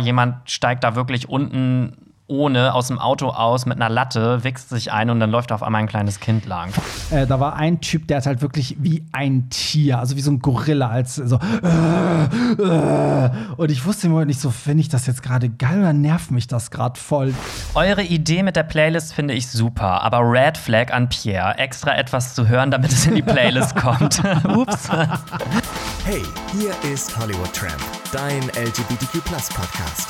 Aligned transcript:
Jemand 0.00 0.48
steigt 0.48 0.84
da 0.84 0.94
wirklich 0.94 1.28
unten 1.28 1.96
ohne 2.26 2.72
aus 2.72 2.86
dem 2.86 2.98
Auto 2.98 3.28
aus 3.28 3.66
mit 3.66 3.76
einer 3.76 3.90
Latte, 3.90 4.42
wächst 4.42 4.70
sich 4.70 4.90
ein 4.90 5.10
und 5.10 5.20
dann 5.20 5.30
läuft 5.30 5.52
auf 5.52 5.62
einmal 5.62 5.82
ein 5.82 5.86
kleines 5.86 6.18
Kind 6.18 6.46
lang. 6.46 6.72
Äh, 7.10 7.26
da 7.26 7.40
war 7.40 7.56
ein 7.56 7.82
Typ, 7.82 8.08
der 8.08 8.16
hat 8.18 8.26
halt 8.26 8.40
wirklich 8.40 8.76
wie 8.80 9.04
ein 9.12 9.50
Tier, 9.50 9.98
also 9.98 10.16
wie 10.16 10.22
so 10.22 10.30
ein 10.30 10.38
Gorilla, 10.38 10.88
als 10.88 11.16
so. 11.16 11.38
Äh, 11.62 12.62
äh. 12.62 13.30
Und 13.58 13.70
ich 13.70 13.84
wusste 13.84 14.06
immer 14.06 14.24
nicht 14.24 14.40
so, 14.40 14.50
finde 14.50 14.80
ich 14.80 14.88
das 14.88 15.06
jetzt 15.06 15.22
gerade 15.22 15.50
geil 15.50 15.80
oder 15.80 15.92
nervt 15.92 16.30
mich 16.30 16.46
das 16.46 16.70
gerade 16.70 16.98
voll? 16.98 17.34
Eure 17.74 18.02
Idee 18.02 18.42
mit 18.42 18.56
der 18.56 18.62
Playlist 18.62 19.12
finde 19.12 19.34
ich 19.34 19.48
super, 19.48 20.00
aber 20.02 20.20
Red 20.20 20.56
Flag 20.56 20.90
an 20.90 21.10
Pierre, 21.10 21.58
extra 21.58 21.94
etwas 21.96 22.34
zu 22.34 22.48
hören, 22.48 22.70
damit 22.70 22.92
es 22.92 23.06
in 23.06 23.16
die 23.16 23.22
Playlist 23.22 23.76
kommt. 23.76 24.22
Ups. 24.48 24.88
Hey, 26.04 26.22
hier 26.50 26.92
ist 26.92 27.16
Hollywood 27.16 27.52
Tramp, 27.52 27.80
dein 28.12 28.42
LGBTQ-Podcast. 28.50 30.08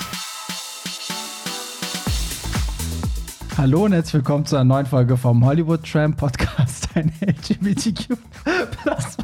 Hallo 3.56 3.84
und 3.84 3.92
herzlich 3.92 4.14
willkommen 4.14 4.44
zu 4.44 4.56
einer 4.56 4.64
neuen 4.64 4.86
Folge 4.86 5.16
vom 5.16 5.44
Hollywood 5.44 5.88
Tram 5.88 6.14
Podcast, 6.14 6.88
ein 6.96 7.12
LGBTQ 7.20 8.16
Podcast. 8.44 9.18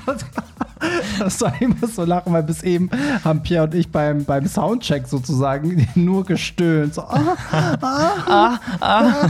Das 1.19 1.41
war 1.41 1.53
immer 1.61 1.87
so 1.87 2.05
lachen, 2.05 2.33
weil 2.33 2.43
bis 2.43 2.63
eben 2.63 2.91
haben 3.25 3.43
Pierre 3.43 3.65
und 3.65 3.75
ich 3.75 3.91
beim, 3.91 4.25
beim 4.25 4.47
Soundcheck 4.47 5.07
sozusagen 5.07 5.89
nur 5.95 6.25
gestöhnt. 6.25 6.95
So, 6.95 7.03
ah, 7.03 7.37
ah, 7.81 8.59
ah. 8.81 9.29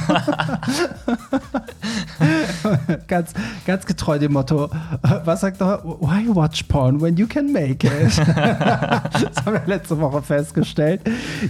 ganz, 3.06 3.32
ganz 3.66 3.86
getreu 3.86 4.18
dem 4.18 4.32
Motto, 4.32 4.70
was 5.24 5.40
sagt 5.40 5.60
er? 5.60 5.82
Why 5.84 6.28
watch 6.34 6.64
porn 6.64 7.00
when 7.00 7.16
you 7.16 7.26
can 7.26 7.52
make 7.52 7.86
it? 7.86 8.18
das 8.18 9.44
haben 9.44 9.54
wir 9.54 9.62
letzte 9.66 9.98
Woche 9.98 10.22
festgestellt. 10.22 11.00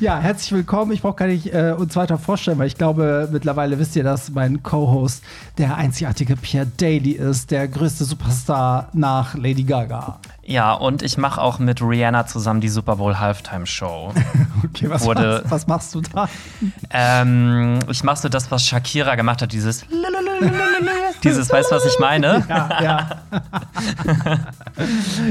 Ja, 0.00 0.18
herzlich 0.18 0.52
willkommen. 0.52 0.92
Ich 0.92 1.02
brauche 1.02 1.16
gar 1.16 1.26
nicht 1.26 1.52
äh, 1.52 1.74
uns 1.76 1.96
weiter 1.96 2.18
vorstellen, 2.18 2.58
weil 2.58 2.68
ich 2.68 2.76
glaube, 2.76 3.28
mittlerweile 3.32 3.78
wisst 3.78 3.96
ihr, 3.96 4.04
dass 4.04 4.30
mein 4.30 4.62
Co-Host 4.62 5.22
der 5.58 5.76
einzigartige 5.76 6.36
Pierre 6.36 6.66
Daly 6.76 7.12
ist, 7.12 7.50
der 7.50 7.66
größte 7.68 8.04
Superstar 8.04 8.88
nach 8.92 9.34
Lady 9.34 9.64
Gaga. 9.64 9.97
Ja, 10.42 10.72
und 10.72 11.02
ich 11.02 11.18
mache 11.18 11.40
auch 11.42 11.58
mit 11.58 11.82
Rihanna 11.82 12.26
zusammen 12.26 12.62
die 12.62 12.70
Super 12.70 12.96
Bowl 12.96 13.18
Halftime 13.18 13.66
Show. 13.66 14.14
okay, 14.64 14.88
was, 14.88 15.04
Wurde, 15.04 15.42
was, 15.44 15.50
was 15.50 15.66
machst 15.66 15.94
du 15.94 16.00
da? 16.00 16.28
Ähm, 16.90 17.78
ich 17.90 18.02
mache 18.02 18.16
so 18.16 18.28
das, 18.28 18.50
was 18.50 18.66
Shakira 18.66 19.14
gemacht 19.14 19.42
hat, 19.42 19.52
dieses 19.52 19.84
dieses, 21.24 21.50
weißt 21.50 21.70
du, 21.70 21.76
was 21.76 21.84
ich 21.84 21.98
meine? 21.98 22.44
Ja, 22.48 22.82
ja. 22.82 23.08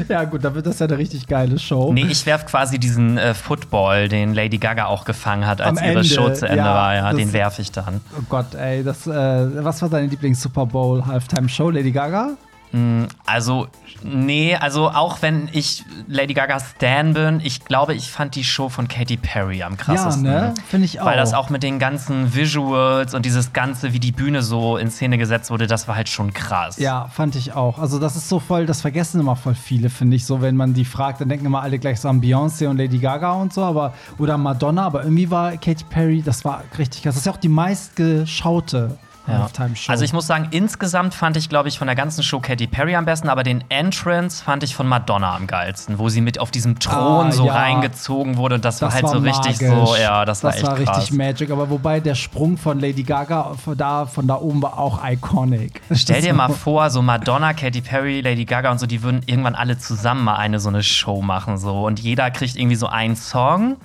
ja, 0.08 0.24
gut, 0.26 0.44
dann 0.44 0.54
wird 0.54 0.66
das 0.68 0.80
ja 0.80 0.86
eine 0.86 0.98
richtig 0.98 1.26
geile 1.26 1.58
Show. 1.58 1.92
Nee, 1.94 2.06
ich 2.10 2.26
werf 2.26 2.46
quasi 2.46 2.78
diesen 2.78 3.18
äh, 3.18 3.34
Football, 3.34 4.08
den 4.08 4.34
Lady 4.34 4.58
Gaga 4.58 4.86
auch 4.86 5.04
gefangen 5.04 5.48
hat, 5.48 5.62
als 5.62 5.80
Am 5.80 5.84
ihre 5.84 6.00
Ende, 6.00 6.04
Show 6.04 6.30
zu 6.30 6.46
Ende 6.48 6.60
ja, 6.60 6.74
war. 6.74 6.96
Ja, 6.96 7.14
den 7.14 7.34
werfe 7.34 7.62
ich 7.62 7.72
dann. 7.72 8.02
Oh 8.18 8.24
Gott, 8.30 8.54
ey, 8.56 8.84
das, 8.84 9.08
äh, 9.08 9.64
was 9.64 9.82
war 9.82 9.90
deine 9.90 10.08
Lieblings-Super 10.08 10.66
Bowl 10.66 11.06
Halftime 11.06 11.50
Show? 11.50 11.70
Lady 11.70 11.92
Gaga? 11.92 12.32
Mm, 12.72 13.06
also, 13.26 13.68
nee, 14.04 14.56
also 14.56 14.90
auch 14.90 15.22
wenn 15.22 15.50
ich 15.54 15.86
Lady 16.08 16.34
Gaga 16.34 16.60
Stan 16.60 17.14
bin, 17.14 17.40
ich 17.42 17.64
glaube, 17.64 17.94
ich 17.94 18.12
fand 18.12 18.36
die 18.36 18.44
Show 18.44 18.70
von 18.70 18.88
Katy 18.88 19.18
Perry 19.18 19.64
am 19.64 19.78
krassesten. 19.78 20.26
Ja, 20.26 20.32
ne? 20.32 20.54
Finde 20.68 20.86
ich 20.86 21.00
auch. 21.00 21.06
Weil 21.06 21.18
das 21.18 21.34
auch 21.34 21.50
mit 21.50 21.64
den 21.64 21.80
ganzen 21.80 22.36
Visuals 22.36 23.14
und 23.14 23.26
dieses 23.26 23.54
Ganze, 23.54 23.94
wie 23.94 24.00
die 24.00 24.12
Bühne 24.12 24.42
so 24.42 24.78
in 24.78 24.92
Szene 24.92 25.18
gesetzt 25.18 25.50
wurde, 25.50 25.68
das 25.68 25.88
war 25.88 25.96
halt 25.96 26.10
schon 26.10 26.34
krass. 26.34 26.78
Ja, 26.78 27.08
fand 27.08 27.36
ich 27.36 27.54
auch. 27.54 27.80
Also, 27.80 28.00
das 28.00 28.16
ist 28.16 28.28
so 28.28 28.40
voll, 28.40 28.66
das 28.66 28.82
vergessen 28.82 29.22
immer 29.22 29.36
voll 29.36 29.56
viele, 29.56 29.90
finde 29.90 30.18
ich. 30.18 30.26
So, 30.26 30.42
wenn 30.42 30.56
man 30.56 30.74
die 30.74 30.86
fragt, 30.86 31.22
dann 31.22 31.30
denken 31.30 31.46
immer 31.46 31.62
alle 31.62 31.80
gleich 31.80 32.02
so 32.02 32.10
an 32.10 32.22
Beyoncé 32.22 32.68
und 32.68 32.78
Lady 32.78 33.00
Gaga 33.00 33.34
und 33.34 33.54
so, 33.54 33.64
aber 33.64 33.94
oder 34.18 34.38
Madonna, 34.38 34.86
aber 34.86 35.04
irgendwie 35.04 35.32
war 35.32 35.52
Katy 35.52 35.86
Perry, 35.90 36.22
das 36.22 36.44
war 36.44 36.64
richtig 36.78 37.04
krass. 37.04 37.16
Das 37.16 37.22
ist 37.22 37.26
ja 37.26 37.32
auch 37.32 37.38
die 37.38 37.50
meistgeschaute 37.50 38.98
ja. 39.28 39.50
Also 39.88 40.06
ich 40.06 40.14
muss 40.14 40.26
sagen, 40.28 40.48
insgesamt 40.52 41.14
fand 41.14 41.36
ich, 41.38 41.50
glaube 41.50 41.70
ich, 41.70 41.78
von 41.78 41.88
der 41.88 41.96
ganzen 41.96 42.24
Show 42.24 42.40
Katy 42.40 42.68
Perry 42.68 42.96
am 42.96 43.06
besten, 43.06 43.30
aber 43.30 43.44
den 43.44 43.64
Entrance 43.70 44.44
fand 44.44 44.64
ich 44.64 44.76
von 44.76 44.88
Madonna 44.88 45.36
am 45.36 45.48
geilsten, 45.48 46.00
wo 46.00 46.10
sie 46.10 46.22
mit 46.22 46.40
auf 46.40 46.52
diesem 46.52 46.80
Thron 46.80 47.28
ah, 47.28 47.32
so 47.32 47.46
ja. 47.48 47.54
reingezogen 47.54 48.38
wurde. 48.38 48.60
Das, 48.60 48.80
das 48.80 48.82
war 48.82 48.94
halt 48.94 49.04
war 49.04 49.12
so 49.12 49.20
magisch. 49.20 49.38
richtig 49.48 49.68
so, 49.68 49.96
ja, 49.96 50.24
das, 50.24 50.42
das 50.42 50.64
war 50.64 50.78
echt 50.78 50.86
war 50.86 50.96
richtig 50.96 51.18
magic. 51.18 51.52
Aber 51.52 51.70
wobei 51.70 52.00
der 52.00 52.16
Sprung 52.16 52.58
von 52.58 52.80
Lady 52.80 53.04
Gaga 53.04 53.56
von 53.64 53.78
da, 53.78 54.06
von 54.06 54.28
da 54.28 54.36
oben 54.36 54.62
war 54.62 54.80
auch 54.80 55.04
iconic. 55.04 55.82
Stell 55.92 56.22
dir 56.22 56.34
mal 56.34 56.50
vor, 56.50 56.90
so 56.90 57.02
Madonna, 57.02 57.54
Katy 57.54 57.82
Perry, 57.82 58.22
Lady 58.22 58.46
Gaga 58.46 58.72
und 58.72 58.80
so, 58.80 58.86
die 58.86 59.04
würden 59.04 59.22
irgendwann 59.26 59.56
alle 59.56 59.78
zusammen 59.78 60.24
mal 60.24 60.36
eine 60.36 60.60
so 60.60 60.70
eine 60.70 60.84
Show 60.84 61.22
machen 61.22 61.58
so 61.58 61.86
und 61.86 62.00
jeder 62.00 62.32
kriegt 62.32 62.56
irgendwie 62.56 62.76
so 62.76 62.88
einen 62.88 63.16
Song. 63.16 63.78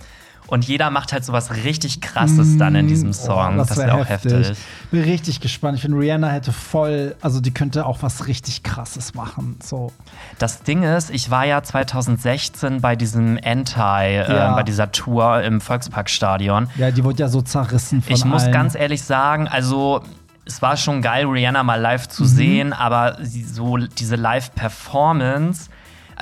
Und 0.48 0.66
jeder 0.66 0.90
macht 0.90 1.12
halt 1.12 1.24
so 1.24 1.32
was 1.32 1.54
richtig 1.64 2.00
krasses 2.00 2.58
dann 2.58 2.74
in 2.74 2.86
diesem 2.86 3.12
Song. 3.12 3.54
Oh, 3.54 3.58
das, 3.58 3.68
das 3.68 3.78
wäre 3.78 3.94
auch 3.94 4.08
heftig. 4.08 4.48
heftig. 4.48 4.58
Bin 4.90 5.02
richtig 5.02 5.40
gespannt. 5.40 5.76
Ich 5.76 5.82
finde, 5.82 5.98
Rihanna 5.98 6.28
hätte 6.28 6.52
voll, 6.52 7.16
also 7.22 7.40
die 7.40 7.52
könnte 7.52 7.86
auch 7.86 8.02
was 8.02 8.26
richtig 8.26 8.62
krasses 8.62 9.14
machen. 9.14 9.56
So. 9.62 9.92
Das 10.38 10.62
Ding 10.62 10.82
ist, 10.82 11.10
ich 11.10 11.30
war 11.30 11.46
ja 11.46 11.62
2016 11.62 12.80
bei 12.80 12.96
diesem 12.96 13.38
Anti, 13.42 13.80
äh, 13.80 14.16
ja. 14.28 14.52
äh, 14.52 14.54
bei 14.54 14.62
dieser 14.62 14.92
Tour 14.92 15.42
im 15.42 15.60
Volksparkstadion. 15.60 16.68
Ja, 16.76 16.90
die 16.90 17.02
wurde 17.02 17.20
ja 17.20 17.28
so 17.28 17.40
zerrissen 17.40 18.02
von 18.02 18.14
Ich 18.14 18.24
muss 18.24 18.42
allen. 18.42 18.52
ganz 18.52 18.74
ehrlich 18.74 19.02
sagen, 19.02 19.48
also 19.48 20.02
es 20.44 20.60
war 20.60 20.76
schon 20.76 21.02
geil, 21.02 21.26
Rihanna 21.26 21.62
mal 21.62 21.80
live 21.80 22.08
zu 22.08 22.24
mhm. 22.24 22.28
sehen, 22.28 22.72
aber 22.72 23.16
so 23.22 23.76
diese 23.76 24.16
Live-Performance 24.16 25.70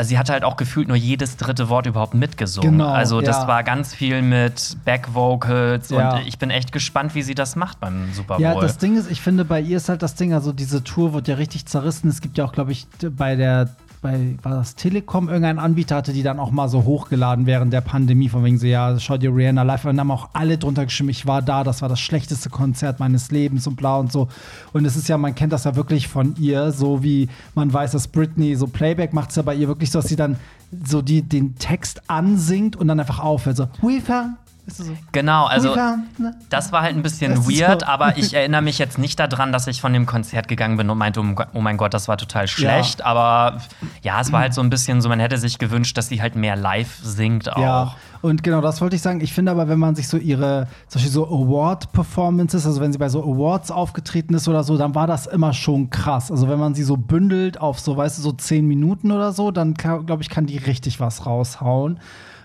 also 0.00 0.09
sie 0.09 0.19
hat 0.19 0.31
halt 0.31 0.44
auch 0.44 0.56
gefühlt 0.56 0.88
nur 0.88 0.97
jedes 0.97 1.37
dritte 1.37 1.69
Wort 1.69 1.84
überhaupt 1.84 2.15
mitgesungen. 2.15 2.71
Genau, 2.72 2.88
also 2.88 3.21
das 3.21 3.43
ja. 3.43 3.49
war 3.49 3.62
ganz 3.62 3.94
viel 3.94 4.22
mit 4.22 4.78
Backvocals 4.87 5.91
ja. 5.91 6.15
und 6.15 6.27
ich 6.27 6.38
bin 6.38 6.49
echt 6.49 6.72
gespannt, 6.72 7.15
wie 7.15 7.21
sie 7.21 7.34
das 7.34 7.55
macht 7.55 7.81
beim 7.81 8.10
Super 8.15 8.37
Bowl. 8.37 8.43
Ja, 8.43 8.59
das 8.59 8.78
Ding 8.78 8.97
ist, 8.97 9.10
ich 9.10 9.21
finde, 9.21 9.44
bei 9.44 9.60
ihr 9.60 9.77
ist 9.77 9.91
halt 9.91 10.00
das 10.00 10.15
Ding, 10.15 10.33
also 10.33 10.55
diese 10.55 10.83
Tour 10.83 11.12
wird 11.12 11.28
ja 11.28 11.34
richtig 11.34 11.66
zerrissen. 11.66 12.09
Es 12.09 12.22
gibt 12.22 12.39
ja 12.39 12.47
auch, 12.47 12.53
glaube 12.53 12.72
ich, 12.72 12.87
bei 13.10 13.37
der 13.37 13.69
bei, 14.03 14.37
war 14.43 14.53
das 14.53 14.77
Telekom, 14.77 15.28
irgendein 15.28 15.59
Anbieter 15.59 15.97
hatte 15.97 16.12
die 16.12 16.22
dann 16.22 16.38
auch 16.38 16.50
mal 16.50 16.69
so 16.69 16.84
hochgeladen 16.84 17.44
während 17.47 17.72
der 17.72 17.83
Pandemie, 17.83 18.28
von 18.28 18.43
wegen 18.44 18.59
so, 18.59 18.66
ja, 18.66 18.99
schau 18.99 19.19
dir 19.19 19.34
Rihanna 19.34 19.62
live 19.62 19.84
an. 19.84 20.00
Haben 20.00 20.11
auch 20.11 20.31
alle 20.33 20.56
drunter 20.56 20.84
geschrieben, 20.84 21.11
ich 21.11 21.27
war 21.27 21.43
da, 21.43 21.65
das 21.65 21.83
war 21.83 21.88
das 21.88 22.00
schlechteste 22.00 22.49
Konzert 22.49 22.99
meines 22.99 23.31
Lebens 23.31 23.66
und 23.66 23.77
bla 23.77 23.99
und 23.99 24.10
so. 24.10 24.28
Und 24.72 24.87
es 24.87 24.97
ist 24.97 25.09
ja, 25.09 25.19
man 25.19 25.34
kennt 25.34 25.53
das 25.53 25.65
ja 25.65 25.77
wirklich 25.77 26.09
von 26.09 26.34
ihr, 26.39 26.72
so 26.72 27.03
wie 27.03 27.28
man 27.55 27.72
weiß, 27.72 27.93
dass 27.93 28.09
Britney 28.09 28.56
so 28.56 28.66
Playback 28.66 29.12
macht 29.12 29.31
es 29.31 29.37
ja 29.37 29.43
bei 29.43 29.55
ihr 29.55 29.69
wirklich 29.69 29.91
so, 29.91 30.00
dass 30.00 30.09
sie 30.09 30.16
dann 30.16 30.37
so 30.84 31.03
die, 31.03 31.22
den 31.22 31.56
Text 31.56 32.03
ansingt 32.09 32.77
und 32.77 32.89
dann 32.89 33.00
einfach 33.00 33.21
aufhört. 33.21 33.56
So, 33.56 33.69
we 33.83 34.00
found 34.00 34.37
so 34.66 34.84
genau, 35.12 35.47
also 35.47 35.75
ne? 35.75 36.34
das 36.48 36.72
war 36.72 36.82
halt 36.82 36.97
ein 36.97 37.03
bisschen 37.03 37.47
weird, 37.47 37.82
so. 37.82 37.87
aber 37.87 38.16
ich 38.16 38.34
erinnere 38.34 38.62
mich 38.62 38.78
jetzt 38.78 38.98
nicht 38.98 39.19
daran, 39.19 39.53
dass 39.53 39.66
ich 39.66 39.81
von 39.81 39.93
dem 39.93 40.06
Konzert 40.06 40.48
gegangen 40.48 40.76
bin 40.76 40.88
und 40.91 40.98
meinte, 40.98 41.21
oh 41.53 41.60
mein 41.60 41.76
Gott, 41.76 41.94
das 41.94 42.09
war 42.09 42.16
total 42.16 42.48
schlecht. 42.48 43.00
Ja. 43.00 43.06
Aber 43.06 43.60
ja, 44.03 44.21
es 44.21 44.32
war 44.32 44.41
halt 44.41 44.54
so 44.54 44.60
ein 44.60 44.71
bisschen 44.71 45.00
so, 45.00 45.09
man 45.09 45.21
hätte 45.21 45.38
sich 45.38 45.59
gewünscht, 45.59 45.97
dass 45.97 46.09
sie 46.09 46.22
halt 46.22 46.37
mehr 46.37 46.56
live 46.56 46.98
singt 47.03 47.53
auch. 47.53 47.60
Ja. 47.60 47.94
Und 48.22 48.43
genau, 48.43 48.60
das 48.60 48.81
wollte 48.81 48.97
ich 48.97 49.03
sagen. 49.03 49.21
Ich 49.22 49.32
finde 49.32 49.50
aber, 49.50 49.69
wenn 49.69 49.78
man 49.78 49.94
sich 49.94 50.06
so 50.06 50.19
ihre, 50.19 50.66
zum 50.88 50.98
Beispiel 50.98 51.12
so 51.12 51.27
Award-Performances, 51.27 52.66
also 52.66 52.81
wenn 52.81 52.92
sie 52.92 52.98
bei 52.98 53.09
so 53.09 53.22
Awards 53.22 53.71
aufgetreten 53.71 54.34
ist 54.34 54.47
oder 54.47 54.62
so, 54.62 54.77
dann 54.77 54.94
war 54.94 55.06
das 55.06 55.27
immer 55.27 55.54
schon 55.54 55.88
krass. 55.88 56.31
Also 56.31 56.48
wenn 56.48 56.59
man 56.59 56.75
sie 56.75 56.82
so 56.82 56.97
bündelt 56.97 57.60
auf 57.60 57.81
so, 57.81 57.97
weißt 57.97 58.19
du, 58.19 58.22
so 58.22 58.32
zehn 58.32 58.66
Minuten 58.66 59.10
oder 59.10 59.32
so, 59.32 59.50
dann 59.50 59.75
glaube 59.75 60.19
ich, 60.21 60.28
kann 60.28 60.47
die 60.47 60.59
richtig 60.59 61.00
was 61.00 61.25
raushauen. 61.25 61.98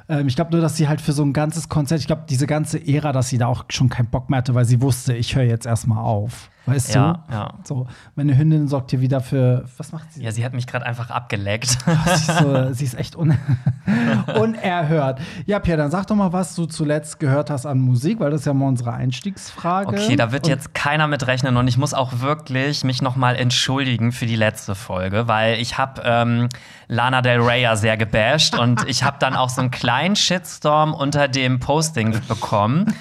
Ähm, 0.10 0.28
ich 0.28 0.36
glaube 0.36 0.52
nur, 0.52 0.62
dass 0.62 0.78
sie 0.78 0.88
halt 0.88 1.02
für 1.02 1.14
so 1.14 1.24
ein 1.24 1.34
ganzes 1.34 1.70
Konzert, 1.70 2.00
ich 2.00 2.08
glaube, 2.08 2.24
diese 2.30 2.48
ganze 2.48 2.86
Ära, 2.86 3.12
dass 3.12 3.30
sie 3.30 3.38
da 3.38 3.48
auch 3.48 3.66
schon 3.70 3.90
keinen 3.90 4.08
Bock 4.08 4.30
mehr 4.30 4.38
hatte, 4.38 4.56
weil 4.56 4.66
sie 4.66 4.82
wusste, 4.82 5.14
ich 5.14 5.36
höre 5.36 5.44
jetzt 5.44 5.66
erstmal 5.66 6.04
auf. 6.04 6.50
Weißt 6.66 6.96
ja, 6.96 7.24
du? 7.28 7.34
Ja. 7.34 7.54
So, 7.64 7.88
meine 8.16 8.38
Hündin 8.38 8.68
sorgt 8.68 8.90
hier 8.90 9.02
wieder 9.02 9.22
für. 9.22 9.66
Was 9.78 9.92
macht 9.92 10.14
sie? 10.14 10.24
Ja, 10.24 10.32
sie 10.32 10.44
hat 10.44 10.54
mich 10.54 10.66
gerade 10.66 10.86
einfach 10.86 11.12
abgeleckt. 11.12 11.70
sie, 12.06 12.12
ist 12.14 12.40
so, 12.40 12.70
sie, 12.74 12.86
ist 12.86 12.98
echt 12.98 13.16
un 13.16 13.38
unerhört. 14.40 15.20
Ja, 15.46 15.60
Pierre, 15.60 15.78
dann 15.78 15.92
sag 15.92 16.08
doch 16.08 16.16
mal, 16.16 16.34
was 16.34 16.56
du 16.56 16.66
zuletzt 16.66 17.20
gehört 17.20 17.50
hast 17.50 17.66
an 17.66 17.80
Musik, 17.80 18.20
weil 18.20 18.32
das 18.32 18.42
ist 18.42 18.46
ja 18.48 18.54
mal 18.54 18.68
unsere 18.68 18.94
Einstiegsfrage. 18.94 19.90
Okay, 19.90 20.16
da 20.16 20.32
wird 20.32 20.46
und 20.46 20.50
jetzt 20.50 20.74
keiner 20.74 21.08
mit 21.08 21.28
rechnen 21.28 21.58
und 21.58 21.68
ich 21.68 21.78
muss 21.78 21.94
auch 21.94 22.20
wirklich 22.20 22.84
mich 22.84 23.02
noch 23.02 23.16
mal 23.16 23.36
entschuldigen 23.36 24.12
für 24.12 24.26
die 24.26 24.36
letzte 24.36 24.74
Folge, 24.74 25.28
weil 25.28 25.60
ich 25.60 25.78
habe 25.78 26.02
ähm, 26.04 26.50
Lana 26.88 27.22
Del 27.22 27.42
Rey 27.42 27.62
ja 27.62 27.76
sehr 27.76 27.98
gebasht 27.98 28.58
und 28.58 28.88
ich 28.88 29.04
habe 29.04 29.18
dann 29.20 29.36
auch 29.36 29.50
so 29.50 29.62
einen 29.62 29.72
kleinen 29.72 30.16
Shitstorm 30.16 30.94
unter 30.94 31.28
dem 31.28 31.60
Posting 31.60 32.20
bekommen. 32.28 32.94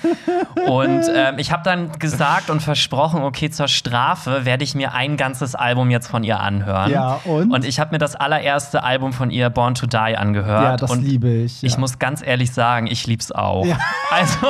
Und 0.66 1.04
ähm, 1.14 1.38
ich 1.38 1.52
habe 1.52 1.62
dann 1.62 1.92
gesagt 1.98 2.48
und 2.48 2.60
versprochen, 2.60 3.22
okay, 3.22 3.50
zur 3.54 3.68
Strafe 3.68 4.44
werde 4.44 4.64
ich 4.64 4.74
mir 4.74 4.92
ein 4.92 5.16
ganzes 5.16 5.54
Album 5.54 5.90
jetzt 5.90 6.08
von 6.08 6.24
ihr 6.24 6.40
anhören. 6.40 6.90
Ja, 6.90 7.20
und? 7.24 7.50
Und 7.52 7.64
ich 7.64 7.80
habe 7.80 7.92
mir 7.92 7.98
das 7.98 8.16
allererste 8.16 8.82
Album 8.84 9.12
von 9.12 9.30
ihr, 9.30 9.50
Born 9.50 9.74
to 9.74 9.86
Die, 9.86 9.96
angehört. 10.16 10.62
Ja, 10.64 10.76
das 10.76 10.96
liebe 10.96 11.28
ich. 11.30 11.62
Ja. 11.62 11.66
Ich 11.68 11.78
muss 11.78 11.98
ganz 11.98 12.20
ehrlich 12.24 12.52
sagen, 12.52 12.86
ich 12.86 13.06
lieb's 13.06 13.32
auch. 13.32 13.64
Ja. 13.66 13.78
Also, 14.10 14.46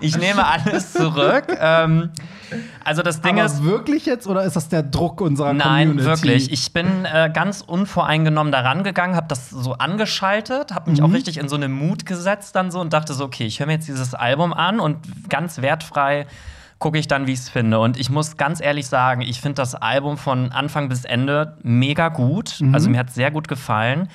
ich 0.00 0.16
nehme 0.18 0.44
alles 0.46 0.92
zurück. 0.92 1.44
ähm, 1.60 2.10
Also 2.84 3.02
das 3.02 3.20
Ding 3.20 3.36
Aber 3.38 3.44
ist, 3.46 3.62
wirklich 3.62 4.06
jetzt 4.06 4.26
oder 4.26 4.42
ist 4.42 4.56
das 4.56 4.68
der 4.68 4.82
Druck 4.82 5.20
unserer 5.20 5.52
Nein, 5.52 5.88
Community? 5.96 6.04
wirklich. 6.06 6.52
Ich 6.52 6.72
bin 6.72 7.04
äh, 7.04 7.30
ganz 7.32 7.60
unvoreingenommen 7.62 8.52
da 8.52 8.60
rangegangen, 8.60 9.14
habe 9.16 9.28
das 9.28 9.50
so 9.50 9.74
angeschaltet, 9.74 10.74
habe 10.74 10.90
mich 10.90 11.00
Mhm. 11.00 11.06
auch 11.06 11.12
richtig 11.12 11.38
in 11.38 11.48
so 11.48 11.56
eine 11.56 11.68
Mut 11.68 12.04
gesetzt 12.06 12.56
dann 12.56 12.70
so 12.70 12.80
und 12.80 12.92
dachte 12.92 13.14
so, 13.14 13.24
okay, 13.24 13.44
ich 13.44 13.60
höre 13.60 13.66
mir 13.66 13.74
jetzt 13.74 13.88
dieses 13.88 14.14
Album 14.14 14.52
an 14.52 14.80
und 14.80 14.98
ganz 15.30 15.62
wertfrei 15.62 16.26
gucke 16.82 16.98
ich 16.98 17.06
dann, 17.06 17.28
wie 17.28 17.32
ich 17.32 17.38
es 17.38 17.48
finde. 17.48 17.78
Und 17.78 17.96
ich 17.96 18.10
muss 18.10 18.36
ganz 18.36 18.60
ehrlich 18.60 18.88
sagen, 18.88 19.20
ich 19.22 19.40
finde 19.40 19.54
das 19.62 19.76
Album 19.76 20.18
von 20.18 20.50
Anfang 20.50 20.88
bis 20.88 21.04
Ende 21.04 21.56
mega 21.62 22.08
gut. 22.08 22.56
Mhm. 22.60 22.74
Also 22.74 22.90
mir 22.90 22.98
hat 22.98 23.10
sehr 23.10 23.30
gut 23.30 23.46
gefallen. 23.46 24.08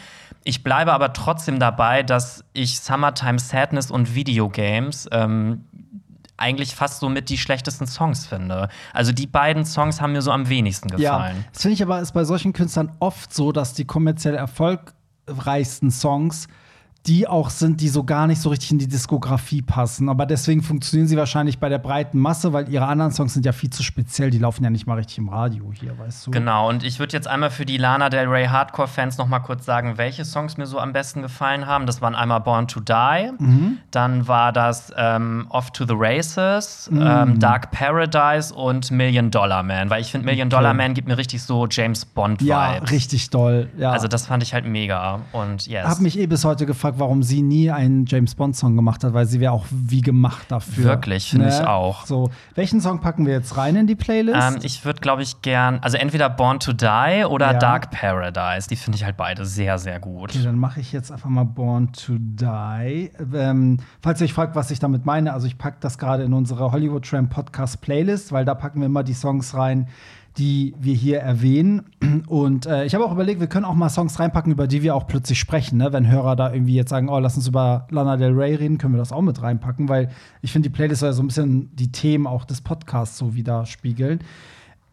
Ich 0.43 0.65
bleibe 0.65 0.91
aber 0.91 1.13
trotzdem 1.13 1.59
dabei, 1.59 2.03
dass 2.03 2.43
ich 2.51 2.81
Summertime 2.81 3.39
Sadness 3.39 3.89
und 3.89 4.15
Videogames 4.15 5.07
ähm, 5.13 5.63
eigentlich 6.35 6.75
fast 6.75 6.99
so 6.99 7.07
mit 7.07 7.29
die 7.29 7.37
schlechtesten 7.37 7.87
Songs 7.87 8.27
finde. 8.27 8.67
Also 8.93 9.13
die 9.13 9.27
beiden 9.27 9.63
Songs 9.63 10.01
haben 10.01 10.11
mir 10.11 10.21
so 10.21 10.31
am 10.33 10.49
wenigsten 10.49 10.89
Ja, 10.97 11.17
gefallen. 11.19 11.45
das 11.53 11.61
finde 11.61 11.75
ich 11.75 11.81
aber 11.83 12.01
ist 12.01 12.11
bei 12.11 12.25
solchen 12.25 12.51
Künstlern 12.51 12.91
oft 12.99 13.33
so, 13.33 13.53
dass 13.53 13.75
die 13.75 13.85
kommerziell 13.85 14.35
erfolgreichsten 14.35 15.89
Songs 15.89 16.49
die 17.07 17.27
auch 17.27 17.49
sind, 17.49 17.79
die 17.81 17.87
so 17.87 18.03
gar 18.03 18.27
nicht 18.27 18.41
so 18.41 18.49
richtig 18.49 18.71
in 18.71 18.79
die 18.79 18.87
Diskografie 18.87 19.61
passen. 19.61 20.09
Aber 20.09 20.25
deswegen 20.25 20.61
funktionieren 20.61 21.07
sie 21.07 21.15
wahrscheinlich 21.17 21.57
bei 21.59 21.69
der 21.69 21.77
breiten 21.77 22.19
Masse, 22.19 22.51
weil 22.53 22.69
ihre 22.69 22.85
anderen 22.87 23.11
Songs 23.11 23.33
sind 23.33 23.45
ja 23.45 23.53
viel 23.53 23.69
zu 23.69 23.81
speziell. 23.83 24.29
Die 24.29 24.39
laufen 24.39 24.63
ja 24.63 24.69
nicht 24.69 24.85
mal 24.87 24.95
richtig 24.95 25.17
im 25.19 25.29
Radio 25.29 25.71
hier, 25.73 25.97
weißt 25.97 26.27
du? 26.27 26.31
Genau, 26.31 26.67
und 26.69 26.83
ich 26.83 26.99
würde 26.99 27.13
jetzt 27.13 27.27
einmal 27.27 27.49
für 27.49 27.65
die 27.65 27.77
Lana 27.77 28.09
Del 28.09 28.27
Rey 28.27 28.45
Hardcore-Fans 28.47 29.17
noch 29.17 29.27
mal 29.27 29.39
kurz 29.39 29.65
sagen, 29.65 29.97
welche 29.97 30.25
Songs 30.25 30.57
mir 30.57 30.65
so 30.65 30.79
am 30.79 30.91
besten 30.93 31.21
gefallen 31.21 31.65
haben. 31.65 31.85
Das 31.85 32.01
waren 32.01 32.13
einmal 32.15 32.41
Born 32.41 32.67
to 32.67 32.79
Die, 32.81 33.31
Mhm. 33.39 33.77
dann 33.91 34.27
war 34.27 34.51
das 34.51 34.91
ähm, 34.97 35.47
Off 35.49 35.71
to 35.71 35.85
the 35.85 35.95
Races, 35.95 36.89
Mhm. 36.91 37.01
ähm, 37.05 37.39
Dark 37.39 37.71
Paradise 37.71 38.53
und 38.53 38.91
Million 38.91 39.31
Dollar 39.31 39.63
Man. 39.63 39.89
Weil 39.89 40.01
ich 40.01 40.11
finde, 40.11 40.25
Million 40.25 40.49
Dollar 40.49 40.73
Man 40.73 40.93
gibt 40.93 41.07
mir 41.07 41.17
richtig 41.17 41.41
so 41.43 41.67
James 41.69 42.05
Bond-Vibes. 42.05 42.47
Ja, 42.49 42.71
richtig 42.89 43.29
doll. 43.29 43.69
Ja. 43.77 43.91
Also 43.91 44.07
das 44.07 44.25
fand 44.27 44.43
ich 44.43 44.53
halt 44.53 44.65
mega. 44.65 45.21
Und 45.31 45.67
yes. 45.67 45.85
habe 45.87 46.01
mich 46.03 46.17
eh 46.19 46.27
bis 46.27 46.43
heute 46.43 46.65
gefragt, 46.65 46.96
warum 46.99 47.23
sie 47.23 47.41
nie 47.41 47.71
einen 47.71 48.05
James 48.05 48.35
Bond 48.35 48.55
Song 48.55 48.75
gemacht 48.75 49.03
hat, 49.03 49.13
weil 49.13 49.25
sie 49.25 49.39
wäre 49.39 49.51
auch 49.51 49.65
wie 49.69 50.01
gemacht 50.01 50.45
dafür. 50.49 50.83
Ne? 50.83 50.89
Wirklich, 50.91 51.29
finde 51.29 51.49
ich 51.49 51.59
auch. 51.65 52.05
So, 52.05 52.29
welchen 52.55 52.81
Song 52.81 52.99
packen 53.01 53.25
wir 53.25 53.33
jetzt 53.33 53.57
rein 53.57 53.75
in 53.75 53.87
die 53.87 53.95
Playlist? 53.95 54.55
ähm, 54.55 54.59
ich 54.63 54.83
würde, 54.85 54.99
glaube 55.01 55.21
ich, 55.23 55.41
gern, 55.41 55.79
also 55.81 55.97
entweder 55.97 56.29
Born 56.29 56.59
to 56.59 56.73
Die 56.73 57.25
oder 57.27 57.53
Ja. 57.53 57.59
Dark 57.59 57.91
Paradise. 57.91 58.67
Die 58.67 58.75
finde 58.75 58.97
ich 58.97 59.05
halt 59.05 59.17
beide 59.17 59.45
sehr, 59.45 59.77
sehr 59.77 59.99
gut. 59.99 60.31
Okay, 60.35 60.43
dann 60.43 60.57
mache 60.57 60.79
ich 60.79 60.91
jetzt 60.91 61.11
einfach 61.11 61.29
mal 61.29 61.43
Born 61.45 61.91
to 61.93 62.13
Die. 62.17 63.11
Ähm, 63.33 63.77
falls 64.01 64.21
ihr 64.21 64.25
euch 64.25 64.33
fragt, 64.33 64.55
was 64.55 64.71
ich 64.71 64.79
damit 64.79 65.05
meine, 65.05 65.33
also 65.33 65.47
ich 65.47 65.57
packe 65.57 65.77
das 65.79 65.97
gerade 65.97 66.23
in 66.23 66.33
unsere 66.33 66.71
Hollywood 66.71 67.05
Tramp 67.05 67.29
Podcast 67.29 67.81
Playlist, 67.81 68.31
weil 68.31 68.45
da 68.45 68.55
packen 68.55 68.79
wir 68.79 68.85
immer 68.87 69.03
die 69.03 69.13
Songs 69.13 69.53
rein, 69.55 69.87
die 70.37 70.75
wir 70.79 70.93
hier 70.93 71.19
erwähnen. 71.19 71.83
Und 72.27 72.65
äh, 72.65 72.85
ich 72.85 72.93
habe 72.93 73.05
auch 73.05 73.11
überlegt, 73.11 73.39
wir 73.39 73.47
können 73.47 73.65
auch 73.65 73.73
mal 73.73 73.89
Songs 73.89 74.19
reinpacken, 74.19 74.51
über 74.51 74.67
die 74.67 74.83
wir 74.83 74.95
auch 74.95 75.07
plötzlich 75.07 75.39
sprechen. 75.39 75.77
Ne? 75.77 75.91
Wenn 75.91 76.09
Hörer 76.09 76.35
da 76.35 76.53
irgendwie 76.53 76.75
jetzt 76.75 76.89
sagen, 76.89 77.09
oh, 77.09 77.19
lass 77.19 77.35
uns 77.37 77.47
über 77.47 77.87
Lana 77.89 78.17
Del 78.17 78.33
Rey 78.33 78.55
reden, 78.55 78.77
können 78.77 78.93
wir 78.93 78.99
das 78.99 79.11
auch 79.11 79.21
mit 79.21 79.41
reinpacken, 79.41 79.89
weil 79.89 80.09
ich 80.41 80.51
finde, 80.51 80.69
die 80.69 80.75
Playlist 80.75 80.99
soll 80.99 81.09
ja 81.09 81.13
so 81.13 81.23
ein 81.23 81.27
bisschen 81.27 81.75
die 81.75 81.91
Themen 81.91 82.27
auch 82.27 82.45
des 82.45 82.61
Podcasts 82.61 83.17
so 83.17 83.35
widerspiegeln. 83.35 84.19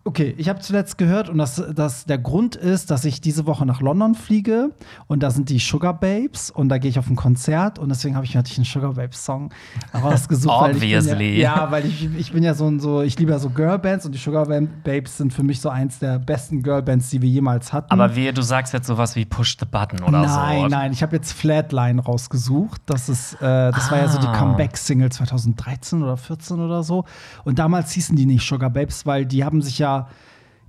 Okay, 0.06 0.34
ich 0.36 0.50
habe 0.50 0.60
zuletzt 0.60 0.98
gehört 0.98 1.30
und 1.30 1.38
das, 1.38 1.62
das, 1.74 2.04
der 2.04 2.18
Grund 2.18 2.56
ist, 2.56 2.90
dass 2.90 3.06
ich 3.06 3.22
diese 3.22 3.46
Woche 3.46 3.64
nach 3.64 3.80
London 3.80 4.14
fliege 4.14 4.70
und 5.06 5.22
da 5.22 5.30
sind 5.30 5.48
die 5.48 5.58
Sugar 5.58 5.98
Babes 5.98 6.50
und 6.50 6.68
da 6.68 6.76
gehe 6.76 6.90
ich 6.90 6.98
auf 6.98 7.08
ein 7.08 7.16
Konzert 7.16 7.78
und 7.78 7.88
deswegen 7.88 8.14
habe 8.14 8.26
ich 8.26 8.34
natürlich 8.34 8.58
einen 8.58 8.66
Sugar 8.66 8.92
Babes 8.92 9.24
Song 9.24 9.48
rausgesucht. 9.94 10.54
Obviously. 10.54 11.40
Ja, 11.40 11.56
ja, 11.56 11.70
weil 11.70 11.86
ich, 11.86 12.06
ich 12.18 12.32
bin 12.32 12.42
ja 12.42 12.52
so 12.52 12.66
ein, 12.66 12.80
so, 12.80 13.00
ich 13.00 13.18
liebe 13.18 13.32
ja 13.32 13.38
so 13.38 13.48
Girlbands 13.48 14.04
und 14.04 14.12
die 14.12 14.18
Sugar 14.18 14.44
Babes 14.44 15.16
sind 15.16 15.32
für 15.32 15.42
mich 15.42 15.62
so 15.62 15.70
eins 15.70 16.00
der 16.00 16.18
besten 16.18 16.62
Girlbands, 16.62 17.08
die 17.08 17.22
wir 17.22 17.30
jemals 17.30 17.72
hatten. 17.72 17.90
Aber 17.90 18.14
wehe, 18.14 18.34
du 18.34 18.42
sagst 18.42 18.74
jetzt 18.74 18.86
sowas 18.86 19.16
wie 19.16 19.24
Push 19.24 19.56
the 19.58 19.64
Button 19.64 20.02
oder 20.02 20.28
so. 20.28 20.36
nein, 20.36 20.66
nein, 20.70 20.92
ich 20.92 21.02
habe 21.02 21.16
jetzt 21.16 21.32
Flatline 21.32 22.02
rausgesucht. 22.02 22.82
Das 22.84 23.08
ist, 23.08 23.36
äh, 23.36 23.70
das 23.72 23.90
war 23.90 23.96
ja 23.98 24.08
so 24.08 24.18
die 24.18 24.26
Ah. 24.26 24.36
Comeback-Single 24.36 25.10
2013 25.10 26.02
oder 26.02 26.18
14 26.18 26.60
oder 26.60 26.82
so. 26.82 27.04
Und 27.44 27.58
damals 27.58 27.92
hießen 27.92 28.14
die 28.16 28.26
nicht 28.26 28.46
Sugar 28.46 28.68
Babes, 28.68 29.06
weil 29.06 29.24
die 29.24 29.44
haben 29.44 29.62
sich 29.62 29.78
ja 29.78 29.93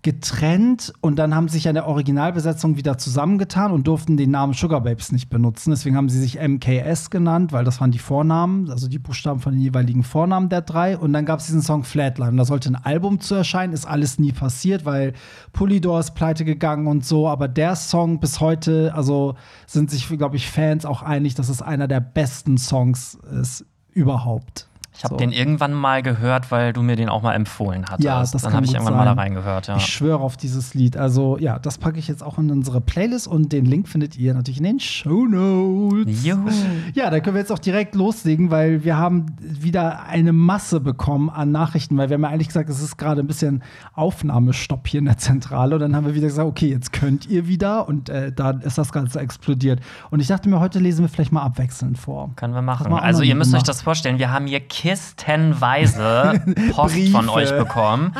getrennt 0.06 0.94
und 1.02 1.16
dann 1.16 1.34
haben 1.34 1.48
sich 1.48 1.68
an 1.68 1.74
der 1.74 1.88
Originalbesetzung 1.88 2.78
wieder 2.78 3.00
zusammengetan 3.00 3.72
und 3.72 3.88
durften 3.88 4.18
den 4.18 4.30
Namen 4.30 4.54
Sugar 4.54 4.82
Babes 4.82 5.12
nicht 5.12 5.32
benutzen. 5.32 5.72
Deswegen 5.72 5.98
haben 5.98 6.10
sie 6.10 6.22
sich 6.22 6.40
MKS 6.40 7.10
genannt, 7.10 7.52
weil 7.52 7.64
das 7.64 7.82
waren 7.82 7.90
die 7.90 7.98
Vornamen, 7.98 8.70
also 8.70 8.88
die 8.88 9.00
Buchstaben 9.00 9.40
von 9.40 9.54
den 9.54 9.64
jeweiligen 9.64 10.04
Vornamen 10.04 10.48
der 10.50 10.62
drei. 10.62 10.96
Und 10.96 11.12
dann 11.12 11.26
gab 11.26 11.40
es 11.40 11.48
diesen 11.48 11.64
Song 11.64 11.84
Flatline. 11.84 12.38
Da 12.38 12.46
sollte 12.46 12.70
ein 12.70 12.76
Album 12.76 13.20
zu 13.20 13.34
erscheinen, 13.34 13.74
ist 13.74 13.88
alles 13.88 14.20
nie 14.20 14.32
passiert, 14.32 14.86
weil 14.86 15.14
Polydor 15.54 16.00
ist 16.00 16.14
pleite 16.14 16.46
gegangen 16.46 16.86
und 16.86 17.04
so. 17.04 17.28
Aber 17.28 17.48
der 17.48 17.76
Song 17.76 18.20
bis 18.20 18.40
heute, 18.40 18.94
also 18.94 19.34
sind 19.66 19.90
sich, 19.90 20.08
glaube 20.08 20.36
ich, 20.36 20.52
Fans 20.52 20.86
auch 20.86 21.02
einig, 21.02 21.34
dass 21.34 21.50
es 21.50 21.64
einer 21.64 21.88
der 21.88 22.00
besten 22.00 22.60
Songs 22.60 23.18
ist 23.42 23.66
überhaupt. 23.92 24.68
Ich 24.98 25.04
habe 25.04 25.16
So. 25.16 25.18
den 25.18 25.32
irgendwann 25.32 25.74
mal 25.74 26.02
gehört, 26.02 26.52
weil 26.52 26.74
du 26.74 26.82
mir 26.82 26.96
den 26.96 27.10
auch 27.10 27.22
mal 27.22 27.34
empfohlen 27.34 27.86
hattest. 27.86 28.04
Ja, 28.04 28.20
das 28.20 28.32
Dann 28.32 28.54
habe 28.54 28.66
ich 28.66 28.74
irgendwann 28.74 28.94
mal 28.96 29.06
sein. 29.06 29.16
da 29.16 29.22
reingehört, 29.22 29.68
ja. 29.68 29.78
Ich 29.78 29.86
schwöre 29.86 30.20
auf 30.20 30.38
dieses 30.38 30.74
Lied. 30.74 30.98
Also, 30.98 31.38
ja, 31.38 31.60
das 31.60 31.78
packe 31.78 32.00
ich 32.00 32.08
jetzt 32.08 32.24
auch 32.24 32.38
in 32.38 32.50
unsere 32.52 32.82
Playlist 32.82 33.28
und 33.28 33.52
den 33.52 33.66
Link 33.66 33.88
findet 33.88 34.18
ihr 34.18 34.34
natürlich 34.34 34.58
in 34.60 34.64
den 34.64 34.80
Show 34.80 35.26
Notes. 35.26 36.24
Juhu. 36.26 36.50
Ja, 36.94 37.10
da 37.10 37.20
können 37.20 37.36
wir 37.36 37.42
jetzt 37.42 37.52
auch 37.52 37.60
direkt 37.60 37.96
loslegen, 37.96 38.52
weil 38.52 38.84
wir 38.84 38.98
haben 38.98 39.26
wieder 39.40 40.04
eine 40.06 40.32
Masse 40.34 40.80
bekommen 40.80 41.30
an 41.30 41.52
Nachrichten, 41.52 41.98
weil 41.98 42.10
wir 42.10 42.16
haben 42.16 42.24
ja 42.24 42.30
eigentlich 42.30 42.48
gesagt, 42.48 42.70
es 42.70 42.82
ist 42.82 42.98
gerade 42.98 43.22
ein 43.22 43.28
bisschen 43.28 43.64
Aufnahmestopp 43.94 44.88
hier 44.88 45.00
in 45.00 45.06
der 45.06 45.18
Zentrale. 45.18 45.76
Und 45.76 45.82
dann 45.82 45.96
haben 45.96 46.06
wir 46.06 46.16
wieder 46.16 46.28
gesagt, 46.28 46.48
okay, 46.48 46.70
jetzt 46.70 46.94
könnt 46.94 47.28
ihr 47.28 47.48
wieder 47.48 47.88
und 47.88 48.10
äh, 48.10 48.32
dann 48.32 48.62
ist 48.62 48.78
das 48.78 48.92
Ganze 48.92 49.20
explodiert. 49.20 49.80
Und 50.12 50.20
ich 50.20 50.28
dachte 50.28 50.48
mir, 50.50 50.60
heute 50.60 50.80
lesen 50.80 51.02
wir 51.04 51.10
vielleicht 51.10 51.32
mal 51.32 51.42
abwechselnd 51.42 51.98
vor. 51.98 52.32
Können 52.36 52.54
wir 52.54 52.62
machen. 52.62 52.94
Also 52.94 53.24
ihr 53.24 53.36
müsst 53.36 53.50
euch 53.50 53.60
gemacht. 53.60 53.68
das 53.70 53.82
vorstellen, 53.82 54.20
wir 54.20 54.32
haben 54.32 54.48
hier 54.48 54.60
kistenweise 54.86 56.42
Post 56.72 57.10
von 57.10 57.30
euch 57.30 57.52
bekommen. 57.58 58.14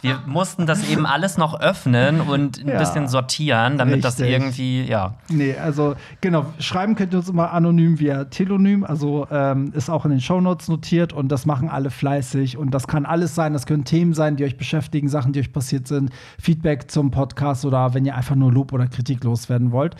Wir 0.00 0.18
mussten 0.26 0.66
das 0.66 0.88
eben 0.88 1.06
alles 1.06 1.36
noch 1.38 1.58
öffnen 1.60 2.20
und 2.20 2.60
ein 2.60 2.68
Ja. 2.68 2.78
bisschen 2.78 3.08
sortieren, 3.08 3.78
damit 3.78 4.04
das 4.04 4.18
Richtig. 4.20 4.32
irgendwie, 4.32 4.82
ja. 4.84 5.14
Nee, 5.28 5.54
also 5.56 5.94
genau, 6.20 6.46
schreiben 6.58 6.94
könnt 6.96 7.12
ihr 7.14 7.18
uns 7.18 7.28
immer 7.28 7.52
anonym 7.52 7.98
via 8.00 8.24
Telonym, 8.24 8.84
also 8.84 9.26
ähm, 9.30 9.72
ist 9.74 9.90
auch 9.90 10.04
in 10.04 10.10
den 10.12 10.20
Shownotes 10.20 10.68
notiert 10.68 11.12
und 11.12 11.28
das 11.28 11.46
machen 11.46 11.68
alle 11.68 11.90
fleißig 11.90 12.56
und 12.56 12.72
das 12.72 12.86
kann 12.88 13.06
alles 13.06 13.34
sein, 13.34 13.52
das 13.52 13.66
können 13.66 13.84
Themen 13.84 14.14
sein, 14.14 14.36
die 14.36 14.44
euch 14.44 14.56
beschäftigen, 14.56 15.08
Sachen, 15.08 15.32
die 15.32 15.40
euch 15.40 15.52
passiert 15.52 15.86
sind, 15.88 16.10
Feedback 16.40 16.90
zum 16.90 17.10
Podcast 17.10 17.64
oder 17.64 17.94
wenn 17.94 18.04
ihr 18.04 18.16
einfach 18.16 18.34
nur 18.36 18.52
Lob 18.52 18.72
oder 18.72 18.86
Kritik 18.86 19.24
loswerden 19.24 19.72
wollt. 19.72 19.96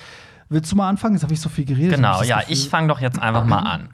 Willst 0.53 0.71
du 0.71 0.77
mal 0.77 0.89
anfangen? 0.89 1.15
Jetzt 1.15 1.23
habe 1.23 1.33
ich 1.33 1.41
so 1.41 1.49
viel 1.49 1.65
geredet. 1.65 1.97
Genau, 1.97 2.19
das 2.19 2.29
ja, 2.29 2.41
Gefühl- 2.41 2.53
ich 2.53 2.69
fange 2.69 2.89
doch 2.89 3.01
jetzt 3.01 3.21
einfach 3.21 3.45
mal 3.45 3.59
an. 3.61 3.89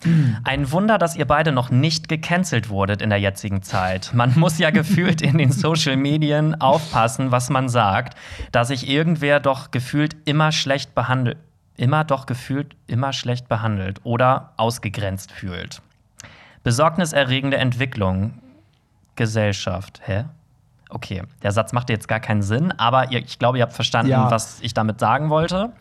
Ein 0.44 0.70
Wunder, 0.72 0.98
dass 0.98 1.16
ihr 1.16 1.24
beide 1.26 1.52
noch 1.52 1.70
nicht 1.70 2.08
gecancelt 2.08 2.68
wurdet 2.68 3.00
in 3.00 3.10
der 3.10 3.20
jetzigen 3.20 3.62
Zeit. 3.62 4.10
Man 4.12 4.38
muss 4.38 4.58
ja 4.58 4.70
gefühlt 4.72 5.22
in 5.22 5.38
den 5.38 5.52
Social 5.52 5.96
Medien 5.96 6.60
aufpassen, 6.60 7.30
was 7.30 7.48
man 7.50 7.68
sagt, 7.68 8.16
dass 8.52 8.68
sich 8.68 8.88
irgendwer 8.88 9.40
doch 9.40 9.70
gefühlt 9.70 10.16
immer 10.24 10.52
schlecht 10.52 10.94
behandelt, 10.94 11.38
immer 11.76 12.02
doch 12.04 12.26
gefühlt 12.26 12.74
immer 12.88 13.12
schlecht 13.12 13.48
behandelt 13.48 14.00
oder 14.04 14.52
ausgegrenzt 14.56 15.30
fühlt. 15.32 15.80
Besorgniserregende 16.64 17.56
Entwicklung. 17.56 18.34
Gesellschaft. 19.16 20.00
Hä? 20.04 20.24
Okay, 20.90 21.22
der 21.42 21.52
Satz 21.52 21.72
macht 21.72 21.90
jetzt 21.90 22.08
gar 22.08 22.20
keinen 22.20 22.40
Sinn, 22.42 22.72
aber 22.78 23.10
ich 23.12 23.38
glaube, 23.38 23.58
ihr 23.58 23.62
habt 23.62 23.72
verstanden, 23.74 24.10
Ja. 24.12 24.30
was 24.30 24.60
ich 24.60 24.74
damit 24.74 25.00
sagen 25.00 25.28
wollte. 25.28 25.72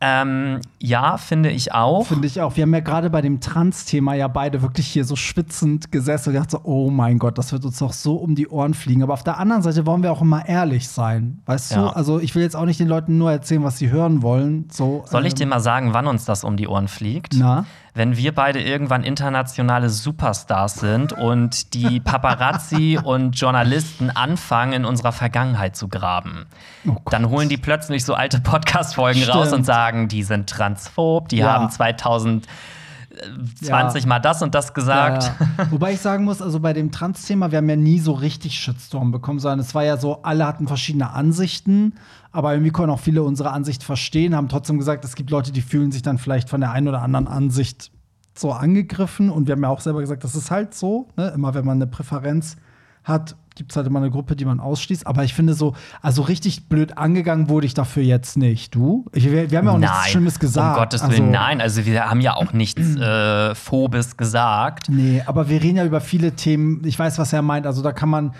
Ähm, 0.00 0.60
ja, 0.78 1.16
finde 1.16 1.50
ich 1.50 1.72
auch. 1.72 2.06
Finde 2.06 2.26
ich 2.26 2.40
auch. 2.42 2.54
Wir 2.56 2.62
haben 2.62 2.74
ja 2.74 2.80
gerade 2.80 3.08
bei 3.08 3.22
dem 3.22 3.40
Trans-Thema 3.40 4.14
ja 4.14 4.28
beide 4.28 4.60
wirklich 4.60 4.86
hier 4.88 5.04
so 5.06 5.16
schwitzend 5.16 5.90
gesessen 5.90 6.28
und 6.28 6.34
gedacht 6.34 6.50
so, 6.50 6.60
oh 6.64 6.90
mein 6.90 7.18
Gott, 7.18 7.38
das 7.38 7.52
wird 7.52 7.64
uns 7.64 7.78
doch 7.78 7.94
so 7.94 8.16
um 8.16 8.34
die 8.34 8.46
Ohren 8.48 8.74
fliegen. 8.74 9.02
Aber 9.02 9.14
auf 9.14 9.24
der 9.24 9.38
anderen 9.38 9.62
Seite 9.62 9.86
wollen 9.86 10.02
wir 10.02 10.12
auch 10.12 10.20
immer 10.20 10.46
ehrlich 10.46 10.88
sein. 10.88 11.40
Weißt 11.46 11.72
Ja. 11.72 11.82
du? 11.82 11.88
Also 11.96 12.20
ich 12.20 12.34
will 12.34 12.42
jetzt 12.42 12.56
auch 12.56 12.66
nicht 12.66 12.78
den 12.78 12.88
Leuten 12.88 13.16
nur 13.16 13.32
erzählen, 13.32 13.64
was 13.64 13.78
sie 13.78 13.90
hören 13.90 14.20
wollen. 14.22 14.68
So, 14.70 15.02
Soll 15.06 15.24
ich 15.24 15.32
ähm, 15.32 15.38
dir 15.38 15.46
mal 15.46 15.60
sagen, 15.60 15.94
wann 15.94 16.06
uns 16.06 16.26
das 16.26 16.44
um 16.44 16.56
die 16.58 16.68
Ohren 16.68 16.88
fliegt? 16.88 17.34
Na? 17.38 17.64
Wenn 17.96 18.18
wir 18.18 18.34
beide 18.34 18.60
irgendwann 18.60 19.04
internationale 19.04 19.88
Superstars 19.88 20.74
sind 20.74 21.14
und 21.14 21.72
die 21.72 21.98
Paparazzi 21.98 22.98
und 23.02 23.40
Journalisten 23.40 24.10
anfangen, 24.10 24.74
in 24.74 24.84
unserer 24.84 25.12
Vergangenheit 25.12 25.76
zu 25.76 25.88
graben. 25.88 26.44
Oh. 26.86 26.96
Dann 27.10 27.30
holen 27.30 27.48
die 27.48 27.56
plötzlich 27.56 28.04
so 28.04 28.12
alte 28.12 28.40
Podcast-Folgen 28.40 29.24
raus 29.24 29.54
und 29.54 29.64
sagen, 29.64 30.08
die 30.08 30.24
sind 30.24 30.50
transphob, 30.50 31.30
die 31.30 31.38
Ja. 31.38 31.54
haben 31.54 31.70
2020 31.70 34.02
Ja. 34.02 34.08
mal 34.08 34.18
das 34.18 34.42
und 34.42 34.54
das 34.54 34.74
gesagt. 34.74 35.32
Ja. 35.58 35.66
Wobei 35.70 35.94
ich 35.94 36.00
sagen 36.00 36.24
muss, 36.24 36.42
also 36.42 36.60
bei 36.60 36.74
dem 36.74 36.92
Trans-Thema, 36.92 37.50
wir 37.50 37.56
haben 37.58 37.68
ja 37.70 37.76
nie 37.76 37.98
so 37.98 38.12
richtig 38.12 38.58
Shitstorm 38.58 39.10
bekommen, 39.10 39.38
sondern 39.38 39.60
es 39.60 39.74
war 39.74 39.84
ja 39.84 39.96
so, 39.96 40.22
alle 40.22 40.46
hatten 40.46 40.68
verschiedene 40.68 41.12
Ansichten, 41.12 41.94
aber 42.36 42.52
irgendwie 42.52 42.70
konnten 42.70 42.90
auch 42.90 43.00
viele 43.00 43.22
unsere 43.22 43.50
Ansicht 43.50 43.82
verstehen, 43.82 44.36
haben 44.36 44.50
trotzdem 44.50 44.76
gesagt, 44.76 45.06
es 45.06 45.14
gibt 45.14 45.30
Leute, 45.30 45.52
die 45.52 45.62
fühlen 45.62 45.90
sich 45.90 46.02
dann 46.02 46.18
vielleicht 46.18 46.50
von 46.50 46.60
der 46.60 46.70
einen 46.70 46.86
oder 46.86 47.00
anderen 47.00 47.26
Ansicht 47.26 47.90
so 48.34 48.52
angegriffen 48.52 49.30
und 49.30 49.46
wir 49.46 49.52
haben 49.52 49.62
ja 49.62 49.70
auch 49.70 49.80
selber 49.80 50.00
gesagt, 50.00 50.22
das 50.22 50.36
ist 50.36 50.50
halt 50.50 50.74
so, 50.74 51.08
ne? 51.16 51.28
immer 51.34 51.54
wenn 51.54 51.64
man 51.64 51.78
eine 51.78 51.86
Präferenz 51.86 52.58
hat, 53.04 53.36
gibt 53.54 53.72
es 53.72 53.76
halt 53.78 53.86
immer 53.86 54.00
eine 54.00 54.10
Gruppe, 54.10 54.36
die 54.36 54.44
man 54.44 54.60
ausschließt. 54.60 55.06
Aber 55.06 55.24
ich 55.24 55.32
finde 55.32 55.54
so, 55.54 55.74
also 56.02 56.20
richtig 56.20 56.68
blöd 56.68 56.98
angegangen 56.98 57.48
wurde 57.48 57.64
ich 57.64 57.72
dafür 57.72 58.02
jetzt 58.02 58.36
nicht. 58.36 58.74
Du? 58.74 59.06
Ich, 59.14 59.30
wir, 59.30 59.50
wir, 59.50 59.56
haben 59.56 59.64
ja 59.64 59.72
auch 59.72 59.78
nein, 59.78 59.90
nichts 59.90 60.10
Schlimmes 60.10 60.38
gesagt. 60.38 60.76
Um 60.76 60.82
Gottes 60.82 61.02
Willen, 61.04 61.12
also, 61.12 61.32
nein. 61.32 61.60
Also 61.62 61.86
wir 61.86 62.10
haben 62.10 62.20
ja 62.20 62.34
auch 62.34 62.52
nichts 62.52 62.96
äh, 62.96 63.54
Phobes 63.54 64.18
gesagt. 64.18 64.90
Nee, 64.90 65.22
aber 65.24 65.48
wir 65.48 65.62
reden 65.62 65.78
ja 65.78 65.86
über 65.86 66.02
viele 66.02 66.32
Themen. 66.32 66.82
Ich 66.84 66.98
weiß, 66.98 67.18
was 67.18 67.32
er 67.32 67.40
meint. 67.40 67.66
Also 67.66 67.80
da 67.80 67.92
kann 67.92 68.10
man 68.10 68.34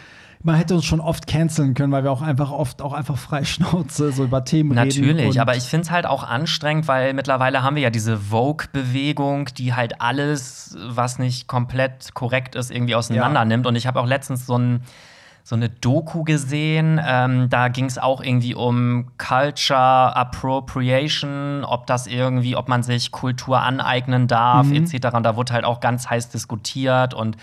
man 0.46 0.54
hätte 0.54 0.74
uns 0.76 0.84
schon 0.84 1.00
oft 1.00 1.26
canceln 1.26 1.74
können, 1.74 1.92
weil 1.92 2.04
wir 2.04 2.12
auch 2.12 2.22
einfach 2.22 2.52
oft 2.52 2.80
auch 2.80 2.92
einfach 2.92 3.18
frei 3.18 3.44
Schnauze 3.44 4.12
so 4.12 4.24
über 4.24 4.44
Themen 4.44 4.74
Natürlich, 4.74 4.98
reden. 4.98 5.16
Natürlich, 5.16 5.40
aber 5.40 5.56
ich 5.56 5.64
finde 5.64 5.82
es 5.82 5.90
halt 5.90 6.06
auch 6.06 6.22
anstrengend, 6.22 6.86
weil 6.86 7.14
mittlerweile 7.14 7.62
haben 7.64 7.74
wir 7.74 7.82
ja 7.82 7.90
diese 7.90 8.16
Vogue-Bewegung, 8.16 9.46
die 9.58 9.74
halt 9.74 10.00
alles, 10.00 10.78
was 10.86 11.18
nicht 11.18 11.48
komplett 11.48 12.14
korrekt 12.14 12.54
ist, 12.54 12.70
irgendwie 12.70 12.94
auseinander 12.94 13.40
ja. 13.40 13.44
nimmt. 13.44 13.66
Und 13.66 13.74
ich 13.74 13.88
habe 13.88 14.00
auch 14.00 14.06
letztens 14.06 14.46
so 14.46 14.56
ein 14.56 14.82
so 15.42 15.54
eine 15.54 15.68
Doku 15.68 16.24
gesehen. 16.24 17.00
Ähm, 17.04 17.48
da 17.48 17.68
ging 17.68 17.84
es 17.84 17.98
auch 17.98 18.20
irgendwie 18.20 18.56
um 18.56 19.12
Culture 19.16 20.16
Appropriation, 20.16 21.64
ob 21.64 21.86
das 21.86 22.08
irgendwie, 22.08 22.56
ob 22.56 22.68
man 22.68 22.82
sich 22.82 23.12
Kultur 23.12 23.60
aneignen 23.60 24.26
darf, 24.26 24.66
mhm. 24.66 24.74
etc. 24.74 25.14
Und 25.14 25.22
da 25.22 25.36
wurde 25.36 25.52
halt 25.52 25.64
auch 25.64 25.78
ganz 25.78 26.10
heiß 26.10 26.30
diskutiert 26.30 27.14
und 27.14 27.36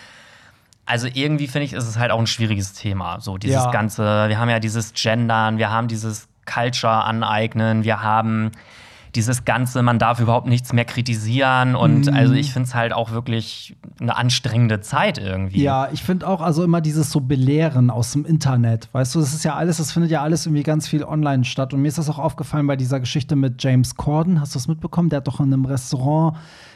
also 0.85 1.07
irgendwie 1.11 1.47
finde 1.47 1.65
ich, 1.65 1.73
ist 1.73 1.87
es 1.87 1.97
halt 1.97 2.11
auch 2.11 2.19
ein 2.19 2.27
schwieriges 2.27 2.73
Thema. 2.73 3.19
So 3.19 3.37
dieses 3.37 3.63
ja. 3.63 3.71
ganze, 3.71 4.03
wir 4.03 4.37
haben 4.37 4.49
ja 4.49 4.59
dieses 4.59 4.93
Gendern, 4.93 5.57
wir 5.57 5.71
haben 5.71 5.87
dieses 5.87 6.27
Culture 6.45 7.03
aneignen, 7.03 7.83
wir 7.83 8.01
haben 8.01 8.51
dieses 9.15 9.45
ganze, 9.45 9.83
man 9.83 9.99
darf 9.99 10.19
überhaupt 10.19 10.47
nichts 10.47 10.73
mehr 10.73 10.85
kritisieren 10.85 11.75
und 11.75 12.07
mm. 12.07 12.15
also 12.15 12.33
ich 12.33 12.51
finde 12.51 12.67
es 12.67 12.73
halt 12.73 12.93
auch 12.93 13.11
wirklich 13.11 13.75
eine 14.01 14.15
anstrengende 14.15 14.81
Zeit 14.81 15.19
irgendwie. 15.19 15.61
Ja, 15.61 15.89
ich 15.91 16.01
finde 16.01 16.27
auch 16.27 16.41
also 16.41 16.63
immer 16.63 16.81
dieses 16.81 17.11
so 17.11 17.19
Belehren 17.19 17.91
aus 17.91 18.13
dem 18.13 18.25
Internet, 18.25 18.89
weißt 18.91 19.13
du, 19.13 19.19
das 19.19 19.33
ist 19.33 19.43
ja 19.43 19.53
alles, 19.55 19.77
das 19.77 19.91
findet 19.91 20.11
ja 20.11 20.23
alles 20.23 20.47
irgendwie 20.47 20.63
ganz 20.63 20.87
viel 20.87 21.03
online 21.03 21.43
statt 21.43 21.73
und 21.73 21.81
mir 21.81 21.89
ist 21.89 21.99
das 21.99 22.09
auch 22.09 22.19
aufgefallen 22.19 22.65
bei 22.65 22.75
dieser 22.75 22.99
Geschichte 22.99 23.35
mit 23.35 23.63
James 23.63 23.95
Corden, 23.95 24.41
hast 24.41 24.55
du 24.55 24.59
das 24.59 24.67
mitbekommen? 24.67 25.09
Der 25.09 25.17
hat 25.17 25.27
doch 25.27 25.39
in 25.39 25.53
einem 25.53 25.65
Restaurant 25.65 26.35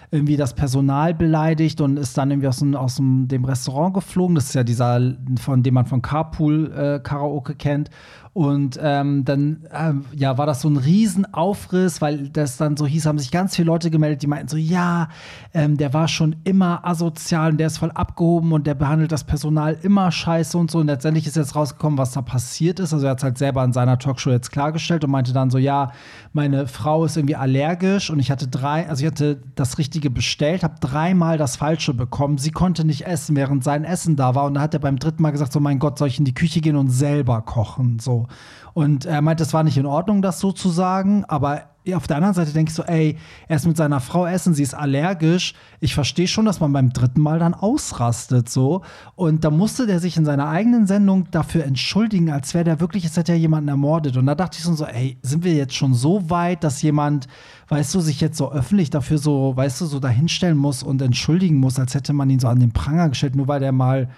irgendwie 0.09 0.37
das 0.37 0.53
Personal 0.53 1.13
beleidigt 1.13 1.81
und 1.81 1.97
ist 1.97 2.17
dann 2.17 2.31
irgendwie 2.31 2.47
aus, 2.47 2.59
dem, 2.59 2.75
aus 2.75 2.95
dem, 2.95 3.27
dem 3.27 3.43
Restaurant 3.43 3.93
geflogen. 3.93 4.35
Das 4.35 4.45
ist 4.45 4.53
ja 4.55 4.63
dieser, 4.63 5.15
von 5.39 5.63
dem 5.63 5.73
man 5.73 5.85
von 5.85 6.01
Carpool 6.01 6.71
äh, 6.71 6.99
Karaoke 6.99 7.55
kennt. 7.55 7.89
Und 8.37 8.79
ähm, 8.79 9.25
dann 9.25 9.65
äh, 9.71 9.93
ja, 10.15 10.37
war 10.37 10.45
das 10.45 10.61
so 10.61 10.69
ein 10.69 10.77
Riesenaufriss, 10.77 12.01
weil 12.01 12.29
das 12.29 12.57
dann 12.57 12.77
so 12.77 12.85
hieß, 12.85 13.07
haben 13.07 13.17
sich 13.17 13.31
ganz 13.31 13.55
viele 13.55 13.65
Leute 13.65 13.89
gemeldet, 13.89 14.21
die 14.21 14.27
meinten 14.27 14.47
so, 14.47 14.57
ja, 14.57 15.09
ähm, 15.55 15.75
der 15.75 15.91
war 15.95 16.07
schon 16.07 16.35
immer 16.43 16.85
asozial 16.85 17.53
und 17.53 17.57
der 17.57 17.65
ist 17.65 17.79
voll 17.79 17.89
abgehoben 17.89 18.51
und 18.51 18.67
der 18.67 18.75
behandelt 18.75 19.11
das 19.11 19.23
Personal 19.23 19.75
immer 19.81 20.11
scheiße 20.11 20.55
und 20.55 20.69
so. 20.69 20.77
Und 20.77 20.85
letztendlich 20.85 21.25
ist 21.25 21.35
jetzt 21.35 21.55
rausgekommen, 21.55 21.97
was 21.97 22.11
da 22.11 22.21
passiert 22.21 22.79
ist. 22.79 22.93
Also 22.93 23.07
er 23.07 23.13
hat 23.13 23.17
es 23.17 23.23
halt 23.23 23.39
selber 23.39 23.63
in 23.63 23.73
seiner 23.73 23.97
Talkshow 23.97 24.29
jetzt 24.29 24.51
klargestellt 24.51 25.03
und 25.03 25.09
meinte 25.09 25.33
dann 25.33 25.49
so, 25.49 25.57
ja, 25.57 25.91
meine 26.31 26.67
Frau 26.67 27.05
ist 27.05 27.17
irgendwie 27.17 27.37
allergisch 27.37 28.11
und 28.11 28.19
ich 28.19 28.29
hatte 28.29 28.47
drei, 28.47 28.87
also 28.87 29.03
ich 29.03 29.07
hatte 29.07 29.41
das 29.55 29.79
Richtige 29.79 30.11
bestellt, 30.11 30.61
habe 30.61 30.75
dreimal 30.79 31.39
das 31.39 31.55
Falsche 31.55 31.95
bekommen. 31.95 32.37
Sie 32.37 32.51
konnte 32.51 32.85
nicht 32.85 33.07
essen, 33.07 33.35
während 33.35 33.63
sein 33.63 33.83
Essen 33.83 34.15
da 34.15 34.35
war. 34.35 34.45
Und 34.45 34.53
dann 34.53 34.61
hat 34.61 34.75
er 34.75 34.79
beim 34.79 34.99
dritten 34.99 35.23
Mal 35.23 35.31
gesagt, 35.31 35.53
so 35.53 35.59
mein 35.59 35.79
Gott, 35.79 35.97
soll 35.97 36.09
ich 36.09 36.19
in 36.19 36.25
die 36.25 36.35
Küche 36.35 36.61
gehen 36.61 36.75
und 36.75 36.89
selber 36.89 37.41
kochen? 37.41 37.97
So. 37.97 38.26
Und 38.73 39.05
er 39.05 39.21
meint, 39.21 39.41
es 39.41 39.53
war 39.53 39.63
nicht 39.63 39.77
in 39.77 39.85
Ordnung, 39.85 40.21
das 40.21 40.39
so 40.39 40.51
zu 40.51 40.69
sagen, 40.69 41.25
aber 41.27 41.63
auf 41.95 42.07
der 42.07 42.17
anderen 42.17 42.35
Seite 42.35 42.51
denke 42.51 42.69
ich 42.69 42.75
so, 42.75 42.83
ey, 42.83 43.17
er 43.47 43.55
ist 43.55 43.65
mit 43.65 43.77
seiner 43.77 43.99
Frau 43.99 44.25
essen, 44.25 44.53
sie 44.53 44.63
ist 44.63 44.73
allergisch. 44.73 45.53
Ich 45.79 45.93
verstehe 45.93 46.27
schon, 46.27 46.45
dass 46.45 46.59
man 46.59 46.73
beim 46.73 46.91
dritten 46.91 47.21
Mal 47.21 47.39
dann 47.39 47.53
ausrastet, 47.53 48.49
so. 48.49 48.81
Und 49.15 49.43
da 49.43 49.49
musste 49.49 49.87
der 49.87 49.99
sich 49.99 50.17
in 50.17 50.25
seiner 50.25 50.47
eigenen 50.47 50.87
Sendung 50.87 51.29
dafür 51.31 51.63
entschuldigen, 51.63 52.29
als 52.29 52.53
wäre 52.53 52.63
der 52.63 52.79
wirklich, 52.79 53.05
es 53.05 53.15
hätte 53.15 53.33
ja 53.33 53.37
jemanden 53.37 53.69
ermordet. 53.69 54.17
Und 54.17 54.25
da 54.25 54.35
dachte 54.35 54.57
ich 54.57 54.63
so, 54.63 54.85
ey, 54.85 55.17
sind 55.21 55.43
wir 55.43 55.53
jetzt 55.53 55.75
schon 55.75 55.93
so 55.93 56.29
weit, 56.29 56.63
dass 56.63 56.81
jemand, 56.81 57.27
weißt 57.69 57.93
du, 57.95 57.99
sich 57.99 58.21
jetzt 58.21 58.37
so 58.37 58.51
öffentlich 58.51 58.89
dafür 58.89 59.17
so, 59.17 59.55
weißt 59.55 59.81
du, 59.81 59.85
so 59.85 59.99
dahinstellen 59.99 60.57
muss 60.57 60.83
und 60.83 61.01
entschuldigen 61.01 61.57
muss, 61.57 61.79
als 61.79 61.95
hätte 61.95 62.13
man 62.13 62.29
ihn 62.29 62.39
so 62.39 62.47
an 62.47 62.59
den 62.59 62.73
Pranger 62.73 63.09
gestellt, 63.09 63.35
nur 63.35 63.47
weil 63.47 63.59
der 63.59 63.71
mal 63.71 64.09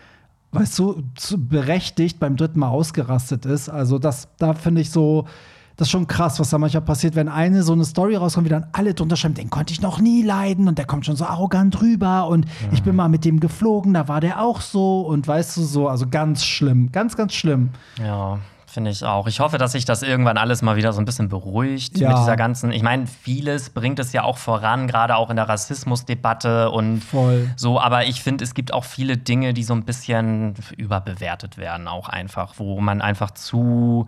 weißt 0.52 0.80
du, 0.80 1.04
berechtigt 1.38 2.20
beim 2.20 2.36
dritten 2.36 2.60
Mal 2.60 2.70
ausgerastet 2.70 3.46
ist. 3.46 3.70
Also 3.70 4.00
das, 4.00 4.28
da 4.38 4.54
finde 4.54 4.82
ich 4.82 4.92
so, 4.92 5.26
das 5.80 5.88
ist 5.88 5.92
schon 5.92 6.08
krass, 6.08 6.40
was 6.40 6.50
da 6.50 6.58
manchmal 6.58 6.82
passiert, 6.82 7.16
wenn 7.16 7.30
eine 7.30 7.64
so 7.64 7.72
eine 7.72 7.86
Story 7.86 8.16
rauskommt, 8.16 8.46
wie 8.46 8.50
dann 8.50 8.68
alle 8.74 8.94
drunter 8.94 9.16
schreiben, 9.16 9.36
den 9.36 9.50
konnte 9.50 9.72
ich 9.72 9.82
noch 9.82 10.00
nie 10.00 10.24
leiden 10.24 10.68
und 10.68 10.78
der 10.78 10.86
kommt 10.86 11.06
schon 11.06 11.16
so 11.16 11.26
arrogant 11.26 11.82
rüber 11.82 12.28
und 12.28 12.46
ja. 12.46 12.52
ich 12.74 12.84
bin 12.84 12.96
mal 12.96 13.08
mit 13.08 13.24
dem 13.24 13.40
geflogen, 13.40 13.94
da 13.94 14.08
war 14.10 14.20
der 14.20 14.42
auch 14.42 14.60
so 14.60 15.02
und 15.02 15.26
weißt 15.28 15.56
du 15.56 15.62
so, 15.62 15.88
also 15.88 16.06
ganz 16.10 16.44
schlimm, 16.44 16.92
ganz, 16.92 17.16
ganz 17.16 17.34
schlimm. 17.34 17.70
Ja. 17.98 18.40
Finde 18.70 18.92
ich 18.92 19.04
auch. 19.04 19.26
Ich 19.26 19.40
hoffe, 19.40 19.58
dass 19.58 19.72
sich 19.72 19.86
das 19.86 20.04
irgendwann 20.04 20.38
alles 20.38 20.62
mal 20.62 20.76
wieder 20.76 20.94
so 20.94 21.02
ein 21.02 21.06
bisschen 21.06 21.28
beruhigt 21.28 21.98
ja. 21.98 22.10
mit 22.10 22.20
dieser 22.20 22.36
ganzen. 22.36 22.72
Ich 22.72 22.84
meine, 22.84 23.08
vieles 23.08 23.72
bringt 23.72 23.98
es 23.98 24.14
ja 24.14 24.24
auch 24.24 24.38
voran, 24.38 24.88
gerade 24.88 25.16
auch 25.16 25.32
in 25.32 25.38
der 25.38 25.50
Rassismusdebatte 25.50 26.70
und 26.70 27.04
Voll. 27.04 27.50
so. 27.56 27.82
Aber 27.82 28.06
ich 28.06 28.22
finde, 28.22 28.44
es 28.44 28.54
gibt 28.54 28.72
auch 28.72 28.84
viele 28.84 29.18
Dinge, 29.18 29.56
die 29.56 29.64
so 29.64 29.74
ein 29.74 29.86
bisschen 29.86 30.54
überbewertet 30.78 31.58
werden, 31.58 31.88
auch 31.88 32.10
einfach, 32.10 32.54
wo 32.58 32.80
man 32.80 33.02
einfach 33.02 33.32
zu 33.32 34.08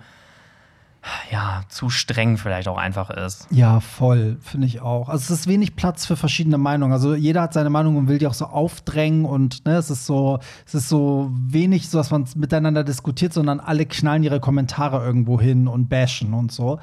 ja, 1.32 1.64
zu 1.70 1.90
streng 1.90 2.38
vielleicht 2.38 2.68
auch 2.68 2.78
einfach 2.78 3.10
ist. 3.10 3.48
Ja, 3.50 3.80
voll, 3.80 4.38
finde 4.42 4.68
ich 4.68 4.82
auch. 4.82 5.10
Also 5.10 5.34
es 5.34 5.42
ist 5.42 5.48
wenig 5.48 5.76
Platz 5.76 6.06
für 6.06 6.16
verschiedene 6.16 6.58
Meinungen. 6.58 6.94
Also 6.94 7.16
jeder 7.16 7.42
hat 7.42 7.54
seine 7.54 7.70
Meinung 7.70 7.98
und 7.98 8.08
will 8.08 8.20
die 8.20 8.28
auch 8.28 8.34
so 8.36 8.46
aufdrängen 8.46 9.26
und 9.26 9.66
ne, 9.66 9.78
es 9.78 9.90
ist 9.90 10.06
so, 10.06 10.40
es 10.66 10.76
ist 10.76 10.90
so 10.90 11.32
wenig 11.34 11.90
so, 11.90 11.98
dass 11.98 12.12
man 12.12 12.26
miteinander 12.36 12.84
diskutiert, 12.84 13.34
sondern 13.34 13.60
alle 13.60 13.86
knallen 13.86 14.24
ihre 14.24 14.40
Kommentare 14.40 15.04
irgendwo 15.04 15.42
hin 15.42 15.68
und 15.68 15.90
bashen 15.90 16.34
und 16.34 16.52
so. 16.52 16.80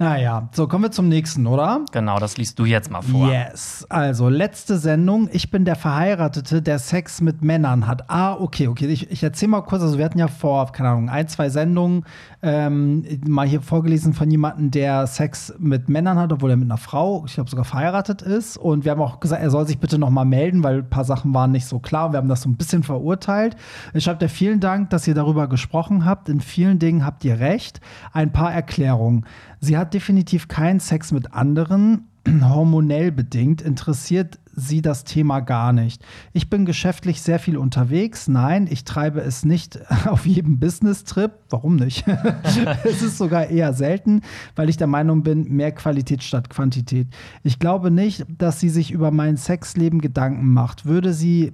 Naja, 0.00 0.48
so 0.52 0.68
kommen 0.68 0.84
wir 0.84 0.90
zum 0.92 1.08
nächsten, 1.08 1.46
oder? 1.48 1.84
Genau, 1.90 2.20
das 2.20 2.36
liest 2.36 2.56
du 2.60 2.64
jetzt 2.64 2.88
mal 2.88 3.02
vor. 3.02 3.28
Yes. 3.28 3.84
Also, 3.88 4.28
letzte 4.28 4.78
Sendung. 4.78 5.28
Ich 5.32 5.50
bin 5.50 5.64
der 5.64 5.74
Verheiratete, 5.74 6.62
der 6.62 6.78
Sex 6.78 7.20
mit 7.20 7.42
Männern 7.42 7.88
hat. 7.88 8.08
Ah, 8.08 8.34
okay, 8.34 8.68
okay. 8.68 8.86
Ich, 8.86 9.10
ich 9.10 9.24
erzähle 9.24 9.50
mal 9.50 9.62
kurz. 9.62 9.82
Also, 9.82 9.98
wir 9.98 10.04
hatten 10.04 10.20
ja 10.20 10.28
vor, 10.28 10.70
keine 10.70 10.90
Ahnung, 10.90 11.08
ein, 11.08 11.26
zwei 11.26 11.48
Sendungen 11.48 12.04
ähm, 12.42 13.04
mal 13.26 13.48
hier 13.48 13.60
vorgelesen 13.60 14.14
von 14.14 14.30
jemandem, 14.30 14.70
der 14.70 15.08
Sex 15.08 15.52
mit 15.58 15.88
Männern 15.88 16.16
hat, 16.16 16.32
obwohl 16.32 16.50
er 16.50 16.56
mit 16.56 16.68
einer 16.68 16.78
Frau, 16.78 17.24
ich 17.26 17.34
glaube, 17.34 17.50
sogar 17.50 17.64
verheiratet 17.64 18.22
ist. 18.22 18.56
Und 18.56 18.84
wir 18.84 18.92
haben 18.92 19.02
auch 19.02 19.18
gesagt, 19.18 19.42
er 19.42 19.50
soll 19.50 19.66
sich 19.66 19.80
bitte 19.80 19.98
noch 19.98 20.10
mal 20.10 20.24
melden, 20.24 20.62
weil 20.62 20.78
ein 20.78 20.90
paar 20.90 21.04
Sachen 21.04 21.34
waren 21.34 21.50
nicht 21.50 21.66
so 21.66 21.80
klar. 21.80 22.12
Wir 22.12 22.18
haben 22.18 22.28
das 22.28 22.42
so 22.42 22.48
ein 22.48 22.56
bisschen 22.56 22.84
verurteilt. 22.84 23.56
Ich 23.94 24.04
schreibe 24.04 24.20
dir 24.20 24.28
vielen 24.28 24.60
Dank, 24.60 24.90
dass 24.90 25.08
ihr 25.08 25.14
darüber 25.14 25.48
gesprochen 25.48 26.04
habt. 26.04 26.28
In 26.28 26.40
vielen 26.40 26.78
Dingen 26.78 27.04
habt 27.04 27.24
ihr 27.24 27.40
recht. 27.40 27.80
Ein 28.12 28.32
paar 28.32 28.52
Erklärungen. 28.52 29.24
Sie 29.60 29.76
hat 29.76 29.94
definitiv 29.94 30.48
keinen 30.48 30.80
Sex 30.80 31.12
mit 31.12 31.32
anderen. 31.32 32.08
Hormonell 32.42 33.12
bedingt 33.12 33.62
interessiert 33.62 34.38
sie 34.54 34.82
das 34.82 35.04
Thema 35.04 35.40
gar 35.40 35.72
nicht. 35.72 36.04
Ich 36.32 36.50
bin 36.50 36.64
geschäftlich 36.66 37.22
sehr 37.22 37.38
viel 37.38 37.56
unterwegs. 37.56 38.28
Nein, 38.28 38.66
ich 38.68 38.84
treibe 38.84 39.20
es 39.20 39.44
nicht 39.44 39.78
auf 40.06 40.26
jedem 40.26 40.58
Business-Trip. 40.58 41.32
Warum 41.48 41.76
nicht? 41.76 42.04
es 42.84 43.02
ist 43.02 43.18
sogar 43.18 43.48
eher 43.48 43.72
selten, 43.72 44.22
weil 44.56 44.68
ich 44.68 44.76
der 44.76 44.86
Meinung 44.86 45.22
bin, 45.22 45.44
mehr 45.44 45.72
Qualität 45.72 46.22
statt 46.22 46.50
Quantität. 46.50 47.08
Ich 47.42 47.58
glaube 47.58 47.90
nicht, 47.90 48.26
dass 48.36 48.60
sie 48.60 48.68
sich 48.68 48.90
über 48.90 49.10
mein 49.10 49.36
Sexleben 49.36 50.00
Gedanken 50.00 50.52
macht. 50.52 50.86
Würde 50.86 51.12
sie 51.12 51.52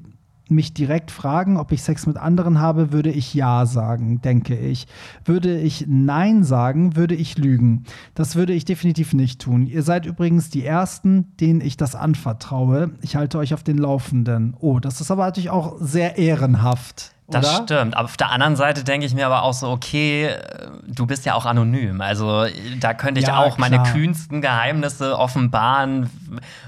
mich 0.48 0.74
direkt 0.74 1.10
fragen, 1.10 1.56
ob 1.56 1.72
ich 1.72 1.82
Sex 1.82 2.06
mit 2.06 2.16
anderen 2.16 2.60
habe, 2.60 2.92
würde 2.92 3.10
ich 3.10 3.34
Ja 3.34 3.66
sagen, 3.66 4.20
denke 4.20 4.56
ich. 4.56 4.86
Würde 5.24 5.58
ich 5.58 5.86
Nein 5.88 6.44
sagen, 6.44 6.96
würde 6.96 7.14
ich 7.14 7.38
lügen. 7.38 7.84
Das 8.14 8.36
würde 8.36 8.52
ich 8.52 8.64
definitiv 8.64 9.14
nicht 9.14 9.40
tun. 9.40 9.66
Ihr 9.66 9.82
seid 9.82 10.06
übrigens 10.06 10.50
die 10.50 10.64
Ersten, 10.64 11.36
denen 11.38 11.60
ich 11.60 11.76
das 11.76 11.94
anvertraue. 11.94 12.90
Ich 13.00 13.16
halte 13.16 13.38
euch 13.38 13.54
auf 13.54 13.62
den 13.62 13.78
Laufenden. 13.78 14.54
Oh, 14.60 14.80
das 14.80 15.00
ist 15.00 15.10
aber 15.10 15.24
natürlich 15.24 15.50
auch 15.50 15.76
sehr 15.80 16.18
ehrenhaft. 16.18 17.13
Das 17.26 17.46
oder? 17.46 17.64
stimmt. 17.64 17.96
Aber 17.96 18.04
auf 18.04 18.16
der 18.18 18.30
anderen 18.30 18.54
Seite 18.54 18.84
denke 18.84 19.06
ich 19.06 19.14
mir 19.14 19.24
aber 19.24 19.44
auch 19.44 19.54
so, 19.54 19.70
okay, 19.70 20.36
du 20.86 21.06
bist 21.06 21.24
ja 21.24 21.34
auch 21.34 21.46
anonym. 21.46 22.02
Also 22.02 22.44
da 22.80 22.92
könnte 22.92 23.20
ich 23.20 23.28
ja, 23.28 23.38
auch 23.38 23.56
klar. 23.56 23.70
meine 23.70 23.82
kühnsten 23.82 24.42
Geheimnisse 24.42 25.18
offenbaren. 25.18 26.10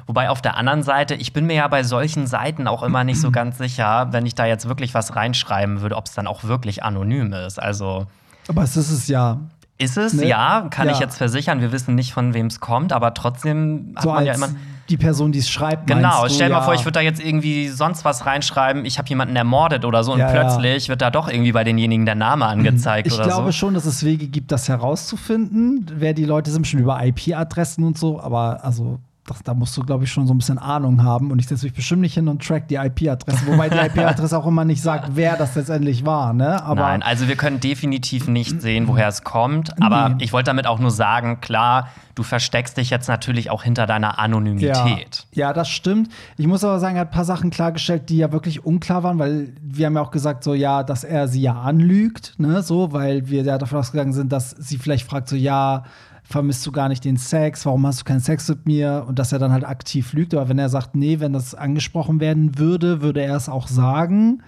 Wobei 0.06 0.30
auf 0.30 0.40
der 0.40 0.56
anderen 0.56 0.82
Seite, 0.82 1.14
ich 1.14 1.34
bin 1.34 1.46
mir 1.46 1.56
ja 1.56 1.68
bei 1.68 1.82
solchen 1.82 2.26
Seiten 2.26 2.68
auch 2.68 2.82
immer 2.82 3.04
nicht 3.04 3.20
so 3.20 3.30
ganz 3.30 3.58
sicher, 3.58 4.08
wenn 4.12 4.24
ich 4.24 4.34
da 4.34 4.46
jetzt 4.46 4.66
wirklich 4.66 4.94
was 4.94 5.14
reinschreiben 5.14 5.82
würde, 5.82 5.96
ob 5.96 6.06
es 6.06 6.14
dann 6.14 6.26
auch 6.26 6.44
wirklich 6.44 6.82
anonym 6.82 7.34
ist. 7.34 7.60
Also. 7.60 8.06
Aber 8.48 8.62
es 8.62 8.76
ist 8.76 8.90
es 8.90 9.08
ja. 9.08 9.38
Ist 9.78 9.98
es? 9.98 10.14
Ne? 10.14 10.26
Ja, 10.26 10.68
kann 10.70 10.86
ja. 10.86 10.94
ich 10.94 11.00
jetzt 11.00 11.18
versichern. 11.18 11.60
Wir 11.60 11.70
wissen 11.70 11.94
nicht, 11.94 12.12
von 12.12 12.32
wem 12.32 12.46
es 12.46 12.60
kommt, 12.60 12.92
aber 12.92 13.12
trotzdem 13.12 13.92
hat 13.96 14.02
so 14.04 14.12
man 14.12 14.24
ja 14.24 14.34
immer 14.34 14.48
die 14.88 14.96
Person, 14.96 15.32
die 15.32 15.40
es 15.40 15.50
schreibt. 15.50 15.86
Genau, 15.86 16.26
stell 16.28 16.48
dir 16.48 16.54
ja. 16.54 16.58
mal 16.60 16.64
vor, 16.64 16.74
ich 16.74 16.84
würde 16.84 16.92
da 16.92 17.00
jetzt 17.00 17.20
irgendwie 17.20 17.68
sonst 17.68 18.04
was 18.04 18.24
reinschreiben, 18.24 18.84
ich 18.84 18.98
habe 18.98 19.08
jemanden 19.08 19.36
ermordet 19.36 19.84
oder 19.84 20.04
so 20.04 20.12
und 20.12 20.20
ja, 20.20 20.30
plötzlich 20.30 20.84
ja. 20.84 20.88
wird 20.90 21.02
da 21.02 21.10
doch 21.10 21.28
irgendwie 21.28 21.52
bei 21.52 21.64
denjenigen 21.64 22.06
der 22.06 22.14
Name 22.14 22.46
angezeigt 22.46 23.08
ich 23.08 23.12
oder 23.12 23.24
so. 23.24 23.30
Ich 23.30 23.34
glaube 23.34 23.52
so. 23.52 23.58
schon, 23.58 23.74
dass 23.74 23.84
es 23.84 24.04
Wege 24.04 24.28
gibt, 24.28 24.52
das 24.52 24.68
herauszufinden, 24.68 25.90
wer 25.96 26.14
die 26.14 26.24
Leute 26.24 26.50
sind, 26.50 26.66
schon 26.66 26.80
über 26.80 27.04
IP-Adressen 27.04 27.84
und 27.84 27.98
so, 27.98 28.20
aber 28.20 28.64
also 28.64 29.00
das, 29.26 29.42
da 29.42 29.54
musst 29.54 29.76
du, 29.76 29.82
glaube 29.82 30.04
ich, 30.04 30.12
schon 30.12 30.26
so 30.26 30.34
ein 30.34 30.38
bisschen 30.38 30.58
Ahnung 30.58 31.02
haben. 31.02 31.30
Und 31.30 31.38
ich 31.38 31.48
setze 31.48 31.66
mich 31.66 31.74
bestimmt 31.74 32.02
nicht 32.02 32.14
hin 32.14 32.28
und 32.28 32.44
track 32.44 32.68
die 32.68 32.76
IP-Adresse, 32.76 33.46
wobei 33.46 33.68
die 33.68 33.76
IP-Adresse 34.00 34.36
auch 34.36 34.46
immer 34.46 34.64
nicht 34.64 34.82
sagt, 34.82 35.10
wer 35.14 35.36
das 35.36 35.54
letztendlich 35.54 36.06
war. 36.06 36.32
Ne? 36.32 36.62
Aber 36.62 36.82
Nein, 36.82 37.02
also 37.02 37.28
wir 37.28 37.36
können 37.36 37.60
definitiv 37.60 38.28
nicht 38.28 38.60
sehen, 38.60 38.88
woher 38.88 39.08
es 39.08 39.22
kommt. 39.22 39.80
Aber 39.82 40.10
nee. 40.10 40.24
ich 40.24 40.32
wollte 40.32 40.46
damit 40.46 40.66
auch 40.66 40.78
nur 40.78 40.90
sagen, 40.90 41.40
klar, 41.40 41.88
du 42.16 42.22
versteckst 42.22 42.76
dich 42.76 42.90
jetzt 42.90 43.08
natürlich 43.08 43.50
auch 43.50 43.62
hinter 43.62 43.86
deiner 43.86 44.18
Anonymität. 44.18 45.26
Ja, 45.32 45.48
ja, 45.48 45.52
das 45.52 45.68
stimmt. 45.68 46.10
Ich 46.36 46.46
muss 46.46 46.64
aber 46.64 46.80
sagen, 46.80 46.96
er 46.96 47.02
hat 47.02 47.08
ein 47.08 47.14
paar 47.14 47.24
Sachen 47.24 47.50
klargestellt, 47.50 48.08
die 48.08 48.16
ja 48.16 48.32
wirklich 48.32 48.64
unklar 48.64 49.02
waren, 49.02 49.18
weil 49.18 49.52
wir 49.60 49.86
haben 49.86 49.94
ja 49.94 50.02
auch 50.02 50.10
gesagt, 50.10 50.42
so 50.42 50.54
ja, 50.54 50.82
dass 50.82 51.04
er 51.04 51.28
sie 51.28 51.42
ja 51.42 51.60
anlügt, 51.60 52.34
ne, 52.38 52.62
so, 52.62 52.92
weil 52.92 53.28
wir 53.28 53.42
ja 53.42 53.58
davon 53.58 53.78
ausgegangen 53.78 54.12
sind, 54.12 54.32
dass 54.32 54.50
sie 54.50 54.78
vielleicht 54.78 55.06
fragt, 55.06 55.28
so 55.28 55.36
ja, 55.36 55.84
vermisst 56.28 56.66
du 56.66 56.72
gar 56.72 56.88
nicht 56.88 57.04
den 57.04 57.16
Sex, 57.16 57.64
warum 57.66 57.86
hast 57.86 58.00
du 58.00 58.04
keinen 58.04 58.20
Sex 58.20 58.48
mit 58.48 58.66
mir? 58.66 59.04
Und 59.06 59.18
dass 59.18 59.32
er 59.32 59.38
dann 59.38 59.52
halt 59.52 59.64
aktiv 59.64 60.12
lügt. 60.12 60.34
Aber 60.34 60.48
wenn 60.48 60.58
er 60.58 60.68
sagt, 60.68 60.96
nee, 60.96 61.20
wenn 61.20 61.32
das 61.32 61.54
angesprochen 61.54 62.20
werden 62.20 62.58
würde, 62.58 63.00
würde 63.00 63.22
er 63.22 63.36
es 63.36 63.48
auch 63.48 63.68
sagen. 63.68 64.42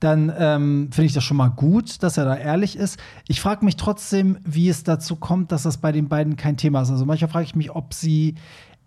Dann 0.00 0.32
ähm, 0.36 0.88
finde 0.90 1.06
ich 1.06 1.12
das 1.12 1.22
schon 1.22 1.36
mal 1.36 1.50
gut, 1.50 2.02
dass 2.02 2.18
er 2.18 2.24
da 2.24 2.36
ehrlich 2.36 2.76
ist. 2.76 2.98
Ich 3.28 3.40
frage 3.40 3.64
mich 3.64 3.76
trotzdem, 3.76 4.36
wie 4.44 4.68
es 4.68 4.82
dazu 4.82 5.14
kommt, 5.14 5.52
dass 5.52 5.62
das 5.62 5.78
bei 5.78 5.92
den 5.92 6.08
beiden 6.08 6.36
kein 6.36 6.56
Thema 6.56 6.82
ist. 6.82 6.90
Also 6.90 7.06
manchmal 7.06 7.30
frage 7.30 7.44
ich 7.44 7.54
mich, 7.54 7.70
ob 7.70 7.94
sie 7.94 8.34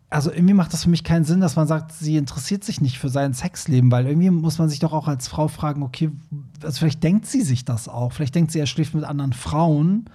also 0.09 0.31
irgendwie 0.31 0.53
macht 0.53 0.71
das 0.71 0.83
für 0.83 0.89
mich 0.89 1.03
keinen 1.03 1.25
Sinn, 1.25 1.41
dass 1.41 1.55
man 1.55 1.67
sagt, 1.67 1.91
sie 1.91 2.15
interessiert 2.15 2.63
sich 2.63 2.79
nicht 2.79 2.99
für 2.99 3.09
sein 3.09 3.33
Sexleben, 3.33 3.91
weil 3.91 4.05
irgendwie 4.05 4.29
muss 4.29 4.59
man 4.59 4.69
sich 4.69 4.79
doch 4.79 4.93
auch 4.93 5.07
als 5.07 5.27
Frau 5.27 5.47
fragen, 5.47 5.83
okay, 5.83 6.11
also 6.63 6.79
vielleicht 6.79 7.03
denkt 7.03 7.25
sie 7.25 7.41
sich 7.41 7.65
das 7.65 7.89
auch. 7.89 8.13
Vielleicht 8.13 8.35
denkt 8.35 8.51
sie, 8.51 8.59
er 8.59 8.67
schläft 8.67 8.93
mit 8.93 9.03
anderen 9.03 9.33
Frauen 9.33 10.05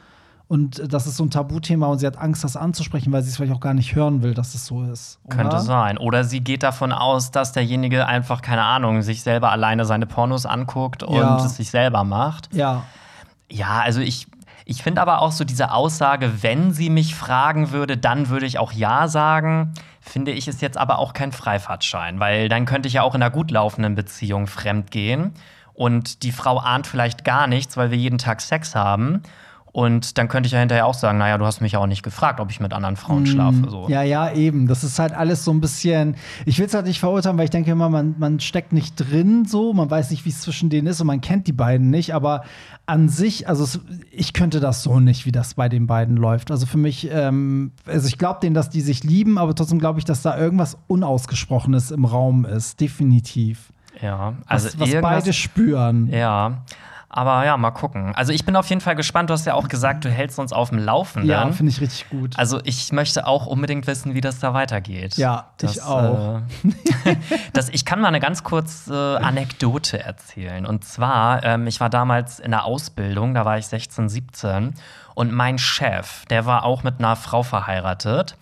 und 0.51 0.93
das 0.93 1.07
ist 1.07 1.17
so 1.17 1.23
ein 1.23 1.31
Tabuthema 1.31 1.87
und 1.87 2.01
sie 2.01 2.07
hat 2.09 2.19
Angst, 2.19 2.43
das 2.43 2.57
anzusprechen, 2.57 3.13
weil 3.13 3.23
sie 3.23 3.31
es 3.31 3.37
vielleicht 3.37 3.53
auch 3.53 3.61
gar 3.61 3.73
nicht 3.73 3.95
hören 3.95 4.21
will, 4.25 4.35
dass 4.35 4.57
es 4.57 4.67
so 4.67 4.83
ist. 4.83 5.21
Oder? 5.23 5.37
Könnte 5.37 5.61
sein. 5.61 5.97
Oder 5.97 6.25
sie 6.25 6.41
geht 6.41 6.65
davon 6.65 6.91
aus, 6.91 7.31
dass 7.31 7.53
derjenige 7.53 8.05
einfach, 8.05 8.43
keine 8.43 8.65
Ahnung, 8.65 9.03
sich 9.03 9.23
selber 9.23 9.53
alleine 9.53 9.85
seine 9.85 10.07
Pornos 10.07 10.47
anguckt 10.47 11.05
und 11.05 11.15
ja. 11.15 11.37
es 11.37 11.55
sich 11.55 11.71
selber 11.71 12.03
macht. 12.03 12.53
Ja. 12.53 12.83
Ja, 13.49 13.81
also 13.85 14.01
ich, 14.01 14.27
ich 14.65 14.83
finde 14.83 15.01
aber 15.01 15.23
auch 15.23 15.31
so 15.31 15.45
diese 15.45 15.71
Aussage, 15.71 16.43
wenn 16.43 16.73
sie 16.73 16.91
mich 16.91 17.15
fragen 17.15 17.71
würde, 17.71 17.97
dann 17.97 18.29
würde 18.29 18.47
ich 18.47 18.59
auch 18.59 18.73
Ja 18.73 19.07
sagen, 19.07 19.73
finde 20.01 20.33
ich 20.33 20.49
ist 20.49 20.63
jetzt 20.63 20.79
aber 20.79 20.99
auch 20.99 21.13
kein 21.13 21.31
Freifahrtschein, 21.31 22.19
weil 22.19 22.49
dann 22.49 22.67
könnte 22.67 22.89
ich 22.89 22.95
ja 22.95 23.03
auch 23.03 23.15
in 23.15 23.23
einer 23.23 23.31
gut 23.31 23.53
laufenden 23.53 23.95
Beziehung 23.95 24.49
fremd 24.49 24.91
gehen 24.91 25.33
und 25.75 26.25
die 26.25 26.33
Frau 26.33 26.59
ahnt 26.59 26.89
vielleicht 26.89 27.25
gar 27.25 27.47
nichts, 27.47 27.77
weil 27.77 27.93
wir 27.93 27.99
jeden 27.99 28.19
Tag 28.19 28.41
Sex 28.41 28.75
haben. 28.75 29.23
Und 29.73 30.19
dann 30.19 30.27
könnte 30.27 30.49
ich 30.49 30.53
ja 30.53 30.59
hinterher 30.59 30.85
auch 30.87 30.95
sagen, 30.95 31.19
naja, 31.19 31.39
du 31.39 31.47
hast 31.47 31.61
mich 31.61 31.73
ja 31.73 31.79
auch 31.79 31.87
nicht 31.87 32.03
gefragt, 32.03 32.41
ob 32.41 32.51
ich 32.51 32.59
mit 32.59 32.73
anderen 32.73 32.97
Frauen 32.97 33.25
schlafe. 33.27 33.69
So. 33.71 33.87
Ja, 33.89 34.03
ja, 34.03 34.33
eben. 34.33 34.67
Das 34.67 34.83
ist 34.83 34.99
halt 34.99 35.13
alles 35.13 35.45
so 35.45 35.53
ein 35.53 35.61
bisschen. 35.61 36.17
Ich 36.45 36.59
will 36.59 36.67
es 36.67 36.75
halt 36.75 36.87
nicht 36.87 36.99
verurteilen, 36.99 37.39
weil 37.39 37.45
ich 37.45 37.51
denke 37.51 37.71
immer, 37.71 37.89
man, 37.89 38.17
man 38.19 38.41
steckt 38.41 38.73
nicht 38.73 38.97
drin 38.97 39.45
so, 39.45 39.73
man 39.73 39.89
weiß 39.89 40.11
nicht, 40.11 40.25
wie 40.25 40.31
es 40.31 40.41
zwischen 40.41 40.71
denen 40.71 40.89
ist 40.89 41.01
und 41.01 41.07
man 41.07 41.21
kennt 41.21 41.47
die 41.47 41.53
beiden 41.53 41.89
nicht. 41.89 42.15
Aber 42.15 42.43
an 42.87 43.09
sich, 43.09 43.49
also 43.49 43.63
es, 43.63 43.79
ich 44.11 44.33
könnte 44.33 44.59
das 44.59 44.83
so 44.83 44.99
nicht, 44.99 45.25
wie 45.25 45.33
das 45.33 45.55
bei 45.55 45.69
den 45.69 45.87
beiden 45.87 46.17
läuft. 46.17 46.51
Also 46.51 46.67
für 46.67 46.79
mich, 46.79 47.09
ähm, 47.13 47.71
also 47.87 48.09
ich 48.09 48.19
glaube 48.19 48.41
denen, 48.41 48.55
dass 48.55 48.71
die 48.71 48.81
sich 48.81 49.05
lieben, 49.05 49.39
aber 49.39 49.55
trotzdem 49.55 49.79
glaube 49.79 50.01
ich, 50.01 50.05
dass 50.05 50.23
da 50.23 50.37
irgendwas 50.37 50.79
Unausgesprochenes 50.89 51.93
im 51.93 52.07
Raum 52.07 52.45
ist. 52.45 52.81
Definitiv. 52.81 53.73
Ja, 54.03 54.35
also 54.47 54.69
was, 54.79 54.93
was 54.95 55.01
beide 55.01 55.33
spüren. 55.33 56.09
Ja. 56.09 56.65
Aber 57.13 57.45
ja, 57.45 57.57
mal 57.57 57.73
gucken. 57.73 58.15
Also 58.15 58.33
ich 58.33 58.45
bin 58.45 58.55
auf 58.55 58.69
jeden 58.69 58.81
Fall 58.81 58.95
gespannt. 58.95 59.31
Du 59.31 59.35
hast 59.35 59.45
ja 59.45 59.55
auch 59.55 59.67
gesagt, 59.67 60.05
du 60.05 60.11
hältst 60.11 60.39
uns 60.39 60.53
auf 60.53 60.69
dem 60.71 60.79
Laufenden. 60.79 61.29
Ja, 61.29 61.51
finde 61.51 61.71
ich 61.73 61.81
richtig 61.81 62.09
gut. 62.09 62.39
Also 62.39 62.61
ich 62.63 62.93
möchte 62.93 63.27
auch 63.27 63.47
unbedingt 63.47 63.89
wissen, 63.89 64.15
wie 64.15 64.21
das 64.21 64.39
da 64.39 64.55
weitergeht. 64.55 65.17
Ja, 65.17 65.49
das, 65.57 65.77
ich 65.77 65.83
auch. 65.83 66.41
Äh, 67.05 67.17
das, 67.53 67.69
ich 67.69 67.85
kann 67.85 68.01
mal 68.01 68.09
eine 68.09 68.21
ganz 68.21 68.45
kurze 68.45 69.19
Anekdote 69.23 70.01
erzählen. 70.01 70.65
Und 70.65 70.85
zwar, 70.85 71.43
ähm, 71.43 71.67
ich 71.67 71.81
war 71.81 71.91
damals 71.91 72.39
in 72.39 72.53
der 72.53 72.65
Ausbildung, 72.65 73.35
da 73.35 73.45
war 73.45 73.59
ich 73.59 73.67
16, 73.67 74.09
17. 74.09 74.75
Und 75.17 75.33
mein 75.33 75.59
Chef, 75.59 76.25
der 76.27 76.47
war 76.47 76.65
auch 76.65 76.85
mit 76.85 77.01
einer 77.01 77.17
Frau 77.17 77.43
verheiratet. 77.43 78.37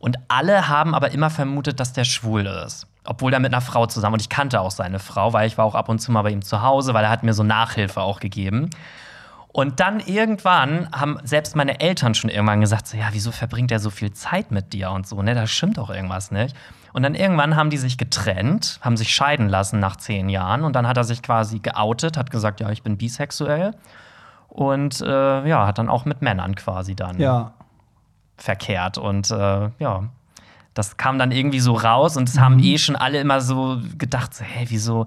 Und 0.00 0.18
alle 0.26 0.66
haben 0.66 0.92
aber 0.92 1.12
immer 1.12 1.30
vermutet, 1.30 1.78
dass 1.78 1.92
der 1.92 2.04
schwul 2.04 2.46
ist 2.46 2.88
obwohl 3.08 3.32
er 3.32 3.40
mit 3.40 3.54
einer 3.54 3.62
Frau 3.62 3.86
zusammen 3.86 4.14
und 4.14 4.20
ich 4.20 4.28
kannte 4.28 4.60
auch 4.60 4.70
seine 4.70 4.98
Frau, 4.98 5.32
weil 5.32 5.46
ich 5.46 5.56
war 5.56 5.64
auch 5.64 5.74
ab 5.74 5.88
und 5.88 5.98
zu 5.98 6.12
mal 6.12 6.22
bei 6.22 6.30
ihm 6.30 6.42
zu 6.42 6.60
Hause, 6.60 6.92
weil 6.92 7.04
er 7.04 7.10
hat 7.10 7.22
mir 7.22 7.32
so 7.32 7.42
Nachhilfe 7.42 8.02
auch 8.02 8.20
gegeben. 8.20 8.68
Und 9.50 9.80
dann 9.80 10.00
irgendwann 10.00 10.90
haben 10.92 11.18
selbst 11.24 11.56
meine 11.56 11.80
Eltern 11.80 12.14
schon 12.14 12.28
irgendwann 12.28 12.60
gesagt, 12.60 12.86
so, 12.86 12.98
ja, 12.98 13.08
wieso 13.12 13.32
verbringt 13.32 13.72
er 13.72 13.80
so 13.80 13.88
viel 13.88 14.12
Zeit 14.12 14.50
mit 14.50 14.74
dir 14.74 14.90
und 14.90 15.06
so, 15.06 15.22
ne? 15.22 15.34
Da 15.34 15.46
stimmt 15.46 15.78
doch 15.78 15.88
irgendwas 15.88 16.30
nicht. 16.30 16.54
Und 16.92 17.02
dann 17.02 17.14
irgendwann 17.14 17.56
haben 17.56 17.70
die 17.70 17.78
sich 17.78 17.96
getrennt, 17.96 18.78
haben 18.82 18.98
sich 18.98 19.14
scheiden 19.14 19.48
lassen 19.48 19.80
nach 19.80 19.96
zehn 19.96 20.28
Jahren 20.28 20.64
und 20.64 20.76
dann 20.76 20.86
hat 20.86 20.98
er 20.98 21.04
sich 21.04 21.22
quasi 21.22 21.60
geoutet, 21.60 22.18
hat 22.18 22.30
gesagt, 22.30 22.60
ja, 22.60 22.68
ich 22.70 22.82
bin 22.82 22.98
bisexuell 22.98 23.74
und 24.48 25.00
äh, 25.00 25.48
ja, 25.48 25.66
hat 25.66 25.78
dann 25.78 25.88
auch 25.88 26.04
mit 26.04 26.20
Männern 26.20 26.54
quasi 26.56 26.94
dann 26.94 27.18
ja. 27.18 27.52
verkehrt 28.36 28.98
und 28.98 29.30
äh, 29.30 29.70
ja, 29.78 30.10
das 30.78 30.96
kam 30.96 31.18
dann 31.18 31.32
irgendwie 31.32 31.58
so 31.58 31.74
raus 31.74 32.16
und 32.16 32.28
es 32.28 32.36
mhm. 32.36 32.40
haben 32.40 32.58
eh 32.60 32.78
schon 32.78 32.94
alle 32.94 33.20
immer 33.20 33.40
so 33.40 33.78
gedacht, 33.98 34.32
so, 34.32 34.44
hey, 34.44 34.66
wieso, 34.68 35.06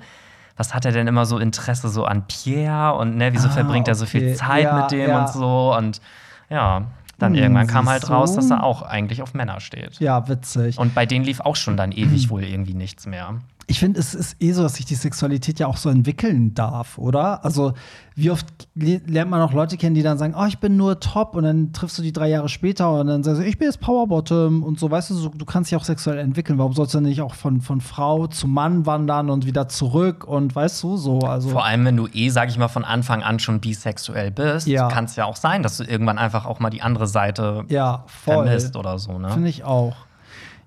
was 0.57 0.73
hat 0.73 0.83
er 0.83 0.91
denn 0.91 1.07
immer 1.07 1.25
so 1.25 1.37
Interesse 1.37 1.87
so 1.87 2.03
an 2.03 2.25
Pierre 2.27 2.95
und 2.95 3.15
ne, 3.15 3.31
wieso 3.31 3.47
ah, 3.47 3.51
verbringt 3.51 3.87
er 3.87 3.95
so 3.95 4.05
viel 4.05 4.35
Zeit 4.35 4.65
ja, 4.65 4.81
mit 4.81 4.91
dem 4.91 5.09
ja. 5.09 5.21
und 5.21 5.29
so 5.29 5.73
und 5.73 6.01
ja, 6.49 6.83
dann 7.19 7.33
hm, 7.33 7.41
irgendwann 7.41 7.67
kam 7.67 7.87
halt 7.87 8.03
so? 8.03 8.13
raus, 8.13 8.35
dass 8.35 8.51
er 8.51 8.63
auch 8.63 8.81
eigentlich 8.81 9.21
auf 9.21 9.33
Männer 9.33 9.61
steht. 9.61 9.97
Ja, 10.01 10.27
witzig. 10.27 10.77
Und 10.77 10.93
bei 10.93 11.05
denen 11.05 11.23
lief 11.23 11.39
auch 11.39 11.55
schon 11.55 11.77
dann 11.77 11.93
ewig 11.93 12.29
wohl 12.29 12.43
irgendwie 12.43 12.73
nichts 12.73 13.07
mehr 13.07 13.35
ich 13.71 13.79
finde, 13.79 14.01
es 14.01 14.13
ist 14.13 14.35
eh 14.41 14.51
so, 14.51 14.63
dass 14.63 14.75
sich 14.75 14.85
die 14.85 14.95
Sexualität 14.95 15.57
ja 15.59 15.67
auch 15.67 15.77
so 15.77 15.89
entwickeln 15.89 16.53
darf, 16.53 16.97
oder? 16.97 17.45
Also, 17.45 17.71
wie 18.15 18.29
oft 18.29 18.45
lernt 18.75 19.31
man 19.31 19.39
auch 19.39 19.53
Leute 19.53 19.77
kennen, 19.77 19.95
die 19.95 20.03
dann 20.03 20.17
sagen, 20.17 20.35
oh, 20.37 20.45
ich 20.45 20.59
bin 20.59 20.75
nur 20.75 20.99
top 20.99 21.37
und 21.37 21.45
dann 21.45 21.71
triffst 21.71 21.97
du 21.97 22.01
die 22.01 22.11
drei 22.11 22.27
Jahre 22.27 22.49
später 22.49 22.91
und 22.99 23.07
dann 23.07 23.23
sagst 23.23 23.39
du, 23.39 23.45
ich 23.45 23.57
bin 23.57 23.69
jetzt 23.69 23.79
Powerbottom 23.79 24.63
und 24.63 24.77
so, 24.77 24.91
weißt 24.91 25.11
du, 25.11 25.13
so, 25.13 25.29
du 25.29 25.45
kannst 25.45 25.71
dich 25.71 25.77
auch 25.77 25.85
sexuell 25.85 26.17
entwickeln. 26.17 26.59
Warum 26.59 26.73
sollst 26.73 26.93
du 26.93 26.97
dann 26.97 27.05
nicht 27.05 27.21
auch 27.21 27.33
von, 27.33 27.61
von 27.61 27.79
Frau 27.79 28.27
zu 28.27 28.45
Mann 28.45 28.85
wandern 28.85 29.29
und 29.29 29.45
wieder 29.45 29.69
zurück 29.69 30.25
und 30.25 30.53
weißt 30.53 30.83
du, 30.83 30.97
so, 30.97 31.19
also. 31.19 31.47
Vor 31.47 31.63
allem, 31.63 31.85
wenn 31.85 31.95
du 31.95 32.07
eh, 32.07 32.27
sag 32.27 32.49
ich 32.49 32.57
mal, 32.57 32.67
von 32.67 32.83
Anfang 32.83 33.23
an 33.23 33.39
schon 33.39 33.61
bisexuell 33.61 34.31
bist, 34.31 34.67
ja. 34.67 34.89
kann 34.89 35.05
es 35.05 35.15
ja 35.15 35.23
auch 35.23 35.37
sein, 35.37 35.63
dass 35.63 35.77
du 35.77 35.85
irgendwann 35.85 36.17
einfach 36.17 36.45
auch 36.45 36.59
mal 36.59 36.71
die 36.71 36.81
andere 36.81 37.07
Seite 37.07 37.63
ja, 37.69 38.03
vermisst 38.07 38.75
oder 38.75 38.99
so, 38.99 39.17
ne? 39.17 39.29
Finde 39.29 39.47
ich 39.47 39.63
auch. 39.63 39.95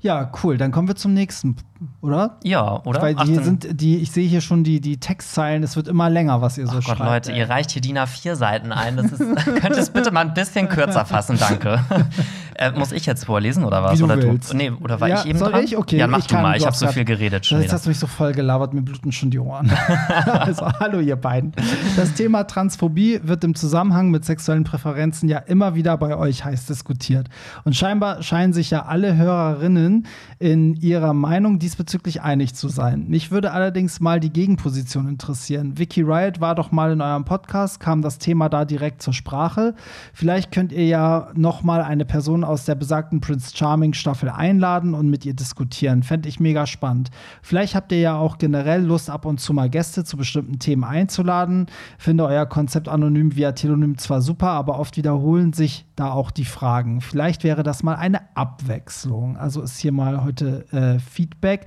Ja, 0.05 0.31
cool. 0.43 0.59
Dann 0.59 0.71
kommen 0.71 0.87
wir 0.87 0.97
zum 0.97 1.15
nächsten, 1.15 1.57
oder? 2.03 2.37
Ja, 2.45 2.83
oder? 2.85 3.01
Weil 3.01 3.17
hier 3.25 3.43
sind 3.43 3.81
die, 3.81 3.97
ich 3.97 4.11
sehe 4.11 4.29
hier 4.29 4.43
schon 4.43 4.63
die, 4.63 4.83
die 4.83 5.01
Textzeilen, 5.01 5.63
es 5.63 5.77
wird 5.77 5.89
immer 5.89 6.11
länger, 6.11 6.43
was 6.43 6.59
ihr 6.59 6.67
so 6.67 6.73
Ach 6.73 6.85
Gott, 6.85 6.99
schreibt. 6.99 7.01
Leute, 7.01 7.33
ey. 7.33 7.39
ihr 7.39 7.49
reicht 7.49 7.71
hier 7.71 7.81
DIN 7.81 7.97
A4 7.97 8.35
Seiten 8.35 8.71
ein. 8.71 8.99
Das 8.99 9.07
ist, 9.13 9.19
könnt 9.45 9.71
ihr 9.71 9.79
es 9.79 9.89
bitte 9.89 10.11
mal 10.11 10.21
ein 10.21 10.35
bisschen 10.35 10.69
kürzer 10.69 11.07
fassen, 11.07 11.39
danke. 11.39 11.81
äh, 12.57 12.73
muss 12.73 12.93
ich 12.93 13.07
jetzt 13.07 13.25
vorlesen 13.25 13.65
oder 13.65 13.83
was? 13.83 13.95
Wie 13.95 13.99
du 13.99 14.05
oder 14.05 14.23
willst. 14.23 14.53
Du? 14.53 14.57
Nee, 14.57 14.71
oder 14.71 15.01
war 15.01 15.09
ja, 15.09 15.21
ich 15.21 15.27
eben 15.27 15.39
soll 15.39 15.53
dran? 15.53 15.65
ich? 15.65 15.77
Okay. 15.77 15.97
Ja, 15.97 16.07
mach 16.07 16.19
ich 16.19 16.27
du 16.27 16.35
mal, 16.35 16.57
ich 16.57 16.67
habe 16.67 16.77
so 16.77 16.87
viel 16.89 17.05
geredet 17.05 17.47
schon. 17.47 17.61
Jetzt 17.61 17.73
hast 17.73 17.87
du 17.87 17.91
mich 17.91 17.99
so 17.99 18.07
voll 18.07 18.33
gelabert, 18.33 18.75
mir 18.75 18.83
bluten 18.83 19.13
schon 19.13 19.31
die 19.31 19.39
Ohren. 19.39 19.71
also, 20.25 20.67
hallo 20.81 21.01
ihr 21.01 21.17
beiden. 21.17 21.53
Das 21.97 22.15
Thema 22.15 22.45
Transphobie 22.45 23.21
wird 23.23 23.45
im 23.45 23.55
Zusammenhang 23.55 24.11
mit 24.11 24.25
sexuellen 24.25 24.65
Präferenzen 24.65 25.29
ja 25.29 25.39
immer 25.39 25.75
wieder 25.75 25.97
bei 25.97 26.17
euch 26.17 26.45
heiß 26.45 26.67
diskutiert. 26.67 27.29
Und 27.65 27.75
scheinbar 27.77 28.23
scheinen 28.23 28.53
sich 28.53 28.71
ja 28.71 28.85
alle 28.85 29.17
Hörerinnen 29.17 30.07
in 30.39 30.75
ihrer 30.75 31.15
Meinung 31.15 31.59
diesbezüglich 31.59 32.23
einig 32.23 32.55
zu 32.55 32.69
sein. 32.69 33.07
Mich 33.09 33.31
würde 33.31 33.53
allerdings 33.53 34.01
mal 34.01 34.21
die 34.21 34.33
Gegenposition 34.33 35.09
interessieren. 35.09 35.79
Vicky 35.79 36.03
Riot 36.03 36.41
war 36.41 36.55
doch 36.55 36.73
mal 36.73 36.93
in 36.93 37.01
eurem 37.01 37.25
Podcast, 37.25 37.81
kam 37.81 38.03
das 38.03 38.19
Thema 38.19 38.49
da 38.49 38.65
direkt 38.65 39.03
zur 39.03 39.13
Sprache. 39.13 39.75
Vielleicht 40.13 40.53
könnt 40.53 40.73
ihr 40.73 40.87
ja 40.87 41.29
noch 41.35 41.63
mal 41.63 41.83
eine 41.83 42.05
Person 42.05 42.44
aus 42.45 42.65
der 42.65 42.75
besagten 42.75 43.21
Prince 43.21 43.57
Charming 43.57 43.93
Staffel 43.93 44.29
einladen 44.29 44.95
und 44.95 45.09
mit 45.09 45.25
ihr 45.25 45.35
diskutieren. 45.35 46.03
Fände 46.03 46.29
ich 46.29 46.41
mega 46.41 46.67
spannend. 46.67 47.11
Vielleicht 47.43 47.75
habt 47.75 47.93
ihr 47.93 48.01
ja 48.01 48.17
auch 48.17 48.39
generell 48.39 48.85
Lust, 48.85 49.11
ab 49.11 49.25
und 49.25 49.41
zu 49.41 49.53
mal 49.53 49.71
Gäste 49.71 50.05
zu 50.05 50.17
bestimmten 50.17 50.59
Themen 50.59 50.85
einzuladen. 50.85 51.67
Finde 51.99 52.25
euer 52.25 52.47
Konzept 52.47 52.89
anonym 52.89 53.35
via 53.35 53.53
Telonym 53.53 53.99
zwar 53.99 54.21
super, 54.21 54.51
aber 54.51 54.79
oft 54.79 54.97
wiederholen 54.97 55.53
sich 55.53 55.87
da 55.97 56.13
auch 56.13 56.31
die 56.31 56.45
Fragen. 56.45 57.01
Vielleicht 57.01 57.45
wäre 57.45 57.63
das 57.63 57.83
mal 57.83 57.97
eine 57.97 58.21
Abwechslung. 58.37 59.37
Also 59.37 59.63
ist 59.63 59.79
hier 59.79 59.93
mal 59.93 60.25
heute 60.25 60.67
äh, 60.73 60.99
Feedback. 60.99 61.67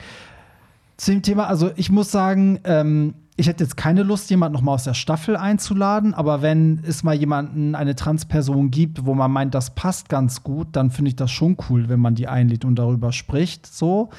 Zu 0.98 1.12
dem 1.12 1.22
Thema, 1.22 1.48
also 1.48 1.72
ich 1.76 1.92
muss 1.92 2.12
sagen, 2.12 2.60
ähm, 2.64 3.14
ich 3.40 3.48
hätte 3.48 3.64
jetzt 3.64 3.78
keine 3.78 4.02
Lust, 4.02 4.32
jemanden 4.32 4.56
noch 4.56 4.62
mal 4.62 4.74
aus 4.74 4.84
der 4.84 4.96
Staffel 4.96 5.38
einzuladen, 5.38 6.16
aber 6.16 6.42
wenn 6.42 6.82
es 6.86 7.04
mal 7.04 7.14
jemanden, 7.14 7.76
eine 7.76 7.96
Transperson 7.96 8.72
gibt, 8.72 9.06
wo 9.06 9.14
man 9.14 9.32
meint, 9.32 9.54
das 9.54 9.76
passt 9.76 10.10
ganz 10.10 10.42
gut, 10.42 10.70
dann 10.72 10.90
finde 10.90 11.10
ich 11.10 11.16
das 11.16 11.30
schon 11.30 11.56
cool, 11.70 11.88
wenn 11.88 12.00
man 12.00 12.16
die 12.16 12.28
einlädt 12.28 12.66
und 12.66 12.76
darüber 12.76 13.12
spricht. 13.12 13.68
So. 13.68 14.10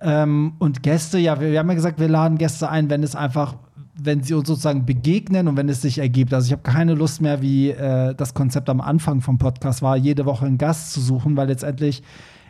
Ähm, 0.00 0.54
und 0.58 0.82
Gäste, 0.82 1.18
ja, 1.18 1.40
wir, 1.40 1.52
wir, 1.52 1.60
haben 1.60 1.68
ja 1.68 1.74
gesagt, 1.74 2.00
wir 2.00 2.08
laden 2.08 2.36
Gäste 2.36 2.68
ein, 2.68 2.90
wenn 2.90 3.04
es 3.04 3.14
einfach, 3.14 3.54
wenn 3.94 4.24
sie 4.24 4.34
uns 4.34 4.48
sozusagen 4.48 4.84
begegnen 4.84 5.46
und 5.46 5.56
wenn 5.56 5.68
es 5.68 5.80
sich 5.80 5.98
ergibt. 5.98 6.34
Also 6.34 6.46
ich 6.46 6.52
habe 6.52 6.62
keine 6.62 6.94
Lust 6.94 7.22
mehr, 7.22 7.40
wie 7.40 7.70
äh, 7.70 8.12
das 8.16 8.34
Konzept 8.34 8.68
am 8.68 8.80
Anfang 8.80 9.20
vom 9.20 9.38
Podcast 9.38 9.82
war, 9.82 9.96
jede 9.96 10.26
Woche 10.26 10.46
einen 10.46 10.58
Gast 10.58 10.92
zu 10.92 11.00
suchen, 11.00 11.36
weil 11.36 11.46
letztendlich 11.46 12.02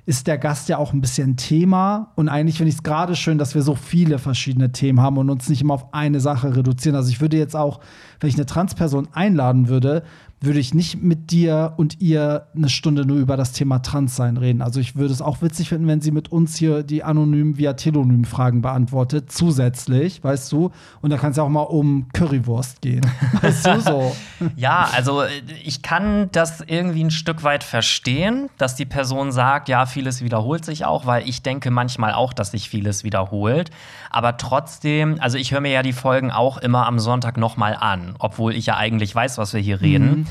ist 0.07 0.27
der 0.27 0.37
Gast 0.37 0.69
ja 0.69 0.77
auch 0.77 0.93
ein 0.93 1.01
bisschen 1.01 1.37
Thema. 1.37 2.13
Und 2.15 2.29
eigentlich 2.29 2.59
finde 2.59 2.69
ich 2.69 2.77
es 2.77 2.83
gerade 2.83 3.17
schön, 3.17 3.39
dass 3.39 3.55
wir 3.55 3.63
so 3.63 3.75
viele 3.75 4.19
verschiedene 4.19 4.71
Themen 4.71 5.01
haben 5.01 5.17
und 5.17 5.31
uns 5.31 5.49
nicht 5.49 5.63
immer 5.63 5.75
auf 5.75 5.95
eine 5.95 6.21
Sache 6.21 6.57
reduzieren. 6.57 6.95
Also 6.95 7.11
ich 7.11 7.21
würde 7.21 7.39
jetzt 7.39 7.57
auch, 7.57 7.81
wenn 8.21 8.29
ich 8.29 8.37
eine 8.37 8.47
Transperson 8.47 9.09
einladen 9.13 9.69
würde, 9.69 10.03
würde 10.45 10.59
ich 10.59 10.75
nicht 10.75 11.03
mit 11.03 11.31
dir 11.31 11.75
und 11.77 12.01
ihr 12.01 12.47
eine 12.55 12.69
Stunde 12.69 13.05
nur 13.07 13.19
über 13.19 13.37
das 13.37 13.53
Thema 13.53 13.81
Transsein 13.81 14.37
reden. 14.37 14.63
Also 14.63 14.81
ich 14.81 14.97
würde 14.97 15.13
es 15.13 15.23
auch 15.23 15.43
witzig 15.43 15.69
finden, 15.69 15.87
wenn 15.87 16.01
sie 16.01 16.11
mit 16.11 16.33
uns 16.33 16.57
hier 16.57 16.83
die 16.83 17.03
anonym 17.03 17.59
via 17.59 17.75
Telonym 17.75 18.25
Fragen 18.25 18.63
beantwortet, 18.63 19.31
zusätzlich, 19.31 20.23
weißt 20.23 20.51
du? 20.53 20.71
Und 21.01 21.11
da 21.11 21.17
kann 21.17 21.33
es 21.33 21.37
ja 21.37 21.43
auch 21.43 21.49
mal 21.49 21.63
um 21.63 22.09
Currywurst 22.13 22.81
gehen. 22.81 23.05
Weißt 23.41 23.67
du 23.67 23.81
so? 23.81 24.17
Ja, 24.57 24.89
also 24.95 25.23
ich 25.65 25.83
kann 25.83 26.29
das 26.33 26.61
irgendwie 26.61 27.05
ein 27.05 27.11
Stück 27.11 27.43
weit 27.43 27.65
verstehen, 27.65 28.49
dass 28.59 28.75
die 28.77 28.87
Person 28.87 29.33
sagt, 29.33 29.69
ja, 29.69 29.87
vieles 29.87 30.23
wiederholt 30.23 30.65
sich 30.65 30.85
auch, 30.85 31.07
weil 31.07 31.29
ich 31.29 31.43
denke 31.43 31.71
manchmal 31.71 32.15
auch, 32.15 32.33
dass 32.33 32.53
sich 32.53 32.69
vieles 32.69 33.05
wiederholt. 33.05 33.71
Aber 34.11 34.37
trotzdem, 34.37 35.17
also 35.21 35.39
ich 35.39 35.53
höre 35.53 35.61
mir 35.61 35.73
ja 35.73 35.83
die 35.83 35.93
Folgen 35.93 36.31
auch 36.31 36.59
immer 36.59 36.87
am 36.87 36.99
Sonntag 36.99 37.37
nochmal 37.37 37.77
an, 37.79 38.15
obwohl 38.19 38.55
ich 38.55 38.67
ja 38.67 38.77
eigentlich 38.77 39.15
weiß, 39.15 39.39
was 39.39 39.53
wir 39.53 39.61
hier 39.61 39.81
reden. 39.81 40.27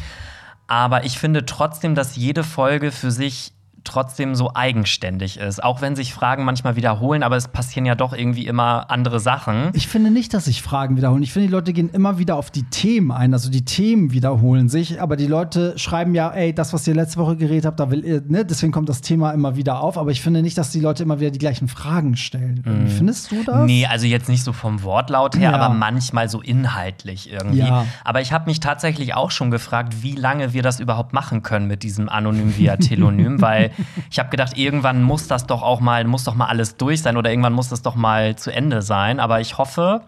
Aber 0.68 1.04
ich 1.06 1.20
finde 1.20 1.46
trotzdem, 1.46 1.96
dass 1.96 2.16
jede 2.16 2.44
Folge 2.44 2.92
für 2.92 3.12
sich 3.12 3.54
trotzdem 3.84 4.36
so 4.36 4.52
eigenständig 4.54 5.38
ist. 5.38 5.64
Auch 5.64 5.82
wenn 5.82 5.96
sich 5.96 6.14
Fragen 6.14 6.44
manchmal 6.46 6.76
wiederholen, 6.76 7.24
aber 7.24 7.36
es 7.36 7.48
passieren 7.48 7.86
ja 7.86 7.96
doch 7.96 8.14
irgendwie 8.14 8.46
immer 8.48 8.90
andere 8.90 9.20
Sachen. 9.20 9.70
Ich 9.74 9.88
finde 9.88 10.12
nicht, 10.12 10.34
dass 10.34 10.46
sich 10.46 10.62
Fragen 10.62 10.98
wiederholen. 10.98 11.24
Ich 11.24 11.34
finde, 11.34 11.48
die 11.48 11.54
Leute 11.54 11.74
gehen 11.74 11.90
immer 11.90 12.18
wieder 12.18 12.36
auf 12.36 12.52
die 12.52 12.64
Themen 12.64 13.12
ein. 13.12 13.34
Also 13.34 13.50
die 13.50 13.66
Themen 13.66 14.12
wiederholen 14.14 14.70
sich, 14.70 15.02
aber 15.02 15.16
die 15.16 15.28
Leute 15.28 15.78
schreiben 15.78 16.16
ja, 16.16 16.30
ey, 16.30 16.54
das, 16.54 16.74
was 16.74 16.88
ihr 16.88 16.96
letzte 16.96 17.20
Woche 17.20 17.36
geredet 17.36 17.66
habt, 17.66 17.80
da 17.80 17.92
will 17.92 18.04
ihr, 18.06 18.22
ne? 18.28 18.46
Deswegen 18.46 18.72
kommt 18.72 18.90
das 18.90 19.02
Thema 19.02 19.32
immer 19.32 19.56
wieder 19.56 19.80
auf. 19.82 19.98
Aber 19.98 20.12
ich 20.12 20.22
finde 20.22 20.42
nicht, 20.42 20.58
dass 20.58 20.72
die 20.72 20.80
Leute 20.80 21.04
immer 21.04 21.20
wieder 21.20 21.32
die 21.32 21.40
gleichen 21.40 21.68
Fragen 21.68 22.16
stellen. 22.16 22.64
Mhm. 22.66 22.88
Findest 22.88 23.32
du 23.32 23.44
das? 23.44 23.66
Nee, 23.66 23.86
also 23.86 24.06
jetzt 24.06 24.30
nicht 24.30 24.44
so 24.44 24.54
vom 24.54 24.84
Wortlaut 24.84 25.36
her, 25.36 25.52
Ja. 25.52 25.58
aber 25.60 25.74
manchmal 25.74 26.30
so 26.30 26.42
inhaltlich 26.42 27.32
irgendwie. 27.32 27.60
Ja. 27.60 27.86
Aber 28.04 28.22
ich 28.22 28.32
habe 28.32 28.50
mich 28.50 28.60
tatsächlich 28.60 29.14
auch 29.14 29.32
schon 29.32 29.52
gefragt, 29.52 30.02
wie 30.02 30.14
lange 30.14 30.54
wir 30.54 30.62
das 30.64 30.80
überhaupt 30.80 31.14
machen 31.14 31.44
können 31.44 31.68
mit 31.68 31.84
diesem 31.84 32.10
Anonym 32.10 32.58
via 32.58 32.78
Telonym, 32.78 33.42
weil 33.42 33.72
ich 34.10 34.20
habe 34.20 34.30
gedacht, 34.30 34.58
irgendwann 34.58 35.04
muss 35.04 35.28
das 35.28 35.46
doch 35.46 35.62
auch 35.62 35.80
mal, 35.80 36.04
muss 36.06 36.24
doch 36.24 36.36
mal 36.36 36.48
alles 36.48 36.78
durch 36.78 37.02
sein 37.02 37.18
oder 37.18 37.30
irgendwann 37.30 37.54
muss 37.54 37.70
das 37.70 37.82
doch 37.82 37.96
mal 37.96 38.36
zu 38.36 38.52
Ende 38.52 38.82
sein. 38.82 39.20
Aber 39.20 39.40
ich 39.40 39.58
hoffe, 39.58 40.02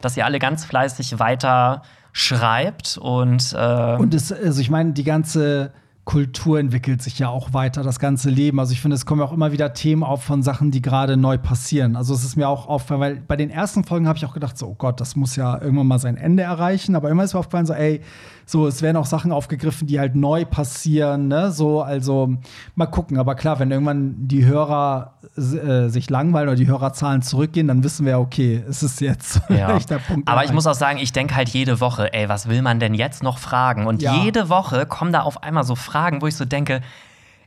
dass 0.00 0.16
ihr 0.16 0.24
alle 0.24 0.38
ganz 0.38 0.64
fleißig 0.64 1.18
weiter 1.18 1.82
schreibt 2.12 2.98
und, 2.98 3.54
äh, 3.54 3.96
Und 3.96 4.14
es, 4.14 4.32
also 4.32 4.60
ich 4.60 4.70
meine, 4.70 4.92
die 4.92 5.04
ganze 5.04 5.72
Kultur 6.04 6.58
entwickelt 6.58 7.00
sich 7.00 7.20
ja 7.20 7.28
auch 7.28 7.52
weiter, 7.52 7.84
das 7.84 8.00
ganze 8.00 8.28
Leben. 8.28 8.58
Also 8.58 8.72
ich 8.72 8.80
finde, 8.80 8.96
es 8.96 9.06
kommen 9.06 9.20
ja 9.20 9.26
auch 9.26 9.32
immer 9.32 9.52
wieder 9.52 9.72
Themen 9.72 10.02
auf 10.02 10.24
von 10.24 10.42
Sachen, 10.42 10.72
die 10.72 10.82
gerade 10.82 11.16
neu 11.16 11.38
passieren. 11.38 11.94
Also 11.94 12.12
es 12.12 12.24
ist 12.24 12.34
mir 12.36 12.48
auch 12.48 12.66
aufgefallen, 12.66 13.00
weil 13.00 13.16
bei 13.20 13.36
den 13.36 13.50
ersten 13.50 13.84
Folgen 13.84 14.08
habe 14.08 14.18
ich 14.18 14.26
auch 14.26 14.34
gedacht, 14.34 14.58
so, 14.58 14.66
oh 14.66 14.74
Gott, 14.76 15.00
das 15.00 15.14
muss 15.14 15.36
ja 15.36 15.60
irgendwann 15.62 15.86
mal 15.86 16.00
sein 16.00 16.16
Ende 16.16 16.42
erreichen. 16.42 16.96
Aber 16.96 17.08
immer 17.08 17.22
ist 17.22 17.34
mir 17.34 17.38
aufgefallen, 17.40 17.66
so, 17.66 17.74
ey, 17.74 18.00
so, 18.44 18.66
es 18.66 18.82
werden 18.82 18.96
auch 18.96 19.06
Sachen 19.06 19.30
aufgegriffen, 19.30 19.86
die 19.86 20.00
halt 20.00 20.16
neu 20.16 20.44
passieren, 20.44 21.28
ne? 21.28 21.52
So, 21.52 21.80
also 21.82 22.34
mal 22.74 22.86
gucken. 22.86 23.16
Aber 23.18 23.36
klar, 23.36 23.60
wenn 23.60 23.70
irgendwann 23.70 24.16
die 24.26 24.44
Hörer 24.44 25.14
äh, 25.36 25.88
sich 25.88 26.10
langweilen 26.10 26.48
oder 26.48 26.56
die 26.56 26.66
Hörerzahlen 26.66 27.22
zurückgehen, 27.22 27.68
dann 27.68 27.84
wissen 27.84 28.04
wir, 28.04 28.18
okay, 28.18 28.60
es 28.68 28.82
ist 28.82 29.00
jetzt 29.00 29.40
Ja. 29.48 29.78
der 29.78 29.98
Punkt. 29.98 30.26
Aber 30.28 30.38
ich 30.40 30.46
erreicht. 30.48 30.54
muss 30.54 30.66
auch 30.66 30.74
sagen, 30.74 30.98
ich 30.98 31.12
denke 31.12 31.36
halt 31.36 31.48
jede 31.50 31.80
Woche, 31.80 32.12
ey, 32.12 32.28
was 32.28 32.48
will 32.48 32.60
man 32.62 32.80
denn 32.80 32.94
jetzt 32.94 33.22
noch 33.22 33.38
fragen? 33.38 33.86
Und 33.86 34.02
Ja. 34.02 34.16
jede 34.24 34.48
Woche 34.48 34.84
kommen 34.86 35.12
da 35.12 35.20
auf 35.22 35.44
einmal 35.44 35.62
so 35.62 35.76
Fragen, 35.76 35.91
wo 36.20 36.26
ich 36.26 36.36
so 36.36 36.44
denke, 36.44 36.80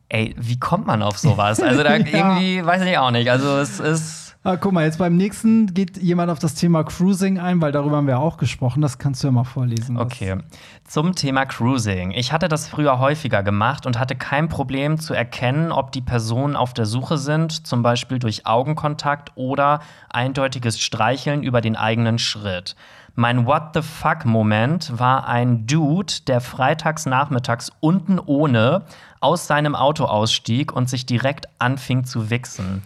ey, 0.10 0.36
wie 0.38 0.60
kommt 0.60 0.88
man 0.88 1.02
auf 1.02 1.18
sowas? 1.18 1.60
Also 1.62 1.84
da 1.84 1.96
Ja. 1.98 2.06
irgendwie, 2.06 2.66
weiß 2.66 2.84
ich 2.84 2.98
auch 2.98 3.12
nicht. 3.12 3.30
Also 3.30 3.58
es 3.58 3.80
ist. 3.80 4.22
Ah, 4.48 4.58
guck 4.58 4.74
mal, 4.74 4.84
jetzt 4.86 5.00
beim 5.00 5.18
nächsten 5.18 5.74
geht 5.74 5.98
jemand 5.98 6.30
auf 6.30 6.38
das 6.38 6.54
Thema 6.54 6.84
Cruising 6.84 7.40
ein, 7.40 7.62
weil 7.62 7.72
darüber 7.72 7.98
haben 7.98 8.06
wir 8.06 8.20
auch 8.20 8.38
gesprochen. 8.38 8.80
Das 8.80 9.00
kannst 9.00 9.24
du 9.24 9.28
ja 9.30 9.32
mal 9.32 9.44
vorlesen. 9.44 9.98
Okay. 9.98 10.38
Zum 10.84 11.16
Thema 11.16 11.48
Cruising. 11.48 12.12
Ich 12.12 12.32
hatte 12.32 12.48
das 12.48 12.68
früher 12.68 13.00
häufiger 13.00 13.42
gemacht 13.42 13.88
und 13.88 13.98
hatte 13.98 14.16
kein 14.16 14.48
Problem 14.48 15.00
zu 15.00 15.16
erkennen, 15.16 15.72
ob 15.72 15.92
die 15.92 16.02
Personen 16.02 16.56
auf 16.56 16.76
der 16.76 16.86
Suche 16.86 17.18
sind, 17.18 17.66
zum 17.66 17.82
Beispiel 17.82 18.20
durch 18.20 18.46
Augenkontakt 18.46 19.32
oder 19.34 19.80
eindeutiges 20.12 20.80
Streicheln 20.80 21.42
über 21.42 21.60
den 21.60 21.76
eigenen 21.76 22.20
Schritt. 22.20 22.76
Mein 23.18 23.46
What 23.46 23.70
the 23.74 23.82
fuck-Moment 23.82 25.00
war 25.00 25.26
ein 25.26 25.66
Dude, 25.66 26.14
der 26.28 26.42
freitags 26.42 27.06
nachmittags 27.06 27.72
unten 27.80 28.20
ohne 28.20 28.82
aus 29.22 29.48
seinem 29.48 29.74
Auto 29.74 30.04
ausstieg 30.04 30.74
und 30.74 30.90
sich 30.90 31.06
direkt 31.06 31.48
anfing 31.58 32.04
zu 32.04 32.30
wichsen. 32.30 32.82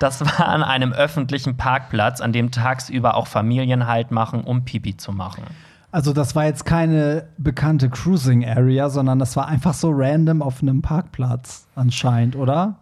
Das 0.00 0.24
war 0.24 0.48
an 0.48 0.62
einem 0.62 0.94
öffentlichen 0.94 1.58
Parkplatz, 1.58 2.22
an 2.22 2.32
dem 2.32 2.50
tagsüber 2.50 3.16
auch 3.16 3.26
Familien 3.26 3.86
Halt 3.86 4.10
machen, 4.10 4.44
um 4.44 4.64
Pipi 4.64 4.96
zu 4.96 5.12
machen. 5.12 5.44
Also, 5.92 6.14
das 6.14 6.34
war 6.34 6.44
jetzt 6.44 6.64
keine 6.64 7.28
bekannte 7.36 7.90
Cruising 7.90 8.46
Area, 8.46 8.88
sondern 8.88 9.18
das 9.18 9.36
war 9.36 9.46
einfach 9.46 9.74
so 9.74 9.90
random 9.94 10.42
auf 10.42 10.62
einem 10.62 10.82
Parkplatz 10.82 11.66
anscheinend, 11.74 12.34
oder? 12.34 12.76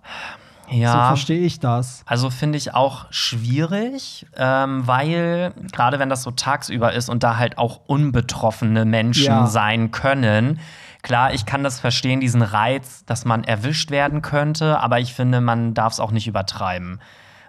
So 0.69 0.75
Ja. 0.77 1.07
verstehe 1.07 1.41
ich 1.45 1.61
das. 1.61 2.03
Also 2.07 2.31
finde 2.31 2.57
ich 2.59 2.75
auch 2.75 3.07
schwierig, 3.11 4.27
ähm, 4.37 4.87
weil 4.87 5.53
gerade 5.73 5.99
wenn 5.99 6.09
das 6.09 6.23
so 6.23 6.31
tagsüber 6.31 6.93
ist 6.93 7.09
und 7.09 7.23
da 7.23 7.37
halt 7.37 7.59
auch 7.59 7.81
unbetroffene 7.87 8.85
Menschen 8.85 9.25
Ja. 9.25 9.47
sein 9.47 9.91
können. 9.91 10.61
Klar, 11.03 11.35
ich 11.35 11.45
kann 11.45 11.63
das 11.63 11.81
verstehen, 11.81 12.21
diesen 12.21 12.41
Reiz, 12.43 13.05
dass 13.05 13.25
man 13.27 13.45
erwischt 13.45 13.91
werden 13.91 14.23
könnte, 14.23 14.81
aber 14.81 15.01
ich 15.01 15.13
finde, 15.13 15.41
man 15.41 15.75
darf 15.75 15.93
es 15.93 16.01
auch 16.01 16.11
nicht 16.13 16.27
übertreiben. 16.27 17.01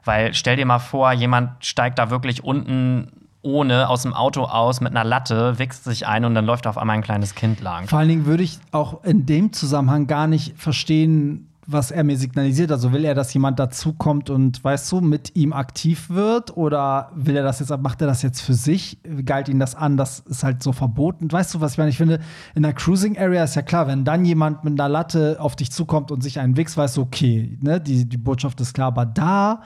Weil 0.04 0.34
stell 0.34 0.58
dir 0.58 0.66
mal 0.66 0.80
vor, 0.80 1.12
jemand 1.14 1.66
steigt 1.66 1.98
da 1.98 2.10
wirklich 2.10 2.44
unten 2.44 3.12
ohne 3.42 3.90
aus 3.90 4.02
dem 4.02 4.14
Auto 4.14 4.44
aus 4.44 4.82
mit 4.82 4.92
einer 4.92 5.04
Latte, 5.04 5.58
wichst 5.60 5.84
sich 5.84 6.08
ein 6.08 6.26
und 6.26 6.34
dann 6.36 6.46
läuft 6.46 6.66
auf 6.68 6.78
einmal 6.80 6.96
ein 6.98 7.04
kleines 7.04 7.36
Kind 7.36 7.62
lang. 7.62 7.88
Vor 7.88 8.00
allen 8.00 8.10
Dingen 8.10 8.26
würde 8.26 8.44
ich 8.44 8.60
auch 8.72 9.04
in 9.04 9.26
dem 9.28 9.54
Zusammenhang 9.54 10.08
gar 10.08 10.26
nicht 10.28 10.60
verstehen, 10.60 11.48
was 11.68 11.92
er 11.92 12.04
mir 12.04 12.18
signalisiert. 12.18 12.72
Also 12.72 12.92
will 12.94 13.06
er, 13.06 13.16
dass 13.16 13.34
jemand 13.34 13.60
dazukommt 13.60 14.30
und, 14.30 14.64
weißt 14.64 14.92
du, 14.92 15.02
mit 15.02 15.36
ihm 15.36 15.54
aktiv 15.54 16.10
wird? 16.10 16.56
Oder 16.56 17.12
will 17.16 17.36
er 17.36 17.44
das 17.44 17.60
jetzt, 17.60 17.76
macht 17.82 18.02
er 18.02 18.08
das 18.08 18.22
jetzt 18.22 18.42
für 18.42 18.54
sich? 18.54 19.00
Galt 19.26 19.50
ihm 19.50 19.60
das 19.60 19.76
an? 19.76 19.98
Das 19.98 20.20
ist 20.20 20.44
halt 20.44 20.62
so 20.62 20.72
verboten. 20.72 21.32
Weißt 21.32 21.54
du, 21.54 21.62
was 21.62 21.74
ich 21.74 21.78
meine? 21.78 21.90
Ich 21.90 21.98
finde, 21.98 22.20
in 22.54 22.64
der 22.64 22.74
Cruising 22.74 23.18
Area 23.18 23.44
ist 23.44 23.56
ja 23.56 23.62
klar, 23.62 23.88
wenn 23.88 24.04
dann 24.04 24.26
jemand 24.26 24.64
mit 24.64 24.80
einer 24.80 24.90
Latte 24.90 25.38
auf 25.40 25.56
dich 25.56 25.72
zukommt 25.72 26.12
und 26.12 26.22
sich 26.22 26.40
einen 26.40 26.58
wichst, 26.58 26.78
weißt 26.78 26.98
du, 26.98 27.02
okay, 27.02 27.58
ne, 27.62 27.82
die, 27.82 28.06
die 28.06 28.18
Botschaft 28.18 28.62
ist 28.62 28.74
klar. 28.74 28.88
Aber 28.88 29.06
da 29.06 29.62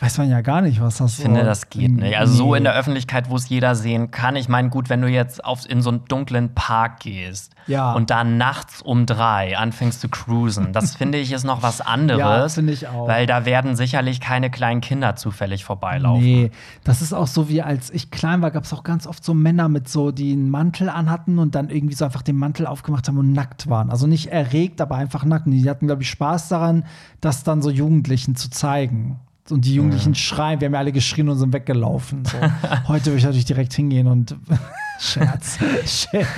weiß 0.00 0.18
man 0.18 0.28
ja 0.28 0.40
gar 0.40 0.60
nicht, 0.60 0.80
was 0.80 0.96
das 0.98 1.18
Ich 1.18 1.24
finde, 1.24 1.44
das 1.44 1.70
geht 1.70 1.92
nicht. 1.92 2.16
Also 2.18 2.34
so 2.34 2.54
in 2.54 2.64
der 2.64 2.74
Öffentlichkeit, 2.74 3.30
wo 3.30 3.36
es 3.36 3.48
jeder 3.48 3.74
sehen 3.76 4.10
kann. 4.10 4.34
Ich 4.34 4.48
meine, 4.48 4.68
gut, 4.68 4.90
wenn 4.90 5.00
du 5.00 5.08
jetzt 5.08 5.44
auf, 5.44 5.68
in 5.70 5.82
so 5.82 5.90
einen 5.90 6.04
dunklen 6.06 6.52
Park 6.54 7.00
gehst 7.00 7.54
Ja. 7.68 7.92
und 7.92 8.10
da 8.10 8.24
nachts 8.24 8.82
um 8.82 9.06
drei 9.06 9.56
anfängst 9.56 10.00
zu 10.00 10.08
cruisen, 10.08 10.72
das 10.72 10.96
finde 10.96 11.18
ich 11.18 11.32
ist 11.32 11.44
noch 11.44 11.62
was 11.62 11.80
anderes. 11.80 12.18
Ja, 12.18 12.48
finde 12.48 12.72
ich 12.72 12.88
auch. 12.88 13.06
Weil 13.06 13.26
da 13.26 13.44
werden 13.46 13.76
sicherlich 13.76 14.20
keine 14.20 14.50
kleinen 14.50 14.80
Kinder 14.80 15.14
zufällig 15.14 15.64
vorbeilaufen. 15.64 16.22
Nee, 16.24 16.50
das 16.82 17.00
ist 17.00 17.12
auch 17.12 17.28
so 17.28 17.48
wie 17.48 17.62
als 17.62 17.90
ich 17.90 18.10
klein 18.10 18.42
war, 18.42 18.50
gab 18.50 18.64
es 18.64 18.72
auch 18.72 18.82
ganz 18.82 19.06
oft 19.06 19.24
so 19.24 19.32
Männer 19.32 19.68
mit 19.68 19.88
so, 19.88 20.10
die 20.10 20.32
einen 20.32 20.50
Mantel 20.50 20.88
anhatten 20.88 21.38
und 21.38 21.54
dann 21.54 21.70
irgendwie 21.70 21.94
so 21.94 22.04
einfach 22.04 22.22
den 22.22 22.36
Mantel 22.36 22.66
aufgemacht 22.66 23.06
haben 23.06 23.18
und 23.18 23.32
nackt 23.32 23.70
waren. 23.70 23.90
Also 23.90 24.08
nicht 24.08 24.26
erregt, 24.26 24.80
aber 24.80 24.96
einfach 24.96 25.24
nackt. 25.24 25.46
Die 25.46 25.70
hatten, 25.70 25.86
glaube 25.86 26.02
ich, 26.02 26.10
Spaß 26.10 26.48
daran, 26.48 26.84
das 27.20 27.44
dann 27.44 27.62
so 27.62 27.70
Jugendlichen 27.70 28.34
zu 28.34 28.50
zeigen. 28.50 29.20
Und 29.50 29.64
die 29.66 29.74
Jugendlichen 29.74 30.14
schreien, 30.14 30.60
wir 30.60 30.66
haben 30.66 30.72
ja 30.72 30.78
alle 30.78 30.92
geschrien 30.92 31.28
und 31.28 31.38
sind 31.38 31.52
weggelaufen. 31.52 32.24
So. 32.24 32.38
Heute 32.88 33.06
würde 33.06 33.18
ich 33.18 33.24
natürlich 33.24 33.44
direkt 33.44 33.74
hingehen 33.74 34.06
und 34.06 34.36
Scherz. 34.98 35.58
Scherz. 35.86 36.28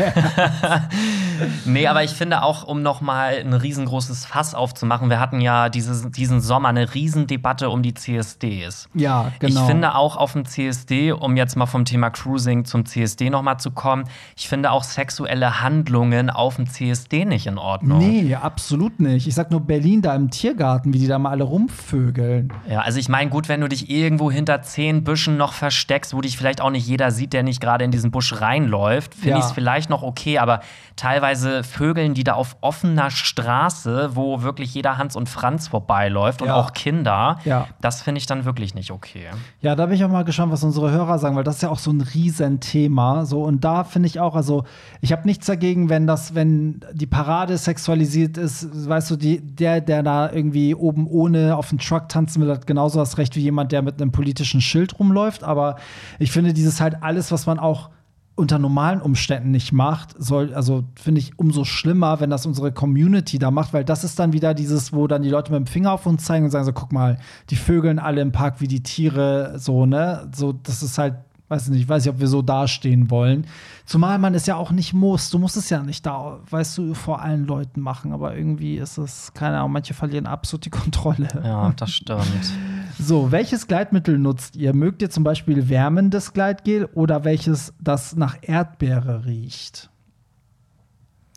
Nee, 1.64 1.87
aber 1.87 2.05
ich 2.05 2.12
finde 2.12 2.42
auch, 2.42 2.64
um 2.64 2.83
noch 2.83 3.01
mal 3.01 3.37
ein 3.38 3.53
riesengroßes 3.53 4.27
Fass 4.27 4.55
aufzumachen, 4.55 5.11
wir 5.11 5.21
hatten 5.21 5.40
ja 5.40 5.69
dieses, 5.69 6.11
diesen 6.11 6.40
Sommer 6.40 6.69
eine 6.69 6.95
Riesendebatte 6.95 7.71
um 7.71 7.83
die 7.83 7.95
CSDs. 7.95 8.88
Ja, 8.95 9.33
genau. 9.38 9.61
Ich 9.61 9.66
finde 9.66 9.95
auch 9.95 10.16
auf 10.16 10.33
dem 10.33 10.45
CSD, 10.47 11.12
um 11.12 11.37
jetzt 11.37 11.57
mal 11.57 11.66
vom 11.66 11.85
Thema 11.85 12.11
Cruising 12.11 12.64
zum 12.64 12.87
CSD 12.87 13.31
noch 13.31 13.42
mal 13.42 13.59
zu 13.59 13.71
kommen, 13.71 14.05
ich 14.37 14.49
finde 14.49 14.71
auch 14.71 14.85
sexuelle 14.85 15.61
Handlungen 15.61 16.31
auf 16.31 16.57
dem 16.57 16.69
CSD 16.69 17.25
nicht 17.25 17.47
in 17.47 17.59
Ordnung. 17.59 17.99
Nee, 17.99 18.35
absolut 18.35 19.01
nicht. 19.01 19.27
Ich 19.27 19.35
sag 19.35 19.51
nur 19.51 19.61
Berlin 19.61 20.03
da 20.03 20.14
im 20.14 20.31
Tiergarten, 20.31 20.92
wie 20.92 20.99
die 20.99 21.07
da 21.07 21.19
mal 21.19 21.31
alle 21.31 21.45
rumvögeln. 21.45 22.53
Ja, 22.69 22.81
also 22.81 22.99
ich 22.99 23.09
meine, 23.09 23.31
gut, 23.31 23.49
wenn 23.49 23.61
du 23.61 23.69
dich 23.69 23.90
irgendwo 23.90 24.31
hinter 24.31 24.62
zehn 24.62 25.05
Büschen 25.05 25.37
noch 25.37 25.53
versteckst, 25.53 26.14
wo 26.14 26.21
dich 26.21 26.37
vielleicht 26.37 26.61
auch 26.61 26.71
nicht 26.71 26.87
jeder 26.87 27.11
sieht, 27.11 27.33
der 27.33 27.42
nicht 27.42 27.61
gerade 27.61 27.85
in 27.85 27.90
diesen 27.90 28.11
Busch 28.11 28.40
reinläuft, 28.46 29.14
finde 29.14 29.30
Ja. 29.30 29.38
ich 29.38 29.44
es 29.44 29.52
vielleicht 29.52 29.90
noch 29.90 30.02
okay, 30.02 30.38
aber 30.38 30.61
teilweise 30.94 31.62
vögeln 31.64 32.14
die 32.14 32.24
da 32.24 32.35
auf 32.35 32.56
offener 32.61 33.11
Straße, 33.11 34.11
wo 34.14 34.42
wirklich 34.42 34.72
jeder 34.74 34.96
Hans 34.98 35.16
und 35.16 35.28
Franz 35.28 35.68
vorbeiläuft 35.68 36.40
und 36.42 36.48
Ja. 36.48 36.54
auch 36.54 36.72
Kinder. 36.72 37.38
Ja. 37.44 37.66
Das 37.80 38.02
finde 38.02 38.18
ich 38.20 38.26
dann 38.26 38.44
wirklich 38.44 38.74
nicht 38.74 38.90
okay. 38.90 39.26
Ja, 39.61 39.74
da 39.74 39.87
bin 39.87 39.96
ich 39.96 40.04
auch 40.04 40.09
mal 40.11 40.24
gespannt, 40.24 40.52
was 40.52 40.64
unsere 40.64 40.90
Hörer 40.90 41.18
sagen, 41.18 41.37
weil 41.37 41.44
das 41.44 41.56
ist 41.56 41.62
ja 41.62 41.68
auch 41.70 41.78
so 41.78 41.90
ein 41.90 42.00
Riesenthema. 42.00 43.24
So, 43.24 43.42
und 43.42 43.64
da 43.64 43.85
finde 43.85 44.06
ich 44.06 44.20
auch, 44.20 44.35
also 44.35 44.64
ich 45.00 45.12
habe 45.12 45.22
nichts 45.26 45.46
dagegen, 45.46 45.88
wenn 45.88 46.06
das, 46.06 46.35
wenn 46.35 46.80
die 46.92 47.06
Parade 47.06 47.56
sexualisiert 47.59 48.37
ist, 48.38 48.88
weißt 48.88 49.11
du, 49.11 49.16
die, 49.16 49.40
der, 49.40 49.80
der 49.80 50.02
da 50.02 50.30
irgendwie 50.30 50.74
oben 50.74 51.06
ohne 51.06 51.56
auf 51.56 51.68
dem 51.70 51.78
Truck 51.78 52.09
tanzen 52.09 52.42
will, 52.42 52.50
hat 52.50 52.66
genauso 52.66 52.98
das 52.98 53.18
Recht 53.18 53.37
wie 53.37 53.40
jemand, 53.40 53.72
der 53.72 53.82
mit 53.82 54.00
einem 54.00 54.12
politischen 54.12 54.61
Schild 54.61 54.98
rumläuft. 54.98 55.44
Aber 55.44 55.76
ich 56.18 56.32
finde, 56.32 56.52
dieses 56.52 56.80
halt 56.80 57.02
alles, 57.02 57.32
was 57.32 57.46
man 57.46 57.59
auch 57.59 57.90
unter 58.37 58.59
normalen 58.59 59.01
Umständen 59.01 59.51
nicht 59.51 59.72
macht, 59.72 60.14
soll, 60.22 60.55
also 60.55 60.85
finde 60.94 61.20
ich 61.20 61.38
umso 61.38 61.64
schlimmer, 61.64 62.20
wenn 62.20 62.29
das 62.29 62.44
unsere 62.44 62.70
Community 62.70 63.38
da 63.38 63.51
macht, 63.51 63.72
weil 63.72 63.83
das 63.83 64.05
ist 64.05 64.18
dann 64.18 64.35
wieder 64.35 64.53
dieses, 64.53 64.92
wo 64.92 65.07
dann 65.07 65.22
die 65.22 65.31
Leute 65.31 65.51
mit 65.51 65.61
dem 65.61 65.66
Finger 65.66 65.92
auf 65.92 66.05
uns 66.05 66.25
zeigen 66.25 66.44
und 66.44 66.51
sagen 66.51 66.66
so, 66.66 66.72
guck 66.72 66.92
mal, 66.92 67.18
die 67.49 67.57
Vögeln 67.57 67.99
alle 67.99 68.20
im 68.20 68.33
Park 68.33 68.61
wie 68.61 68.68
die 68.68 68.83
Tiere, 68.83 69.59
so, 69.59 69.87
ne? 69.87 70.31
So, 70.35 70.53
das 70.53 70.83
ist 70.83 70.99
halt, 70.99 71.14
weiß 71.49 71.68
nicht, 71.68 71.88
weiß 71.88 72.05
nicht, 72.05 72.14
ob 72.14 72.20
wir 72.20 72.29
so 72.29 72.42
dastehen 72.42 73.11
wollen. 73.11 73.46
Zumal 73.87 74.18
man 74.18 74.35
es 74.35 74.44
ja 74.44 74.57
auch 74.57 74.70
nicht 74.70 74.92
muss. 74.92 75.31
Du 75.31 75.38
musst 75.38 75.57
es 75.57 75.70
ja 75.70 75.83
nicht 75.83 76.05
da, 76.05 76.40
weißt 76.51 76.77
du, 76.77 76.92
vor 76.92 77.22
allen 77.22 77.46
Leuten 77.46 77.81
machen, 77.81 78.12
aber 78.12 78.37
irgendwie 78.37 78.77
ist 78.77 78.99
es, 78.99 79.33
keine 79.33 79.57
Ahnung, 79.59 79.72
manche 79.72 79.94
verlieren 79.94 80.27
absolut 80.27 80.66
die 80.66 80.70
Kontrolle. 80.70 81.29
Ja, 81.42 81.72
das 81.75 81.90
stimmt. 81.90 82.20
So, 82.98 83.30
welches 83.30 83.66
Gleitmittel 83.66 84.18
nutzt 84.18 84.56
ihr? 84.56 84.74
Mögt 84.74 85.02
ihr 85.02 85.11
zum 85.11 85.22
Beispiel 85.22 85.68
wärmendes 85.68 86.32
Gleitgel 86.32 86.87
oder 86.94 87.24
welches, 87.24 87.74
das 87.80 88.16
nach 88.16 88.38
Erdbeere 88.40 89.26
riecht? 89.26 89.90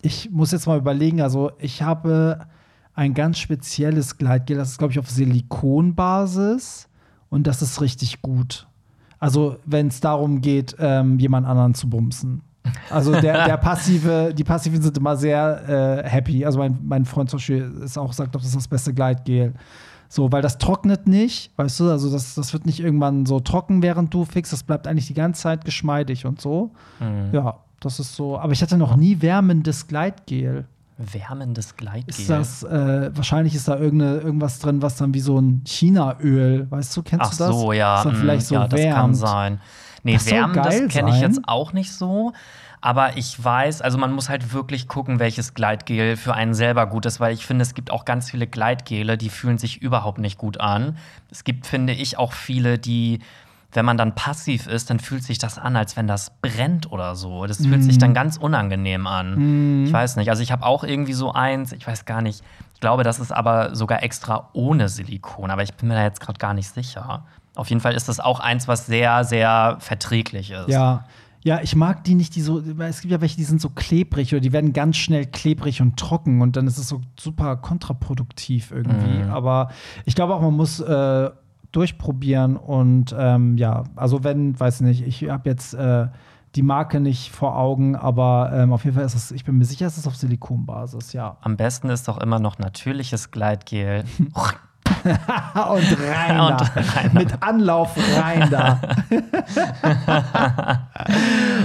Ich 0.01 0.29
muss 0.31 0.51
jetzt 0.51 0.67
mal 0.67 0.77
überlegen, 0.77 1.21
also 1.21 1.51
ich 1.59 1.81
habe 1.81 2.47
ein 2.93 3.13
ganz 3.13 3.39
spezielles 3.39 4.17
Gleitgel, 4.17 4.57
das 4.57 4.71
ist, 4.71 4.77
glaube 4.77 4.93
ich, 4.93 4.99
auf 4.99 5.09
Silikonbasis 5.09 6.87
und 7.29 7.45
das 7.45 7.61
ist 7.61 7.81
richtig 7.81 8.21
gut. 8.21 8.67
Also, 9.19 9.57
wenn 9.65 9.87
es 9.87 9.99
darum 9.99 10.39
geht, 10.39 10.77
ähm, 10.79 11.19
jemand 11.19 11.45
anderen 11.45 11.73
zu 11.73 11.89
bumsen. 11.89 12.41
Also 12.89 13.19
der, 13.19 13.45
der 13.45 13.57
passive, 13.57 14.33
die 14.33 14.43
Passiven 14.45 14.81
sind 14.81 14.97
immer 14.97 15.17
sehr 15.17 16.03
äh, 16.05 16.09
happy. 16.09 16.45
Also 16.45 16.59
mein, 16.59 16.77
mein 16.83 17.03
Freund 17.03 17.29
zum 17.29 17.37
Beispiel 17.37 17.69
ist 17.83 17.97
auch 17.97 18.13
sagt, 18.13 18.33
das 18.33 18.45
ist 18.45 18.55
das 18.55 18.67
beste 18.67 18.93
Gleitgel. 18.93 19.53
So, 20.11 20.31
weil 20.31 20.41
das 20.41 20.57
trocknet 20.57 21.07
nicht, 21.07 21.51
weißt 21.55 21.79
du, 21.81 21.91
also 21.91 22.11
das, 22.11 22.33
das 22.33 22.51
wird 22.51 22.65
nicht 22.65 22.79
irgendwann 22.79 23.27
so 23.27 23.39
trocken, 23.39 23.83
während 23.83 24.11
du 24.11 24.25
fixst. 24.25 24.51
Das 24.51 24.63
bleibt 24.63 24.87
eigentlich 24.87 25.05
die 25.05 25.13
ganze 25.13 25.41
Zeit 25.43 25.65
geschmeidig 25.65 26.25
und 26.25 26.41
so. 26.41 26.71
Ja, 27.31 27.57
das 27.79 27.99
ist 27.99 28.15
so. 28.15 28.37
Aber 28.39 28.51
ich 28.51 28.61
hatte 28.61 28.77
noch 28.77 28.95
nie 28.95 29.21
wärmendes 29.21 29.87
Gleitgel. 29.87 30.65
Wärmendes 30.97 31.77
Gleitgel. 31.77 32.09
Ist 32.09 32.29
das, 32.29 32.63
äh, 32.63 33.09
wahrscheinlich 33.15 33.55
ist 33.55 33.67
da 33.69 33.77
irgende, 33.77 34.17
irgendwas 34.17 34.59
drin, 34.59 34.81
was 34.81 34.97
dann 34.97 35.13
wie 35.13 35.21
so 35.21 35.39
ein 35.39 35.61
China-Öl, 35.65 36.69
weißt 36.69 36.97
du, 36.97 37.03
kennst 37.03 37.25
Ach 37.25 37.31
du 37.31 37.37
das? 37.37 37.55
so, 37.55 37.71
ja. 37.71 37.97
Ist 37.99 38.05
dann 38.05 38.13
mm, 38.15 38.19
vielleicht 38.19 38.47
so 38.47 38.55
ja, 38.55 38.67
das 38.67 38.79
wärmt. 38.79 38.95
kann 38.95 39.15
sein. 39.15 39.61
Nee, 40.03 40.13
Das 40.13 40.29
Wärmen, 40.29 40.55
das 40.55 40.87
kenne 40.89 41.11
ich 41.11 41.21
jetzt 41.21 41.39
auch 41.45 41.71
nicht 41.71 41.93
so. 41.93 42.33
Aber 42.81 43.17
ich 43.17 43.43
weiß, 43.43 43.81
also 43.81 43.97
man 43.97 44.11
muss 44.13 44.29
halt 44.29 44.53
wirklich 44.53 44.87
gucken, 44.87 45.19
welches 45.19 45.53
Gleitgel 45.53 46.15
für 46.15 46.33
einen 46.33 46.53
selber 46.53 46.87
gut 46.87 47.05
ist, 47.05 47.19
weil 47.19 47.33
ich 47.33 47.45
finde, 47.45 47.63
es 47.63 47.73
gibt 47.73 47.91
auch 47.91 48.05
ganz 48.05 48.31
viele 48.31 48.47
Gleitgele, 48.47 49.17
die 49.17 49.29
fühlen 49.29 49.57
sich 49.57 49.81
überhaupt 49.81 50.17
nicht 50.19 50.37
gut 50.37 50.59
an. 50.61 50.97
Es 51.29 51.43
gibt, 51.43 51.65
finde 51.67 51.91
ich, 51.91 52.17
auch 52.17 52.31
viele, 52.31 52.79
die, 52.79 53.19
wenn 53.73 53.83
man 53.83 53.97
dann 53.97 54.15
passiv 54.15 54.65
ist, 54.67 54.89
dann 54.89 54.99
fühlt 54.99 55.23
sich 55.23 55.37
das 55.39 55.57
an, 55.59 55.75
als 55.75 55.97
wenn 55.97 56.07
das 56.07 56.31
brennt 56.41 56.89
oder 56.91 57.15
so. 57.15 57.45
Das 57.47 57.57
fühlt 57.65 57.83
sich 57.83 57.95
Mhm. 57.97 57.99
dann 57.99 58.13
ganz 58.13 58.37
unangenehm 58.37 59.07
an. 59.07 59.83
Ich 59.85 59.91
weiß 59.91 60.15
nicht. 60.15 60.29
Also 60.29 60.41
ich 60.41 60.51
habe 60.53 60.65
auch 60.65 60.85
irgendwie 60.85 61.13
so 61.13 61.33
eins, 61.33 61.73
ich 61.73 61.85
weiß 61.85 62.05
gar 62.05 62.21
nicht. 62.21 62.43
Ich 62.75 62.79
glaube, 62.79 63.03
das 63.03 63.19
ist 63.19 63.33
aber 63.33 63.75
sogar 63.75 64.03
extra 64.03 64.47
ohne 64.53 64.87
Silikon, 64.87 65.51
aber 65.51 65.63
ich 65.63 65.73
bin 65.73 65.89
mir 65.89 65.95
da 65.95 66.03
jetzt 66.03 66.21
gerade 66.21 66.39
gar 66.39 66.53
nicht 66.53 66.69
sicher. 66.73 67.25
Auf 67.55 67.67
jeden 67.67 67.81
Fall 67.81 67.93
ist 67.93 68.07
das 68.07 68.21
auch 68.21 68.39
eins, 68.39 68.69
was 68.69 68.85
sehr, 68.85 69.25
sehr 69.25 69.75
verträglich 69.81 70.51
ist. 70.51 70.69
Ja. 70.69 71.03
Ja, 71.49 71.61
ich 71.63 71.75
mag 71.75 72.03
die 72.03 72.13
nicht, 72.13 72.35
die 72.35 72.41
so, 72.41 72.61
weil 72.77 72.91
es 72.91 73.01
gibt 73.01 73.11
ja 73.11 73.21
welche, 73.21 73.35
die 73.35 73.43
sind 73.43 73.59
so 73.59 73.69
klebrig 73.69 74.31
oder 74.35 74.39
die 74.39 74.53
werden 74.53 74.71
ganz 74.71 74.97
schnell 74.97 75.25
klebrig 75.25 75.81
und 75.81 75.97
trocken 75.97 76.41
und 76.41 76.55
dann 76.55 76.67
ist 76.67 76.77
es 76.77 76.87
so 76.87 77.01
super 77.19 77.55
kontraproduktiv 77.55 78.69
irgendwie. 78.69 79.23
Mhm. 79.23 79.31
Aber 79.31 79.69
ich 80.05 80.13
glaube 80.13 80.35
auch, 80.35 80.43
man 80.43 80.55
muss 80.55 80.79
äh, 80.79 81.31
durchprobieren 81.71 82.55
und 82.55 83.15
ähm, 83.17 83.57
ja, 83.57 83.85
also 83.95 84.23
wenn, 84.23 84.59
weiß 84.59 84.81
nicht, 84.81 85.01
ich 85.01 85.27
habe 85.27 85.49
jetzt 85.49 85.73
äh, 85.73 86.09
die 86.53 86.61
Marke 86.61 86.99
nicht 86.99 87.31
vor 87.31 87.57
Augen, 87.57 87.95
aber 87.95 88.51
ähm, 88.53 88.71
auf 88.71 88.83
jeden 88.83 88.95
Fall 88.95 89.05
ist 89.05 89.15
es, 89.15 89.31
ich 89.31 89.43
bin 89.43 89.57
mir 89.57 89.65
sicher, 89.65 89.87
es 89.87 89.97
ist 89.97 90.05
auf 90.05 90.15
Silikonbasis, 90.15 91.13
ja. 91.13 91.37
Am 91.41 91.57
besten 91.57 91.89
ist 91.89 92.07
doch 92.07 92.19
immer 92.21 92.37
noch 92.37 92.59
natürliches 92.59 93.31
Gleitgel. 93.31 94.03
und 95.03 95.97
rein 96.07 96.37
da. 96.37 96.47
Und 96.47 96.61
rein 96.75 97.11
da. 97.13 97.19
Mit 97.19 97.41
Anlauf 97.43 97.95
rein 98.17 98.49
da. 98.49 98.79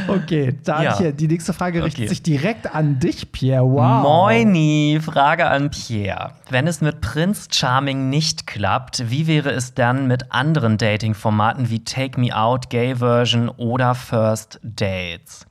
okay, 0.08 0.58
dann 0.64 0.82
Ja. 0.82 1.12
die 1.12 1.28
nächste 1.28 1.52
Frage 1.52 1.82
richtet 1.82 2.00
Okay. 2.04 2.08
sich 2.08 2.22
direkt 2.22 2.74
an 2.74 2.98
dich, 2.98 3.32
Pierre. 3.32 3.64
Wow. 3.64 4.02
Moini, 4.02 4.98
Frage 5.02 5.46
an 5.46 5.70
Pierre. 5.70 6.32
Wenn 6.50 6.66
es 6.66 6.80
mit 6.80 7.00
Prince 7.00 7.48
Charming 7.50 8.08
nicht 8.10 8.46
klappt, 8.46 9.10
wie 9.10 9.26
wäre 9.26 9.50
es 9.50 9.74
dann 9.74 10.06
mit 10.06 10.32
anderen 10.32 10.78
Dating-Formaten 10.78 11.70
wie 11.70 11.84
Take 11.84 12.20
Me 12.20 12.34
Out, 12.36 12.70
Gay 12.70 12.96
Version 12.96 13.48
oder 13.48 13.94
First 13.94 14.60
Dates? 14.62 15.46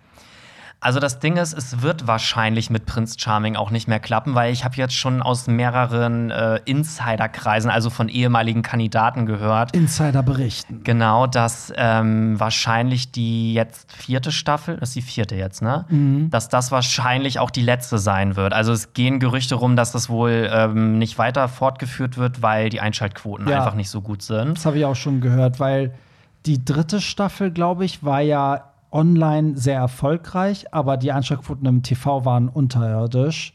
Also 0.83 0.99
das 0.99 1.19
Ding 1.19 1.37
ist, 1.37 1.53
es 1.53 1.81
wird 1.81 2.07
wahrscheinlich 2.07 2.69
mit 2.69 2.85
Prince 2.85 3.17
Charming 3.17 3.55
auch 3.55 3.71
nicht 3.71 3.87
mehr 3.87 3.99
klappen, 3.99 4.35
weil 4.35 4.51
ich 4.51 4.65
habe 4.65 4.75
jetzt 4.75 4.93
schon 4.95 5.21
aus 5.21 5.47
mehreren 5.47 6.29
äh, 6.29 6.59
Insiderkreisen, 6.65 7.71
also 7.71 7.89
von 7.89 8.09
ehemaligen 8.09 8.61
Kandidaten 8.61 9.25
gehört, 9.25 9.75
Insider 9.75 10.21
berichten. 10.23 10.81
Genau, 10.83 11.25
dass 11.27 11.71
ähm, 11.75 12.39
wahrscheinlich 12.39 13.11
die 13.11 13.53
jetzt 13.53 13.91
vierte 13.91 14.31
Staffel, 14.31 14.77
das 14.77 14.89
ist 14.89 14.95
die 14.95 15.01
vierte 15.01 15.35
jetzt, 15.35 15.61
ne? 15.61 15.85
Dass 16.29 16.49
das 16.49 16.71
wahrscheinlich 16.71 17.39
auch 17.39 17.49
die 17.49 17.61
letzte 17.61 17.97
sein 17.97 18.35
wird. 18.35 18.53
Also 18.53 18.73
es 18.73 18.93
gehen 18.93 19.19
Gerüchte 19.19 19.55
rum, 19.55 19.75
dass 19.75 19.91
das 19.91 20.09
wohl 20.09 20.49
ähm, 20.51 20.97
nicht 20.97 21.17
weiter 21.17 21.47
fortgeführt 21.47 22.17
wird, 22.17 22.41
weil 22.41 22.69
die 22.69 22.81
Einschaltquoten 22.81 23.47
Ja. 23.47 23.57
einfach 23.59 23.75
nicht 23.75 23.89
so 23.89 24.01
gut 24.01 24.21
sind. 24.21 24.57
Das 24.57 24.65
habe 24.65 24.77
ich 24.77 24.85
auch 24.85 24.95
schon 24.95 25.21
gehört, 25.21 25.59
weil 25.59 25.93
die 26.45 26.63
dritte 26.65 26.99
Staffel, 26.99 27.51
glaube 27.51 27.85
ich, 27.85 28.03
war 28.03 28.19
ja 28.21 28.72
online 28.93 29.57
sehr 29.57 29.77
erfolgreich, 29.77 30.73
aber 30.73 30.97
die 30.97 31.11
Einschaltquoten 31.11 31.65
im 31.65 31.83
TV 31.83 32.25
waren 32.25 32.47
unterirdisch. 32.47 33.53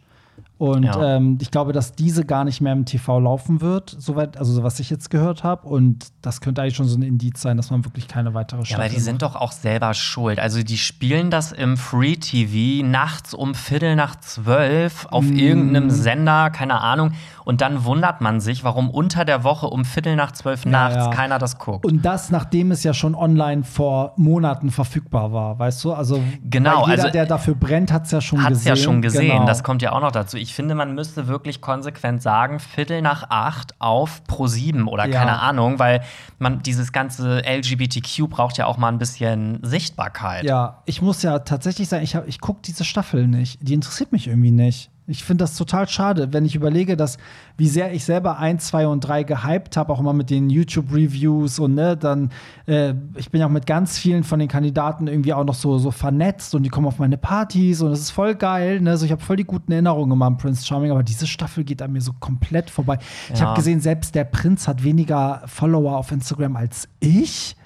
Und 0.58 0.82
Ja. 0.82 1.16
ähm, 1.16 1.38
ich 1.40 1.52
glaube, 1.52 1.72
dass 1.72 1.92
diese 1.92 2.24
gar 2.24 2.42
nicht 2.44 2.60
mehr 2.60 2.72
im 2.72 2.84
TV 2.84 3.20
laufen 3.20 3.60
wird, 3.60 3.94
soweit, 3.98 4.36
also 4.36 4.52
so 4.52 4.64
was 4.64 4.80
ich 4.80 4.90
jetzt 4.90 5.08
gehört 5.08 5.44
habe. 5.44 5.68
Und 5.68 6.08
das 6.20 6.40
könnte 6.40 6.62
eigentlich 6.62 6.74
schon 6.74 6.88
so 6.88 6.98
ein 6.98 7.02
Indiz 7.02 7.40
sein, 7.40 7.56
dass 7.56 7.70
man 7.70 7.84
wirklich 7.84 8.08
keine 8.08 8.34
weitere 8.34 8.60
Ja, 8.60 8.64
Staffel 8.66 8.84
aber 8.86 8.92
die 8.94 9.00
sind 9.00 9.22
doch 9.22 9.36
auch 9.36 9.52
selber 9.52 9.94
schuld. 9.94 10.40
Also 10.40 10.62
die 10.64 10.76
spielen 10.78 11.30
das 11.30 11.52
im 11.52 11.76
Free 11.76 12.16
TV 12.16 12.84
nachts 12.84 13.34
um 13.34 13.54
Viertel 13.54 13.94
nach 13.94 14.16
zwölf 14.16 15.06
auf 15.10 15.24
Mm. 15.24 15.36
irgendeinem 15.36 15.90
Sender, 15.90 16.50
keine 16.50 16.80
Ahnung. 16.80 17.12
Und 17.44 17.60
dann 17.60 17.84
wundert 17.84 18.20
man 18.20 18.40
sich, 18.40 18.62
warum 18.64 18.90
unter 18.90 19.24
der 19.24 19.44
Woche 19.44 19.68
um 19.68 19.84
Viertel 19.84 20.16
nach 20.16 20.32
zwölf 20.32 20.66
nachts 20.66 20.96
ja. 20.96 21.10
keiner 21.10 21.38
das 21.38 21.58
guckt. 21.58 21.86
Und 21.86 22.04
das, 22.04 22.30
nachdem 22.30 22.72
es 22.72 22.82
ja 22.82 22.92
schon 22.94 23.14
online 23.14 23.62
vor 23.62 24.12
Monaten 24.16 24.70
verfügbar 24.70 25.32
war, 25.32 25.58
weißt 25.58 25.82
du? 25.84 25.92
Also 25.92 26.20
Genau, 26.44 26.86
jeder, 26.88 27.02
also- 27.04 27.12
der 27.12 27.26
dafür 27.26 27.54
brennt, 27.54 27.92
hat 27.92 28.04
es 28.06 28.10
ja 28.10 28.20
schon 28.20 28.42
Hat 28.42 28.52
es 28.52 28.58
gesehen. 28.58 28.70
ja 28.70 28.76
schon 28.76 29.02
gesehen, 29.02 29.30
Genau. 29.32 29.46
das 29.46 29.62
kommt 29.62 29.82
ja 29.82 29.92
auch 29.92 30.00
noch 30.00 30.12
dazu. 30.12 30.36
Ich 30.36 30.47
finde, 30.54 30.74
man 30.74 30.94
müsste 30.94 31.26
wirklich 31.28 31.60
konsequent 31.60 32.22
sagen, 32.22 32.60
Viertel 32.60 33.02
nach 33.02 33.30
acht 33.30 33.74
auf 33.80 34.24
Pro 34.24 34.46
7 34.46 34.88
oder 34.88 35.06
Ja. 35.06 35.18
keine 35.18 35.40
Ahnung, 35.40 35.78
weil 35.78 36.02
man 36.38 36.62
dieses 36.62 36.92
ganze 36.92 37.42
LGBTQ 37.44 38.28
braucht 38.28 38.58
ja 38.58 38.66
auch 38.66 38.76
mal 38.78 38.88
ein 38.88 38.98
bisschen 38.98 39.58
Sichtbarkeit. 39.62 40.44
Ja, 40.44 40.82
ich 40.86 41.02
muss 41.02 41.22
ja 41.22 41.38
tatsächlich 41.40 41.88
sagen, 41.88 42.02
ich, 42.04 42.14
hab- 42.16 42.26
ich 42.28 42.40
gucke 42.40 42.60
diese 42.64 42.84
Staffel 42.84 43.26
nicht. 43.26 43.58
Die 43.60 43.74
interessiert 43.74 44.12
mich 44.12 44.26
irgendwie 44.28 44.50
nicht. 44.52 44.90
Ich 45.10 45.24
finde 45.24 45.44
das 45.44 45.56
total 45.56 45.88
schade, 45.88 46.34
wenn 46.34 46.44
ich 46.44 46.54
überlege, 46.54 46.94
dass 46.96 47.16
wie 47.56 47.66
sehr 47.66 47.94
ich 47.94 48.04
selber 48.04 48.38
1, 48.38 48.66
2 48.66 48.86
und 48.88 49.00
3 49.00 49.22
gehypt 49.22 49.76
habe, 49.78 49.90
auch 49.92 50.00
immer 50.00 50.12
mit 50.12 50.28
den 50.28 50.50
YouTube-Reviews 50.50 51.58
und 51.58 51.74
ne, 51.74 51.96
dann, 51.96 52.30
äh, 52.66 52.92
ich 53.16 53.30
bin 53.30 53.40
ja 53.40 53.46
auch 53.46 53.50
mit 53.50 53.66
ganz 53.66 53.96
vielen 53.98 54.22
von 54.22 54.38
den 54.38 54.48
Kandidaten 54.48 55.06
irgendwie 55.06 55.32
auch 55.32 55.44
noch 55.44 55.54
so, 55.54 55.78
so 55.78 55.90
vernetzt 55.90 56.54
und 56.54 56.62
die 56.62 56.68
kommen 56.68 56.86
auf 56.86 56.98
meine 56.98 57.16
Partys 57.16 57.80
und 57.80 57.90
das 57.90 58.00
ist 58.00 58.10
voll 58.10 58.34
geil, 58.34 58.80
ne? 58.82 58.96
So, 58.98 59.06
ich 59.06 59.12
habe 59.12 59.22
voll 59.22 59.36
die 59.36 59.44
guten 59.44 59.72
Erinnerungen 59.72 60.12
immer 60.12 60.26
an 60.26 60.36
Prince 60.36 60.66
Charming, 60.66 60.90
aber 60.90 61.02
diese 61.02 61.26
Staffel 61.26 61.64
geht 61.64 61.80
an 61.80 61.92
mir 61.92 62.02
so 62.02 62.12
komplett 62.12 62.68
vorbei. 62.68 62.98
Ich 63.32 63.40
Ja. 63.40 63.46
habe 63.46 63.56
gesehen, 63.56 63.80
selbst 63.80 64.14
der 64.14 64.24
Prinz 64.24 64.68
hat 64.68 64.84
weniger 64.84 65.42
Follower 65.46 65.96
auf 65.96 66.12
Instagram 66.12 66.56
als 66.56 66.86
ich. 67.00 67.56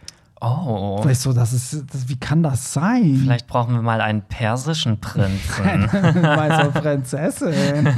Oh. 0.44 1.04
Weißt 1.04 1.24
du, 1.26 1.32
das 1.32 1.52
ist, 1.52 1.84
das, 1.92 2.08
wie 2.08 2.16
kann 2.16 2.42
das 2.42 2.72
sein? 2.72 3.16
Vielleicht 3.22 3.46
brauchen 3.46 3.74
wir 3.74 3.82
mal 3.82 4.00
einen 4.00 4.22
persischen 4.22 4.98
Prinzen. 4.98 5.88
Meine 6.20 6.70
Prinzessin. 6.70 7.84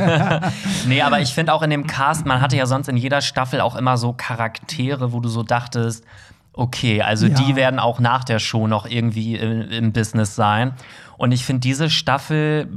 nee, 0.87 1.01
aber 1.01 1.21
ich 1.21 1.33
finde 1.33 1.55
auch 1.55 1.63
in 1.63 1.71
dem 1.71 1.87
Cast, 1.87 2.27
man 2.27 2.43
hatte 2.43 2.57
ja 2.57 2.67
sonst 2.67 2.89
in 2.89 2.99
jeder 2.99 3.23
Staffel 3.23 3.63
auch 3.63 3.77
immer 3.77 3.97
so 3.97 4.13
Charaktere, 4.13 5.13
wo 5.15 5.21
du 5.21 5.31
so 5.31 5.43
dachtest, 5.43 6.05
okay, 6.53 7.01
also 7.01 7.27
Ja. 7.29 7.35
die 7.35 7.57
werden 7.57 7.81
auch 7.81 7.99
nach 7.99 8.25
der 8.25 8.39
Show 8.39 8.67
noch 8.67 8.85
irgendwie 8.85 9.37
im, 9.37 9.63
im 9.71 9.93
Business 9.95 10.37
sein. 10.37 10.75
Und 11.17 11.33
ich 11.33 11.47
finde 11.47 11.61
diese 11.61 11.89
Staffel, 11.89 12.69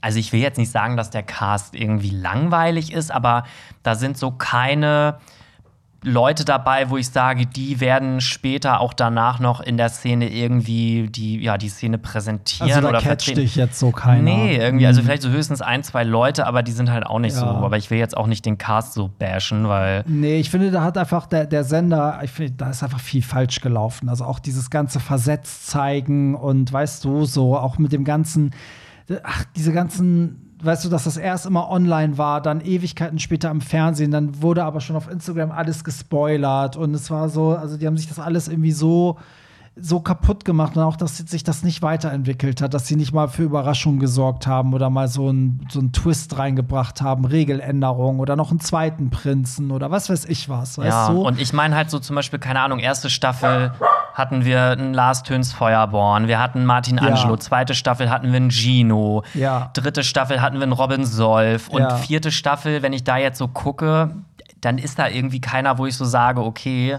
also 0.00 0.18
ich 0.18 0.32
will 0.32 0.40
jetzt 0.40 0.56
nicht 0.56 0.70
sagen, 0.70 0.96
dass 0.96 1.10
der 1.10 1.22
Cast 1.22 1.74
irgendwie 1.74 2.10
langweilig 2.10 2.94
ist, 2.94 3.12
aber 3.12 3.44
da 3.82 3.94
sind 3.94 4.16
so 4.16 4.30
keine 4.30 5.18
Leute 6.04 6.44
dabei, 6.44 6.90
wo 6.90 6.96
ich 6.96 7.08
sage, 7.10 7.46
die 7.46 7.78
werden 7.80 8.20
später 8.20 8.80
auch 8.80 8.92
danach 8.92 9.38
noch 9.38 9.60
in 9.60 9.76
der 9.76 9.88
Szene 9.88 10.28
irgendwie 10.30 11.08
die, 11.08 11.40
ja, 11.40 11.56
die 11.58 11.68
Szene 11.68 11.96
präsentieren 11.98 12.68
Also 12.70 12.80
da 12.82 12.88
oder 12.88 13.00
vertreten. 13.00 13.40
dich 13.40 13.54
jetzt 13.56 13.78
so 13.78 13.92
keiner. 13.92 14.22
Nee, 14.22 14.56
irgendwie, 14.56 14.86
also 14.86 14.98
Hm. 14.98 15.06
vielleicht 15.06 15.22
so 15.22 15.30
höchstens 15.30 15.62
ein, 15.62 15.82
zwei 15.84 16.02
Leute, 16.04 16.46
aber 16.46 16.62
die 16.64 16.72
sind 16.72 16.90
halt 16.90 17.06
auch 17.06 17.18
nicht 17.20 17.34
Ja. 17.34 17.40
so. 17.40 17.46
Aber 17.46 17.76
ich 17.76 17.90
will 17.90 17.98
jetzt 17.98 18.16
auch 18.16 18.26
nicht 18.26 18.44
den 18.44 18.58
Cast 18.58 18.94
so 18.94 19.10
bashen, 19.16 19.68
weil. 19.68 20.02
Nee, 20.06 20.38
ich 20.40 20.50
finde, 20.50 20.70
da 20.72 20.82
hat 20.82 20.98
einfach 20.98 21.26
der, 21.26 21.46
der 21.46 21.62
Sender, 21.64 22.18
ich 22.24 22.30
finde, 22.32 22.52
da 22.52 22.70
ist 22.70 22.82
einfach 22.82 23.00
viel 23.00 23.22
falsch 23.22 23.60
gelaufen. 23.60 24.08
Also 24.08 24.24
auch 24.24 24.40
dieses 24.40 24.70
ganze 24.70 24.98
Versetzt 24.98 25.68
zeigen 25.68 26.34
und 26.34 26.72
weißt 26.72 27.04
du, 27.04 27.24
so 27.26 27.56
auch 27.56 27.78
mit 27.78 27.92
dem 27.92 28.04
ganzen, 28.04 28.50
ach, 29.22 29.44
diese 29.56 29.72
ganzen, 29.72 30.51
weißt 30.64 30.84
du, 30.84 30.88
dass 30.88 31.04
das 31.04 31.16
erst 31.16 31.46
immer 31.46 31.70
online 31.70 32.18
war, 32.18 32.40
dann 32.40 32.60
Ewigkeiten 32.60 33.18
später 33.18 33.50
im 33.50 33.60
Fernsehen, 33.60 34.10
dann 34.10 34.40
wurde 34.42 34.64
aber 34.64 34.80
schon 34.80 34.96
auf 34.96 35.10
Instagram 35.10 35.50
alles 35.50 35.84
gespoilert 35.84 36.76
und 36.76 36.94
es 36.94 37.10
war 37.10 37.28
so, 37.28 37.50
also 37.50 37.76
die 37.76 37.86
haben 37.86 37.96
sich 37.96 38.08
das 38.08 38.18
alles 38.18 38.48
irgendwie 38.48 38.72
so 38.72 39.18
so 39.74 40.00
kaputt 40.00 40.44
gemacht 40.44 40.76
und 40.76 40.82
auch, 40.82 40.96
dass 40.96 41.16
sich 41.16 41.44
das 41.44 41.62
nicht 41.62 41.80
weiterentwickelt 41.80 42.60
hat, 42.60 42.74
dass 42.74 42.86
sie 42.86 42.94
nicht 42.96 43.14
mal 43.14 43.28
für 43.28 43.42
Überraschungen 43.44 44.00
gesorgt 44.00 44.46
haben 44.46 44.74
oder 44.74 44.90
mal 44.90 45.08
so 45.08 45.30
einen 45.30 45.66
so 45.70 45.78
einen 45.80 45.92
Twist 45.92 46.36
reingebracht 46.36 47.00
haben, 47.00 47.24
Regeländerungen 47.24 48.20
oder 48.20 48.36
noch 48.36 48.50
einen 48.50 48.60
zweiten 48.60 49.08
Prinzen 49.08 49.70
oder 49.70 49.90
was 49.90 50.10
weiß 50.10 50.26
ich 50.26 50.50
was, 50.50 50.76
weißt 50.76 50.88
Ja, 50.88 51.14
du? 51.14 51.22
und 51.22 51.40
ich 51.40 51.54
meine 51.54 51.74
halt 51.74 51.88
so 51.88 51.98
zum 51.98 52.16
Beispiel, 52.16 52.38
keine 52.38 52.60
Ahnung, 52.60 52.80
erste 52.80 53.08
Staffel 53.08 53.72
hatten 54.12 54.44
wir 54.44 54.60
einen 54.72 54.92
Lars 54.92 55.22
Töns 55.22 55.54
Feuerborn, 55.54 56.28
wir 56.28 56.38
hatten 56.38 56.66
Martin 56.66 56.98
Ja. 56.98 57.04
Angelo, 57.04 57.38
zweite 57.38 57.74
Staffel 57.74 58.10
hatten 58.10 58.28
wir 58.30 58.36
einen 58.36 58.50
Gino, 58.50 59.22
Ja. 59.32 59.70
dritte 59.72 60.04
Staffel 60.04 60.42
hatten 60.42 60.56
wir 60.56 60.64
einen 60.64 60.72
Robin 60.72 61.06
Solf 61.06 61.68
und 61.70 61.80
Ja. 61.80 61.96
vierte 61.96 62.30
Staffel, 62.30 62.82
wenn 62.82 62.92
ich 62.92 63.04
da 63.04 63.16
jetzt 63.16 63.38
so 63.38 63.48
gucke, 63.48 64.16
dann 64.60 64.76
ist 64.76 64.98
da 64.98 65.08
irgendwie 65.08 65.40
keiner, 65.40 65.78
wo 65.78 65.86
ich 65.86 65.96
so 65.96 66.04
sage, 66.04 66.42
okay, 66.44 66.98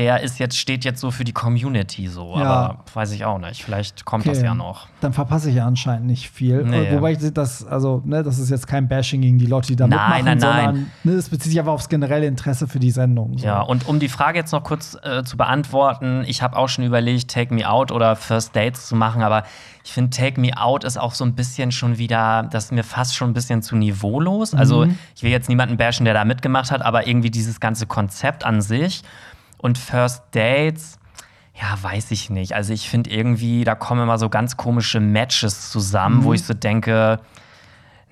der 0.00 0.22
ist 0.22 0.38
jetzt, 0.38 0.56
steht 0.56 0.84
jetzt 0.86 0.98
so 0.98 1.10
für 1.10 1.24
die 1.24 1.32
Community 1.32 2.08
so. 2.08 2.34
Ja. 2.38 2.44
Aber 2.44 2.84
weiß 2.94 3.12
ich 3.12 3.26
auch 3.26 3.38
nicht. 3.38 3.62
Vielleicht 3.62 4.06
kommt 4.06 4.26
das 4.26 4.38
Okay. 4.38 4.46
ja 4.46 4.54
noch. 4.54 4.86
Dann 5.02 5.12
verpasse 5.12 5.50
ich 5.50 5.56
ja 5.56 5.66
anscheinend 5.66 6.06
nicht 6.06 6.30
viel. 6.30 6.64
Nee. 6.64 6.90
Wobei 6.92 7.12
ich 7.12 7.18
das, 7.34 7.66
also, 7.66 8.00
ne, 8.06 8.22
das 8.22 8.38
ist 8.38 8.48
jetzt 8.48 8.66
kein 8.66 8.88
Bashing 8.88 9.20
gegen 9.20 9.36
die 9.38 9.44
Leute, 9.46 9.68
die 9.68 9.76
da 9.76 9.86
Nein, 9.86 10.24
mitmachen, 10.24 10.24
nein, 10.24 10.38
nein. 10.38 10.64
sondern 10.66 10.90
ne, 11.04 11.12
es 11.12 11.28
bezieht 11.28 11.50
sich 11.52 11.58
einfach 11.60 11.72
aufs 11.72 11.90
generelle 11.90 12.26
Interesse 12.26 12.66
für 12.66 12.78
die 12.80 12.90
Sendung. 12.90 13.36
So. 13.36 13.44
Ja, 13.46 13.60
und 13.60 13.86
um 13.86 13.98
die 14.00 14.08
Frage 14.08 14.38
jetzt 14.38 14.52
noch 14.52 14.64
kurz 14.64 14.96
äh, 15.02 15.22
zu 15.22 15.36
beantworten, 15.36 16.24
ich 16.26 16.40
habe 16.42 16.56
auch 16.56 16.68
schon 16.70 16.84
überlegt, 16.84 17.30
Take 17.30 17.52
Me 17.54 17.68
Out 17.68 17.92
oder 17.92 18.16
First 18.16 18.56
Dates 18.56 18.86
zu 18.86 18.96
machen, 18.96 19.22
aber 19.22 19.42
ich 19.84 19.92
finde, 19.92 20.10
Take 20.16 20.40
Me 20.40 20.56
Out 20.56 20.84
ist 20.84 20.98
auch 20.98 21.12
so 21.14 21.24
ein 21.24 21.34
bisschen 21.34 21.72
schon 21.72 21.98
wieder, 21.98 22.44
das 22.50 22.64
ist 22.66 22.72
mir 22.72 22.84
fast 22.84 23.14
schon 23.14 23.30
ein 23.30 23.34
bisschen 23.34 23.60
zu 23.62 23.76
niveaulos. 23.76 24.54
Also, 24.54 24.86
Mhm. 24.86 24.98
ich 25.14 25.22
will 25.22 25.30
jetzt 25.30 25.48
niemanden 25.48 25.76
bashen, 25.76 26.04
der 26.04 26.14
da 26.14 26.24
mitgemacht 26.24 26.70
hat, 26.70 26.82
aber 26.82 27.06
irgendwie 27.06 27.30
dieses 27.30 27.60
ganze 27.60 27.86
Konzept 27.86 28.44
an 28.44 28.60
sich 28.62 29.02
und 29.62 29.78
First 29.78 30.22
Dates. 30.32 30.98
Ja, 31.60 31.76
weiß 31.82 32.10
ich 32.12 32.30
nicht. 32.30 32.54
Also 32.54 32.72
ich 32.72 32.88
finde 32.88 33.10
irgendwie, 33.10 33.64
da 33.64 33.74
kommen 33.74 34.02
immer 34.02 34.18
so 34.18 34.28
ganz 34.30 34.56
komische 34.56 35.00
Matches 35.00 35.70
zusammen, 35.70 36.18
Mhm. 36.20 36.24
wo 36.24 36.32
ich 36.32 36.44
so 36.44 36.54
denke, 36.54 37.20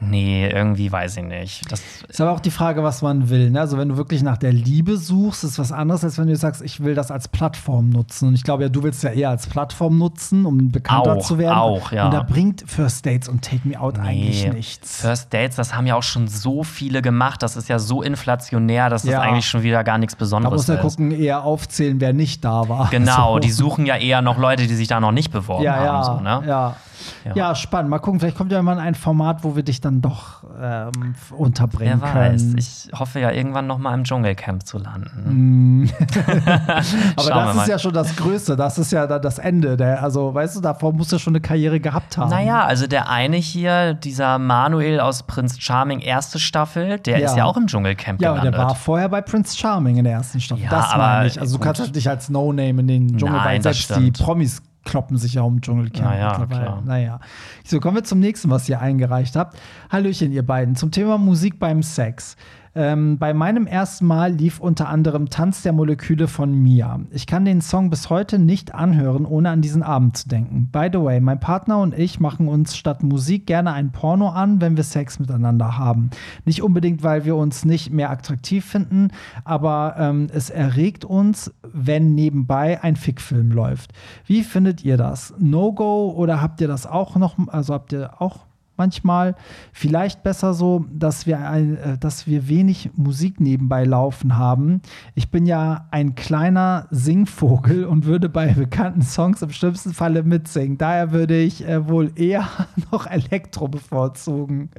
nee, 0.01 0.49
irgendwie 0.49 0.91
weiß 0.91 1.17
ich 1.19 1.25
nicht. 1.25 1.71
Das 1.73 1.83
Ist 2.09 2.21
aber 2.21 2.33
auch 2.33 2.41
die 2.41 2.51
Frage, 2.51 2.83
was 2.83 3.03
man 3.03 3.29
will. 3.31 3.51
Ne? 3.51 3.61
Also, 3.61 3.79
wenn 3.79 3.89
du 3.89 3.97
wirklich 3.97 4.23
nach 4.23 4.37
der 4.39 4.53
Liebe 4.53 4.97
suchst, 4.97 5.45
ist 5.45 5.59
was 5.59 5.73
anderes, 5.73 6.05
als 6.05 6.19
wenn 6.19 6.29
du 6.29 6.37
sagst, 6.37 6.63
ich 6.63 6.83
will 6.83 6.95
das 6.95 7.11
als 7.11 7.29
Plattform 7.29 7.91
nutzen. 7.91 8.29
Und 8.29 8.35
ich 8.35 8.45
glaube 8.45 8.63
ja, 8.63 8.69
du 8.69 8.83
willst 8.83 9.03
ja 9.03 9.11
eher 9.11 9.31
als 9.31 9.47
Plattform 9.47 9.99
nutzen, 9.99 10.47
um 10.47 10.71
bekannter 10.71 11.15
Auch, 11.17 11.25
zu 11.27 11.39
werden. 11.39 11.57
auch, 11.59 11.93
ja. 11.93 12.07
Und 12.07 12.15
da 12.15 12.23
bringt 12.23 12.65
First 12.67 13.07
Dates 13.07 13.29
und 13.29 13.43
Take 13.43 13.67
Me 13.67 13.79
Out 13.81 13.99
eigentlich 13.99 14.45
Nee, 14.45 14.51
nichts. 14.51 15.01
First 15.01 15.33
Dates, 15.35 15.57
das 15.57 15.75
haben 15.75 15.87
ja 15.87 15.95
auch 15.97 16.03
schon 16.03 16.29
so 16.29 16.63
viele 16.65 17.03
gemacht. 17.03 17.43
Das 17.43 17.57
ist 17.57 17.69
ja 17.69 17.79
so 17.79 18.03
inflationär, 18.03 18.91
dass 18.91 19.05
Ja. 19.05 19.19
das 19.19 19.21
eigentlich 19.29 19.47
schon 19.49 19.63
wieder 19.63 19.83
gar 19.85 19.99
nichts 19.99 20.15
Da 20.15 20.19
Besonderes 20.21 20.53
muss 20.63 20.69
er 20.69 20.77
ist. 20.77 20.81
gucken, 20.83 21.11
eher 21.11 21.43
aufzählen, 21.45 22.01
wer 22.01 22.13
nicht 22.13 22.45
da 22.45 22.69
war. 22.69 22.89
Genau, 22.91 23.33
So. 23.35 23.39
die 23.41 23.51
suchen 23.51 23.87
ja 23.87 23.97
eher 23.97 24.23
noch 24.23 24.39
Leute, 24.39 24.67
die 24.67 24.75
sich 24.75 24.89
da 24.89 25.01
noch 25.01 25.13
nicht 25.13 25.31
beworben 25.33 25.65
ja, 25.65 25.85
ja, 25.85 25.93
haben. 25.93 26.19
So, 26.19 26.21
ne? 26.23 26.43
ja. 26.47 26.77
Ja. 27.25 27.33
Ja. 27.35 27.55
spannend. 27.55 27.91
Mal 27.91 27.99
gucken, 27.99 28.21
vielleicht 28.21 28.37
kommt 28.37 28.53
ja 28.53 28.63
mal 28.63 28.79
ein 28.79 28.95
Format, 28.95 29.45
wo 29.45 29.57
wir 29.57 29.63
dich 29.63 29.81
dann 29.81 30.01
doch 30.01 30.45
ähm, 30.61 31.15
Wer 31.31 31.39
unterbringen 31.39 32.01
weiß. 32.01 32.43
können. 32.43 32.59
Ich 32.59 32.89
hoffe 32.99 33.21
ja 33.21 33.31
irgendwann 33.31 33.67
noch 33.67 33.79
mal 33.79 33.95
im 33.95 34.05
Dschungelcamp 34.05 34.67
zu 34.67 34.79
landen. 34.79 35.91
Aber 37.17 37.23
Schauen 37.23 37.45
wir 37.47 37.55
das 37.55 37.63
ist 37.63 37.69
ja 37.69 37.79
schon 37.79 37.93
das 37.95 38.17
Größte. 38.17 38.57
Das 38.57 38.79
ist 38.79 38.93
ja 38.93 39.07
da 39.07 39.19
das 39.19 39.39
Ende. 39.39 39.77
Der, 39.77 40.03
also, 40.03 40.35
weißt 40.35 40.57
du, 40.57 40.61
davor 40.61 40.93
musst 40.93 41.13
du 41.13 41.19
schon 41.19 41.33
eine 41.33 41.41
Karriere 41.41 41.81
gehabt 41.81 42.17
haben. 42.19 42.31
Naja, 42.31 42.65
also 42.65 42.87
der 42.87 43.09
eine 43.09 43.37
hier, 43.37 43.95
dieser 43.95 44.39
Manuel 44.39 45.01
aus 45.01 45.23
Prince 45.25 45.61
Charming, 45.61 46.01
erste 46.01 46.39
Staffel, 46.39 46.99
der 47.01 47.19
Ja. 47.19 47.27
ist 47.27 47.37
ja 47.37 47.45
auch 47.45 47.57
im 47.57 47.67
Dschungelcamp 47.67 48.21
Ja, 48.21 48.31
aber 48.31 48.41
gelandet. 48.41 48.61
der 48.61 48.69
war 48.69 48.75
vorher 48.75 49.09
bei 49.09 49.21
Prince 49.21 49.57
Charming 49.57 49.97
in 49.97 50.05
der 50.05 50.15
ersten 50.15 50.41
Staffel. 50.41 50.65
Ja, 50.65 50.71
das 50.71 50.91
aber 50.91 51.03
meine 51.03 51.27
ich. 51.29 51.41
Also, 51.41 51.59
du 51.59 51.65
kannst 51.65 51.81
halt 51.81 51.95
nicht 51.95 52.09
als 52.09 52.29
No-Name 52.29 52.81
in 52.81 52.87
den 52.89 53.17
Dschungel, 53.19 53.37
Nein, 53.37 53.45
weil 53.47 53.59
das 53.61 53.79
selbst 53.87 53.97
die 53.97 54.11
Promis 54.13 54.63
kloppen 54.89 55.19
sich 55.19 55.35
ja 55.35 55.43
um 55.43 55.61
Dschungelcamp. 55.61 56.05
Na 56.05 56.19
ja, 56.19 56.39
mittlerweile. 56.39 56.65
klar. 56.65 56.83
Naja. 56.85 57.21
So, 57.65 57.79
kommen 57.79 57.97
wir 57.97 58.05
zum 58.05 58.21
nächsten, 58.21 58.49
was 58.49 58.69
ihr 58.69 58.81
eingereicht 58.81 59.37
habt. 59.37 59.59
Hallöchen, 59.91 60.33
ihr 60.33 60.45
beiden. 60.45 60.77
Zum 60.77 60.91
Thema 60.91 61.19
Musik 61.19 61.59
beim 61.59 61.83
Sex. 61.83 62.37
Ähm, 62.75 63.19
bei 63.19 63.35
meinem 63.35 63.67
ersten 63.67 64.07
Mal 64.07 64.33
lief 64.33 64.61
unter 64.61 64.89
anderem 64.89 65.31
Tanz 65.31 65.63
der 65.63 65.73
Moleküle 65.73 66.29
von 66.29 66.53
Mia. 66.53 67.01
Ich 67.11 67.27
kann 67.27 67.45
den 67.45 67.61
Song 67.61 67.91
bis 67.91 68.11
heute 68.11 68.39
nicht 68.39 68.75
anhören, 68.75 69.25
ohne 69.25 69.51
an 69.51 69.63
diesen 69.63 69.83
Abend 69.83 70.17
zu 70.17 70.29
denken. 70.29 70.69
By 70.71 70.89
the 70.93 71.01
way, 71.01 71.21
mein 71.21 71.41
Partner 71.41 71.79
und 71.81 71.99
ich 71.99 72.21
machen 72.21 72.49
uns 72.49 72.77
statt 72.77 73.03
Musik 73.03 73.47
gerne 73.47 73.73
ein 73.73 73.93
Porno 73.93 74.29
an, 74.29 74.61
wenn 74.61 74.77
wir 74.77 74.85
Sex 74.85 75.19
miteinander 75.19 75.79
haben. 75.79 76.11
Nicht 76.45 76.63
unbedingt, 76.63 77.03
weil 77.03 77.25
wir 77.25 77.37
uns 77.37 77.65
nicht 77.65 77.93
mehr 77.93 78.11
attraktiv 78.11 78.65
finden, 78.65 79.09
aber 79.45 79.95
ähm, 79.99 80.29
es 80.33 80.51
erregt 80.51 81.05
uns, 81.05 81.53
wenn 81.63 82.15
nebenbei 82.15 82.83
ein 82.83 82.97
Fickfilm 82.97 83.51
läuft. 83.51 83.93
Wie 84.27 84.43
findet 84.43 84.85
ihr 84.85 84.97
das? 84.97 85.35
No-Go 85.39 86.13
oder 86.17 86.41
habt 86.41 86.61
ihr 86.61 86.69
das 86.69 86.87
auch 86.87 87.17
noch, 87.17 87.37
also 87.49 87.75
habt 87.75 87.93
ihr 87.93 88.21
auch 88.21 88.48
manchmal. 88.79 89.35
Vielleicht 89.73 90.23
besser 90.23 90.55
so, 90.55 90.85
dass 90.91 91.27
wir, 91.27 91.39
ein, 91.39 91.77
äh, 91.77 91.99
dass 91.99 92.27
wir 92.27 92.49
wenig 92.49 92.91
Musik 92.97 93.41
nebenbei 93.41 93.85
laufen 93.85 94.37
haben. 94.37 94.81
Ich 95.15 95.31
bin 95.31 95.47
ja 95.47 95.87
ein 95.91 96.15
kleiner 96.15 96.87
Singvogel 96.91 97.85
und 97.85 98.07
würde 98.07 98.29
bei 98.29 98.49
bekannten 98.53 99.03
Songs 99.03 99.43
im 99.43 99.51
schlimmsten 99.51 99.93
Falle 99.93 100.23
mitsingen. 100.23 100.79
Daher 100.79 101.13
würde 101.13 101.39
ich 101.39 101.67
äh, 101.67 101.89
wohl 101.89 102.13
eher 102.17 102.49
noch 102.93 103.07
Elektro 103.07 103.69
bevorzugen. 103.69 104.71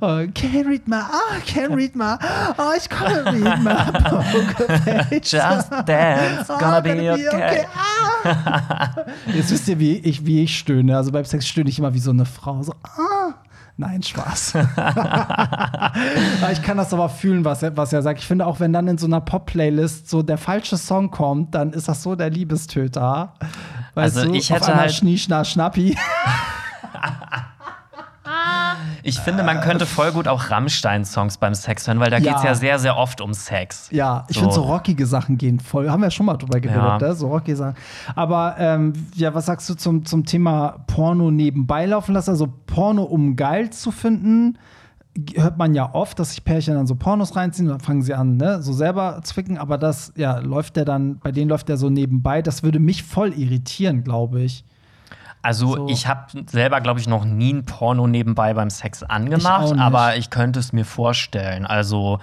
Oh, 0.00 0.06
can't 0.06 0.66
read 0.66 0.86
my, 0.86 0.96
ah, 0.96 1.38
can't 1.46 1.74
read 1.74 1.96
my, 1.96 2.16
oh, 2.58 2.72
ich 2.76 2.88
kann 2.88 3.26
read 3.26 3.62
my 3.62 3.74
poker. 4.08 5.08
Just 5.22 5.70
dance, 5.86 6.48
Oh, 6.48 6.58
gonna 6.58 6.80
be 6.80 6.92
okay. 7.10 7.64
Ah. 7.74 9.04
Jetzt 9.34 9.50
wisst 9.50 9.68
ihr, 9.68 9.78
wie 9.78 9.96
ich, 9.98 10.24
wie 10.26 10.42
ich 10.42 10.58
stöhne. 10.58 10.96
Also 10.96 11.12
beim 11.12 11.24
Sex 11.24 11.46
stöhne 11.46 11.70
ich 11.70 11.78
immer 11.78 11.94
wie 11.94 11.98
so 11.98 12.10
eine 12.10 12.24
Frau. 12.24 12.62
So, 12.62 12.74
ah. 12.82 13.11
Nein, 13.78 14.02
Spaß. 14.02 14.54
ich 16.52 16.62
kann 16.62 16.76
das 16.76 16.92
aber 16.92 17.08
fühlen, 17.08 17.44
was 17.44 17.62
er, 17.62 17.74
was 17.76 17.92
er 17.92 18.02
sagt. 18.02 18.20
Ich 18.20 18.26
finde 18.26 18.46
auch, 18.46 18.60
wenn 18.60 18.72
dann 18.72 18.86
in 18.86 18.98
so 18.98 19.06
einer 19.06 19.20
Pop-Playlist 19.20 20.08
so 20.10 20.22
der 20.22 20.36
falsche 20.38 20.76
Song 20.76 21.10
kommt, 21.10 21.54
dann 21.54 21.72
ist 21.72 21.88
das 21.88 22.02
so 22.02 22.14
der 22.14 22.28
Liebestöter. 22.30 23.32
Weißt 23.94 24.16
Also 24.18 24.28
du, 24.30 24.36
ich 24.36 24.52
auf 24.52 24.58
hätte 24.58 24.68
einmal 24.72 24.84
halt- 24.84 24.94
Schnie, 24.94 25.16
Schna, 25.18 25.44
Schnappi. 25.44 25.96
Ich 29.02 29.18
finde, 29.20 29.42
man 29.42 29.60
könnte 29.60 29.86
voll 29.86 30.12
gut 30.12 30.28
auch 30.28 30.50
Rammstein-Songs 30.50 31.38
beim 31.38 31.54
Sex 31.54 31.86
hören, 31.86 32.00
weil 32.00 32.10
da 32.10 32.18
Ja. 32.18 32.30
geht 32.30 32.36
es 32.38 32.42
ja 32.44 32.54
sehr, 32.54 32.78
sehr 32.78 32.96
oft 32.96 33.20
um 33.20 33.34
Sex. 33.34 33.88
Ja, 33.90 34.24
ich 34.28 34.36
So. 34.36 34.40
finde 34.42 34.54
so 34.54 34.62
rockige 34.62 35.06
Sachen 35.06 35.38
gehen 35.38 35.60
voll. 35.60 35.90
Haben 35.90 36.00
wir 36.00 36.06
ja 36.06 36.10
schon 36.10 36.26
mal 36.26 36.36
drüber 36.36 36.60
geredet, 36.60 36.82
Ja. 36.82 36.98
ne? 36.98 37.14
so 37.14 37.28
rockige 37.28 37.56
Sachen. 37.56 37.74
Aber 38.14 38.56
ähm, 38.58 38.92
ja, 39.14 39.34
was 39.34 39.46
sagst 39.46 39.68
du 39.70 39.74
zum, 39.74 40.04
zum 40.04 40.24
Thema 40.24 40.84
Porno 40.86 41.30
nebenbei 41.30 41.86
laufen 41.86 42.12
lassen? 42.14 42.30
Also 42.30 42.48
Porno, 42.66 43.02
um 43.02 43.36
geil 43.36 43.70
zu 43.70 43.90
finden, 43.90 44.58
hört 45.34 45.58
man 45.58 45.74
ja 45.74 45.94
oft, 45.94 46.18
dass 46.18 46.30
sich 46.30 46.42
Pärchen 46.44 46.74
dann 46.74 46.86
so 46.86 46.94
Pornos 46.94 47.36
reinziehen 47.36 47.66
und 47.68 47.72
dann 47.74 47.80
fangen 47.84 48.00
sie 48.02 48.14
an, 48.14 48.38
ne, 48.38 48.62
so 48.62 48.72
selber 48.72 49.20
zwicken. 49.22 49.58
Aber 49.58 49.76
das, 49.76 50.12
ja, 50.16 50.38
läuft 50.38 50.76
der 50.76 50.84
dann, 50.86 51.18
bei 51.18 51.32
denen 51.32 51.50
läuft 51.50 51.68
der 51.68 51.76
so 51.76 51.90
nebenbei. 51.90 52.40
Das 52.40 52.62
würde 52.62 52.78
mich 52.78 53.02
voll 53.02 53.32
irritieren, 53.34 54.04
glaube 54.04 54.40
ich. 54.40 54.64
Also 55.42 55.74
So. 55.76 55.88
ich 55.88 56.06
habe 56.06 56.26
selber, 56.46 56.80
glaube 56.80 57.00
ich, 57.00 57.08
noch 57.08 57.24
nie 57.24 57.52
ein 57.52 57.64
Porno 57.64 58.06
nebenbei 58.06 58.54
beim 58.54 58.70
Sex 58.70 59.02
angemacht, 59.02 59.72
Ich 59.74 59.78
aber 59.80 60.16
ich 60.16 60.30
könnte 60.30 60.60
es 60.60 60.72
mir 60.72 60.84
vorstellen. 60.84 61.66
Also 61.66 62.20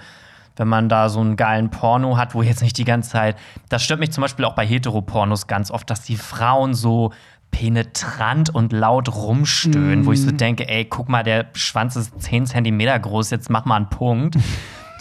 wenn 0.56 0.68
man 0.68 0.88
da 0.88 1.08
so 1.08 1.20
einen 1.20 1.36
geilen 1.36 1.70
Porno 1.70 2.16
hat, 2.16 2.34
wo 2.34 2.42
jetzt 2.42 2.62
nicht 2.62 2.76
die 2.78 2.84
ganze 2.84 3.10
Zeit, 3.10 3.36
das 3.68 3.82
stört 3.82 4.00
mich 4.00 4.10
zum 4.12 4.22
Beispiel 4.22 4.44
auch 4.44 4.54
bei 4.54 4.66
Heteropornos 4.66 5.46
ganz 5.46 5.70
oft, 5.70 5.88
dass 5.90 6.02
die 6.02 6.16
Frauen 6.16 6.74
so 6.74 7.12
penetrant 7.50 8.50
und 8.50 8.72
laut 8.72 9.08
rumstöhnen, 9.14 10.06
wo 10.06 10.12
ich 10.12 10.20
Mm. 10.20 10.24
so 10.24 10.30
denke, 10.32 10.68
ey, 10.68 10.84
guck 10.84 11.08
mal, 11.08 11.22
der 11.22 11.46
Schwanz 11.54 11.96
ist 11.96 12.20
10 12.20 12.46
Zentimeter 12.46 12.98
groß, 12.98 13.30
jetzt 13.30 13.50
mach 13.50 13.64
mal 13.64 13.76
einen 13.76 13.88
Punkt. 13.90 14.36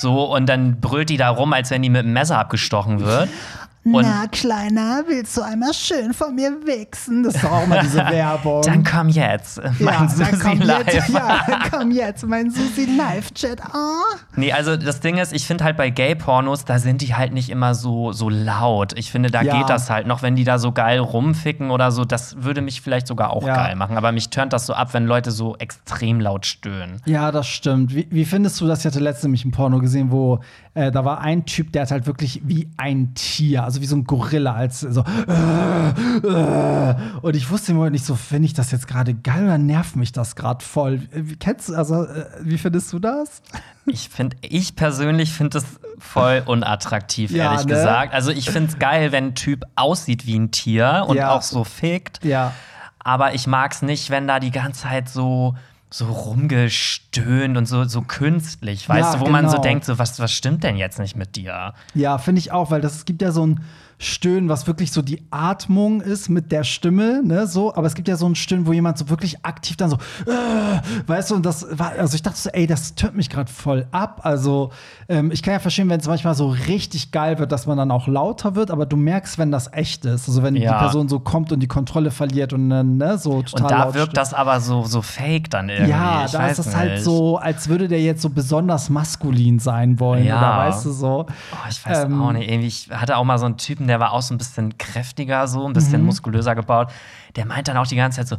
So, 0.02 0.34
und 0.34 0.46
dann 0.48 0.80
brüllt 0.80 1.10
die 1.10 1.18
da 1.18 1.30
rum, 1.30 1.52
als 1.52 1.72
wenn 1.72 1.82
die 1.82 1.90
mit 1.90 2.06
einem 2.06 2.14
Messer 2.14 2.38
abgestochen 2.40 3.02
wird. 3.02 3.28
Und 3.86 4.02
Na, 4.04 4.28
Kleiner, 4.30 5.04
willst 5.08 5.36
du 5.38 5.42
einmal 5.42 5.74
schön 5.74 6.14
von 6.14 6.36
mir 6.36 6.52
wichsen? 6.66 7.24
Das 7.24 7.36
ist 7.36 7.44
doch 7.44 7.52
auch 7.52 7.66
mal 7.66 7.80
diese 7.82 7.98
Werbung. 8.10 8.62
dann 8.62 8.84
komm 8.84 9.08
jetzt, 9.08 9.60
mein 9.80 9.94
ja, 10.04 10.10
Susi 10.10 10.54
Live. 10.56 10.94
Jetzt, 10.94 11.10
ja, 11.10 11.60
komm 11.72 11.92
jetzt, 11.92 12.26
mein 12.28 12.52
Susi 12.52 12.86
Live-Chat. 12.98 13.62
Oh. 13.74 14.18
Nee, 14.36 14.52
also 14.52 14.76
das 14.76 15.00
Ding 15.00 15.18
ist, 15.18 15.32
ich 15.32 15.48
finde 15.48 15.64
halt 15.64 15.78
bei 15.78 15.90
Gay-Pornos, 15.90 16.66
da 16.66 16.78
sind 16.78 17.02
die 17.02 17.16
halt 17.16 17.32
nicht 17.34 17.50
immer 17.50 17.74
so, 17.74 18.12
so 18.12 18.28
laut. 18.30 18.98
Ich 19.00 19.12
finde, 19.12 19.32
da 19.32 19.42
Ja. 19.42 19.58
geht 19.58 19.70
das 19.70 19.90
halt 19.90 20.06
noch, 20.08 20.22
wenn 20.24 20.36
die 20.36 20.44
da 20.44 20.60
so 20.60 20.74
geil 20.74 21.00
rumficken 21.00 21.72
oder 21.72 21.92
so. 21.92 22.04
Das 22.04 22.44
würde 22.44 22.62
mich 22.62 22.82
vielleicht 22.82 23.08
sogar 23.08 23.32
auch 23.32 23.48
Ja. 23.48 23.56
geil 23.56 23.76
machen. 23.78 23.96
Aber 23.98 24.12
mich 24.12 24.30
turnt 24.30 24.52
das 24.52 24.66
so 24.66 24.74
ab, 24.74 24.94
wenn 24.94 25.06
Leute 25.06 25.32
so 25.32 25.56
extrem 25.56 26.20
laut 26.20 26.46
stöhnen. 26.46 27.02
Ja, 27.06 27.32
das 27.32 27.48
stimmt. 27.48 27.96
Wie, 27.96 28.08
wie 28.12 28.26
findest 28.26 28.60
du 28.60 28.68
das? 28.68 28.80
Ich 28.80 28.86
hatte 28.86 29.00
letztens 29.00 29.24
nämlich 29.24 29.46
ein 29.46 29.52
Porno 29.52 29.80
gesehen, 29.80 30.12
wo 30.12 30.40
äh, 30.80 30.92
da 30.92 31.04
war 31.04 31.20
ein 31.22 31.46
Typ, 31.46 31.72
der 31.74 31.82
hat 31.84 31.92
halt 31.92 32.08
wirklich 32.08 32.42
wie 32.46 32.70
ein 32.78 33.14
Tier, 33.14 33.64
also 33.64 33.82
wie 33.82 33.86
so 33.86 33.96
ein 33.96 34.06
Gorilla, 34.06 34.54
als 34.54 34.80
so. 34.80 35.04
Äh, 35.28 35.90
äh. 36.28 36.96
Und 37.22 37.36
ich 37.36 37.50
wusste 37.50 37.72
immer 37.72 37.90
nicht 37.90 38.06
so, 38.06 38.16
finde 38.16 38.46
ich 38.46 38.54
das 38.54 38.72
jetzt 38.72 38.88
gerade 38.88 39.14
geil 39.14 39.44
oder 39.44 39.58
nervt 39.58 39.96
mich 39.96 40.12
das 40.12 40.36
gerade 40.36 40.64
voll? 40.64 41.02
Wie, 41.12 41.36
kennst 41.36 41.70
du, 41.70 41.76
also, 41.76 42.06
äh, 42.06 42.26
wie 42.42 42.58
findest 42.58 42.92
du 42.94 43.00
das? 43.00 43.42
Ich 43.86 44.10
finde, 44.10 44.38
ich 44.42 44.76
persönlich 44.76 45.32
finde 45.34 45.58
es 45.60 45.66
voll 45.98 46.44
unattraktiv, 46.46 47.32
Ja, 47.36 47.46
ehrlich 47.52 47.66
ne? 47.66 47.74
gesagt. 47.74 48.14
Also 48.14 48.32
ich 48.32 48.50
finde 48.50 48.70
es 48.72 48.80
geil, 48.80 49.12
wenn 49.12 49.28
ein 49.28 49.36
Typ 49.36 49.66
aussieht 49.76 50.26
wie 50.26 50.38
ein 50.38 50.52
Tier 50.52 51.06
und 51.08 51.18
Ja. 51.18 51.32
auch 51.32 51.42
so 51.42 51.64
fickt. 51.64 52.24
Ja. 52.24 52.54
Aber 53.00 53.34
ich 53.34 53.48
mag 53.48 53.72
es 53.72 53.82
nicht, 53.82 54.10
wenn 54.10 54.28
da 54.28 54.40
die 54.40 54.52
ganze 54.52 54.84
Zeit 54.84 55.10
so 55.10 55.56
so 55.92 56.06
rumgestöhnt 56.06 57.58
und 57.58 57.66
so, 57.66 57.84
so 57.86 58.02
künstlich, 58.02 58.88
weißt 58.88 59.14
Ja, 59.14 59.20
du, 59.20 59.26
wo 59.26 59.30
man 59.30 59.46
so 59.48 59.54
genau. 59.54 59.64
denkt, 59.64 59.86
so, 59.86 59.98
was, 59.98 60.20
was 60.20 60.32
stimmt 60.32 60.64
denn 60.64 60.78
jetzt 60.78 61.00
nicht 61.00 61.16
mit 61.16 61.36
dir? 61.36 61.74
Ja, 61.96 62.18
finde 62.18 62.40
ich 62.40 62.52
auch, 62.52 62.70
weil 62.72 62.82
das, 62.82 62.96
es 62.96 63.06
gibt 63.06 63.22
ja 63.22 63.32
so 63.32 63.46
ein 63.46 63.64
Stöhnen, 64.02 64.48
was 64.48 64.66
wirklich 64.66 64.94
so 64.94 65.02
die 65.02 65.22
Atmung 65.30 66.00
ist 66.00 66.30
mit 66.30 66.54
der 66.54 66.64
Stimme, 66.64 67.22
ne, 67.22 67.46
so, 67.48 67.76
aber 67.76 67.86
es 67.86 67.96
gibt 67.96 68.08
ja 68.08 68.16
so 68.16 68.26
ein 68.28 68.36
Stöhnen, 68.36 68.66
wo 68.66 68.72
jemand 68.72 68.98
so 68.98 69.10
wirklich 69.10 69.44
aktiv 69.46 69.76
dann 69.76 69.90
so, 69.90 69.98
äh, 70.26 71.08
weißt 71.08 71.32
du, 71.32 71.36
und 71.36 71.46
das 71.46 71.68
war, 71.78 71.92
also 71.98 72.16
ich 72.16 72.22
dachte 72.22 72.38
so, 72.40 72.50
ey, 72.50 72.66
das 72.66 72.96
tönt 72.96 73.16
mich 73.18 73.30
gerade 73.30 73.52
voll 73.52 73.88
ab. 73.92 74.22
Also, 74.24 74.72
ähm, 75.10 75.32
ich 75.32 75.44
kann 75.44 75.54
ja 75.54 75.60
verstehen, 75.60 75.90
wenn 75.90 76.00
es 76.00 76.08
manchmal 76.08 76.34
so 76.34 76.48
richtig 76.48 77.12
geil 77.12 77.40
wird, 77.40 77.52
dass 77.52 77.68
man 77.68 77.78
dann 77.78 77.92
auch 77.92 78.08
lauter 78.08 78.56
wird, 78.56 78.72
aber 78.72 78.86
du 78.86 78.96
merkst, 78.96 79.38
wenn 79.38 79.52
das 79.52 79.72
echt 79.74 80.06
ist. 80.06 80.30
Also, 80.30 80.44
wenn 80.44 80.56
Ja. 80.56 80.74
die 80.74 80.80
Person 80.80 81.10
so 81.10 81.20
kommt 81.20 81.52
und 81.52 81.60
die 81.60 81.68
Kontrolle 81.68 82.12
verliert 82.12 82.54
und 82.54 82.70
dann, 82.70 82.96
ne, 82.98 83.18
so 83.18 83.42
total 83.42 83.64
Und 83.64 83.72
da 83.72 83.78
laut 83.84 83.94
wirkt 83.96 84.04
stimmt. 84.12 84.18
das 84.18 84.34
aber 84.34 84.62
so, 84.62 84.84
so 84.86 85.02
fake 85.02 85.50
dann 85.50 85.68
irgendwie. 85.68 85.92
Ja, 85.92 86.24
ich 86.26 86.32
da 86.32 86.48
ist 86.48 86.60
es 86.60 86.74
halt 86.74 87.02
so, 87.04 87.38
als 87.38 87.68
würde 87.68 87.90
der 87.90 88.02
jetzt 88.02 88.22
so 88.22 88.30
besonders 88.30 88.90
maskulin 88.90 89.60
sein 89.60 90.00
wollen. 90.00 90.24
Ja. 90.26 90.38
Oder 90.38 90.58
weißt 90.70 90.86
du 90.86 90.92
so. 90.92 91.26
Oh, 91.52 91.56
ich 91.70 91.86
weiß 91.86 92.06
Ähm, 92.06 92.22
auch 92.22 92.32
nicht. 92.32 92.50
Irgendwie, 92.50 92.68
ich 92.68 92.90
hatte 92.92 93.18
auch 93.18 93.26
mal 93.26 93.38
so 93.38 93.46
einen 93.46 93.58
Typen, 93.58 93.89
der 93.90 94.00
war 94.00 94.14
auch 94.14 94.22
so 94.22 94.34
ein 94.34 94.38
bisschen 94.38 94.78
kräftiger, 94.78 95.48
so 95.48 95.66
ein 95.66 95.70
Mhm. 95.72 95.74
bisschen 95.74 96.02
muskulöser 96.04 96.56
gebaut. 96.56 96.90
Der 97.36 97.46
meint 97.46 97.68
dann 97.68 97.78
auch 97.78 97.88
die 97.88 97.96
ganze 97.98 98.18
Zeit 98.20 98.28
so, 98.28 98.38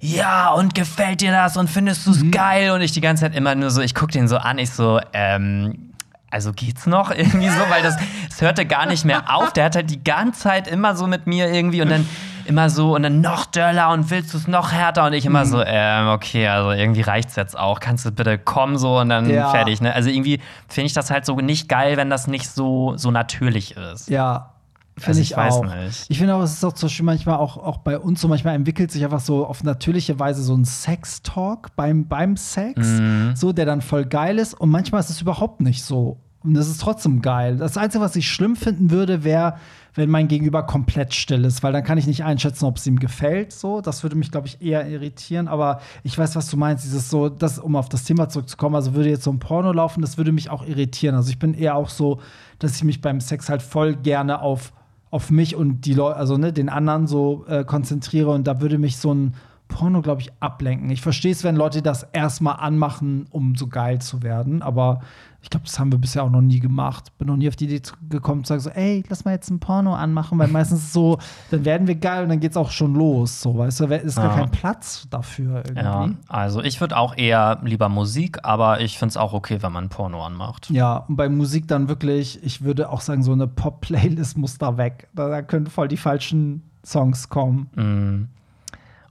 ja, 0.00 0.50
und 0.52 0.74
gefällt 0.74 1.20
dir 1.20 1.32
das 1.32 1.56
und 1.56 1.68
findest 1.68 2.06
du 2.06 2.12
es 2.12 2.22
Mhm. 2.22 2.30
geil? 2.30 2.70
Und 2.70 2.80
ich 2.80 2.92
die 2.92 3.00
ganze 3.00 3.22
Zeit 3.24 3.34
immer 3.34 3.54
nur 3.54 3.70
so, 3.70 3.80
ich 3.82 3.94
guck 3.94 4.10
den 4.12 4.28
so 4.28 4.36
an, 4.38 4.58
ich 4.58 4.70
so, 4.70 5.00
ähm, 5.12 5.92
also 6.30 6.52
geht's 6.52 6.86
noch 6.86 7.10
irgendwie 7.16 7.48
so, 7.48 7.60
weil 7.68 7.82
das, 7.82 7.96
das 8.28 8.40
hörte 8.40 8.64
gar 8.64 8.86
nicht 8.86 9.04
mehr 9.04 9.34
auf. 9.34 9.52
Der 9.52 9.64
hat 9.64 9.74
halt 9.74 9.90
die 9.90 10.02
ganze 10.02 10.40
Zeit 10.42 10.68
immer 10.68 10.94
so 10.96 11.06
mit 11.06 11.26
mir 11.26 11.52
irgendwie 11.52 11.82
und 11.82 11.90
dann 11.90 12.06
immer 12.46 12.70
so 12.70 12.94
und 12.94 13.02
dann 13.02 13.20
noch 13.20 13.44
döller 13.46 13.90
und 13.90 14.10
willst 14.10 14.32
du 14.32 14.38
es 14.38 14.48
noch 14.48 14.72
härter 14.72 15.04
und 15.06 15.12
ich 15.12 15.26
immer 15.26 15.44
Mhm. 15.44 15.48
so, 15.50 15.62
ähm, 15.64 16.08
okay, 16.08 16.48
also 16.48 16.70
irgendwie 16.70 17.02
reicht's 17.02 17.36
jetzt 17.36 17.58
auch. 17.58 17.78
Kannst 17.80 18.06
du 18.06 18.10
bitte 18.12 18.38
kommen 18.38 18.78
so 18.78 18.98
und 19.00 19.08
dann 19.10 19.28
Ja. 19.28 19.50
fertig, 19.50 19.80
ne? 19.82 19.92
Also 19.94 20.08
irgendwie 20.08 20.40
finde 20.68 20.86
ich 20.86 20.92
das 20.94 21.10
halt 21.10 21.26
so 21.26 21.36
nicht 21.36 21.68
geil, 21.68 21.96
wenn 21.98 22.08
das 22.10 22.26
nicht 22.26 22.48
so, 22.48 22.96
so 22.96 23.10
natürlich 23.10 23.76
ist. 23.76 24.08
Ja, 24.08 24.50
finde 24.96 25.08
Also 25.08 25.20
ich, 25.20 25.30
ich 25.30 25.36
auch. 25.36 25.64
nicht. 25.64 26.04
Ich 26.08 26.18
finde 26.18 26.34
auch, 26.34 26.42
es 26.42 26.52
ist 26.52 26.64
auch 26.64 26.72
zum 26.72 26.86
Beispiel 26.88 27.06
manchmal 27.06 27.36
auch, 27.36 27.56
auch 27.56 27.78
bei 27.78 27.98
uns 27.98 28.20
so, 28.20 28.28
manchmal 28.28 28.54
entwickelt 28.54 28.90
sich 28.90 29.04
einfach 29.04 29.20
so 29.20 29.46
auf 29.46 29.62
natürliche 29.64 30.18
Weise 30.18 30.42
so 30.42 30.54
ein 30.56 30.64
Sex-Talk 30.64 31.74
beim, 31.76 32.06
beim 32.06 32.36
Sex, 32.36 32.86
Mhm. 33.00 33.32
so, 33.34 33.52
der 33.52 33.66
dann 33.66 33.80
voll 33.80 34.04
geil 34.04 34.38
ist. 34.38 34.54
Und 34.54 34.70
manchmal 34.70 35.00
ist 35.00 35.10
es 35.10 35.20
überhaupt 35.20 35.60
nicht 35.60 35.82
so. 35.82 36.18
Und 36.42 36.54
das 36.54 36.68
ist 36.68 36.80
trotzdem 36.80 37.20
geil. 37.20 37.56
Das 37.58 37.76
Einzige, 37.76 38.02
was 38.02 38.16
ich 38.16 38.30
schlimm 38.30 38.56
finden 38.56 38.90
würde, 38.90 39.24
wäre, 39.24 39.56
wenn 39.94 40.08
mein 40.08 40.26
Gegenüber 40.26 40.62
komplett 40.62 41.12
still 41.12 41.44
ist, 41.44 41.62
weil 41.62 41.72
dann 41.74 41.84
kann 41.84 41.98
ich 41.98 42.06
nicht 42.06 42.24
einschätzen, 42.24 42.64
ob 42.64 42.78
es 42.78 42.86
ihm 42.86 42.98
gefällt. 42.98 43.52
So, 43.52 43.82
das 43.82 44.02
würde 44.04 44.16
mich, 44.16 44.30
glaube 44.30 44.46
ich, 44.46 44.62
eher 44.62 44.88
irritieren. 44.88 45.48
Aber 45.48 45.80
ich 46.02 46.16
weiß, 46.16 46.36
was 46.36 46.48
du 46.48 46.56
meinst. 46.56 46.84
Dieses 46.84 47.10
so, 47.10 47.28
das, 47.28 47.58
um 47.58 47.76
auf 47.76 47.90
das 47.90 48.04
Thema 48.04 48.30
zurückzukommen, 48.30 48.74
also 48.74 48.94
würde 48.94 49.10
jetzt 49.10 49.24
so 49.24 49.30
ein 49.30 49.38
Porno 49.38 49.70
laufen, 49.72 50.00
das 50.00 50.16
würde 50.16 50.32
mich 50.32 50.48
auch 50.48 50.64
irritieren. 50.66 51.14
Also 51.14 51.28
ich 51.28 51.38
bin 51.38 51.52
eher 51.52 51.74
auch 51.74 51.90
so, 51.90 52.20
dass 52.58 52.74
ich 52.76 52.84
mich 52.84 53.02
beim 53.02 53.20
Sex 53.20 53.50
halt 53.50 53.60
voll 53.60 53.96
gerne 53.96 54.40
auf, 54.40 54.72
auf 55.10 55.30
mich 55.30 55.56
und 55.56 55.84
die 55.86 55.94
Leute, 55.94 56.16
also 56.16 56.36
ne, 56.36 56.52
den 56.52 56.68
anderen 56.68 57.06
so 57.06 57.44
äh, 57.48 57.64
konzentriere. 57.64 58.30
Und 58.30 58.46
da 58.46 58.60
würde 58.60 58.78
mich 58.78 58.96
so 58.96 59.12
ein 59.12 59.34
Porno, 59.68 60.02
glaube 60.02 60.20
ich, 60.20 60.32
ablenken. 60.40 60.90
Ich 60.90 61.00
verstehe 61.00 61.32
es, 61.32 61.44
wenn 61.44 61.56
Leute 61.56 61.82
das 61.82 62.02
erstmal 62.12 62.56
anmachen, 62.56 63.26
um 63.30 63.54
so 63.54 63.68
geil 63.68 64.00
zu 64.00 64.22
werden, 64.22 64.62
aber 64.62 65.00
ich 65.42 65.48
glaube, 65.48 65.64
das 65.66 65.78
haben 65.78 65.90
wir 65.90 65.98
bisher 65.98 66.22
auch 66.22 66.30
noch 66.30 66.42
nie 66.42 66.60
gemacht. 66.60 67.16
Bin 67.18 67.28
noch 67.28 67.36
nie 67.36 67.48
auf 67.48 67.56
die 67.56 67.64
Idee 67.64 67.80
gekommen, 68.08 68.44
zu 68.44 68.48
sagen 68.48 68.60
so, 68.60 68.70
ey, 68.70 69.02
lass 69.08 69.24
mal 69.24 69.32
jetzt 69.32 69.50
ein 69.50 69.58
Porno 69.58 69.94
anmachen, 69.94 70.38
weil 70.38 70.48
meistens 70.48 70.92
so, 70.92 71.18
dann 71.50 71.64
werden 71.64 71.86
wir 71.86 71.94
geil 71.94 72.22
und 72.24 72.28
dann 72.28 72.40
geht's 72.40 72.56
auch 72.58 72.70
schon 72.70 72.94
los. 72.94 73.40
So, 73.40 73.56
weißt 73.56 73.80
du, 73.80 73.84
ist 73.86 74.16
gar 74.16 74.26
Ja. 74.26 74.34
kein 74.36 74.50
Platz 74.50 75.06
dafür 75.10 75.56
irgendwie. 75.64 75.82
Ja, 75.82 76.10
also 76.28 76.62
ich 76.62 76.80
würde 76.80 76.96
auch 76.96 77.16
eher 77.16 77.58
lieber 77.64 77.88
Musik, 77.88 78.38
aber 78.44 78.80
ich 78.80 78.98
finde 78.98 79.10
es 79.10 79.16
auch 79.16 79.32
okay, 79.32 79.62
wenn 79.62 79.72
man 79.72 79.88
Porno 79.88 80.24
anmacht. 80.24 80.68
Ja, 80.70 80.96
und 81.08 81.16
bei 81.16 81.28
Musik 81.28 81.66
dann 81.68 81.88
wirklich, 81.88 82.42
ich 82.44 82.62
würde 82.62 82.90
auch 82.90 83.00
sagen, 83.00 83.22
so 83.22 83.32
eine 83.32 83.46
Pop-Playlist 83.46 84.36
muss 84.36 84.58
da 84.58 84.76
weg. 84.76 85.08
Da, 85.14 85.28
da 85.28 85.42
können 85.42 85.66
voll 85.66 85.88
die 85.88 85.96
falschen 85.96 86.62
Songs 86.84 87.28
kommen. 87.30 88.28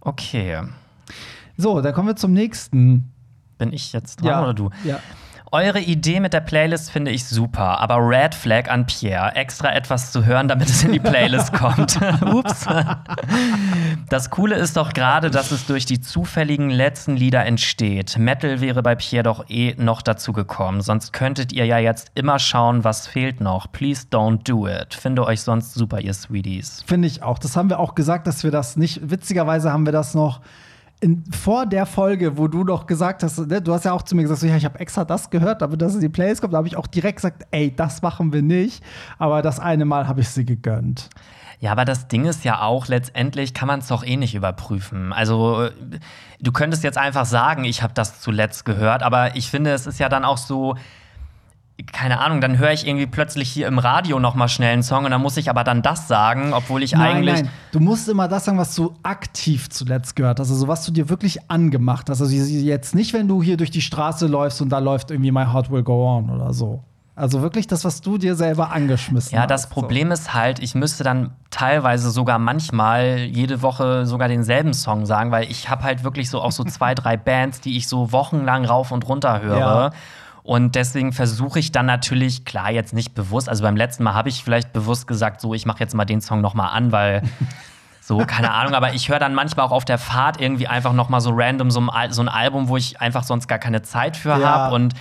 Okay. 0.01 0.61
So, 1.57 1.81
dann 1.81 1.93
kommen 1.93 2.07
wir 2.07 2.15
zum 2.15 2.33
nächsten. 2.33 3.11
Bin 3.57 3.73
ich 3.73 3.91
jetzt 3.93 4.23
dran 4.23 4.43
oder 4.43 4.53
du? 4.53 4.69
Ja. 4.85 4.99
Eure 5.51 5.79
Idee 5.79 6.19
mit 6.19 6.33
der 6.33 6.41
Playlist 6.41 6.91
finde 6.91 7.09
ich 7.09 7.25
super, 7.25 7.79
aber 7.79 7.95
Red 7.97 8.35
Flag 8.35 8.69
an 8.69 8.85
Pierre. 8.85 9.35
Extra 9.35 9.73
etwas 9.73 10.11
zu 10.11 10.23
hören, 10.23 10.47
damit 10.47 10.69
es 10.69 10.83
in 10.83 10.91
die 10.91 10.99
Playlist 10.99 11.53
kommt. 11.53 11.99
Ups. 12.21 12.67
Das 14.09 14.29
Coole 14.29 14.57
ist 14.57 14.77
doch 14.77 14.93
gerade, 14.93 15.31
dass 15.31 15.49
es 15.49 15.65
durch 15.65 15.87
die 15.87 16.01
zufälligen 16.01 16.69
letzten 16.69 17.15
Lieder 17.15 17.47
entsteht. 17.47 18.19
Metal 18.19 18.61
wäre 18.61 18.83
bei 18.83 18.93
Pierre 18.93 19.23
doch 19.23 19.49
eh 19.49 19.73
noch 19.75 20.03
dazu 20.03 20.33
gekommen. 20.33 20.81
Sonst 20.81 21.13
könntet 21.13 21.51
ihr 21.51 21.65
ja 21.65 21.79
jetzt 21.79 22.11
immer 22.13 22.37
schauen, 22.37 22.83
was 22.83 23.07
fehlt 23.07 23.41
noch. 23.41 23.71
Please 23.71 24.05
don't 24.11 24.47
do 24.47 24.67
it. 24.67 24.93
Finde 24.93 25.25
euch 25.25 25.41
sonst 25.41 25.73
super, 25.73 25.99
ihr 25.99 26.13
Sweeties. 26.13 26.83
Finde 26.85 27.07
ich 27.07 27.23
auch. 27.23 27.39
Das 27.39 27.57
haben 27.57 27.71
wir 27.71 27.79
auch 27.79 27.95
gesagt, 27.95 28.27
dass 28.27 28.43
wir 28.43 28.51
das 28.51 28.77
nicht. 28.77 29.09
Witzigerweise 29.09 29.73
haben 29.73 29.87
wir 29.87 29.93
das 29.93 30.13
noch 30.13 30.41
in, 31.01 31.23
vor 31.31 31.65
der 31.65 31.85
Folge, 31.85 32.37
wo 32.37 32.47
du 32.47 32.63
noch 32.63 32.85
gesagt 32.85 33.23
hast, 33.23 33.39
ne, 33.47 33.61
du 33.61 33.73
hast 33.73 33.85
ja 33.85 33.93
auch 33.93 34.01
zu 34.01 34.15
mir 34.15 34.23
gesagt, 34.23 34.41
so, 34.41 34.47
ja, 34.47 34.57
ich 34.57 34.65
habe 34.65 34.79
extra 34.79 35.05
das 35.05 35.29
gehört, 35.29 35.61
damit 35.61 35.81
das 35.81 35.95
in 35.95 36.01
die 36.01 36.09
Playlist 36.09 36.41
kommt. 36.41 36.53
Da 36.53 36.57
habe 36.57 36.67
ich 36.67 36.75
auch 36.75 36.87
direkt 36.87 37.17
gesagt, 37.17 37.47
ey, 37.51 37.73
das 37.73 38.01
machen 38.01 38.33
wir 38.33 38.41
nicht. 38.41 38.83
Aber 39.17 39.41
das 39.41 39.59
eine 39.59 39.85
Mal 39.85 40.07
habe 40.07 40.21
ich 40.21 40.29
sie 40.29 40.45
gegönnt. 40.45 41.09
Ja, 41.61 41.71
aber 41.71 41.83
das 41.83 42.07
Ding 42.07 42.25
ist 42.25 42.45
ja 42.45 42.61
auch, 42.61 42.87
letztendlich 42.87 43.53
kann 43.53 43.67
man 43.67 43.79
es 43.79 43.87
doch 43.87 44.05
eh 44.05 44.15
nicht 44.15 44.33
überprüfen. 44.33 45.11
Also, 45.11 45.69
du 46.39 46.51
könntest 46.51 46.83
jetzt 46.83 46.97
einfach 46.97 47.25
sagen, 47.25 47.65
ich 47.65 47.81
habe 47.83 47.93
das 47.93 48.21
zuletzt 48.21 48.63
gehört, 48.63 49.03
aber 49.03 49.35
ich 49.35 49.49
finde, 49.49 49.71
es 49.71 49.85
ist 49.85 49.99
ja 49.99 50.07
dann 50.07 50.23
auch 50.23 50.37
so, 50.37 50.75
keine 51.85 52.19
Ahnung, 52.19 52.41
dann 52.41 52.57
höre 52.57 52.71
ich 52.71 52.87
irgendwie 52.87 53.07
plötzlich 53.07 53.49
hier 53.49 53.67
im 53.67 53.79
Radio 53.79 54.19
noch 54.19 54.35
mal 54.35 54.47
schnell 54.47 54.73
einen 54.73 54.83
Song 54.83 55.05
und 55.05 55.11
dann 55.11 55.21
muss 55.21 55.37
ich 55.37 55.49
aber 55.49 55.63
dann 55.63 55.81
das 55.81 56.07
sagen, 56.07 56.53
obwohl 56.53 56.83
ich 56.83 56.97
eigentlich. 56.97 57.43
Du 57.71 57.79
musst 57.79 58.09
immer 58.09 58.27
das 58.27 58.45
sagen, 58.45 58.57
was 58.57 58.75
du 58.75 58.93
aktiv 59.03 59.69
zuletzt 59.69 60.15
gehört 60.15 60.39
hast. 60.39 60.49
Also, 60.49 60.67
was 60.67 60.85
du 60.85 60.91
dir 60.91 61.09
wirklich 61.09 61.49
angemacht 61.49 62.09
hast. 62.09 62.21
Also, 62.21 62.35
jetzt 62.35 62.95
nicht, 62.95 63.13
wenn 63.13 63.27
du 63.27 63.41
hier 63.41 63.57
durch 63.57 63.71
die 63.71 63.81
Straße 63.81 64.27
läufst 64.27 64.61
und 64.61 64.69
da 64.69 64.79
läuft 64.79 65.11
irgendwie 65.11 65.31
My 65.31 65.45
Heart 65.45 65.71
Will 65.71 65.83
Go 65.83 66.17
On 66.17 66.29
oder 66.29 66.53
so. 66.53 66.83
Also 67.19 67.41
wirklich 67.41 67.67
das, 67.67 67.83
was 67.83 67.99
du 67.99 68.17
dir 68.17 68.35
selber 68.35 68.71
angeschmissen 68.71 69.35
Ja, 69.35 69.41
hast. 69.41 69.49
das 69.51 69.67
Problem 69.67 70.09
ist 70.09 70.33
halt, 70.33 70.59
ich 70.59 70.73
müsste 70.73 71.03
dann 71.03 71.31
teilweise 71.49 72.11
sogar 72.11 72.39
manchmal 72.39 73.17
jede 73.17 73.61
Woche 73.61 74.05
sogar 74.05 74.29
denselben 74.29 74.73
Song 74.73 75.05
sagen, 75.05 75.29
weil 75.29 75.51
ich 75.51 75.69
habe 75.69 75.83
halt 75.83 76.05
wirklich 76.05 76.29
so 76.29 76.39
auch 76.41 76.53
so 76.53 76.63
zwei, 76.63 76.95
drei 76.95 77.17
Bands, 77.17 77.59
die 77.59 77.75
ich 77.75 77.89
so 77.89 78.13
wochenlang 78.13 78.63
rauf 78.63 78.93
und 78.93 79.05
runter 79.09 79.41
höre. 79.41 79.57
Ja. 79.59 79.91
Und 80.49 80.73
deswegen 80.73 81.13
versuche 81.13 81.59
ich 81.59 81.71
dann 81.71 81.85
natürlich, 81.85 82.43
klar, 82.43 82.71
jetzt 82.71 82.91
nicht 82.91 83.13
bewusst, 83.13 83.47
also 83.47 83.61
beim 83.61 83.77
letzten 83.77 84.01
Mal 84.03 84.15
habe 84.15 84.29
ich 84.29 84.43
vielleicht 84.43 84.73
bewusst 84.73 85.05
gesagt, 85.05 85.41
so, 85.41 85.53
ich 85.53 85.67
mache 85.67 85.79
jetzt 85.79 85.93
mal 85.93 86.05
den 86.05 86.21
Song 86.21 86.41
noch 86.41 86.55
mal 86.55 86.69
an, 86.69 86.91
weil 86.91 87.21
so, 88.01 88.17
keine 88.25 88.51
Ahnung, 88.51 88.73
aber 88.73 88.95
ich 88.95 89.09
höre 89.09 89.19
dann 89.19 89.35
manchmal 89.35 89.67
auch 89.67 89.71
auf 89.71 89.85
der 89.85 89.99
Fahrt 89.99 90.41
irgendwie 90.41 90.67
einfach 90.67 90.93
noch 90.93 91.07
mal 91.07 91.19
so 91.19 91.29
random 91.35 91.69
so 91.69 91.79
ein, 91.79 91.89
Al- 91.91 92.13
so 92.13 92.23
ein 92.23 92.29
Album, 92.29 92.67
wo 92.67 92.77
ich 92.77 92.99
einfach 92.99 93.21
sonst 93.25 93.47
gar 93.47 93.59
keine 93.59 93.83
Zeit 93.83 94.17
für 94.17 94.29
Ja. 94.29 94.39
habe 94.39 94.73
und 94.73 94.95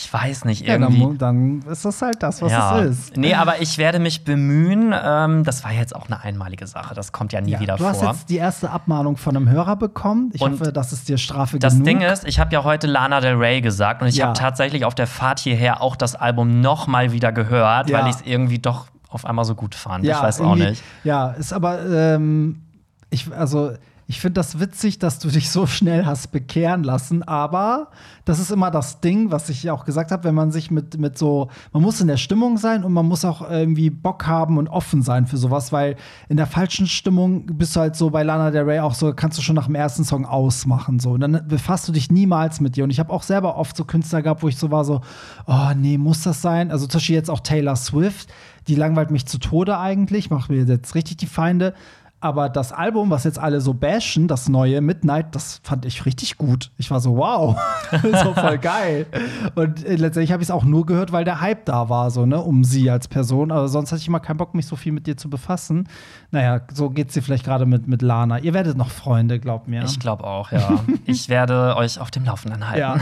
ich 0.00 0.12
weiß 0.12 0.44
nicht, 0.44 0.64
Ja, 0.64 0.74
irgendwie. 0.74 1.00
dann, 1.18 1.60
dann 1.62 1.72
ist 1.72 1.84
das 1.84 2.00
halt 2.02 2.22
das, 2.22 2.40
was 2.40 2.52
ja. 2.52 2.78
es 2.80 2.90
ist. 3.08 3.16
Nee, 3.16 3.34
aber 3.34 3.60
ich 3.60 3.78
werde 3.78 3.98
mich 3.98 4.22
bemühen. 4.24 4.94
Ähm, 4.96 5.42
das 5.42 5.64
war 5.64 5.72
jetzt 5.72 5.94
auch 5.96 6.06
eine 6.06 6.22
einmalige 6.22 6.68
Sache. 6.68 6.94
Das 6.94 7.10
kommt 7.10 7.32
ja 7.32 7.40
nie 7.40 7.50
Ja, 7.50 7.60
wieder 7.60 7.76
du 7.76 7.84
hast 7.84 7.98
vor. 8.00 8.12
jetzt 8.12 8.30
die 8.30 8.36
erste 8.36 8.70
Abmahnung 8.70 9.16
von 9.16 9.36
einem 9.36 9.48
Hörer 9.50 9.74
bekommen. 9.74 10.30
Ich 10.32 10.40
Und 10.40 10.52
hoffe, 10.60 10.72
das 10.72 10.92
ist 10.92 11.08
dir 11.08 11.18
Strafe 11.18 11.58
Das 11.58 11.72
genug. 11.72 11.86
Ding 11.86 12.00
ist, 12.02 12.24
ich 12.28 12.38
habe 12.38 12.52
ja 12.52 12.62
heute 12.62 12.86
Lana 12.86 13.20
Del 13.20 13.34
Rey 13.34 13.60
gesagt 13.60 14.00
und 14.00 14.06
ich 14.08 14.16
Ja. 14.18 14.26
habe 14.28 14.38
tatsächlich 14.38 14.84
auf 14.84 14.94
der 14.94 15.08
Fahrt 15.08 15.40
hierher 15.40 15.82
auch 15.82 15.96
das 15.96 16.14
Album 16.14 16.60
noch 16.60 16.86
mal 16.86 17.10
wieder 17.10 17.32
gehört, 17.32 17.90
Ja. 17.90 17.98
weil 18.00 18.10
ich 18.10 18.16
es 18.16 18.22
irgendwie 18.22 18.60
doch 18.60 18.86
auf 19.08 19.24
einmal 19.24 19.44
so 19.44 19.56
gut 19.56 19.74
fand. 19.74 20.04
Ja, 20.04 20.18
ich 20.18 20.22
weiß 20.22 20.40
auch 20.42 20.54
nicht. 20.54 20.80
Ja, 21.02 21.30
ist 21.30 21.52
aber, 21.52 21.84
ähm, 21.84 22.62
ich, 23.10 23.32
also, 23.34 23.72
ich 24.10 24.22
finde 24.22 24.40
das 24.40 24.58
witzig, 24.58 24.98
dass 24.98 25.18
du 25.18 25.28
dich 25.28 25.50
so 25.50 25.66
schnell 25.66 26.06
hast 26.06 26.32
bekehren 26.32 26.82
lassen, 26.82 27.22
aber 27.22 27.88
das 28.24 28.38
ist 28.38 28.50
immer 28.50 28.70
das 28.70 29.00
Ding, 29.02 29.30
was 29.30 29.50
ich 29.50 29.64
ja 29.64 29.74
auch 29.74 29.84
gesagt 29.84 30.12
habe, 30.12 30.24
wenn 30.24 30.34
man 30.34 30.50
sich 30.50 30.70
mit, 30.70 30.98
mit 30.98 31.18
so, 31.18 31.50
man 31.74 31.82
muss 31.82 32.00
in 32.00 32.08
der 32.08 32.16
Stimmung 32.16 32.56
sein 32.56 32.84
und 32.84 32.94
man 32.94 33.04
muss 33.04 33.26
auch 33.26 33.48
irgendwie 33.48 33.90
Bock 33.90 34.26
haben 34.26 34.56
und 34.56 34.66
offen 34.66 35.02
sein 35.02 35.26
für 35.26 35.36
sowas, 35.36 35.72
weil 35.72 35.96
in 36.30 36.38
der 36.38 36.46
falschen 36.46 36.86
Stimmung 36.86 37.44
bist 37.58 37.76
du 37.76 37.80
halt 37.80 37.96
so 37.96 38.08
bei 38.08 38.22
Lana 38.22 38.50
Del 38.50 38.62
Rey 38.62 38.80
auch 38.80 38.94
so, 38.94 39.12
kannst 39.12 39.36
du 39.36 39.42
schon 39.42 39.56
nach 39.56 39.66
dem 39.66 39.74
ersten 39.74 40.04
Song 40.04 40.24
ausmachen, 40.24 40.98
so. 41.00 41.10
Und 41.10 41.20
dann 41.20 41.46
befasst 41.46 41.86
du 41.86 41.92
dich 41.92 42.10
niemals 42.10 42.60
mit 42.60 42.76
dir. 42.76 42.84
Und 42.84 42.90
ich 42.90 43.00
habe 43.00 43.12
auch 43.12 43.22
selber 43.22 43.56
oft 43.56 43.76
so 43.76 43.84
Künstler 43.84 44.22
gehabt, 44.22 44.42
wo 44.42 44.48
ich 44.48 44.56
so 44.56 44.70
war, 44.70 44.86
so, 44.86 45.02
oh 45.46 45.72
nee, 45.76 45.98
muss 45.98 46.22
das 46.22 46.40
sein? 46.40 46.70
Also 46.70 46.86
zum 46.86 46.98
Beispiel 46.98 47.16
jetzt 47.16 47.28
auch 47.28 47.40
Taylor 47.40 47.76
Swift, 47.76 48.30
die 48.68 48.74
langweilt 48.74 49.10
mich 49.10 49.26
zu 49.26 49.36
Tode 49.36 49.78
eigentlich, 49.78 50.30
macht 50.30 50.48
mir 50.48 50.64
jetzt 50.64 50.94
richtig 50.94 51.18
die 51.18 51.26
Feinde. 51.26 51.74
Aber 52.20 52.48
das 52.48 52.72
Album, 52.72 53.10
was 53.10 53.22
jetzt 53.22 53.38
alle 53.38 53.60
so 53.60 53.74
bashen, 53.74 54.26
das 54.26 54.48
neue 54.48 54.80
Midnight, 54.80 55.36
das 55.36 55.60
fand 55.62 55.84
ich 55.84 56.04
richtig 56.04 56.36
gut. 56.36 56.72
Ich 56.76 56.90
war 56.90 56.98
so, 56.98 57.16
wow, 57.16 57.56
so 58.02 58.34
voll 58.34 58.58
geil. 58.58 59.06
Und 59.54 59.84
äh, 59.84 59.94
letztendlich 59.94 60.32
habe 60.32 60.42
ich 60.42 60.48
es 60.48 60.50
auch 60.50 60.64
nur 60.64 60.84
gehört, 60.84 61.12
weil 61.12 61.24
der 61.24 61.40
Hype 61.40 61.64
da 61.66 61.88
war, 61.88 62.10
so, 62.10 62.26
ne, 62.26 62.40
um 62.40 62.64
sie 62.64 62.90
als 62.90 63.06
Person. 63.06 63.52
Aber 63.52 63.68
sonst 63.68 63.92
hatte 63.92 64.00
ich 64.00 64.08
immer 64.08 64.18
keinen 64.18 64.38
Bock, 64.38 64.54
mich 64.54 64.66
so 64.66 64.74
viel 64.74 64.90
mit 64.90 65.06
dir 65.06 65.16
zu 65.16 65.30
befassen. 65.30 65.88
Naja, 66.32 66.60
so 66.74 66.90
geht's 66.90 67.14
dir 67.14 67.22
vielleicht 67.22 67.44
gerade 67.44 67.66
mit, 67.66 67.86
mit 67.86 68.02
Lana. 68.02 68.40
Ihr 68.40 68.52
werdet 68.52 68.76
noch 68.76 68.90
Freunde, 68.90 69.38
glaubt 69.38 69.68
mir. 69.68 69.84
Ich 69.84 70.00
glaube 70.00 70.24
auch, 70.24 70.50
ja. 70.50 70.80
ich 71.04 71.28
werde 71.28 71.76
euch 71.76 72.00
auf 72.00 72.10
dem 72.10 72.24
Laufenden 72.24 72.68
halten. 72.68 72.80
Ja. 72.80 72.98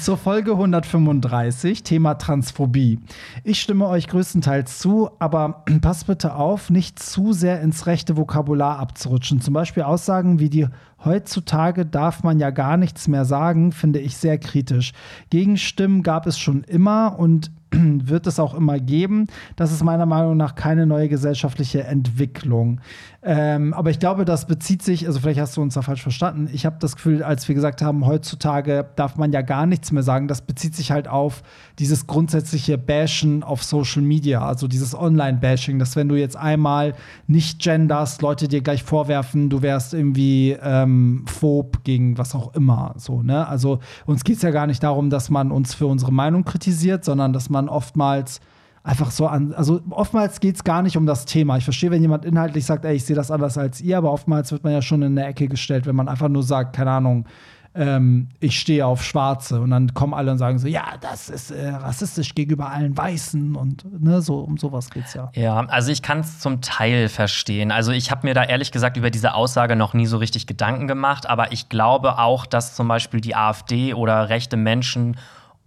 Zur 0.00 0.16
Folge 0.16 0.52
135, 0.52 1.82
Thema 1.82 2.14
Transphobie. 2.14 3.00
Ich 3.42 3.60
stimme 3.60 3.88
euch 3.88 4.06
größtenteils 4.06 4.78
zu, 4.78 5.10
aber 5.18 5.64
passt 5.82 6.06
bitte 6.06 6.36
auf, 6.36 6.70
nicht 6.70 7.00
zu 7.00 7.32
sehr 7.32 7.60
ins 7.60 7.86
rechte 7.86 8.16
Vokabular 8.36 8.78
abzurutschen. 8.78 9.40
Zum 9.40 9.54
Beispiel 9.54 9.82
Aussagen 9.82 10.38
wie 10.38 10.50
die 10.50 10.66
heutzutage 11.04 11.86
darf 11.86 12.22
man 12.22 12.38
ja 12.38 12.50
gar 12.50 12.76
nichts 12.76 13.08
mehr 13.08 13.24
sagen, 13.24 13.72
finde 13.72 13.98
ich 13.98 14.16
sehr 14.16 14.36
kritisch. 14.38 14.92
Gegenstimmen 15.30 16.02
gab 16.02 16.26
es 16.26 16.38
schon 16.38 16.62
immer 16.64 17.18
und 17.18 17.50
wird 17.70 18.26
es 18.26 18.38
auch 18.38 18.54
immer 18.54 18.78
geben. 18.78 19.26
Das 19.56 19.72
ist 19.72 19.82
meiner 19.82 20.04
Meinung 20.04 20.36
nach 20.36 20.54
keine 20.54 20.86
neue 20.86 21.08
gesellschaftliche 21.08 21.84
Entwicklung. 21.84 22.80
Ähm, 23.28 23.74
aber 23.74 23.90
ich 23.90 23.98
glaube, 23.98 24.24
das 24.24 24.46
bezieht 24.46 24.82
sich, 24.82 25.08
also 25.08 25.18
vielleicht 25.18 25.40
hast 25.40 25.56
du 25.56 25.60
uns 25.60 25.74
da 25.74 25.82
falsch 25.82 26.00
verstanden. 26.00 26.48
Ich 26.52 26.64
habe 26.64 26.76
das 26.78 26.94
Gefühl, 26.94 27.24
als 27.24 27.48
wir 27.48 27.56
gesagt 27.56 27.82
haben, 27.82 28.06
heutzutage 28.06 28.86
darf 28.94 29.16
man 29.16 29.32
ja 29.32 29.42
gar 29.42 29.66
nichts 29.66 29.90
mehr 29.90 30.04
sagen, 30.04 30.28
das 30.28 30.42
bezieht 30.42 30.76
sich 30.76 30.92
halt 30.92 31.08
auf 31.08 31.42
dieses 31.80 32.06
grundsätzliche 32.06 32.78
Bashen 32.78 33.42
auf 33.42 33.64
Social 33.64 34.02
Media, 34.02 34.46
also 34.46 34.68
dieses 34.68 34.94
Online-Bashing, 34.94 35.80
dass 35.80 35.96
wenn 35.96 36.08
du 36.08 36.14
jetzt 36.14 36.36
einmal 36.36 36.94
nicht 37.26 37.60
genderst, 37.60 38.22
Leute 38.22 38.46
dir 38.46 38.60
gleich 38.60 38.84
vorwerfen, 38.84 39.50
du 39.50 39.60
wärst 39.60 39.92
irgendwie 39.92 40.56
ähm, 40.62 41.24
phob 41.26 41.82
gegen 41.82 42.18
was 42.18 42.32
auch 42.32 42.54
immer. 42.54 42.94
So, 42.96 43.24
ne? 43.24 43.48
Also 43.48 43.80
uns 44.04 44.22
geht 44.22 44.36
es 44.36 44.42
ja 44.42 44.52
gar 44.52 44.68
nicht 44.68 44.84
darum, 44.84 45.10
dass 45.10 45.30
man 45.30 45.50
uns 45.50 45.74
für 45.74 45.88
unsere 45.88 46.12
Meinung 46.12 46.44
kritisiert, 46.44 47.04
sondern 47.04 47.32
dass 47.32 47.50
man 47.50 47.68
oftmals 47.68 48.40
einfach 48.86 49.10
so 49.10 49.26
an, 49.26 49.52
also 49.54 49.80
oftmals 49.90 50.38
geht 50.38 50.54
es 50.54 50.64
gar 50.64 50.80
nicht 50.80 50.96
um 50.96 51.06
das 51.06 51.24
Thema. 51.24 51.56
Ich 51.56 51.64
verstehe, 51.64 51.90
wenn 51.90 52.00
jemand 52.00 52.24
inhaltlich 52.24 52.64
sagt, 52.64 52.84
ey, 52.84 52.94
ich 52.94 53.04
sehe 53.04 53.16
das 53.16 53.32
anders 53.32 53.58
als 53.58 53.80
ihr, 53.80 53.98
aber 53.98 54.12
oftmals 54.12 54.52
wird 54.52 54.62
man 54.62 54.72
ja 54.72 54.80
schon 54.80 55.02
in 55.02 55.18
eine 55.18 55.26
Ecke 55.26 55.48
gestellt, 55.48 55.86
wenn 55.86 55.96
man 55.96 56.08
einfach 56.08 56.28
nur 56.28 56.44
sagt, 56.44 56.76
keine 56.76 56.92
Ahnung, 56.92 57.26
ähm, 57.74 58.28
ich 58.38 58.58
stehe 58.58 58.86
auf 58.86 59.04
Schwarze 59.04 59.60
und 59.60 59.70
dann 59.70 59.92
kommen 59.92 60.14
alle 60.14 60.30
und 60.30 60.38
sagen 60.38 60.58
so, 60.60 60.68
ja, 60.68 60.84
das 61.00 61.28
ist 61.28 61.50
äh, 61.50 61.68
rassistisch 61.68 62.34
gegenüber 62.36 62.70
allen 62.70 62.96
Weißen 62.96 63.56
und 63.56 63.84
ne, 64.02 64.22
so 64.22 64.38
um 64.38 64.56
sowas 64.56 64.88
geht's 64.88 65.14
ja. 65.14 65.30
Ja, 65.34 65.56
also 65.66 65.90
ich 65.90 66.00
kann 66.00 66.20
es 66.20 66.38
zum 66.38 66.60
Teil 66.60 67.08
verstehen. 67.08 67.72
Also 67.72 67.90
ich 67.90 68.12
habe 68.12 68.26
mir 68.26 68.34
da 68.34 68.44
ehrlich 68.44 68.70
gesagt 68.70 68.96
über 68.96 69.10
diese 69.10 69.34
Aussage 69.34 69.74
noch 69.74 69.94
nie 69.94 70.06
so 70.06 70.16
richtig 70.16 70.46
Gedanken 70.46 70.86
gemacht, 70.86 71.28
aber 71.28 71.50
ich 71.50 71.68
glaube 71.68 72.18
auch, 72.18 72.46
dass 72.46 72.76
zum 72.76 72.86
Beispiel 72.86 73.20
die 73.20 73.34
AfD 73.34 73.94
oder 73.94 74.28
rechte 74.28 74.56
Menschen 74.56 75.16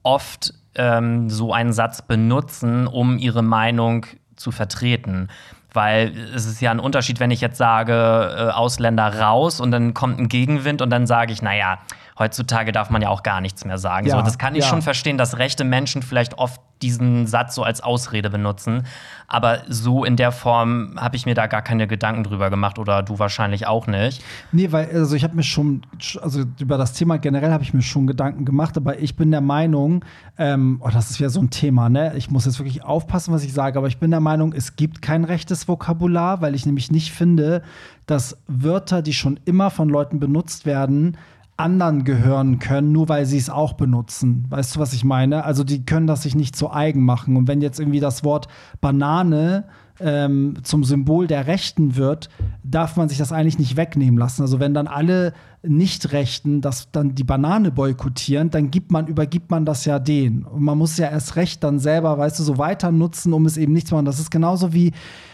oft 0.03 0.53
ähm, 0.76 1.30
so 1.30 1.53
einen 1.53 1.74
Satz 1.74 2.01
benutzen, 2.01 2.88
um 2.88 3.17
ihre 3.17 3.41
Meinung 3.41 4.05
zu 4.36 4.51
vertreten. 4.51 5.30
Weil 5.72 6.17
es 6.34 6.45
ist 6.45 6.61
ja 6.61 6.72
ein 6.72 6.80
Unterschied, 6.80 7.20
wenn 7.20 7.30
ich 7.30 7.41
jetzt 7.41 7.57
sage, 7.57 7.93
äh, 7.93 8.51
Ausländer 8.51 9.20
raus 9.20 9.59
und 9.59 9.72
dann 9.72 9.93
kommt 9.93 10.20
ein 10.20 10.28
Gegenwind 10.28 10.82
und 10.82 10.89
dann 10.89 11.05
sage 11.05 11.32
ich, 11.32 11.41
naja, 11.41 11.80
heutzutage 12.20 12.72
darf 12.72 12.89
man 12.89 13.01
ja 13.01 13.09
auch 13.09 13.24
gar 13.24 13.41
nichts 13.41 13.65
mehr 13.65 13.78
sagen. 13.78 14.05
Ja, 14.05 14.17
so, 14.17 14.22
das 14.22 14.38
kann 14.38 14.53
ich 14.55 14.65
ja. 14.65 14.70
schon 14.70 14.82
verstehen, 14.82 15.17
dass 15.17 15.38
rechte 15.38 15.63
Menschen 15.63 16.03
vielleicht 16.03 16.38
oft 16.38 16.61
diesen 16.82 17.28
Satz 17.28 17.55
so 17.55 17.63
als 17.63 17.82
Ausrede 17.82 18.30
benutzen. 18.30 18.84
Aber 19.28 19.59
so 19.67 20.05
in 20.05 20.15
der 20.15 20.32
Form 20.32 20.95
habe 20.97 21.15
ich 21.15 21.26
mir 21.26 21.36
da 21.36 21.47
gar 21.47 21.61
keine 21.61 21.88
Gedanken 21.88 22.24
drüber 22.24 22.49
gemacht 22.49 22.80
oder 22.80 23.03
du 23.03 23.20
wahrscheinlich 23.20 23.67
auch 23.67 23.88
nicht. 23.88 24.24
Nee, 24.51 24.72
weil, 24.72 24.89
also 24.91 25.15
ich 25.15 25.24
habe 25.24 25.36
mir 25.36 25.43
schon, 25.43 25.82
also 26.22 26.43
über 26.59 26.78
das 26.78 26.93
Thema 26.93 27.17
generell 27.17 27.51
habe 27.51 27.63
ich 27.63 27.74
mir 27.74 27.82
schon 27.82 28.07
Gedanken 28.07 28.45
gemacht, 28.45 28.78
aber 28.78 28.99
ich 28.99 29.15
bin 29.15 29.32
der 29.32 29.41
Meinung, 29.41 30.05
ähm, 30.38 30.82
oh, 30.82 30.89
das 30.89 31.09
ist 31.09 31.20
ja 31.20 31.30
so 31.30 31.41
ein 31.41 31.49
Thema, 31.49 31.89
ne? 31.89 32.13
Ich 32.15 32.30
muss 32.30 32.45
jetzt 32.45 32.59
wirklich 32.59 32.84
aufpassen, 32.84 33.34
was 33.34 33.43
ich 33.43 33.53
sage, 33.53 33.78
aber 33.78 33.88
ich 33.88 33.97
bin 33.97 34.11
der 34.11 34.22
Meinung, 34.22 34.53
es 34.53 34.76
gibt 34.76 35.01
kein 35.01 35.26
rechtes 35.26 35.67
Vokabular, 35.67 36.41
weil 36.41 36.55
ich 36.55 36.65
nämlich 36.65 36.91
nicht 36.91 37.11
finde, 37.11 37.61
dass 38.05 38.38
Wörter, 38.47 39.01
die 39.01 39.13
schon 39.13 39.39
immer 39.45 39.70
von 39.70 39.89
Leuten 39.89 40.20
benutzt 40.20 40.65
werden, 40.65 41.17
anderen 41.60 42.03
gehören 42.03 42.60
können, 42.60 42.91
nur 42.91 43.10
weil 43.10 43.26
sie 43.26 43.38
es 43.38 43.49
auch 43.49 43.74
benutzen. 43.74 44.45
Weißt 44.49 44.76
du, 44.76 44.80
was 44.80 44.93
ich 44.93 45.03
meine? 45.03 45.43
Also 45.43 45.64
die 45.64 45.86
können 45.86 46.07
das 46.07 46.24
sich 46.24 46.36
nicht 46.36 46.55
zu 46.55 46.72
eigen 46.72 47.03
machen. 47.03 47.36
Und 47.36 47.47
wenn 47.47 47.62
jetzt 47.62 47.80
irgendwie 47.80 47.99
das 47.99 48.24
Wort 48.24 48.47
Banane 48.82 49.66
ähm, 49.99 50.55
zum 50.64 50.84
Symbol 50.84 51.28
der 51.28 51.47
Rechten 51.47 51.95
wird, 51.95 52.30
darf 52.64 52.95
man 52.95 53.10
sich 53.10 53.18
das 53.18 53.32
eigentlich 53.32 53.60
nicht 53.60 53.76
wegnehmen 53.76 54.18
lassen. 54.18 54.41
Also 54.41 54.60
wenn 54.60 54.74
dann 54.74 54.88
alle 54.88 55.34
Nicht-Rechten 55.62 56.62
das 56.62 56.91
dann 56.91 57.16
die 57.16 57.24
Banane 57.26 57.72
boykottieren, 57.72 58.49
dann 58.49 58.72
gibt 58.72 58.91
man, 58.91 59.07
übergibt 59.07 59.51
man 59.51 59.66
das 59.66 59.86
ja 59.86 59.99
denen. 59.99 60.45
Und 60.45 60.64
man 60.64 60.78
muss 60.78 60.97
ja 60.97 61.10
erst 61.10 61.36
recht 61.36 61.64
dann 61.64 61.80
selber, 61.80 62.18
weißt 62.18 62.39
du, 62.39 62.43
so 62.43 62.57
weiter 62.57 62.91
nutzen, 62.91 63.34
um 63.34 63.45
es 63.45 63.57
eben 63.57 63.74
nicht 63.74 63.88
zu 63.88 63.95
machen. 63.95 64.05
Das 64.05 64.20
ist 64.20 64.32
genauso 64.32 64.74
wie 64.74 64.93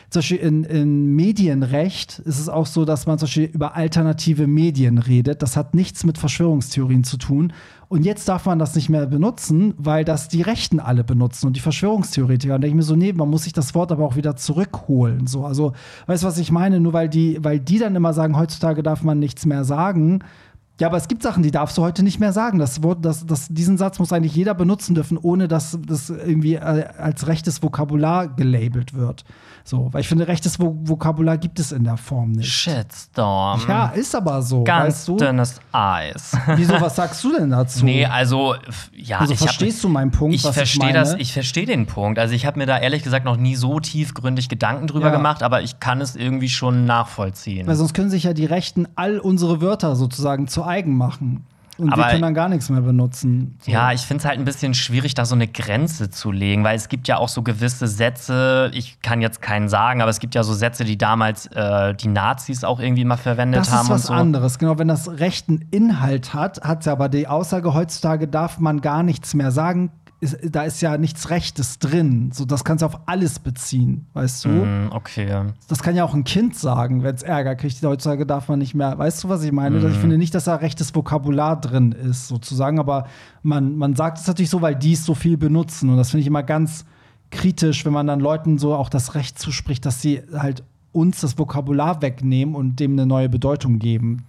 zum 0.10 0.20
Beispiel 0.20 0.38
in, 0.38 0.64
in 0.64 1.16
Medienrecht 1.16 2.20
ist 2.20 2.40
es 2.40 2.50
auch 2.50 2.66
so, 2.66 2.86
dass 2.86 3.06
man 3.06 3.18
zum 3.18 3.28
Beispiel 3.28 3.46
über 3.46 3.76
alternative 3.76 4.48
Medien 4.48 4.98
redet. 4.98 5.42
Das 5.42 5.58
hat 5.58 5.74
nichts 5.74 6.04
mit 6.04 6.18
Verschwörungstheorien 6.18 7.04
zu 7.04 7.18
tun. 7.18 7.54
Und 7.88 8.04
jetzt 8.04 8.28
darf 8.28 8.46
man 8.46 8.58
das 8.58 8.76
nicht 8.76 8.90
mehr 8.90 9.06
benutzen, 9.06 9.74
weil 9.78 10.04
das 10.06 10.28
die 10.28 10.42
Rechten 10.42 10.80
alle 10.80 11.04
benutzen 11.04 11.48
und 11.48 11.56
die 11.56 11.62
Verschwörungstheoretiker. 11.62 12.56
Und 12.56 12.62
denke 12.62 12.72
ich 12.72 12.76
mir 12.76 12.84
so, 12.84 12.96
nee, 12.96 13.14
man 13.14 13.30
muss 13.30 13.44
sich 13.44 13.54
das 13.54 13.76
Wort 13.76 13.92
aber 13.92 14.06
auch 14.06 14.16
wieder 14.16 14.36
zurückholen. 14.36 15.28
So, 15.28 15.46
also, 15.46 15.74
weißt 16.08 16.24
du, 16.24 16.28
was 16.28 16.38
ich 16.38 16.52
meine? 16.52 16.80
Nur 16.80 16.94
weil 16.94 17.10
die, 17.10 17.38
weil 17.44 17.60
die 17.60 17.78
dann 17.78 17.96
immer 17.96 18.14
sagen, 18.14 18.38
heutzutage 18.38 18.82
darf 18.82 19.04
man 19.04 19.20
nichts 19.20 19.46
mehr 19.46 19.64
sagen. 19.64 20.24
Ja, 20.80 20.88
aber 20.88 20.98
es 20.98 21.08
gibt 21.08 21.24
Sachen, 21.24 21.42
die 21.42 21.52
darfst 21.52 21.78
du 21.78 21.82
heute 21.84 22.04
nicht 22.04 22.20
mehr 22.20 22.34
sagen. 22.34 22.60
Das 22.60 22.82
das, 23.00 23.26
das, 23.26 23.48
diesen 23.50 23.78
Satz 23.78 23.98
muss 24.00 24.12
eigentlich 24.12 24.36
jeder 24.36 24.54
benutzen 24.54 24.94
dürfen, 24.94 25.18
ohne 25.18 25.48
dass 25.48 25.78
das 25.88 26.10
irgendwie 26.10 26.56
äh, 26.56 26.60
als 26.98 27.28
rechtes 27.28 27.64
Vokabular 27.64 28.28
gelabelt 28.28 28.94
wird. 28.94 29.24
So, 29.64 29.88
weil 29.94 30.02
ich 30.02 30.08
finde, 30.08 30.28
rechtes 30.28 30.60
Vo 30.60 30.76
Vokabular 30.84 31.38
gibt 31.38 31.60
es 31.60 31.72
in 31.72 31.86
der 31.86 31.98
Form 31.98 32.34
nicht. 32.34 32.52
Shitstorm. 32.52 33.62
Ja, 33.68 33.88
ist 33.88 34.14
aber 34.16 34.42
so. 34.42 34.64
Ganz 34.64 34.96
weißt 34.96 35.08
du? 35.08 35.18
dünnes 35.18 35.60
Eis. 35.72 36.34
Wieso, 36.56 36.74
was 36.80 36.96
sagst 36.98 37.24
du 37.24 37.34
denn 37.36 37.50
dazu? 37.50 37.84
Nee, 37.86 38.06
also, 38.06 38.56
ja, 38.94 39.20
also 39.20 39.34
ich 39.34 39.40
hab- 39.40 39.48
verstehst 39.48 39.84
du 39.84 39.90
meinen 39.90 40.12
Punkt, 40.12 40.36
Ich 40.36 40.42
verstehe 40.44 40.94
das, 40.94 41.14
ich 41.16 41.34
verstehe 41.34 41.66
den 41.66 41.86
Punkt. 41.88 42.20
Also 42.20 42.34
ich 42.36 42.46
habe 42.46 42.60
mir 42.60 42.66
da 42.66 42.78
ehrlich 42.78 43.02
gesagt 43.02 43.26
noch 43.26 43.38
nie 43.38 43.56
so 43.56 43.80
tiefgründig 43.80 44.50
Gedanken 44.50 44.88
drüber 44.88 45.08
Ja. 45.08 45.16
gemacht, 45.16 45.42
aber 45.42 45.62
ich 45.62 45.80
kann 45.80 46.02
es 46.02 46.16
irgendwie 46.16 46.50
schon 46.50 46.86
nachvollziehen. 46.86 47.66
Weil 47.66 47.76
sonst 47.76 47.94
können 47.94 48.10
sich 48.10 48.24
ja 48.24 48.34
die 48.34 48.46
Rechten 48.46 48.88
all 48.96 49.20
unsere 49.20 49.62
Wörter 49.62 49.96
sozusagen 49.96 50.48
zu 50.48 50.65
eigen 50.66 50.96
machen. 50.98 51.46
Und 51.78 51.88
wir 51.88 51.94
Aber- 51.94 52.08
können 52.10 52.22
dann 52.22 52.34
gar 52.34 52.48
nichts 52.48 52.70
mehr 52.70 52.80
benutzen. 52.80 53.58
So. 53.60 53.70
Ja, 53.70 53.92
ich 53.92 54.00
finde 54.02 54.22
es 54.22 54.26
halt 54.26 54.40
ein 54.40 54.46
bisschen 54.46 54.74
schwierig, 54.74 55.14
da 55.14 55.26
so 55.26 55.36
eine 55.36 55.46
Grenze 55.46 56.10
zu 56.10 56.32
legen, 56.32 56.64
weil 56.64 56.78
es 56.78 56.88
gibt 56.88 57.10
ja 57.10 57.18
auch 57.18 57.28
so 57.28 57.42
gewisse 57.44 57.88
Sätze, 57.88 58.72
ich 58.74 59.02
kann 59.02 59.20
jetzt 59.20 59.42
keinen 59.42 59.68
sagen, 59.68 60.02
aber 60.02 60.10
es 60.10 60.20
gibt 60.20 60.36
ja 60.36 60.44
so 60.44 60.54
Sätze, 60.54 60.86
die 60.86 60.98
damals 60.98 61.48
äh, 61.48 61.94
die 61.94 62.08
Nazis 62.08 62.64
auch 62.64 62.80
irgendwie 62.80 63.04
mal 63.04 63.18
verwendet 63.18 63.60
Das 63.60 63.74
haben 63.74 63.88
ist 63.88 63.90
was 63.90 64.04
so. 64.04 64.14
anderes. 64.14 64.58
Genau, 64.58 64.80
wenn 64.80 64.88
das 64.88 65.20
rechten 65.20 65.66
Inhalt 65.72 66.34
hat, 66.34 66.62
hat 66.64 66.80
es 66.80 66.86
ja 66.86 66.94
aber 66.94 67.10
die 67.10 67.28
Aussage, 67.28 67.74
heutzutage 67.74 68.30
darf 68.30 68.58
man 68.60 68.80
gar 68.80 69.04
nichts 69.04 69.34
mehr 69.34 69.52
sagen. 69.52 69.92
Ist, 70.26 70.38
da 70.56 70.64
ist 70.64 70.82
ja 70.82 70.98
nichts 70.98 71.30
Rechtes 71.30 71.80
drin. 71.80 72.32
So, 72.34 72.46
das 72.46 72.64
kannst 72.64 72.82
du 72.82 72.86
auf 72.88 73.00
alles 73.06 73.40
beziehen, 73.40 74.08
weißt 74.14 74.46
du? 74.46 74.50
Hm, 74.50 74.90
okay. 74.92 75.54
Das 75.68 75.82
kann 75.82 75.96
ja 75.96 76.04
auch 76.04 76.14
ein 76.14 76.24
Kind 76.24 76.56
sagen, 76.56 77.04
wenn 77.04 77.16
es 77.16 77.24
Ärger 77.24 77.56
kriegt. 77.56 77.82
Heutzutage 77.84 78.26
darf 78.26 78.50
man 78.50 78.60
nicht 78.60 78.76
mehr. 78.76 78.98
Weißt 78.98 79.24
du, 79.24 79.30
was 79.30 79.44
ich 79.44 79.52
meine? 79.52 79.80
Mhm. 79.80 79.88
Ich 79.88 79.98
finde 79.98 80.18
nicht, 80.18 80.36
dass 80.36 80.46
da 80.46 80.56
rechtes 80.56 80.94
Vokabular 80.94 81.60
drin 81.60 81.92
ist, 81.92 82.28
sozusagen. 82.28 82.80
Aber 82.80 83.08
man, 83.44 83.78
man 83.78 83.96
sagt 83.96 84.18
es 84.18 84.28
natürlich 84.28 84.50
so, 84.50 84.62
weil 84.62 84.76
die 84.76 84.94
es 84.94 85.06
so 85.06 85.16
viel 85.16 85.38
benutzen. 85.38 85.90
Und 85.90 85.98
das 85.98 86.12
finde 86.12 86.22
ich 86.22 86.28
immer 86.28 86.44
ganz 86.44 86.86
kritisch, 87.32 87.86
wenn 87.86 87.94
man 87.94 88.08
dann 88.08 88.20
Leuten 88.20 88.58
so 88.58 88.76
auch 88.76 88.90
das 88.90 89.16
Recht 89.16 89.40
zuspricht, 89.40 89.86
dass 89.86 90.02
sie 90.02 90.22
halt 90.34 90.64
uns 90.92 91.22
das 91.22 91.38
Vokabular 91.38 92.02
wegnehmen 92.02 92.56
und 92.56 92.80
dem 92.80 92.94
eine 92.94 93.06
neue 93.06 93.30
Bedeutung 93.30 93.80
geben. 93.80 94.26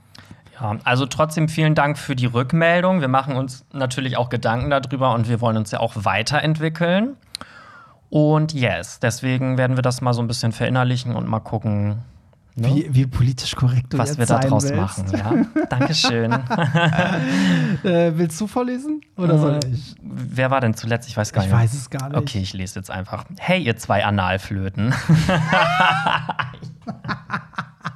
Ja, 0.60 0.76
also 0.84 1.06
trotzdem 1.06 1.48
vielen 1.48 1.74
Dank 1.74 1.98
für 1.98 2.16
die 2.16 2.26
Rückmeldung. 2.26 3.00
Wir 3.00 3.08
machen 3.08 3.36
uns 3.36 3.64
natürlich 3.72 4.16
auch 4.16 4.28
Gedanken 4.30 4.70
darüber 4.70 5.12
und 5.14 5.28
wir 5.28 5.40
wollen 5.40 5.56
uns 5.56 5.70
ja 5.70 5.80
auch 5.80 5.92
weiterentwickeln. 5.96 7.16
Und 8.08 8.54
yes, 8.54 8.98
deswegen 9.00 9.58
werden 9.58 9.76
wir 9.76 9.82
das 9.82 10.00
mal 10.00 10.14
so 10.14 10.22
ein 10.22 10.28
bisschen 10.28 10.52
verinnerlichen 10.52 11.14
und 11.16 11.26
mal 11.28 11.40
gucken, 11.40 11.98
ne? 12.54 12.68
Wie, 12.68 12.88
wie 12.94 13.06
politisch 13.06 13.54
korrekt 13.56 13.92
du 13.92 13.98
was 13.98 14.16
wir 14.16 14.24
da 14.26 14.38
draus 14.38 14.64
willst. 14.70 14.76
machen. 14.76 15.06
Ja? 15.56 15.64
Dankeschön. 15.68 16.32
Äh, 17.84 18.12
willst 18.16 18.40
du 18.40 18.46
vorlesen? 18.46 19.02
Oder 19.18 19.38
soll 19.38 19.60
Äh, 19.62 19.68
ich? 19.70 19.94
Wer 20.02 20.50
war 20.50 20.60
denn 20.62 20.72
zuletzt? 20.74 21.08
Ich 21.10 21.16
weiß 21.16 21.32
gar 21.34 21.44
Ich 21.44 21.50
nicht. 21.50 21.58
weiß 21.60 21.74
es 21.74 21.90
gar 21.90 22.08
nicht. 22.08 22.16
Okay, 22.18 22.38
ich 22.38 22.54
lese 22.54 22.78
jetzt 22.78 22.90
einfach. 22.90 23.24
Hey, 23.38 23.62
ihr 23.62 23.76
zwei 23.76 24.04
Analflöten. 24.04 24.94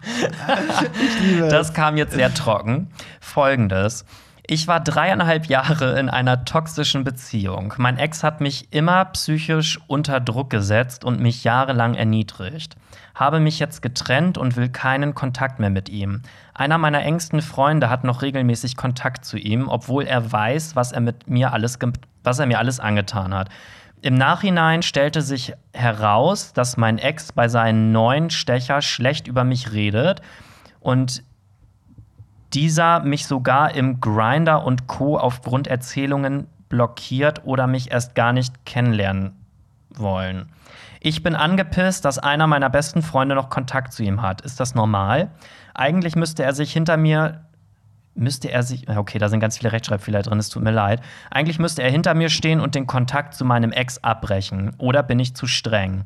Ich 0.02 1.20
liebe 1.20 1.46
es. 1.46 1.52
Das 1.52 1.74
kam 1.74 1.96
jetzt 1.96 2.14
sehr 2.14 2.32
trocken. 2.32 2.88
Folgendes. 3.20 4.04
Ich 4.52 4.66
war 4.66 4.80
dreieinhalb 4.80 5.46
Jahre 5.46 5.96
in 6.00 6.08
einer 6.08 6.44
toxischen 6.44 7.04
Beziehung. 7.04 7.72
Mein 7.76 7.98
Ex 7.98 8.24
hat 8.24 8.40
mich 8.40 8.72
immer 8.72 9.04
psychisch 9.04 9.78
unter 9.86 10.18
Druck 10.18 10.50
gesetzt 10.50 11.04
und 11.04 11.20
mich 11.20 11.44
jahrelang 11.44 11.94
erniedrigt. 11.94 12.74
Habe 13.14 13.38
mich 13.38 13.60
jetzt 13.60 13.80
getrennt 13.80 14.38
und 14.38 14.56
will 14.56 14.68
keinen 14.68 15.14
Kontakt 15.14 15.60
mehr 15.60 15.70
mit 15.70 15.88
ihm. 15.88 16.22
Einer 16.52 16.78
meiner 16.78 17.02
engsten 17.02 17.42
Freunde 17.42 17.90
hat 17.90 18.02
noch 18.02 18.22
regelmäßig 18.22 18.76
Kontakt 18.76 19.24
zu 19.24 19.38
ihm, 19.38 19.68
obwohl 19.68 20.04
er 20.04 20.32
weiß, 20.32 20.74
was 20.74 20.90
er 20.90 21.00
mit 21.00 21.30
mir 21.30 21.52
alles, 21.52 21.78
was 22.24 22.38
er 22.40 22.46
mir 22.46 22.58
alles 22.58 22.80
angetan 22.80 23.32
hat. 23.32 23.50
Im 24.02 24.14
Nachhinein 24.14 24.82
stellte 24.82 25.20
sich 25.20 25.52
heraus, 25.74 26.52
dass 26.52 26.76
mein 26.76 26.98
Ex 26.98 27.32
bei 27.32 27.48
seinen 27.48 27.92
neuen 27.92 28.30
Stecher 28.30 28.80
schlecht 28.80 29.26
über 29.26 29.44
mich 29.44 29.72
redet 29.72 30.22
und 30.80 31.22
dieser 32.54 33.00
mich 33.00 33.26
sogar 33.26 33.74
im 33.74 34.00
Grinder 34.00 34.64
und 34.64 34.86
Co. 34.86 35.18
aufgrund 35.18 35.68
Erzählungen 35.68 36.46
blockiert 36.68 37.44
oder 37.44 37.66
mich 37.66 37.90
erst 37.90 38.14
gar 38.14 38.32
nicht 38.32 38.64
kennenlernen 38.64 39.32
wollen. 39.94 40.48
Ich 41.00 41.22
bin 41.22 41.34
angepisst, 41.34 42.04
dass 42.04 42.18
einer 42.18 42.46
meiner 42.46 42.70
besten 42.70 43.02
Freunde 43.02 43.34
noch 43.34 43.50
Kontakt 43.50 43.92
zu 43.92 44.02
ihm 44.02 44.22
hat. 44.22 44.40
Ist 44.42 44.60
das 44.60 44.74
normal? 44.74 45.30
Eigentlich 45.74 46.16
müsste 46.16 46.42
er 46.42 46.54
sich 46.54 46.72
hinter 46.72 46.96
mir 46.96 47.44
müsste 48.20 48.50
er 48.50 48.62
sich, 48.62 48.88
okay, 48.88 49.18
da 49.18 49.28
sind 49.28 49.40
ganz 49.40 49.58
viele 49.58 49.72
Rechtschreibfehler 49.72 50.22
drin, 50.22 50.38
es 50.38 50.48
tut 50.48 50.62
mir 50.62 50.70
leid. 50.70 51.00
Eigentlich 51.30 51.58
müsste 51.58 51.82
er 51.82 51.90
hinter 51.90 52.14
mir 52.14 52.28
stehen 52.28 52.60
und 52.60 52.74
den 52.74 52.86
Kontakt 52.86 53.34
zu 53.34 53.44
meinem 53.44 53.72
Ex 53.72 53.98
abbrechen. 53.98 54.72
Oder 54.78 55.02
bin 55.02 55.18
ich 55.18 55.34
zu 55.34 55.46
streng? 55.46 56.04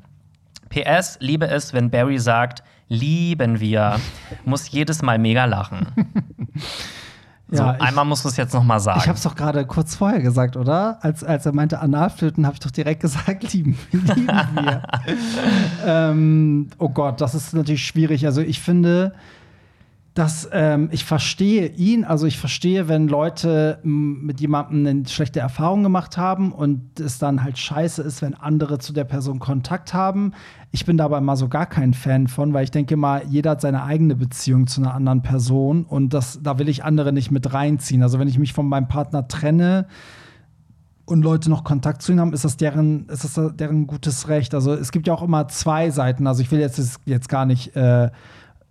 PS, 0.71 1.19
liebe 1.21 1.47
es, 1.49 1.73
wenn 1.75 1.91
Barry 1.91 2.19
sagt, 2.19 2.63
lieben 2.89 3.61
wir, 3.61 4.01
muss 4.45 4.71
jedes 4.71 5.03
Mal 5.03 5.19
mega 5.19 5.45
lachen. 5.45 5.89
So, 7.51 7.63
Ja, 7.63 7.75
ich- 7.75 7.83
einmal 7.83 8.07
musst 8.07 8.25
du 8.25 8.31
es 8.31 8.39
jetzt 8.39 8.55
noch 8.55 8.65
mal 8.65 8.81
sagen. 8.81 9.01
Ich 9.03 9.07
habe 9.07 9.17
es 9.19 9.23
doch 9.23 9.35
gerade 9.37 9.67
kurz 9.67 9.95
vorher 9.95 10.21
gesagt, 10.23 10.57
oder? 10.57 10.99
Als, 11.05 11.23
als 11.23 11.45
er 11.45 11.53
meinte 11.53 11.79
Analflöten, 11.79 12.47
habe 12.47 12.55
ich 12.55 12.61
doch 12.61 12.71
direkt 12.71 13.01
gesagt, 13.03 13.53
lieben, 13.53 13.79
lieben 13.93 14.27
wir. 14.55 14.83
ähm, 15.87 16.69
oh 16.79 16.89
Gott, 16.89 17.21
das 17.21 17.35
ist 17.35 17.53
natürlich 17.53 17.87
schwierig. 17.87 18.25
Also 18.25 18.41
ich 18.41 18.61
finde, 18.61 19.13
dass 20.15 20.49
ähm, 20.53 20.89
ich 20.93 21.05
verstehe 21.05 21.67
ihn, 21.67 22.05
also 22.05 22.27
ich 22.27 22.39
verstehe, 22.39 22.89
wenn 22.89 23.09
Leute 23.09 23.81
mit 23.83 24.41
jemandem 24.41 24.87
eine 24.87 25.09
schlechte 25.09 25.41
Erfahrung 25.41 25.83
gemacht 25.83 26.17
haben 26.17 26.53
und 26.53 27.01
es 27.01 27.19
dann 27.19 27.43
halt 27.43 27.59
scheiße 27.59 28.01
ist, 28.01 28.23
wenn 28.23 28.35
andere 28.35 28.79
zu 28.79 28.93
der 28.93 29.03
Person 29.03 29.41
Kontakt 29.41 29.93
haben. 29.93 30.33
Ich 30.71 30.87
bin 30.87 30.97
dabei 30.97 31.21
mal 31.21 31.35
so 31.35 31.49
gar 31.49 31.67
kein 31.67 31.95
Fan 31.95 32.29
von, 32.29 32.55
weil 32.55 32.63
ich 32.63 32.71
denke 32.71 32.97
mal, 32.97 33.25
jeder 33.29 33.53
hat 33.53 33.61
seine 33.61 33.83
eigene 33.83 34.15
Beziehung 34.15 34.69
zu 34.69 34.81
einer 34.81 34.95
anderen 34.95 35.23
Person 35.23 35.85
und 35.85 36.15
das, 36.15 36.39
da 36.41 36.61
will 36.61 36.69
ich 36.69 36.85
andere 36.85 37.13
nicht 37.13 37.33
mit 37.33 37.53
reinziehen. 37.53 38.03
Also 38.03 38.21
wenn 38.21 38.29
ich 38.29 38.39
mich 38.39 38.53
von 38.53 38.69
meinem 38.69 38.87
Partner 38.87 39.27
trenne, 39.27 39.89
und 41.07 41.23
Leute 41.23 41.51
noch 41.51 41.65
Kontakt 41.65 42.01
zu 42.01 42.13
ihnen 42.13 42.21
haben, 42.23 42.33
ist 42.33 42.47
das 42.47 42.57
deren, 42.57 43.07
ist 43.11 43.25
das 43.25 43.57
deren 43.57 43.87
gutes 43.87 44.29
Recht. 44.29 44.55
Also 44.55 44.73
es 44.73 44.91
gibt 44.91 45.07
ja 45.07 45.13
auch 45.13 45.23
immer 45.23 45.49
zwei 45.49 45.91
Seiten. 45.91 46.27
Also 46.27 46.41
ich 46.41 46.51
will 46.51 46.61
jetzt, 46.61 46.99
jetzt 47.05 47.29
gar 47.29 47.45
nicht 47.45 47.77
äh, 47.77 48.11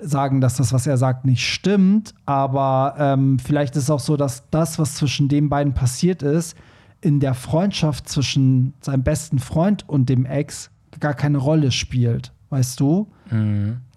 sagen, 0.04 0.42
dass 0.42 0.58
das, 0.58 0.74
was 0.74 0.88
er 0.88 0.98
sagt, 0.98 1.26
nicht 1.26 1.48
stimmt, 1.48 2.14
aber 2.26 2.96
ähm, 2.98 3.40
vielleicht 3.40 3.76
ist 3.76 3.84
es 3.84 3.90
auch 3.90 4.00
so, 4.00 4.18
dass 4.18 4.50
das, 4.50 4.80
was 4.80 4.96
zwischen 4.96 5.30
den 5.30 5.50
beiden 5.50 5.74
passiert 5.74 6.24
ist, 6.24 6.58
in 7.02 7.20
der 7.20 7.34
Freundschaft 7.34 8.08
zwischen 8.08 8.74
seinem 8.82 9.04
besten 9.04 9.40
Freund 9.40 9.88
und 9.88 10.10
dem 10.10 10.26
Ex 10.26 10.72
gar 11.00 11.14
keine 11.14 11.38
Rolle 11.38 11.72
spielt. 11.72 12.32
Weißt 12.50 12.80
du? 12.80 13.12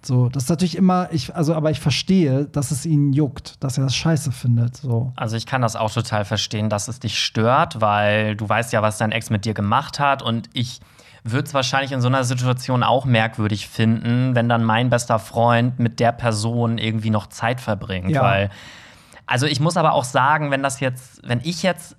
So, 0.03 0.29
das 0.29 0.45
ist 0.45 0.49
natürlich 0.49 0.77
immer, 0.77 1.09
ich, 1.13 1.35
also, 1.35 1.55
aber 1.55 1.71
ich 1.71 1.81
verstehe, 1.81 2.47
dass 2.47 2.71
es 2.71 2.87
ihn 2.87 3.13
juckt, 3.13 3.63
dass 3.63 3.77
er 3.77 3.85
das 3.85 3.97
scheiße 3.97 4.33
findet. 4.33 4.77
So. 4.77 5.13
Also 5.17 5.37
ich 5.37 5.47
kann 5.47 5.63
das 5.63 5.77
auch 5.77 5.93
total 5.93 6.25
verstehen, 6.25 6.71
dass 6.71 6.89
es 6.89 7.01
dich 7.01 7.19
stört, 7.19 7.81
weil 7.81 8.37
du 8.37 8.49
weißt 8.49 8.73
ja, 8.73 8.83
was 8.83 8.99
dein 8.99 9.13
Ex 9.13 9.31
mit 9.31 9.45
dir 9.45 9.53
gemacht 9.53 9.99
hat 9.99 10.23
und 10.23 10.49
ich 10.53 10.81
würde 11.31 11.47
es 11.49 11.55
wahrscheinlich 11.55 11.93
in 11.93 12.01
so 12.01 12.09
einer 12.09 12.25
Situation 12.25 12.83
auch 12.83 13.05
merkwürdig 13.05 13.69
finden, 13.69 14.35
wenn 14.35 14.49
dann 14.49 14.65
mein 14.65 14.91
bester 14.91 15.19
Freund 15.19 15.79
mit 15.79 16.01
der 16.01 16.13
Person 16.13 16.79
irgendwie 16.79 17.11
noch 17.11 17.27
Zeit 17.29 17.61
verbringt, 17.61 18.11
Ja. 18.11 18.23
weil 18.23 18.51
also 19.27 19.47
ich 19.47 19.59
muss 19.61 19.77
aber 19.77 19.93
auch 19.93 20.05
sagen, 20.05 20.51
wenn 20.51 20.63
das 20.63 20.79
jetzt, 20.81 21.21
wenn 21.27 21.41
ich 21.43 21.63
jetzt 21.65 21.97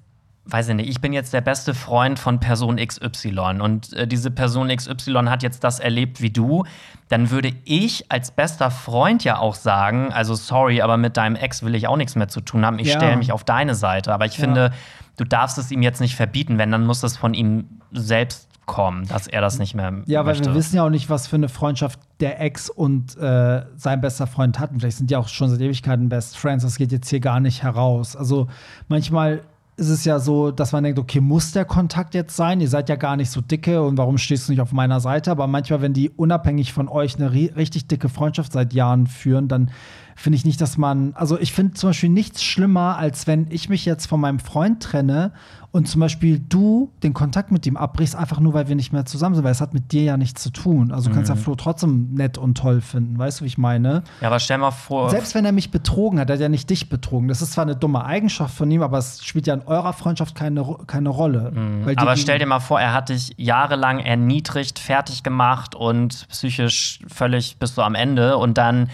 weiß 0.50 0.70
ich 0.70 0.76
nicht, 0.76 0.90
ich 0.90 1.02
bin 1.02 1.14
jetzt 1.14 1.34
der 1.34 1.42
beste 1.42 1.74
Freund 1.74 2.20
von 2.20 2.40
Person 2.40 2.78
XY 2.78 3.60
und 3.62 3.94
äh, 3.94 4.08
diese 4.08 4.32
Person 4.32 4.70
XY 4.70 5.26
hat 5.26 5.44
jetzt 5.44 5.64
das 5.64 5.80
erlebt 5.80 6.22
wie 6.22 6.30
du, 6.30 6.64
dann 7.10 7.32
würde 7.32 7.52
ich 7.66 8.06
als 8.12 8.32
bester 8.32 8.72
Freund 8.72 9.24
ja 9.24 9.40
auch 9.40 9.56
sagen, 9.56 10.12
also 10.14 10.36
sorry, 10.36 10.82
aber 10.82 10.98
mit 10.98 11.18
deinem 11.18 11.36
Ex 11.36 11.64
will 11.64 11.76
ich 11.76 11.88
auch 11.88 11.98
nichts 11.98 12.16
mehr 12.16 12.28
zu 12.28 12.42
tun 12.42 12.66
haben, 12.66 12.80
ich 12.80 12.88
Ja. 12.88 12.96
stelle 12.98 13.18
mich 13.18 13.32
auf 13.32 13.44
deine 13.44 13.76
Seite. 13.76 14.14
Aber 14.14 14.26
ich 14.26 14.38
Ja. 14.38 14.42
finde, 14.46 14.72
du 15.18 15.24
darfst 15.24 15.58
es 15.58 15.72
ihm 15.72 15.82
jetzt 15.82 16.02
nicht 16.02 16.16
verbieten, 16.16 16.58
wenn, 16.58 16.72
dann 16.72 16.86
muss 16.86 17.02
das 17.02 17.18
von 17.18 17.34
ihm 17.34 17.66
selbst 17.92 18.48
kommen, 18.66 19.08
dass 19.08 19.28
er 19.28 19.40
das 19.40 19.60
nicht 19.60 19.76
mehr 19.76 19.94
Ja, 20.08 20.20
weil 20.26 20.34
möchte. 20.34 20.50
wir 20.50 20.56
wissen 20.56 20.76
ja 20.76 20.84
auch 20.86 20.90
nicht, 20.90 21.10
was 21.10 21.26
für 21.28 21.38
eine 21.38 21.48
Freundschaft 21.48 22.00
der 22.20 22.42
Ex 22.42 22.70
und 22.70 23.18
äh, 23.18 23.64
sein 23.78 24.02
bester 24.02 24.28
Freund 24.28 24.60
hatten. 24.60 24.80
Vielleicht 24.80 24.98
sind 24.98 25.10
die 25.10 25.16
auch 25.16 25.30
schon 25.30 25.50
seit 25.50 25.62
Ewigkeiten 25.62 26.10
Best 26.10 26.38
Friends. 26.38 26.64
Das 26.64 26.78
geht 26.78 26.92
jetzt 26.92 27.08
hier 27.10 27.22
gar 27.22 27.40
nicht 27.40 27.64
heraus. 27.64 28.18
Also 28.18 28.50
manchmal 28.90 29.42
ist 29.78 29.90
es 29.90 30.06
ja 30.06 30.20
so, 30.20 30.50
dass 30.50 30.72
man 30.72 30.84
denkt, 30.84 30.98
okay, 30.98 31.22
muss 31.22 31.52
der 31.52 31.64
Kontakt 31.64 32.16
jetzt 32.16 32.36
sein? 32.36 32.60
Ihr 32.62 32.68
seid 32.68 32.90
ja 32.90 32.96
gar 32.96 33.16
nicht 33.16 33.30
so 33.30 33.42
dicke 33.42 33.84
und 33.84 33.98
warum 33.98 34.18
stehst 34.18 34.48
du 34.48 34.52
nicht 34.52 34.62
auf 34.62 34.72
meiner 34.72 35.00
Seite? 35.00 35.30
Aber 35.30 35.46
manchmal, 35.46 35.82
wenn 35.82 35.94
die 35.94 36.10
unabhängig 36.10 36.74
von 36.74 36.88
euch 36.88 37.16
eine 37.16 37.30
ri- 37.30 37.56
richtig 37.56 37.88
dicke 37.88 38.10
Freundschaft 38.10 38.52
seit 38.52 38.74
Jahren 38.74 39.06
führen, 39.06 39.48
dann 39.48 39.70
finde 40.16 40.38
ich 40.38 40.46
nicht, 40.46 40.60
dass 40.62 40.78
man, 40.80 41.14
also 41.14 41.40
ich 41.40 41.54
finde 41.54 41.76
zum 41.76 41.92
Beispiel 41.92 42.10
nichts 42.10 42.44
schlimmer, 42.44 42.98
als 42.98 43.28
wenn 43.28 43.46
ich 43.52 43.70
mich 43.70 43.86
jetzt 43.86 44.08
von 44.08 44.20
meinem 44.20 44.40
Freund 44.40 44.82
trenne 44.82 45.32
und 45.78 45.88
zum 45.88 46.02
Beispiel 46.02 46.40
du 46.40 46.92
den 47.04 47.14
Kontakt 47.14 47.52
mit 47.52 47.66
ihm 47.66 47.78
abbrichst, 47.78 48.16
einfach 48.16 48.40
nur, 48.40 48.54
weil 48.54 48.68
wir 48.68 48.76
nicht 48.76 48.92
mehr 48.92 49.06
zusammen 49.06 49.36
sind, 49.36 49.44
weil 49.44 49.52
es 49.52 49.62
hat 49.62 49.74
mit 49.74 49.92
dir 49.92 50.04
ja 50.04 50.18
nichts 50.18 50.42
zu 50.44 50.50
tun. 50.50 50.92
Also 50.92 51.10
du 51.10 51.16
kannst 51.16 51.30
ja 51.30 51.36
Flo 51.36 51.56
trotzdem 51.56 52.14
nett 52.14 52.38
und 52.38 52.58
toll 52.58 52.82
finden, 52.82 53.18
weißt 53.18 53.40
du, 53.40 53.44
wie 53.44 53.48
ich 53.48 53.58
meine? 53.58 54.04
ja, 54.22 54.28
aber 54.28 54.40
stell 54.40 54.58
mal 54.58 54.72
vor, 54.72 55.10
Selbst 55.10 55.36
wenn 55.36 55.46
er 55.46 55.52
mich 55.52 55.72
betrogen 55.72 56.20
hat, 56.20 56.30
er 56.30 56.34
hat 56.34 56.42
ja 56.42 56.50
nicht 56.50 56.70
dich 56.70 56.90
betrogen. 56.90 57.28
Das 57.28 57.42
ist 57.42 57.54
zwar 57.54 57.64
eine 57.64 57.76
dumme 57.76 58.04
Eigenschaft 58.04 58.56
von 58.56 58.70
ihm, 58.72 58.82
aber 58.82 58.98
es 58.98 59.24
spielt 59.24 59.48
ja 59.48 59.54
in 59.54 59.62
eurer 59.62 59.94
Freundschaft 59.94 60.36
keine, 60.36 60.66
keine 60.88 61.10
Rolle. 61.10 61.54
Die 61.88 61.98
Aber 61.98 62.18
stell 62.18 62.40
dir 62.40 62.48
mal 62.48 62.60
vor, 62.60 62.82
er 62.82 62.94
hat 62.94 63.10
dich 63.10 63.34
jahrelang 63.38 64.00
erniedrigt, 64.00 64.80
fertig 64.80 65.24
gemacht 65.24 65.76
und 65.76 66.28
psychisch 66.30 67.00
völlig 67.08 67.58
bist 67.60 67.78
du 67.78 67.84
am 67.84 67.96
Ende 67.96 68.38
und 68.38 68.58
dann 68.58 68.90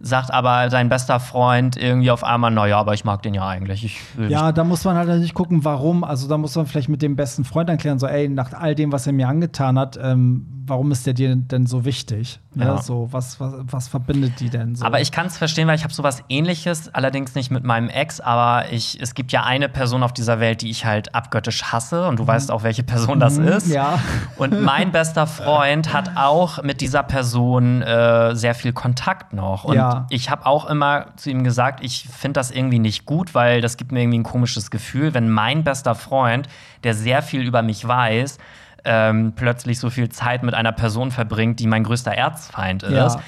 sagt 0.00 0.32
aber 0.32 0.68
dein 0.68 0.88
bester 0.88 1.20
Freund 1.20 1.76
irgendwie 1.76 2.10
auf 2.10 2.22
einmal, 2.22 2.50
naja, 2.50 2.78
aber 2.78 2.94
ich 2.94 3.04
mag 3.04 3.22
den 3.22 3.34
ja 3.34 3.46
eigentlich. 3.46 4.00
Ja, 4.28 4.52
da 4.52 4.64
muss 4.64 4.84
man 4.84 4.96
halt 4.96 5.08
natürlich 5.08 5.34
gucken, 5.34 5.64
warum. 5.64 6.04
Also 6.04 6.28
da 6.28 6.38
muss 6.38 6.54
man 6.54 6.66
vielleicht 6.66 6.88
mit 6.88 7.02
dem 7.02 7.16
besten 7.16 7.44
Freund 7.44 7.68
erklären, 7.68 7.98
so, 7.98 8.06
ey, 8.06 8.28
nach 8.28 8.52
all 8.52 8.74
dem, 8.74 8.92
was 8.92 9.06
er 9.06 9.12
mir 9.12 9.28
angetan 9.28 9.78
hat, 9.78 9.98
ähm, 10.00 10.57
warum 10.68 10.90
ist 10.92 11.06
der 11.06 11.14
dir 11.14 11.34
denn 11.34 11.66
so 11.66 11.84
wichtig? 11.84 12.40
Ne? 12.54 12.64
Ja. 12.64 12.78
So, 12.82 13.08
was, 13.12 13.38
was, 13.40 13.52
was 13.64 13.88
verbindet 13.88 14.40
die 14.40 14.50
denn 14.50 14.74
so? 14.74 14.84
Aber 14.84 15.00
ich 15.00 15.12
kann 15.12 15.26
es 15.26 15.36
verstehen, 15.38 15.68
weil 15.68 15.76
ich 15.76 15.84
habe 15.84 15.92
sowas 15.94 16.22
ähnliches, 16.28 16.92
allerdings 16.94 17.34
nicht 17.34 17.50
mit 17.50 17.64
meinem 17.64 17.88
Ex, 17.88 18.20
aber 18.20 18.72
ich, 18.72 18.98
es 19.00 19.14
gibt 19.14 19.32
ja 19.32 19.44
eine 19.44 19.68
Person 19.68 20.02
auf 20.02 20.12
dieser 20.12 20.40
Welt, 20.40 20.62
die 20.62 20.70
ich 20.70 20.84
halt 20.84 21.14
abgöttisch 21.14 21.64
hasse 21.64 22.06
und 22.08 22.18
du 22.18 22.26
weißt 22.26 22.50
auch, 22.50 22.62
welche 22.62 22.82
Person 22.82 23.20
das 23.20 23.38
ist. 23.38 23.68
Mhm. 23.68 23.72
Ja. 23.74 23.98
Und 24.36 24.60
mein 24.62 24.92
bester 24.92 25.26
Freund 25.26 25.92
hat 25.92 26.16
auch 26.16 26.62
mit 26.62 26.80
dieser 26.80 27.02
Person 27.02 27.82
äh, 27.82 28.34
sehr 28.34 28.54
viel 28.54 28.72
Kontakt 28.72 29.32
noch. 29.32 29.64
Und 29.64 29.76
Ja. 29.76 30.06
ich 30.10 30.30
habe 30.30 30.46
auch 30.46 30.66
immer 30.66 31.06
zu 31.16 31.30
ihm 31.30 31.44
gesagt, 31.44 31.84
ich 31.84 32.08
finde 32.08 32.34
das 32.40 32.50
irgendwie 32.50 32.78
nicht 32.78 33.06
gut, 33.06 33.34
weil 33.34 33.60
das 33.60 33.76
gibt 33.76 33.92
mir 33.92 34.00
irgendwie 34.02 34.18
ein 34.18 34.24
komisches 34.24 34.70
Gefühl, 34.70 35.14
wenn 35.14 35.30
mein 35.30 35.64
bester 35.64 35.94
Freund, 35.94 36.48
der 36.84 36.94
sehr 36.94 37.22
viel 37.22 37.42
über 37.42 37.62
mich 37.62 37.86
weiß, 37.86 38.38
ähm, 38.84 39.32
plötzlich 39.36 39.78
so 39.78 39.90
viel 39.90 40.08
Zeit 40.08 40.42
mit 40.42 40.54
einer 40.54 40.72
Person 40.72 41.10
verbringt, 41.10 41.60
die 41.60 41.66
mein 41.66 41.84
größter 41.84 42.12
Erzfeind 42.12 42.82
ist. 42.82 42.92
Ja. 42.92 43.20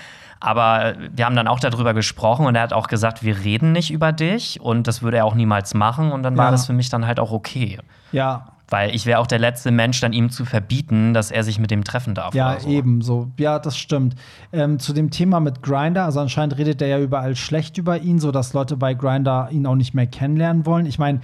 Aber 0.43 0.95
wir 1.15 1.27
haben 1.27 1.37
dann 1.37 1.49
auch 1.49 1.61
darüber 1.61 1.93
gesprochen 1.93 2.47
und 2.47 2.55
er 2.55 2.63
hat 2.63 2.73
auch 2.73 2.87
gesagt, 2.89 3.23
wir 3.23 3.39
reden 3.45 3.73
nicht 3.73 3.91
über 3.91 4.11
dich 4.13 4.59
und 4.61 4.87
das 4.87 5.03
würde 5.03 5.19
er 5.19 5.27
auch 5.27 5.35
niemals 5.35 5.75
machen. 5.75 6.13
Und 6.13 6.23
dann 6.23 6.37
war 6.39 6.47
Ja. 6.47 6.51
das 6.53 6.67
für 6.67 6.73
mich 6.73 6.89
dann 6.89 7.07
halt 7.07 7.21
auch 7.21 7.31
okay. 7.31 7.79
ja, 8.11 8.47
Weil 8.73 8.95
ich 8.95 9.05
wäre 9.05 9.19
auch 9.19 9.27
der 9.27 9.41
letzte 9.41 9.71
Mensch, 9.73 10.01
dann 10.01 10.13
ihm 10.15 10.31
zu 10.31 10.45
verbieten, 10.47 11.13
dass 11.13 11.31
er 11.33 11.43
sich 11.45 11.59
mit 11.59 11.71
dem 11.73 11.83
treffen 11.85 12.15
darf. 12.15 12.33
Ja, 12.35 12.59
so. 12.61 12.69
eben 12.71 13.03
so. 13.03 13.29
Ja, 13.37 13.59
das 13.59 13.77
stimmt. 13.77 14.15
Ähm, 14.53 14.79
zu 14.79 14.93
dem 14.95 15.11
Thema 15.11 15.41
mit 15.41 15.61
Grinder, 15.63 16.05
also 16.05 16.21
anscheinend 16.21 16.57
redet 16.57 16.81
er 16.81 16.87
ja 16.89 16.99
überall 17.01 17.35
schlecht 17.37 17.77
über 17.79 17.99
ihn, 17.99 18.19
so 18.21 18.31
dass 18.31 18.53
Leute 18.55 18.77
bei 18.77 18.95
Grinder 18.95 19.49
ihn 19.51 19.67
auch 19.67 19.75
nicht 19.75 19.93
mehr 19.93 20.07
kennenlernen 20.07 20.65
wollen. 20.67 20.87
Ich 20.87 20.99
meine, 21.01 21.21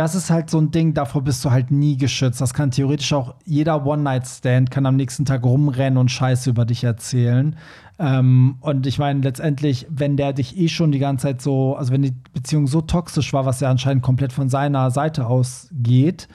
das 0.00 0.14
ist 0.14 0.30
halt 0.30 0.48
so 0.48 0.58
ein 0.58 0.70
Ding, 0.70 0.94
davor 0.94 1.20
bist 1.20 1.44
du 1.44 1.50
halt 1.50 1.70
nie 1.70 1.98
geschützt. 1.98 2.40
Das 2.40 2.54
kann 2.54 2.70
theoretisch 2.70 3.12
auch 3.12 3.34
jeder 3.44 3.84
One-Night-Stand 3.84 4.70
kann 4.70 4.86
am 4.86 4.96
nächsten 4.96 5.26
Tag 5.26 5.44
rumrennen 5.44 5.98
und 5.98 6.10
Scheiße 6.10 6.48
über 6.48 6.64
dich 6.64 6.84
erzählen. 6.84 7.54
Ähm, 7.98 8.56
und 8.60 8.86
ich 8.86 8.98
meine, 8.98 9.20
letztendlich, 9.20 9.86
wenn 9.90 10.16
der 10.16 10.32
dich 10.32 10.56
eh 10.56 10.68
schon 10.68 10.90
die 10.90 11.00
ganze 11.00 11.24
Zeit 11.24 11.42
so, 11.42 11.76
also 11.76 11.92
wenn 11.92 12.00
die 12.00 12.14
Beziehung 12.32 12.66
so 12.66 12.80
toxisch 12.80 13.34
war, 13.34 13.44
was 13.44 13.60
ja 13.60 13.70
anscheinend 13.70 14.02
komplett 14.02 14.32
von 14.32 14.48
seiner 14.48 14.90
Seite 14.90 15.26
aus 15.26 15.68
geht, 15.70 16.28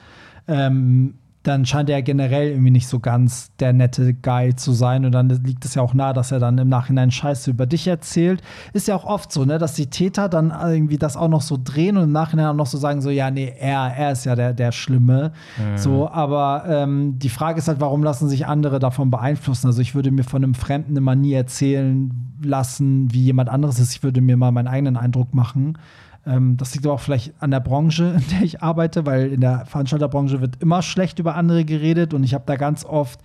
ähm, 0.46 1.14
dann 1.46 1.64
scheint 1.64 1.88
er 1.88 2.02
generell 2.02 2.50
irgendwie 2.50 2.70
nicht 2.70 2.88
so 2.88 2.98
ganz 2.98 3.52
der 3.60 3.72
nette 3.72 4.14
Guy 4.14 4.56
zu 4.56 4.72
sein. 4.72 5.04
Und 5.04 5.12
dann 5.12 5.28
liegt 5.28 5.64
es 5.64 5.74
ja 5.74 5.82
auch 5.82 5.94
nahe, 5.94 6.12
dass 6.12 6.32
er 6.32 6.40
dann 6.40 6.58
im 6.58 6.68
Nachhinein 6.68 7.10
Scheiße 7.10 7.50
über 7.50 7.66
dich 7.66 7.86
erzählt. 7.86 8.42
Ist 8.72 8.88
ja 8.88 8.96
auch 8.96 9.04
oft 9.04 9.30
so, 9.30 9.44
ne, 9.44 9.58
dass 9.58 9.74
die 9.74 9.86
Täter 9.86 10.28
dann 10.28 10.50
irgendwie 10.50 10.98
das 10.98 11.16
auch 11.16 11.28
noch 11.28 11.42
so 11.42 11.58
drehen 11.62 11.96
und 11.96 12.04
im 12.04 12.12
Nachhinein 12.12 12.46
auch 12.46 12.54
noch 12.54 12.66
so 12.66 12.78
sagen, 12.78 13.00
so, 13.00 13.10
ja, 13.10 13.30
nee, 13.30 13.52
er, 13.58 13.94
er 13.96 14.12
ist 14.12 14.24
ja 14.24 14.34
der, 14.34 14.54
der 14.54 14.72
Schlimme. 14.72 15.32
Mhm. 15.56 15.78
So, 15.78 16.08
aber 16.10 16.64
ähm, 16.68 17.18
die 17.18 17.28
Frage 17.28 17.58
ist 17.58 17.68
halt, 17.68 17.80
warum 17.80 18.02
lassen 18.02 18.28
sich 18.28 18.46
andere 18.46 18.78
davon 18.78 19.10
beeinflussen? 19.10 19.68
Also 19.68 19.80
ich 19.82 19.94
würde 19.94 20.10
mir 20.10 20.24
von 20.24 20.42
einem 20.42 20.54
Fremden 20.54 20.96
immer 20.96 21.14
nie 21.14 21.32
erzählen 21.32 22.10
lassen, 22.42 23.12
wie 23.12 23.22
jemand 23.22 23.48
anderes 23.48 23.78
ist. 23.78 23.92
Ich 23.92 24.02
würde 24.02 24.20
mir 24.20 24.36
mal 24.36 24.50
meinen 24.50 24.68
eigenen 24.68 24.96
Eindruck 24.96 25.32
machen. 25.34 25.78
Ähm, 26.26 26.56
das 26.56 26.74
liegt 26.74 26.84
aber 26.86 26.94
auch 26.94 27.00
vielleicht 27.00 27.34
an 27.40 27.50
der 27.50 27.60
Branche, 27.60 28.04
in 28.16 28.28
der 28.30 28.42
ich 28.42 28.62
arbeite, 28.62 29.06
weil 29.06 29.32
in 29.32 29.40
der 29.40 29.64
Veranstalterbranche 29.66 30.40
wird 30.40 30.62
immer 30.62 30.82
schlecht 30.82 31.18
über 31.18 31.34
andere 31.36 31.64
geredet 31.64 32.14
und 32.14 32.24
ich 32.24 32.34
habe 32.34 32.44
da 32.46 32.56
ganz 32.56 32.84
oft 32.84 33.20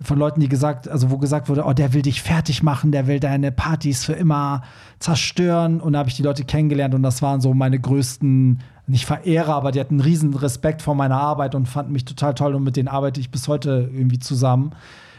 von 0.00 0.18
Leuten, 0.18 0.40
die 0.40 0.48
gesagt, 0.48 0.88
also 0.88 1.10
wo 1.10 1.16
gesagt 1.16 1.48
wurde, 1.48 1.64
oh, 1.64 1.72
der 1.72 1.94
will 1.94 2.02
dich 2.02 2.20
fertig 2.20 2.62
machen, 2.62 2.92
der 2.92 3.06
will 3.06 3.18
deine 3.18 3.50
Partys 3.50 4.04
für 4.04 4.12
immer 4.12 4.62
zerstören. 4.98 5.80
Und 5.80 5.94
da 5.94 6.00
habe 6.00 6.10
ich 6.10 6.16
die 6.16 6.22
Leute 6.22 6.44
kennengelernt 6.44 6.94
und 6.94 7.02
das 7.02 7.22
waren 7.22 7.40
so 7.40 7.54
meine 7.54 7.80
größten, 7.80 8.60
nicht 8.88 9.06
Verehrer, 9.06 9.54
aber 9.54 9.72
die 9.72 9.80
hatten 9.80 10.00
riesen 10.00 10.34
Respekt 10.34 10.82
vor 10.82 10.94
meiner 10.94 11.18
Arbeit 11.18 11.54
und 11.54 11.66
fanden 11.66 11.92
mich 11.92 12.04
total 12.04 12.34
toll 12.34 12.54
und 12.54 12.62
mit 12.62 12.76
denen 12.76 12.88
arbeite 12.88 13.20
ich 13.20 13.30
bis 13.30 13.48
heute 13.48 13.90
irgendwie 13.92 14.18
zusammen. 14.18 14.72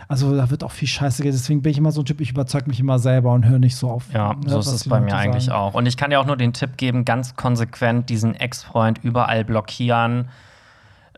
Also 0.10 0.36
da 0.36 0.50
wird 0.50 0.64
auch 0.64 0.72
viel 0.72 0.88
Scheiße 0.88 1.22
geredet. 1.22 1.40
Deswegen 1.40 1.62
bin 1.62 1.72
ich 1.72 1.78
immer 1.78 1.92
so 1.92 2.02
ein 2.02 2.06
Typ, 2.06 2.22
ich 2.22 2.32
überzeuge 2.32 2.68
mich 2.68 2.80
immer 2.80 2.98
selber 2.98 3.34
und 3.34 3.46
höre 3.46 3.60
nicht 3.60 3.76
so 3.76 3.90
auf. 3.90 4.06
Ja, 4.14 4.34
ne, 4.34 4.50
so 4.50 4.60
ist 4.60 4.68
es 4.68 4.88
bei 4.88 5.02
mir 5.02 5.10
sagen. 5.10 5.32
eigentlich 5.34 5.52
auch. 5.52 5.74
Und 5.74 5.86
ich 5.86 5.98
kann 5.98 6.12
dir 6.12 6.20
auch 6.20 6.26
nur 6.26 6.38
den 6.38 6.54
Tipp 6.54 6.78
geben, 6.78 7.04
ganz 7.04 7.36
konsequent 7.36 8.10
diesen 8.10 8.34
Ex-Freund 8.36 9.00
überall 9.04 9.44
blockieren. 9.44 10.30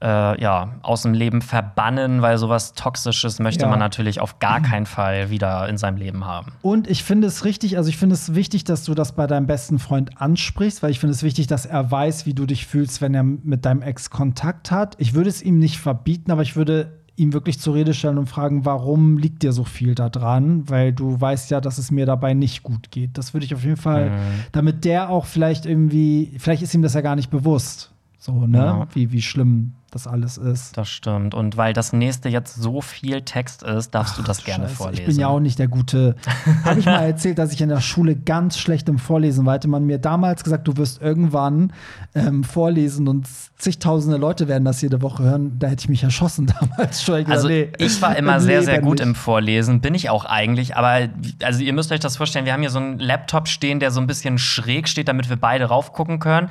Äh, 0.02 0.42
ja, 0.42 0.76
aus 0.82 1.02
dem 1.02 1.14
Leben 1.14 1.42
verbannen, 1.42 2.22
weil 2.22 2.38
sowas 2.38 2.72
Toxisches 2.72 3.40
möchte 3.40 3.66
ja. 3.66 3.70
man 3.70 3.80
natürlich 3.80 4.22
auf 4.22 4.40
gar 4.40 4.62
keinen 4.62 4.86
Fall 4.86 5.30
wieder 5.30 5.68
in 5.68 5.78
seinem 5.78 5.98
Leben 5.98 6.26
haben. 6.26 6.54
Und 6.62 6.90
ich 6.90 7.04
finde 7.04 7.28
es 7.28 7.44
richtig, 7.44 7.76
also 7.76 7.90
ich 7.90 7.98
finde 7.98 8.14
es 8.14 8.34
wichtig, 8.34 8.64
dass 8.64 8.86
du 8.86 8.96
das 8.96 9.12
bei 9.12 9.28
deinem 9.28 9.46
besten 9.46 9.78
Freund 9.78 10.22
ansprichst, 10.22 10.82
weil 10.82 10.92
ich 10.92 11.02
finde 11.02 11.12
es 11.12 11.22
wichtig, 11.22 11.48
dass 11.48 11.66
er 11.66 11.92
weiß, 11.92 12.26
wie 12.26 12.34
du 12.34 12.46
dich 12.46 12.66
fühlst, 12.66 13.02
wenn 13.02 13.14
er 13.14 13.24
mit 13.24 13.66
deinem 13.66 13.82
Ex 13.82 14.10
Kontakt 14.10 14.72
hat. 14.72 14.96
Ich 15.00 15.16
würde 15.16 15.30
es 15.30 15.42
ihm 15.42 15.60
nicht 15.60 15.80
verbieten, 15.80 16.32
aber 16.32 16.44
ich 16.44 16.56
würde 16.56 17.00
ihm 17.20 17.34
wirklich 17.34 17.60
zur 17.60 17.76
Rede 17.76 17.94
stellen 17.94 18.18
und 18.18 18.28
fragen, 18.28 18.66
warum 18.66 19.18
liegt 19.18 19.44
dir 19.44 19.52
so 19.52 19.64
viel 19.64 19.96
da 19.96 20.10
dran? 20.10 20.70
Weil 20.70 20.94
du 20.94 21.20
weißt 21.20 21.52
ja, 21.52 21.62
dass 21.62 21.78
es 21.78 21.92
mir 21.92 22.06
dabei 22.06 22.34
nicht 22.34 22.64
gut 22.64 22.92
geht. 22.92 23.18
Das 23.18 23.34
würde 23.34 23.46
ich 23.46 23.54
auf 23.54 23.64
jeden 23.64 23.78
Fall, 23.78 24.12
mhm. 24.12 24.16
damit 24.52 24.86
der 24.86 25.10
auch 25.10 25.26
vielleicht 25.26 25.66
irgendwie, 25.66 26.34
vielleicht 26.38 26.62
ist 26.62 26.74
ihm 26.74 26.82
das 26.82 26.94
ja 26.94 27.02
gar 27.02 27.16
nicht 27.16 27.30
bewusst, 27.30 27.92
so, 28.18 28.48
ne? 28.48 28.58
Ja. 28.58 28.88
Wie, 28.94 29.12
wie 29.12 29.22
schlimm 29.22 29.74
das 29.90 30.08
alles 30.08 30.38
ist. 30.38 30.78
Das 30.78 30.90
stimmt. 30.90 31.34
Und 31.34 31.58
weil 31.58 31.74
das 31.74 31.94
nächste 31.94 32.30
jetzt 32.30 32.56
so 32.56 32.82
viel 32.82 33.22
Text 33.22 33.64
ist, 33.64 33.92
darfst 33.92 34.14
Ach, 34.14 34.22
du 34.22 34.24
das 34.24 34.44
gerne 34.44 34.66
Scheiße. 34.66 34.76
vorlesen. 34.76 35.02
Ich 35.02 35.08
bin 35.08 35.20
ja 35.20 35.28
auch 35.28 35.40
nicht 35.40 35.60
der 35.60 35.68
gute. 35.68 36.16
Habe 36.64 36.80
ich 36.80 36.86
mal 36.86 37.04
erzählt, 37.06 37.38
dass 37.38 37.54
ich 37.54 37.62
in 37.62 37.70
der 37.70 37.82
Schule 37.82 38.16
ganz 38.16 38.58
schlecht 38.58 38.90
im 38.90 38.98
Vorlesen 39.00 39.46
war. 39.46 39.56
Hätte 39.56 39.68
man 39.68 39.86
mir 39.86 39.98
damals 40.00 40.44
gesagt, 40.44 40.68
du 40.68 40.78
wirst 40.78 41.02
irgendwann 41.02 41.74
ähm, 42.16 42.44
vorlesen 42.44 43.08
und 43.08 43.28
zigtausende 43.58 44.18
Leute 44.18 44.48
werden 44.48 44.64
das 44.66 44.82
jede 44.82 45.02
Woche 45.02 45.24
hören, 45.24 45.60
da 45.60 45.68
hätte 45.68 45.82
ich 45.82 45.90
mich 45.90 46.04
erschossen 46.04 46.48
damals 46.60 47.04
schon. 47.04 47.26
Also 47.26 47.48
nee, 47.50 47.70
ich 47.78 48.02
war 48.02 48.16
immer 48.16 48.40
sehr, 48.40 48.64
sehr 48.64 48.82
gut 48.82 49.00
nicht. 49.00 49.08
im 49.08 49.16
Vorlesen, 49.16 49.82
bin 49.82 49.94
ich 49.94 50.10
auch 50.10 50.26
eigentlich. 50.26 50.76
Aber 50.76 51.10
also 51.44 51.62
ihr 51.62 51.74
müsst 51.74 51.92
euch 51.92 52.00
das 52.00 52.18
vorstellen, 52.18 52.46
wir 52.46 52.54
haben 52.54 52.62
hier 52.62 52.70
so 52.70 52.80
einen 52.80 53.00
Laptop 53.00 53.48
stehen, 53.48 53.80
der 53.80 53.92
so 53.92 54.00
ein 54.00 54.08
bisschen 54.08 54.38
schräg 54.38 54.88
steht, 54.88 55.08
damit 55.08 55.30
wir 55.30 55.36
beide 55.36 55.66
raufgucken 55.66 56.20
können. 56.20 56.50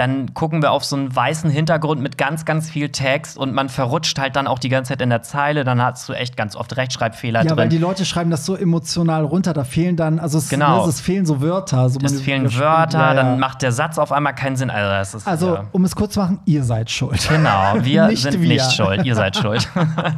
Dann 0.00 0.32
gucken 0.32 0.62
wir 0.62 0.70
auf 0.70 0.82
so 0.82 0.96
einen 0.96 1.14
weißen 1.14 1.50
Hintergrund 1.50 2.00
mit 2.00 2.16
ganz, 2.16 2.46
ganz 2.46 2.70
viel 2.70 2.88
Text 2.88 3.36
und 3.36 3.52
man 3.52 3.68
verrutscht 3.68 4.18
halt 4.18 4.34
dann 4.34 4.46
auch 4.46 4.58
die 4.58 4.70
ganze 4.70 4.94
Zeit 4.94 5.02
in 5.02 5.10
der 5.10 5.20
Zeile. 5.20 5.62
Dann 5.62 5.82
hast 5.82 6.08
du 6.08 6.14
echt 6.14 6.38
ganz 6.38 6.56
oft 6.56 6.74
Rechtschreibfehler 6.74 7.40
ja, 7.40 7.44
drin. 7.44 7.50
Ja, 7.50 7.56
weil 7.58 7.68
die 7.68 7.76
Leute 7.76 8.06
schreiben 8.06 8.30
das 8.30 8.46
so 8.46 8.56
emotional 8.56 9.26
runter. 9.26 9.52
Da 9.52 9.62
fehlen 9.62 9.96
dann, 9.96 10.18
also 10.18 10.38
es, 10.38 10.48
genau. 10.48 10.88
es 10.88 11.02
fehlen 11.02 11.26
so 11.26 11.42
Wörter. 11.42 11.90
So 11.90 12.00
es 12.02 12.18
fehlen 12.22 12.44
Wörter, 12.56 12.98
ja, 12.98 13.08
ja. 13.08 13.14
dann 13.14 13.38
macht 13.38 13.60
der 13.60 13.72
Satz 13.72 13.98
auf 13.98 14.10
einmal 14.10 14.34
keinen 14.34 14.56
Sinn. 14.56 14.70
Also, 14.70 15.18
ist, 15.18 15.28
also 15.28 15.58
um 15.72 15.84
es 15.84 15.94
kurz 15.94 16.14
zu 16.14 16.20
machen, 16.20 16.40
ihr 16.46 16.64
seid 16.64 16.90
schuld. 16.90 17.28
Genau, 17.28 17.74
wir 17.82 18.06
nicht 18.06 18.22
sind 18.22 18.40
wir. 18.40 18.48
nicht 18.48 18.72
schuld. 18.72 19.04
Ihr 19.04 19.14
seid 19.14 19.36
schuld. 19.36 19.68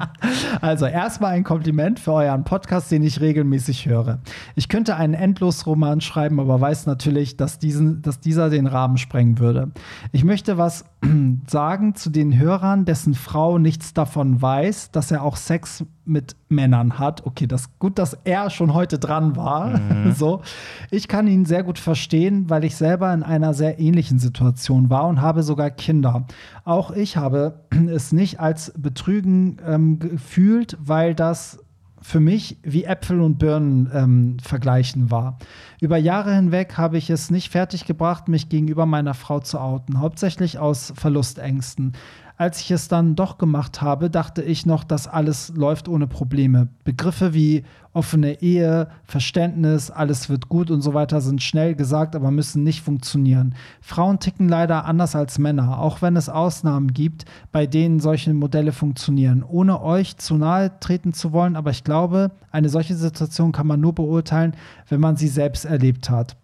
also 0.61 0.87
erstmal 0.87 1.33
ein 1.33 1.43
Kompliment 1.43 1.99
für 1.99 2.13
euren 2.13 2.45
Podcast, 2.45 2.93
den 2.93 3.03
ich 3.03 3.21
regelmäßig 3.21 3.87
höre. 3.87 4.21
Ich 4.55 4.69
könnte 4.69 4.95
einen 4.95 5.15
Endlosroman 5.15 6.01
schreiben, 6.01 6.39
aber 6.39 6.61
weiß 6.61 6.87
natürlich, 6.87 7.37
dass, 7.37 7.59
diesen, 7.59 8.01
dass 8.03 8.21
dieser 8.21 8.49
den 8.49 8.69
Rahmen 8.69 8.97
sprengen 8.97 9.41
würde. 9.41 9.72
Ich 10.13 10.25
möchte 10.25 10.59
was 10.59 10.85
sagen 11.47 11.95
zu 11.95 12.11
den 12.11 12.39
Hörern, 12.39 12.85
dessen 12.85 13.15
Frau 13.15 13.59
nichts 13.59 13.95
davon 13.95 14.41
weiß, 14.41 14.91
dass 14.91 15.11
er 15.11 15.23
auch 15.23 15.37
Sex 15.37 15.85
mit 16.05 16.37
Männern 16.49 16.99
hat. 16.99 17.27
Okay, 17.27 17.47
das 17.47 17.79
gut, 17.79 17.99
dass 17.99 18.19
er 18.25 18.51
schon 18.51 18.75
heute 18.75 18.99
dran 18.99 19.37
war. 19.37 19.79
Mhm. 19.79 20.13
so, 20.17 20.43
ich 20.91 21.09
kann 21.09 21.27
ihn 21.27 21.45
sehr 21.45 21.63
gut 21.63 21.79
verstehen, 21.79 22.51
weil 22.51 22.65
ich 22.65 22.77
selber 22.77 23.13
in 23.13 23.23
einer 23.23 23.55
sehr 23.55 23.79
ähnlichen 23.79 24.19
Situation 24.19 24.91
war 24.91 25.07
und 25.09 25.21
habe 25.21 25.43
sogar 25.43 25.71
Kinder. 25.71 26.27
Auch 26.65 26.91
ich 26.91 27.17
habe 27.17 27.61
es 27.91 28.13
nicht 28.13 28.41
als 28.41 28.73
Betrügen 28.77 29.59
ähm, 29.67 29.99
gefühlt, 29.99 30.77
weil 30.81 31.15
das 31.15 31.59
für 32.03 32.21
mich 32.21 32.59
wie 32.63 32.85
Äpfel 32.85 33.21
und 33.21 33.39
Birnen 33.39 33.91
ähm, 33.95 34.37
vergleichen 34.43 35.11
war. 35.11 35.39
Über 35.81 35.97
Jahre 35.97 36.35
hinweg 36.35 36.77
habe 36.77 36.99
ich 36.99 37.11
es 37.11 37.31
nicht 37.31 37.51
fertiggebracht, 37.51 38.29
mich 38.29 38.49
gegenüber 38.49 38.87
meiner 38.87 39.15
Frau 39.15 39.41
zu 39.41 39.61
outen, 39.61 40.01
hauptsächlich 40.01 40.59
aus 40.59 40.93
Verlustängsten. 40.97 41.93
Als 42.37 42.61
ich 42.61 42.71
es 42.73 42.89
dann 42.89 43.15
doch 43.15 43.39
gemacht 43.39 43.83
habe, 43.83 44.11
dachte 44.11 44.43
ich 44.43 44.67
noch, 44.67 44.85
dass 44.85 45.07
alles 45.07 45.53
läuft 45.55 45.89
ohne 45.89 46.09
Probleme. 46.09 46.69
Begriffe 46.83 47.35
wie 47.35 47.63
offene 47.95 48.41
Ehe, 48.41 48.89
Verständnis, 49.05 49.91
alles 49.91 50.31
wird 50.31 50.49
gut 50.49 50.71
und 50.71 50.81
so 50.81 50.95
weiter 50.95 51.21
sind 51.21 51.43
schnell 51.43 51.75
gesagt, 51.75 52.17
aber 52.17 52.31
müssen 52.31 52.63
nicht 52.63 52.83
funktionieren. 52.83 53.55
Frauen 53.83 54.19
ticken 54.19 54.49
leider 54.49 54.87
anders 54.87 55.15
als 55.15 55.39
Männer, 55.39 55.79
auch 55.79 56.01
wenn 56.01 56.17
es 56.17 56.31
Ausnahmen 56.31 56.95
gibt, 56.95 57.27
bei 57.53 57.67
denen 57.67 58.01
solche 58.01 58.33
Modelle 58.33 58.73
funktionieren. 58.73 59.45
Ohne 59.47 59.83
euch 59.83 60.17
zu 60.17 60.37
nahe 60.37 60.73
treten 60.81 61.13
zu 61.13 61.33
wollen, 61.33 61.55
aber 61.55 61.71
ich 61.71 61.85
glaube, 61.85 62.31
eine 62.51 62.71
solche 62.71 62.95
Situation 62.95 63.53
kann 63.53 63.67
man 63.67 63.81
nur 63.81 63.95
beurteilen, 63.95 64.55
wenn 64.89 65.01
man 65.01 65.17
sie 65.17 65.29
selbst 65.29 65.67
erlebt 65.67 66.09
hat. 66.09 66.37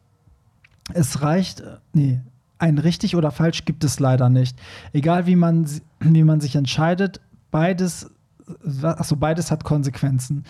Es 0.93 1.23
reicht, 1.23 1.63
nee, 1.95 2.21
ein 2.59 2.79
richtig 2.79 3.17
oder 3.17 3.31
falsch 3.31 3.65
gibt 3.65 3.85
es 3.85 4.01
leider 4.01 4.29
nicht. 4.29 4.59
Egal 4.93 5.27
wie 5.27 5.37
man, 5.37 5.67
wie 6.01 6.25
man 6.25 6.41
sich 6.41 6.57
entscheidet, 6.57 7.21
beides, 7.51 8.11
also 8.83 9.17
beides 9.17 9.51
hat 9.51 9.65
Konsequenzen. 9.65 10.45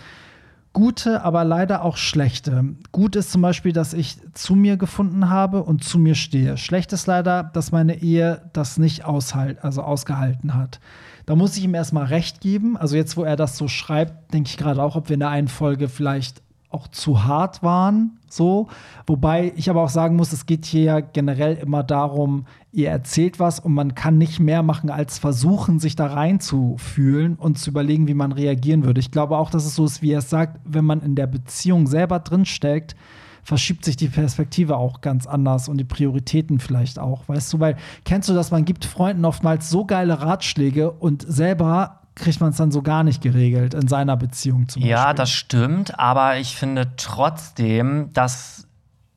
Gute, 0.72 1.24
aber 1.24 1.44
leider 1.44 1.84
auch 1.84 1.96
schlechte. 1.96 2.64
Gut 2.92 3.16
ist 3.16 3.32
zum 3.32 3.42
Beispiel, 3.42 3.72
dass 3.72 3.94
ich 3.94 4.18
zu 4.34 4.54
mir 4.54 4.76
gefunden 4.76 5.28
habe 5.28 5.62
und 5.62 5.82
zu 5.82 5.98
mir 5.98 6.14
stehe. 6.14 6.56
Schlecht 6.56 6.92
ist 6.92 7.06
leider, 7.06 7.42
dass 7.42 7.72
meine 7.72 8.00
Ehe 8.00 8.42
das 8.52 8.78
nicht 8.78 9.04
aushalt, 9.04 9.64
also 9.64 9.82
ausgehalten 9.82 10.54
hat. 10.54 10.78
Da 11.26 11.36
muss 11.36 11.56
ich 11.56 11.64
ihm 11.64 11.74
erstmal 11.74 12.06
recht 12.06 12.40
geben. 12.40 12.76
Also 12.76 12.96
jetzt, 12.96 13.16
wo 13.16 13.24
er 13.24 13.36
das 13.36 13.56
so 13.56 13.68
schreibt, 13.68 14.32
denke 14.32 14.48
ich 14.50 14.56
gerade 14.56 14.82
auch, 14.82 14.96
ob 14.96 15.08
wir 15.08 15.14
in 15.14 15.20
der 15.20 15.30
einen 15.30 15.48
Folge 15.48 15.88
vielleicht 15.88 16.42
auch 16.70 16.88
zu 16.88 17.24
hart 17.24 17.62
waren, 17.62 18.18
so. 18.28 18.68
Wobei 19.06 19.52
ich 19.56 19.70
aber 19.70 19.82
auch 19.82 19.88
sagen 19.88 20.16
muss, 20.16 20.32
es 20.32 20.44
geht 20.44 20.66
hier 20.66 20.82
ja 20.82 21.00
generell 21.00 21.54
immer 21.54 21.82
darum, 21.82 22.44
ihr 22.72 22.90
erzählt 22.90 23.40
was 23.40 23.58
und 23.58 23.72
man 23.72 23.94
kann 23.94 24.18
nicht 24.18 24.38
mehr 24.38 24.62
machen, 24.62 24.90
als 24.90 25.18
versuchen, 25.18 25.78
sich 25.78 25.96
da 25.96 26.06
reinzufühlen 26.06 27.36
und 27.36 27.58
zu 27.58 27.70
überlegen, 27.70 28.06
wie 28.06 28.14
man 28.14 28.32
reagieren 28.32 28.84
würde. 28.84 29.00
Ich 29.00 29.10
glaube 29.10 29.38
auch, 29.38 29.50
dass 29.50 29.64
es 29.64 29.74
so 29.74 29.86
ist, 29.86 30.02
wie 30.02 30.12
er 30.12 30.18
es 30.18 30.28
sagt, 30.28 30.60
wenn 30.64 30.84
man 30.84 31.00
in 31.00 31.14
der 31.14 31.26
Beziehung 31.26 31.86
selber 31.86 32.18
drinsteckt, 32.18 32.94
verschiebt 33.42 33.82
sich 33.82 33.96
die 33.96 34.08
Perspektive 34.08 34.76
auch 34.76 35.00
ganz 35.00 35.26
anders 35.26 35.70
und 35.70 35.78
die 35.78 35.84
Prioritäten 35.84 36.58
vielleicht 36.58 36.98
auch, 36.98 37.26
weißt 37.28 37.50
du, 37.54 37.60
weil 37.60 37.76
kennst 38.04 38.28
du 38.28 38.34
das, 38.34 38.50
man 38.50 38.66
gibt 38.66 38.84
Freunden 38.84 39.24
oftmals 39.24 39.70
so 39.70 39.86
geile 39.86 40.20
Ratschläge 40.20 40.90
und 40.90 41.24
selber 41.26 42.00
kriegt 42.18 42.40
man 42.40 42.50
es 42.50 42.56
dann 42.56 42.70
so 42.70 42.82
gar 42.82 43.02
nicht 43.02 43.22
geregelt 43.22 43.74
in 43.74 43.88
seiner 43.88 44.16
Beziehung 44.16 44.68
zum 44.68 44.80
Beispiel. 44.80 44.90
Ja, 44.90 45.14
das 45.14 45.30
stimmt, 45.30 45.98
aber 45.98 46.38
ich 46.38 46.56
finde 46.56 46.92
trotzdem, 46.96 48.12
dass 48.12 48.66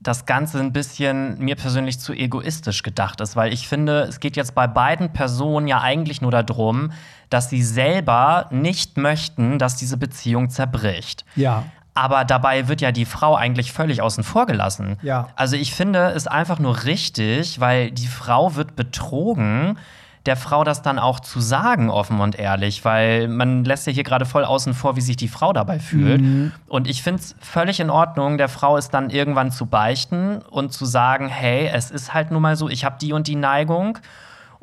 das 0.01 0.25
Ganze 0.25 0.59
ein 0.59 0.73
bisschen 0.73 1.37
mir 1.37 1.55
persönlich 1.55 1.99
zu 1.99 2.13
egoistisch 2.13 2.81
gedacht 2.81 3.21
ist, 3.21 3.35
weil 3.35 3.53
ich 3.53 3.67
finde, 3.67 4.01
es 4.01 4.19
geht 4.19 4.35
jetzt 4.35 4.55
bei 4.55 4.65
beiden 4.65 5.13
Personen 5.13 5.67
ja 5.67 5.81
eigentlich 5.81 6.21
nur 6.21 6.31
darum, 6.31 6.91
dass 7.29 7.49
sie 7.49 7.61
selber 7.61 8.47
nicht 8.49 8.97
möchten, 8.97 9.59
dass 9.59 9.75
diese 9.75 9.97
Beziehung 9.97 10.49
zerbricht. 10.49 11.23
Ja. 11.35 11.65
Aber 11.93 12.25
dabei 12.25 12.67
wird 12.67 12.81
ja 12.81 12.91
die 12.91 13.05
Frau 13.05 13.35
eigentlich 13.35 13.73
völlig 13.73 14.01
außen 14.01 14.23
vor 14.23 14.47
gelassen. 14.47 14.97
Ja. 15.03 15.27
Also 15.35 15.55
ich 15.55 15.75
finde 15.75 16.11
es 16.15 16.25
einfach 16.25 16.57
nur 16.57 16.85
richtig, 16.85 17.59
weil 17.59 17.91
die 17.91 18.07
Frau 18.07 18.55
wird 18.55 18.75
betrogen, 18.75 19.77
der 20.25 20.35
Frau 20.35 20.63
das 20.63 20.81
dann 20.81 20.99
auch 20.99 21.19
zu 21.19 21.39
sagen, 21.39 21.89
offen 21.89 22.19
und 22.19 22.37
ehrlich, 22.37 22.85
weil 22.85 23.27
man 23.27 23.63
lässt 23.63 23.87
ja 23.87 23.93
hier 23.93 24.03
gerade 24.03 24.25
voll 24.25 24.45
außen 24.45 24.73
vor, 24.73 24.95
wie 24.95 25.01
sich 25.01 25.17
die 25.17 25.27
Frau 25.27 25.51
dabei 25.51 25.79
fühlt. 25.79 26.21
Und 26.67 26.87
ich 26.87 27.01
finde 27.01 27.21
es 27.21 27.35
völlig 27.39 27.79
in 27.79 27.89
Ordnung, 27.89 28.37
der 28.37 28.49
Frau 28.49 28.77
es 28.77 28.89
dann 28.89 29.09
irgendwann 29.09 29.51
zu 29.51 29.65
beichten 29.65 30.37
und 30.49 30.73
zu 30.73 30.85
sagen, 30.85 31.27
hey, 31.27 31.69
es 31.73 31.89
ist 31.89 32.13
halt 32.13 32.31
nun 32.31 32.41
mal 32.41 32.55
so, 32.55 32.69
ich 32.69 32.85
habe 32.85 32.97
die 33.01 33.13
und 33.13 33.27
die 33.27 33.35
Neigung. 33.35 33.97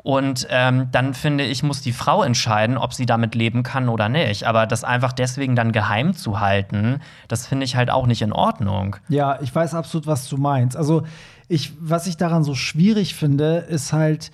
Und 0.01 0.47
ähm, 0.49 0.87
dann 0.93 1.13
finde 1.13 1.43
ich, 1.43 1.61
muss 1.61 1.81
die 1.81 1.91
Frau 1.91 2.23
entscheiden, 2.23 2.77
ob 2.77 2.93
sie 2.93 3.05
damit 3.05 3.35
leben 3.35 3.63
kann 3.63 3.89
oder 3.89 4.07
nicht. 4.07 4.47
Aber 4.47 4.65
das 4.65 4.85
einfach 4.85 5.11
deswegen 5.11 5.57
dann 5.57 5.73
geheim 5.73 6.13
zu 6.13 6.39
halten, 6.39 7.01
das 7.27 7.45
finde 7.45 7.65
ich 7.65 7.75
halt 7.75 7.89
auch 7.89 8.07
nicht 8.07 8.21
in 8.21 8.31
Ordnung. 8.31 8.95
Ja, 9.09 9.39
ich 9.41 9.53
weiß 9.53 9.73
absolut, 9.73 10.07
was 10.07 10.29
du 10.29 10.37
meinst. 10.37 10.77
Also, 10.77 11.03
ich, 11.49 11.73
was 11.81 12.07
ich 12.07 12.15
daran 12.15 12.45
so 12.45 12.55
schwierig 12.55 13.13
finde, 13.13 13.57
ist 13.57 13.91
halt, 13.91 14.31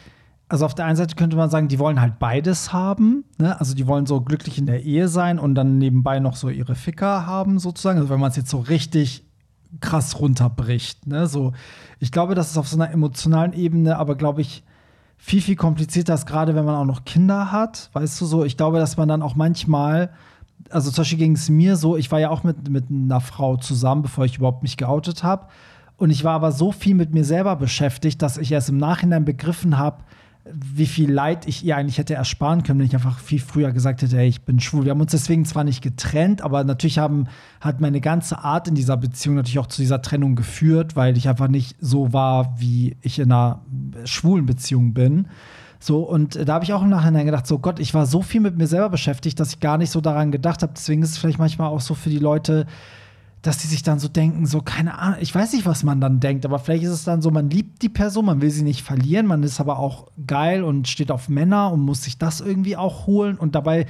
also 0.48 0.66
auf 0.66 0.76
der 0.76 0.86
einen 0.86 0.96
Seite 0.96 1.16
könnte 1.16 1.38
man 1.38 1.50
sagen, 1.50 1.68
die 1.68 1.80
wollen 1.80 2.00
halt 2.00 2.20
beides 2.20 2.72
haben. 2.72 3.26
Ne? 3.38 3.60
Also 3.60 3.74
die 3.74 3.88
wollen 3.88 4.06
so 4.06 4.22
glücklich 4.22 4.58
in 4.58 4.66
der 4.66 4.84
Ehe 4.84 5.08
sein 5.08 5.40
und 5.40 5.56
dann 5.56 5.78
nebenbei 5.78 6.20
noch 6.20 6.36
so 6.36 6.50
ihre 6.50 6.76
Ficker 6.76 7.26
haben, 7.26 7.60
sozusagen. 7.60 7.98
Also 7.98 8.10
wenn 8.10 8.20
man 8.20 8.30
es 8.30 8.38
jetzt 8.38 8.50
so 8.50 8.60
richtig 8.60 9.24
krass 9.82 10.20
runterbricht. 10.20 11.08
Ne? 11.08 11.28
So, 11.28 11.54
ich 12.00 12.12
glaube, 12.12 12.36
das 12.36 12.52
ist 12.52 12.58
auf 12.58 12.68
so 12.68 12.78
einer 12.78 12.92
emotionalen 12.92 13.54
Ebene, 13.54 13.98
aber 13.98 14.16
glaube 14.16 14.42
ich, 14.42 14.64
viel, 15.18 15.42
viel 15.42 15.56
komplizierter 15.56 16.14
ist, 16.14 16.26
gerade 16.26 16.56
wenn 16.56 16.66
man 16.66 16.76
auch 16.76 16.86
noch 16.86 17.06
Kinder 17.06 17.52
hat. 17.52 17.90
Weißt 17.94 18.20
du 18.22 18.26
so, 18.26 18.46
ich 18.46 18.58
glaube, 18.58 18.80
dass 18.80 18.98
man 18.98 19.08
dann 19.08 19.22
auch 19.22 19.36
manchmal 19.36 20.12
also 20.70 20.92
zum 20.92 21.02
Beispiel 21.02 21.20
ging 21.20 21.36
es 21.36 21.50
mir 21.50 21.76
so, 21.76 21.96
ich 21.98 22.12
war 22.12 22.20
ja 22.20 22.30
auch 22.30 22.44
mit, 22.44 22.70
mit 22.70 22.86
einer 22.90 23.22
Frau 23.22 23.58
zusammen, 23.58 24.02
bevor 24.02 24.26
ich 24.26 24.38
überhaupt 24.38 24.64
mich 24.64 24.78
geoutet 24.78 25.24
habe. 25.24 25.48
Und 25.98 26.10
ich 26.10 26.24
war 26.24 26.34
aber 26.34 26.52
so 26.52 26.72
viel 26.72 26.96
mit 26.96 27.14
mir 27.14 27.24
selber 27.24 27.56
beschäftigt, 27.56 28.22
dass 28.22 28.38
ich 28.38 28.52
erst 28.52 28.70
im 28.70 28.78
Nachhinein 28.78 29.26
begriffen 29.26 29.78
habe, 29.78 30.04
wie 30.54 30.86
viel 30.86 31.12
Leid 31.12 31.48
ich 31.48 31.66
ihr 31.66 31.76
eigentlich 31.76 31.98
hätte 31.98 32.14
ersparen 32.14 32.62
können, 32.62 32.80
wenn 32.80 32.86
ich 32.86 32.94
einfach 32.94 33.18
viel 33.18 33.40
früher 33.40 33.72
gesagt 33.72 34.04
hätte, 34.04 34.18
hey, 34.18 34.28
ich 34.28 34.44
bin 34.44 34.60
schwul. 34.60 34.86
Wir 34.86 34.92
haben 34.92 35.02
uns 35.02 35.12
deswegen 35.12 35.44
zwar 35.44 35.64
nicht 35.64 35.82
getrennt, 35.82 36.42
aber 36.42 36.64
natürlich 36.64 37.00
haben, 37.00 37.26
hat 37.60 37.82
meine 37.82 38.00
ganze 38.00 38.44
Art 38.44 38.68
in 38.68 38.76
dieser 38.76 38.96
Beziehung 38.96 39.36
natürlich 39.36 39.58
auch 39.58 39.68
zu 39.68 39.82
dieser 39.82 40.04
Trennung 40.04 40.36
geführt, 40.36 40.96
weil 40.96 41.18
ich 41.18 41.28
einfach 41.28 41.48
nicht 41.48 41.76
so 41.80 42.14
war, 42.14 42.60
wie 42.60 42.96
ich 43.02 43.18
in 43.18 43.32
einer 43.32 43.62
schwulen 44.04 44.46
Beziehung 44.46 44.94
bin. 44.94 45.28
So, 45.80 46.02
und 46.02 46.48
da 46.48 46.54
habe 46.54 46.64
ich 46.64 46.74
auch 46.74 46.84
im 46.84 46.90
Nachhinein 46.90 47.26
gedacht, 47.26 47.48
so 47.48 47.60
Gott, 47.60 47.80
ich 47.80 47.94
war 47.94 48.06
so 48.06 48.22
viel 48.22 48.42
mit 48.42 48.58
mir 48.58 48.68
selber 48.68 48.90
beschäftigt, 48.90 49.40
dass 49.40 49.54
ich 49.54 49.60
gar 49.60 49.78
nicht 49.78 49.90
so 49.90 50.00
daran 50.00 50.32
gedacht 50.32 50.62
habe. 50.62 50.74
Deswegen 50.76 51.02
ist 51.02 51.12
es 51.12 51.18
vielleicht 51.18 51.40
manchmal 51.40 51.70
auch 51.70 51.82
so 51.82 51.96
für 51.96 52.10
die 52.10 52.20
Leute, 52.20 52.68
dass 53.46 53.58
die 53.58 53.68
sich 53.68 53.84
dann 53.84 54.00
so 54.00 54.08
denken, 54.08 54.46
so 54.46 54.62
keine 54.62 54.98
Ahnung, 54.98 55.20
ich 55.22 55.34
weiß 55.34 55.54
nicht, 55.54 55.66
was 55.66 55.84
man 55.84 56.02
dann 56.02 56.20
denkt, 56.20 56.46
aber 56.46 56.60
vielleicht 56.60 56.84
ist 56.84 56.92
es 56.92 57.04
dann 57.04 57.22
so, 57.22 57.30
man 57.32 57.50
liebt 57.50 57.82
die 57.82 57.90
Person, 57.90 58.26
man 58.26 58.42
will 58.42 58.50
sie 58.50 58.64
nicht 58.64 58.82
verlieren, 58.82 59.28
man 59.28 59.44
ist 59.44 59.60
aber 59.60 59.80
auch 59.80 60.08
geil 60.26 60.64
und 60.64 60.88
steht 60.88 61.12
auf 61.12 61.30
Männer 61.30 61.72
und 61.72 61.82
muss 61.82 62.04
sich 62.04 62.18
das 62.18 62.42
irgendwie 62.42 62.76
auch 62.76 63.08
holen 63.08 63.38
und 63.38 63.56
dabei 63.56 63.86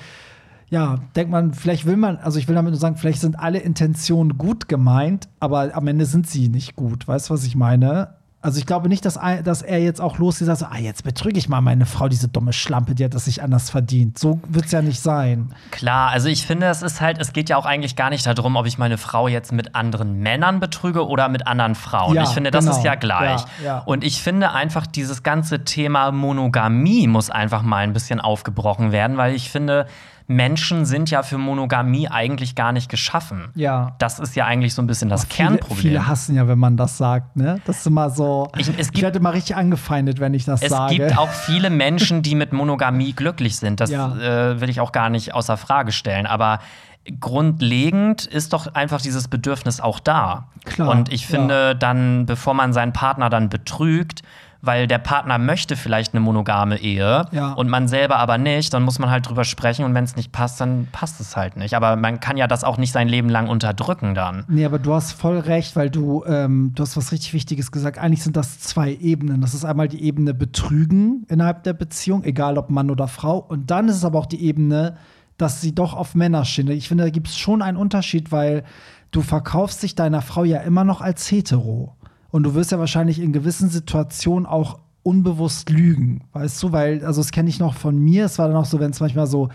ja, 0.70 0.98
denkt 1.16 1.32
man, 1.32 1.54
vielleicht 1.54 1.86
will 1.86 1.96
man, 1.96 2.18
also 2.18 2.40
ich 2.40 2.48
will 2.48 2.56
damit 2.56 2.72
nur 2.72 2.80
sagen, 2.80 2.98
vielleicht 2.98 3.22
sind 3.22 3.40
alle 3.40 3.60
Intentionen 3.60 4.38
gut 4.38 4.68
gemeint, 4.68 5.30
aber 5.40 5.76
am 5.76 5.88
Ende 5.88 6.08
sind 6.08 6.28
sie 6.28 6.50
nicht 6.50 6.76
gut. 6.76 7.08
Weißt 7.08 7.30
du, 7.30 7.36
was 7.36 7.46
ich 7.46 7.56
meine? 7.56 8.16
Also 8.46 8.60
ich 8.60 8.68
glaube 8.68 8.90
nicht, 8.90 9.04
dass, 9.06 9.18
dass 9.44 9.64
er 9.64 9.80
jetzt 9.80 10.00
auch 10.00 10.20
losgeht 10.20 10.48
und 10.48 10.56
sagt, 10.56 10.72
so, 10.72 10.78
ah, 10.78 10.80
jetzt 10.80 11.04
betrüge 11.04 11.40
ich 11.40 11.50
mal 11.50 11.62
meine 11.62 11.88
Frau, 11.88 12.08
diese 12.08 12.28
dumme 12.28 12.54
Schlampe, 12.54 12.94
die 12.94 13.04
hat 13.04 13.16
das 13.16 13.26
sich 13.26 13.42
anders 13.42 13.72
verdient. 13.72 14.20
So 14.20 14.40
wird 14.48 14.66
es 14.66 14.72
ja 14.72 14.84
nicht 14.84 15.00
sein. 15.00 15.52
Klar, 15.72 16.12
also 16.12 16.28
ich 16.28 16.46
finde, 16.46 16.68
es 16.68 16.84
ist 16.84 17.02
halt, 17.02 17.18
es 17.20 17.34
geht 17.34 17.50
ja 17.50 17.58
auch 17.58 17.66
eigentlich 17.66 17.96
gar 17.96 18.12
nicht 18.12 18.24
darum, 18.24 18.56
ob 18.56 18.68
ich 18.68 18.78
meine 18.78 19.00
Frau 19.00 19.28
jetzt 19.28 19.52
mit 19.52 19.74
anderen 19.74 20.20
Männern 20.20 20.60
betrüge 20.60 21.08
oder 21.08 21.28
mit 21.28 21.48
anderen 21.48 21.74
Frauen. 21.74 22.14
Ja, 22.14 22.22
ich 22.22 22.30
finde, 22.30 22.52
das 22.52 22.66
genau. 22.66 22.78
ist 22.78 22.84
ja 22.84 22.94
gleich. 22.94 23.42
Ja, 23.64 23.66
ja. 23.66 23.80
Und 23.80 24.04
ich 24.04 24.22
finde 24.22 24.52
einfach, 24.52 24.86
dieses 24.86 25.24
ganze 25.24 25.64
Thema 25.64 26.12
Monogamie 26.12 27.08
muss 27.08 27.32
einfach 27.32 27.64
mal 27.64 27.78
ein 27.78 27.94
bisschen 27.94 28.22
aufgebrochen 28.22 28.92
werden, 28.92 29.18
weil 29.18 29.34
ich 29.34 29.50
finde, 29.50 29.88
Menschen 30.28 30.86
sind 30.86 31.12
ja 31.12 31.22
für 31.24 31.38
Monogamie 31.38 32.08
eigentlich 32.10 32.56
gar 32.56 32.72
nicht 32.72 32.90
geschaffen. 32.90 33.50
Ja. 33.56 33.94
Das 34.00 34.20
ist 34.20 34.36
ja 34.36 34.46
eigentlich 34.46 34.74
so 34.74 34.82
ein 34.82 34.88
bisschen 34.88 35.08
das 35.10 35.26
Viele, 35.26 35.50
Kernproblem. 35.50 35.78
viele 35.78 36.08
hassen 36.08 36.36
ja, 36.36 36.48
wenn 36.48 36.58
man 36.60 36.78
das 36.78 36.98
sagt, 36.98 37.36
ne? 37.36 37.62
Das 37.66 37.78
ist 37.80 37.88
immer 37.88 38.10
so. 38.10 38.50
Ich- 38.58 38.68
es 38.70 38.76
Ich, 38.78 38.92
gibt- 38.92 39.02
werde 39.04 39.20
immer 39.20 39.34
richtig 39.34 39.56
angefeindet, 39.56 40.20
wenn 40.20 40.34
ich 40.34 40.46
das 40.46 40.62
Es 40.64 40.70
sage. 40.72 40.96
gibt 40.96 41.18
auch 41.18 41.30
viele 41.46 41.70
Menschen, 41.70 42.22
die 42.24 42.34
mit 42.36 42.54
Monogamie 42.54 43.14
glücklich 43.14 43.58
sind. 43.58 43.80
Das 43.80 43.92
Ja. 43.92 44.16
äh, 44.18 44.60
will 44.62 44.70
ich 44.70 44.80
auch 44.80 44.92
gar 44.92 45.10
nicht 45.10 45.34
außer 45.36 45.58
Frage 45.58 45.92
stellen. 45.92 46.26
Aber 46.26 46.60
grundlegend 47.20 48.26
ist 48.26 48.54
doch 48.54 48.74
einfach 48.74 49.02
dieses 49.02 49.28
Bedürfnis 49.28 49.80
auch 49.80 50.00
da. 50.00 50.46
Klar, 50.66 50.90
Und 50.90 51.12
ich 51.14 51.30
ja. 51.30 51.36
finde 51.38 51.76
dann, 51.76 52.26
bevor 52.26 52.54
man 52.54 52.74
seinen 52.74 52.94
Partner 52.94 53.30
dann 53.30 53.50
betrügt, 53.50 54.22
weil 54.62 54.88
der 54.88 54.98
Partner 54.98 55.38
möchte 55.38 55.76
vielleicht 55.76 56.14
eine 56.14 56.22
monogame 56.22 56.78
Ehe 56.80 57.26
Ja. 57.32 57.54
und 57.54 57.70
man 57.70 57.88
selber 57.88 58.18
aber 58.18 58.38
nicht, 58.38 58.74
dann 58.74 58.84
muss 58.84 59.00
man 59.00 59.10
halt 59.10 59.28
drüber 59.30 59.44
sprechen 59.44 59.86
und 59.86 59.94
wenn 59.94 60.04
es 60.04 60.16
nicht 60.16 60.32
passt, 60.32 60.60
dann 60.62 60.88
passt 60.92 61.20
es 61.22 61.36
halt 61.36 61.56
nicht. 61.58 61.74
Aber 61.76 61.96
man 61.96 62.20
kann 62.20 62.38
ja 62.38 62.48
das 62.48 62.64
auch 62.64 62.78
nicht 62.78 62.92
sein 62.92 63.08
Leben 63.08 63.30
lang 63.30 63.48
unterdrücken 63.48 64.16
dann. 64.16 64.44
Nee, 64.48 64.66
aber 64.66 64.80
du 64.80 64.94
hast 64.94 65.12
voll 65.14 65.38
recht, 65.40 65.76
weil 65.76 65.90
du, 65.90 66.24
ähm, 66.26 66.72
du 66.76 66.84
hast 66.84 66.98
was 66.98 67.12
richtig 67.12 67.34
Wichtiges 67.34 67.72
gesagt. 67.72 67.98
Eigentlich 67.98 68.24
sind 68.24 68.36
das 68.38 68.60
zwei 68.60 68.94
Ebenen. 68.94 69.42
Das 69.42 69.54
ist 69.54 69.66
einmal 69.66 69.88
die 69.88 70.04
Ebene 70.04 70.34
Betrügen 70.34 71.26
innerhalb 71.30 71.64
der 71.64 71.74
Beziehung, 71.74 72.24
egal 72.24 72.58
ob 72.58 72.70
Mann 72.70 72.90
oder 72.90 73.08
Frau. 73.08 73.38
Und 73.38 73.70
dann 73.72 73.88
ist 73.88 73.98
es 73.98 74.06
aber 74.06 74.20
auch 74.20 74.26
die 74.26 74.44
Ebene, 74.44 74.98
dass 75.38 75.62
sie 75.62 75.76
doch 75.76 75.94
auf 75.94 76.16
Männer 76.16 76.46
stehen. 76.46 76.70
Ich 76.72 76.88
finde, 76.88 77.04
da 77.04 77.10
gibt 77.10 77.28
es 77.28 77.38
schon 77.38 77.62
einen 77.62 77.78
Unterschied, 77.78 78.32
weil 78.32 78.64
du 79.12 79.22
verkaufst 79.22 79.84
dich 79.84 79.94
deiner 79.96 80.22
Frau 80.22 80.44
ja 80.44 80.60
immer 80.62 80.84
noch 80.84 81.02
als 81.02 81.30
hetero. 81.30 81.96
Und 82.36 82.44
du 82.44 82.54
wirst 82.54 82.74
ja 82.74 82.80
wahrscheinlich 82.80 83.22
in 83.22 83.32
gewissen 83.32 83.70
Situationen 83.70 84.46
auch 84.46 84.80
unbewusst 85.04 85.70
lügen, 85.70 86.26
weißt 86.34 86.62
du? 86.62 86.74
Weil, 86.74 87.06
also 87.06 87.22
das 87.22 87.32
kenne 87.32 87.48
ich 87.48 87.60
noch 87.60 87.76
von 87.76 87.98
mir. 87.98 88.26
Es 88.26 88.40
war 88.40 88.50
dann 88.50 88.58
auch 88.58 88.66
so, 88.66 88.82
wenn 88.82 88.92
es 88.92 89.00
manchmal 89.00 89.26
so 89.26 89.48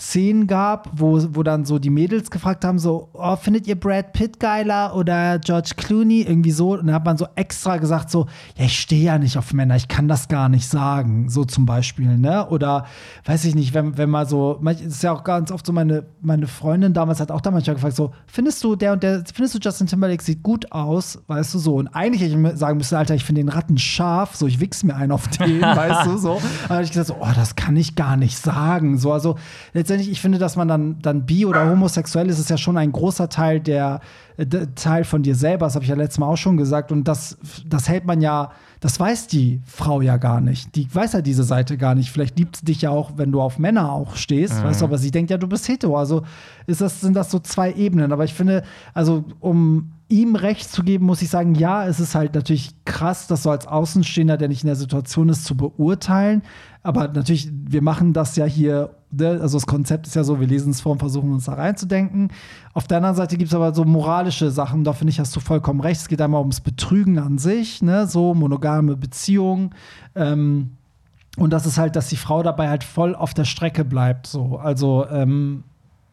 Szenen 0.00 0.46
gab, 0.46 0.88
wo, 0.94 1.20
wo 1.34 1.42
dann 1.42 1.66
so 1.66 1.78
die 1.78 1.90
Mädels 1.90 2.30
gefragt 2.30 2.64
haben, 2.64 2.78
so, 2.78 3.10
oh, 3.12 3.36
findet 3.36 3.66
ihr 3.66 3.78
Brad 3.78 4.14
Pitt 4.14 4.40
geiler 4.40 4.96
oder 4.96 5.38
George 5.38 5.72
Clooney? 5.76 6.22
Irgendwie 6.22 6.52
so. 6.52 6.72
Und 6.72 6.86
dann 6.86 6.94
hat 6.94 7.04
man 7.04 7.18
so 7.18 7.26
extra 7.34 7.76
gesagt, 7.76 8.10
so, 8.10 8.26
ja, 8.56 8.64
ich 8.64 8.78
stehe 8.80 9.04
ja 9.04 9.18
nicht 9.18 9.36
auf 9.36 9.52
Männer, 9.52 9.76
ich 9.76 9.88
kann 9.88 10.08
das 10.08 10.28
gar 10.28 10.48
nicht 10.48 10.66
sagen. 10.66 11.28
So 11.28 11.44
zum 11.44 11.66
Beispiel, 11.66 12.16
ne? 12.16 12.48
Oder 12.48 12.86
weiß 13.26 13.44
ich 13.44 13.54
nicht, 13.54 13.74
wenn, 13.74 13.98
wenn 13.98 14.08
mal 14.08 14.26
so, 14.26 14.58
manch- 14.62 14.80
ist 14.80 15.02
ja 15.02 15.12
auch 15.12 15.22
ganz 15.22 15.52
oft 15.52 15.66
so, 15.66 15.72
meine, 15.74 16.04
meine 16.22 16.46
Freundin 16.46 16.94
damals 16.94 17.20
hat 17.20 17.30
auch 17.30 17.42
da 17.42 17.50
manchmal 17.50 17.74
gefragt, 17.76 17.94
so, 17.96 18.12
findest 18.26 18.64
du 18.64 18.76
der 18.76 18.94
und 18.94 19.02
der, 19.02 19.22
findest 19.34 19.54
du 19.54 19.58
Justin 19.60 19.86
Timberlake 19.86 20.22
sieht 20.24 20.42
gut 20.42 20.72
aus, 20.72 21.18
weißt 21.26 21.52
du 21.52 21.58
so. 21.58 21.74
Und 21.74 21.88
eigentlich 21.88 22.22
hätte 22.22 22.40
ich 22.52 22.58
sagen 22.58 22.78
müssen, 22.78 22.94
Alter, 22.94 23.14
ich 23.14 23.24
finde 23.24 23.42
den 23.42 23.50
Ratten 23.50 23.76
scharf, 23.76 24.34
so, 24.34 24.46
ich 24.46 24.60
wichs 24.60 24.82
mir 24.82 24.96
einen 24.96 25.12
auf 25.12 25.28
den, 25.28 25.60
weißt 25.60 26.06
du, 26.06 26.16
so. 26.16 26.40
Aber 26.70 26.80
ich 26.80 26.88
gesagt, 26.90 27.08
so, 27.08 27.16
oh, 27.20 27.28
das 27.34 27.54
kann 27.54 27.76
ich 27.76 27.96
gar 27.96 28.16
nicht 28.16 28.38
sagen. 28.38 28.96
So, 28.96 29.12
also 29.12 29.36
letztendlich, 29.90 30.10
ich 30.10 30.20
finde, 30.20 30.38
dass 30.38 30.56
man 30.56 30.68
dann, 30.68 30.98
dann 31.00 31.26
bi 31.26 31.44
oder 31.46 31.68
homosexuell 31.68 32.28
ist, 32.28 32.38
ist 32.38 32.48
ja 32.50 32.56
schon 32.56 32.76
ein 32.78 32.92
großer 32.92 33.28
Teil 33.28 33.60
der 33.60 34.00
äh, 34.36 34.46
d- 34.46 34.66
Teil 34.74 35.04
von 35.04 35.22
dir 35.22 35.34
selber. 35.34 35.66
Das 35.66 35.74
habe 35.74 35.84
ich 35.84 35.88
ja 35.90 35.96
letztes 35.96 36.18
Mal 36.18 36.26
auch 36.26 36.36
schon 36.36 36.56
gesagt. 36.56 36.92
Und 36.92 37.04
das, 37.08 37.36
das 37.66 37.88
hält 37.88 38.06
man 38.06 38.20
ja, 38.20 38.52
das 38.78 38.98
weiß 39.00 39.26
die 39.26 39.60
Frau 39.66 40.00
ja 40.00 40.16
gar 40.16 40.40
nicht. 40.40 40.74
Die 40.76 40.92
weiß 40.94 41.12
ja 41.14 41.22
diese 41.22 41.42
Seite 41.44 41.76
gar 41.76 41.94
nicht. 41.94 42.10
Vielleicht 42.10 42.38
liebt 42.38 42.56
sie 42.56 42.64
dich 42.64 42.82
ja 42.82 42.90
auch, 42.90 43.12
wenn 43.16 43.32
du 43.32 43.40
auf 43.40 43.58
Männer 43.58 43.92
auch 43.92 44.14
stehst, 44.16 44.62
weißt 44.64 44.80
du, 44.80 44.84
aber 44.84 44.96
sie 44.98 45.10
denkt 45.10 45.30
ja, 45.30 45.38
du 45.38 45.48
bist 45.48 45.68
hetero. 45.68 45.98
Also 45.98 46.22
ist 46.66 46.80
das, 46.80 47.00
sind 47.00 47.14
das 47.14 47.30
so 47.30 47.40
zwei 47.40 47.72
Ebenen. 47.72 48.12
Aber 48.12 48.24
ich 48.24 48.32
finde, 48.34 48.62
also 48.94 49.24
um 49.40 49.92
ihm 50.08 50.34
recht 50.36 50.70
zu 50.70 50.82
geben, 50.82 51.06
muss 51.06 51.22
ich 51.22 51.28
sagen, 51.30 51.54
ja, 51.54 51.86
es 51.86 52.00
ist 52.00 52.14
halt 52.14 52.34
natürlich 52.34 52.74
krass, 52.84 53.26
das 53.26 53.42
so 53.42 53.50
als 53.50 53.66
Außenstehender, 53.66 54.36
der 54.36 54.48
nicht 54.48 54.62
in 54.62 54.68
der 54.68 54.76
Situation 54.76 55.28
ist, 55.28 55.44
zu 55.44 55.56
beurteilen. 55.56 56.42
Aber 56.82 57.08
natürlich, 57.08 57.50
wir 57.52 57.82
machen 57.82 58.12
das 58.12 58.36
ja 58.36 58.44
hier? 58.44 58.90
Also 59.18 59.58
das 59.58 59.66
Konzept 59.66 60.06
ist 60.06 60.14
ja 60.14 60.24
so, 60.24 60.40
wir 60.40 60.46
lesen 60.46 60.70
es 60.70 60.80
vor 60.80 60.92
und 60.92 60.98
versuchen 60.98 61.32
uns 61.32 61.46
da 61.46 61.54
reinzudenken. 61.54 62.28
Auf 62.74 62.86
der 62.86 62.98
anderen 62.98 63.16
Seite 63.16 63.36
gibt 63.36 63.50
es 63.50 63.54
aber 63.54 63.74
so 63.74 63.84
moralische 63.84 64.50
Sachen, 64.50 64.84
da 64.84 64.92
finde 64.92 65.10
ich, 65.10 65.20
hast 65.20 65.34
du 65.34 65.40
vollkommen 65.40 65.80
recht. 65.80 66.00
Es 66.00 66.08
geht 66.08 66.20
einmal 66.20 66.40
ums 66.40 66.60
Betrügen 66.60 67.18
an 67.18 67.38
sich, 67.38 67.82
ne? 67.82 68.06
so 68.06 68.34
monogame 68.34 68.96
Beziehungen. 68.96 69.74
Ähm, 70.14 70.72
und 71.36 71.52
das 71.52 71.66
ist 71.66 71.78
halt, 71.78 71.96
dass 71.96 72.08
die 72.08 72.16
Frau 72.16 72.42
dabei 72.42 72.68
halt 72.68 72.84
voll 72.84 73.14
auf 73.14 73.34
der 73.34 73.44
Strecke 73.44 73.84
bleibt. 73.84 74.26
So. 74.26 74.58
Also, 74.58 75.06
ähm, 75.10 75.64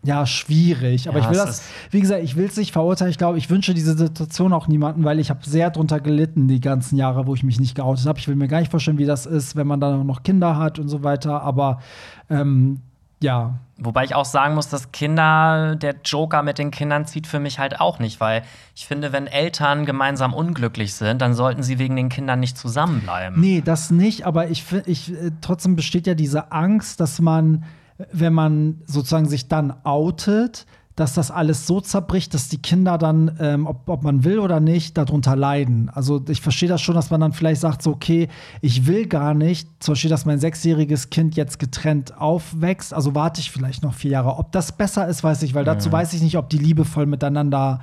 ja, 0.03 0.25
schwierig. 0.25 1.09
Aber 1.09 1.19
Ja, 1.19 1.25
ich 1.25 1.29
will 1.31 1.37
das, 1.37 1.63
wie 1.91 1.99
gesagt, 1.99 2.23
ich 2.23 2.35
will 2.35 2.45
es 2.45 2.55
nicht 2.55 2.71
verurteilen. 2.71 3.11
Ich 3.11 3.17
glaube, 3.17 3.37
ich 3.37 3.49
wünsche 3.49 3.73
diese 3.73 3.97
Situation 3.97 4.53
auch 4.53 4.67
niemanden, 4.67 5.03
weil 5.03 5.19
ich 5.19 5.29
habe 5.29 5.41
sehr 5.43 5.69
drunter 5.69 5.99
gelitten 5.99 6.47
die 6.47 6.61
ganzen 6.61 6.97
Jahre, 6.97 7.27
wo 7.27 7.33
ich 7.33 7.43
mich 7.43 7.59
nicht 7.59 7.75
geoutet 7.75 8.05
habe. 8.05 8.17
Ich 8.19 8.27
will 8.27 8.35
mir 8.35 8.47
gar 8.47 8.59
nicht 8.59 8.71
vorstellen, 8.71 8.99
wie 8.99 9.05
das 9.05 9.25
ist, 9.25 9.55
wenn 9.55 9.67
man 9.67 9.81
dann 9.81 9.99
auch 9.99 10.03
noch 10.05 10.23
Kinder 10.23 10.57
hat 10.57 10.79
und 10.79 10.87
so 10.87 11.03
weiter. 11.03 11.41
Aber 11.41 11.81
ähm, 12.29 12.79
ja, 13.19 13.59
Wobei 13.79 14.03
ich 14.05 14.15
auch 14.15 14.25
sagen 14.25 14.55
muss, 14.55 14.69
dass 14.69 14.91
Kinder, 14.91 15.75
der 15.75 15.95
Joker 16.03 16.41
mit 16.41 16.57
den 16.57 16.71
Kindern 16.71 17.05
zieht 17.05 17.27
für 17.27 17.39
mich 17.39 17.59
halt 17.59 17.79
auch 17.79 17.99
nicht, 17.99 18.19
weil 18.19 18.41
ich 18.75 18.87
finde, 18.87 19.13
wenn 19.13 19.27
Eltern 19.27 19.85
gemeinsam 19.85 20.33
unglücklich 20.33 20.95
sind, 20.95 21.21
dann 21.21 21.35
sollten 21.35 21.61
sie 21.61 21.77
wegen 21.77 21.95
den 21.95 22.09
Kindern 22.09 22.39
nicht 22.39 22.57
zusammenbleiben. 22.57 23.39
Nee, 23.39 23.61
das 23.63 23.91
nicht, 23.91 24.25
aber 24.25 24.49
ich, 24.49 24.65
ich 24.85 25.13
äh, 25.13 25.31
trotzdem 25.41 25.75
besteht 25.75 26.07
ja 26.07 26.15
diese 26.15 26.51
Angst, 26.51 26.99
dass 26.99 27.19
man, 27.19 27.65
wenn 28.11 28.33
man 28.33 28.81
sozusagen 28.85 29.27
sich 29.27 29.47
dann 29.47 29.75
outet, 29.83 30.65
dass 30.97 31.13
das 31.13 31.29
alles 31.29 31.67
so 31.67 31.79
zerbricht, 31.79 32.33
dass 32.33 32.49
die 32.49 32.57
Kinder 32.57 32.97
dann, 32.97 33.37
ähm, 33.39 33.67
ob, 33.67 33.87
ob 33.87 34.03
man 34.03 34.23
will 34.23 34.39
oder 34.39 34.59
nicht, 34.59 34.97
darunter 34.97 35.35
leiden. 35.35 35.89
Also 35.93 36.25
ich 36.27 36.41
verstehe 36.41 36.67
das 36.67 36.81
schon, 36.81 36.95
dass 36.95 37.11
man 37.11 37.21
dann 37.21 37.33
vielleicht 37.33 37.61
sagt, 37.61 37.83
so, 37.83 37.91
okay, 37.91 38.27
ich 38.61 38.87
will 38.87 39.05
gar 39.05 39.35
nicht, 39.35 39.69
zum 39.79 39.93
Beispiel, 39.93 40.09
dass 40.09 40.25
mein 40.25 40.39
sechsjähriges 40.39 41.11
Kind 41.11 41.35
jetzt 41.35 41.59
getrennt 41.59 42.19
aufwächst, 42.19 42.95
also 42.95 43.13
warte 43.13 43.39
ich 43.41 43.51
vielleicht 43.51 43.83
noch 43.83 43.93
vier 43.93 44.11
Jahre. 44.11 44.39
Ob 44.39 44.51
das 44.51 44.71
besser 44.71 45.07
ist, 45.07 45.23
weiß 45.23 45.43
ich, 45.43 45.53
weil 45.53 45.65
dazu 45.65 45.91
weiß 45.91 46.13
ich 46.13 46.21
nicht, 46.23 46.35
ob 46.35 46.49
die 46.49 46.57
liebevoll 46.57 47.05
miteinander 47.05 47.79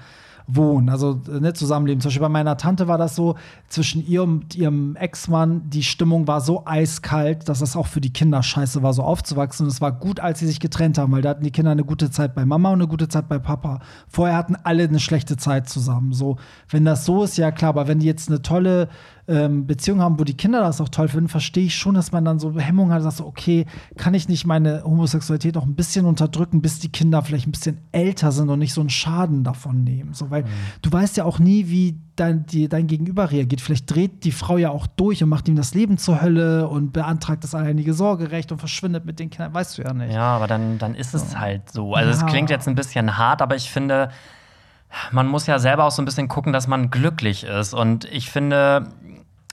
wohnen, 0.46 0.90
also 0.90 1.20
ne, 1.26 1.54
zusammenleben. 1.54 2.00
Zum 2.00 2.08
Beispiel 2.08 2.22
bei 2.22 2.28
meiner 2.28 2.56
Tante 2.56 2.86
war 2.86 2.98
das 2.98 3.16
so, 3.16 3.36
zwischen 3.68 4.06
ihr 4.06 4.22
und 4.22 4.54
ihrem 4.54 4.94
Ex-Mann, 4.96 5.70
die 5.70 5.82
Stimmung 5.82 6.26
war 6.26 6.40
so 6.40 6.64
eiskalt, 6.66 7.48
dass 7.48 7.60
das 7.60 7.76
auch 7.76 7.86
für 7.86 8.00
die 8.00 8.12
Kinder 8.12 8.42
scheiße 8.42 8.82
war, 8.82 8.92
so 8.92 9.02
aufzuwachsen. 9.02 9.64
Und 9.64 9.72
es 9.72 9.80
war 9.80 9.92
gut, 9.92 10.20
als 10.20 10.40
sie 10.40 10.46
sich 10.46 10.60
getrennt 10.60 10.98
haben, 10.98 11.12
weil 11.12 11.22
da 11.22 11.30
hatten 11.30 11.44
die 11.44 11.50
Kinder 11.50 11.70
eine 11.70 11.84
gute 11.84 12.10
Zeit 12.10 12.34
bei 12.34 12.44
Mama 12.44 12.70
und 12.70 12.80
eine 12.80 12.88
gute 12.88 13.08
Zeit 13.08 13.28
bei 13.28 13.38
Papa. 13.38 13.80
Vorher 14.08 14.36
hatten 14.36 14.56
alle 14.62 14.84
eine 14.84 15.00
schlechte 15.00 15.36
Zeit 15.36 15.68
zusammen. 15.68 16.12
So, 16.12 16.36
wenn 16.68 16.84
das 16.84 17.04
so 17.04 17.24
ist, 17.24 17.38
ja 17.38 17.50
klar, 17.50 17.70
aber 17.70 17.88
wenn 17.88 18.00
die 18.00 18.06
jetzt 18.06 18.28
eine 18.28 18.42
tolle 18.42 18.88
ähm, 19.26 19.66
Beziehung 19.66 20.00
haben, 20.00 20.18
wo 20.18 20.24
die 20.24 20.36
Kinder 20.36 20.60
das 20.60 20.80
auch 20.80 20.88
toll 20.88 21.08
finden, 21.08 21.28
verstehe 21.28 21.64
ich 21.64 21.74
schon, 21.74 21.94
dass 21.94 22.12
man 22.12 22.24
dann 22.24 22.38
so 22.38 22.58
Hemmungen 22.58 22.92
hat, 22.92 23.02
sagt 23.02 23.16
so, 23.16 23.26
okay, 23.26 23.66
kann 23.96 24.14
ich 24.14 24.28
nicht 24.28 24.46
meine 24.46 24.84
Homosexualität 24.84 25.56
auch 25.56 25.64
ein 25.64 25.74
bisschen 25.74 26.04
unterdrücken, 26.04 26.60
bis 26.60 26.78
die 26.78 26.90
Kinder 26.90 27.22
vielleicht 27.22 27.46
ein 27.46 27.52
bisschen 27.52 27.78
älter 27.92 28.32
sind 28.32 28.50
und 28.50 28.58
nicht 28.58 28.74
so 28.74 28.80
einen 28.80 28.90
Schaden 28.90 29.44
davon 29.44 29.82
nehmen. 29.82 30.12
So, 30.12 30.30
weil 30.30 30.42
mhm. 30.42 30.48
du 30.82 30.92
weißt 30.92 31.16
ja 31.16 31.24
auch 31.24 31.38
nie, 31.38 31.68
wie 31.68 31.98
dein, 32.16 32.46
die, 32.46 32.68
dein 32.68 32.86
Gegenüber 32.86 33.30
reagiert. 33.30 33.60
Vielleicht 33.60 33.92
dreht 33.92 34.24
die 34.24 34.32
Frau 34.32 34.58
ja 34.58 34.70
auch 34.70 34.86
durch 34.86 35.22
und 35.22 35.28
macht 35.30 35.48
ihm 35.48 35.56
das 35.56 35.74
Leben 35.74 35.98
zur 35.98 36.20
Hölle 36.20 36.68
und 36.68 36.92
beantragt 36.92 37.44
das 37.44 37.54
alleinige 37.54 37.94
Sorgerecht 37.94 38.52
und 38.52 38.58
verschwindet 38.58 39.04
mit 39.04 39.18
den 39.18 39.30
Kindern. 39.30 39.54
Weißt 39.54 39.78
du 39.78 39.82
ja 39.82 39.92
nicht. 39.94 40.12
Ja, 40.12 40.36
aber 40.36 40.46
dann, 40.46 40.78
dann 40.78 40.94
ist 40.94 41.14
es 41.14 41.38
halt 41.38 41.72
so. 41.72 41.94
Also, 41.94 42.10
es 42.10 42.20
ja. 42.20 42.26
klingt 42.26 42.50
jetzt 42.50 42.68
ein 42.68 42.74
bisschen 42.74 43.16
hart, 43.16 43.42
aber 43.42 43.56
ich 43.56 43.70
finde, 43.70 44.10
man 45.10 45.26
muss 45.26 45.46
ja 45.46 45.58
selber 45.58 45.84
auch 45.84 45.90
so 45.90 46.02
ein 46.02 46.04
bisschen 46.04 46.28
gucken, 46.28 46.52
dass 46.52 46.66
man 46.66 46.90
glücklich 46.90 47.44
ist. 47.44 47.74
Und 47.74 48.04
ich 48.06 48.30
finde, 48.30 48.88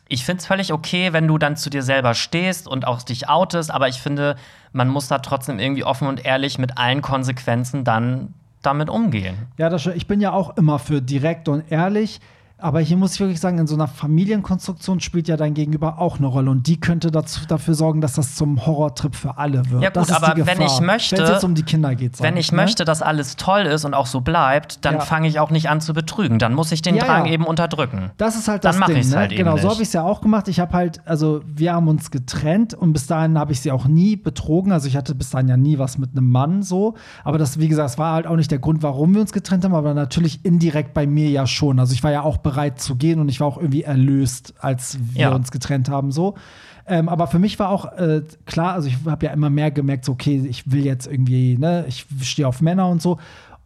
ich 0.08 0.26
finde 0.26 0.42
es 0.42 0.48
völlig 0.48 0.74
okay, 0.74 1.14
wenn 1.14 1.28
du 1.28 1.38
dann 1.38 1.56
zu 1.56 1.70
dir 1.70 1.84
selber 1.84 2.14
stehst 2.14 2.68
und 2.68 2.86
auch 2.86 3.02
dich 3.02 3.30
outest, 3.30 3.72
aber 3.72 3.88
ich 3.88 4.02
finde, 4.02 4.36
man 4.74 4.90
muss 4.90 5.08
da 5.08 5.20
trotzdem 5.20 5.60
irgendwie 5.60 5.84
offen 5.84 6.08
und 6.08 6.26
ehrlich 6.26 6.58
mit 6.58 6.78
allen 6.78 7.02
Konsequenzen 7.02 7.84
dann 7.84 8.34
damit 8.62 8.90
umgehen. 8.90 9.48
Ja, 9.58 9.70
das, 9.70 9.86
ich 9.88 10.08
bin 10.08 10.22
ja 10.22 10.34
auch 10.34 10.58
immer 10.58 10.80
für 10.80 11.02
direkt 11.02 11.48
und 11.48 11.72
ehrlich. 11.72 12.20
Aber 12.62 12.80
hier 12.80 12.96
muss 12.96 13.16
ich 13.16 13.20
wirklich 13.20 13.40
sagen, 13.40 13.58
in 13.58 13.66
so 13.66 13.74
einer 13.74 13.88
Familienkonstruktion 13.88 15.00
spielt 15.00 15.28
ja 15.28 15.36
dein 15.36 15.56
Gegenüber 15.56 16.00
auch 16.00 16.20
eine 16.20 16.28
Rolle. 16.28 16.52
Und 16.52 16.68
die 16.68 16.80
könnte 16.80 17.10
dazu, 17.10 17.42
dafür 17.48 17.74
sorgen, 17.74 18.02
dass 18.02 18.14
das 18.14 18.36
zum 18.36 18.66
Horrortrip 18.66 19.16
für 19.16 19.38
alle 19.40 19.70
wird. 19.72 19.82
Ja, 19.82 19.90
gut, 19.90 20.12
aber 20.12 20.46
wenn 20.46 20.62
ich 20.62 20.80
möchte. 20.80 21.18
Wenn 21.18 21.26
es 21.26 21.44
um 21.44 21.56
die 21.56 21.64
Kinder 21.64 21.96
geht. 21.96 22.22
Wenn 22.22 22.38
ich, 22.38 22.48
ich 22.48 22.52
ne? 22.52 22.58
möchte, 22.58 22.86
dass 22.86 23.02
alles 23.02 23.36
toll 23.36 23.62
ist 23.62 23.84
und 23.84 23.96
auch 23.96 24.06
so 24.06 24.22
bleibt, 24.22 24.86
dann 24.86 24.96
ja. 24.96 25.00
fange 25.02 25.28
ich 25.28 25.40
auch 25.40 25.50
nicht 25.50 25.70
an 25.70 25.82
zu 25.82 25.94
betrügen. 25.94 26.38
Dann 26.38 26.54
muss 26.54 26.72
ich 26.72 26.84
den 26.84 26.96
ja, 26.96 27.06
Drang 27.06 27.26
ja. 27.26 27.32
eben 27.32 27.46
unterdrücken. 27.46 28.12
Das 28.18 28.36
ist 28.36 28.48
halt 28.48 28.64
das 28.64 28.80
dann 28.80 28.94
Ding. 28.94 29.10
Ne? 29.10 29.16
Halt 29.16 29.36
genau, 29.36 29.58
so 29.58 29.70
habe 29.70 29.82
ich 29.82 29.88
es 29.88 29.94
ja 29.94 30.04
auch 30.04 30.22
gemacht. 30.22 30.48
Ich 30.48 30.60
habe 30.60 30.74
halt, 30.74 31.02
also 31.06 31.42
wir 31.48 31.74
haben 31.74 31.88
uns 31.88 32.12
getrennt 32.12 32.76
und 32.76 32.94
bis 32.94 33.08
dahin 33.08 33.40
habe 33.40 33.54
ich 33.54 33.62
sie 33.62 33.72
auch 33.72 33.86
nie 33.86 34.16
betrogen. 34.16 34.72
Also 34.72 34.88
ich 34.88 34.96
hatte 34.96 35.16
bis 35.16 35.32
dahin 35.32 35.48
ja 35.48 35.58
nie 35.58 35.80
was 35.80 35.98
mit 35.98 36.12
einem 36.12 36.30
Mann 36.30 36.62
so. 36.62 36.94
Aber 37.24 37.40
das, 37.40 37.60
wie 37.60 37.68
gesagt, 37.68 37.86
das 37.86 37.98
war 37.98 38.14
halt 38.14 38.28
auch 38.28 38.36
nicht 38.36 38.52
der 38.52 38.60
Grund, 38.60 38.84
warum 38.84 39.16
wir 39.16 39.22
uns 39.22 39.32
getrennt 39.32 39.64
haben, 39.66 39.74
aber 39.74 39.96
natürlich 39.96 40.46
indirekt 40.46 40.94
bei 40.94 41.08
mir 41.08 41.30
ja 41.30 41.48
schon. 41.48 41.80
Also 41.80 41.94
ich 41.94 42.04
war 42.04 42.12
ja 42.12 42.22
auch 42.22 42.38
bereit 42.38 42.51
zu 42.80 42.96
gehen 42.96 43.20
und 43.20 43.30
ich 43.30 43.40
war 43.40 43.48
auch 43.48 43.58
irgendwie 43.58 43.84
erlöst, 43.84 44.54
als 44.60 44.98
wir 45.00 45.22
ja. 45.22 45.36
uns 45.36 45.52
getrennt 45.52 45.90
haben, 45.90 46.12
so. 46.12 46.36
Ähm, 46.88 47.10
aber 47.10 47.28
für 47.28 47.40
mich 47.40 47.60
war 47.60 47.70
auch 47.70 47.86
äh, 47.94 48.22
klar, 48.46 48.74
also 48.74 48.88
ich 48.88 48.98
habe 49.06 49.26
ja 49.26 49.32
immer 49.32 49.50
mehr 49.50 49.72
gemerkt, 49.72 50.06
so, 50.06 50.12
okay, 50.14 50.46
ich 50.50 50.72
will 50.72 50.84
jetzt 50.86 51.08
irgendwie, 51.08 51.58
ne, 51.58 51.86
ich 51.88 52.06
stehe 52.22 52.48
auf 52.48 52.62
Männer 52.62 52.88
und 52.90 53.02
so. 53.02 53.18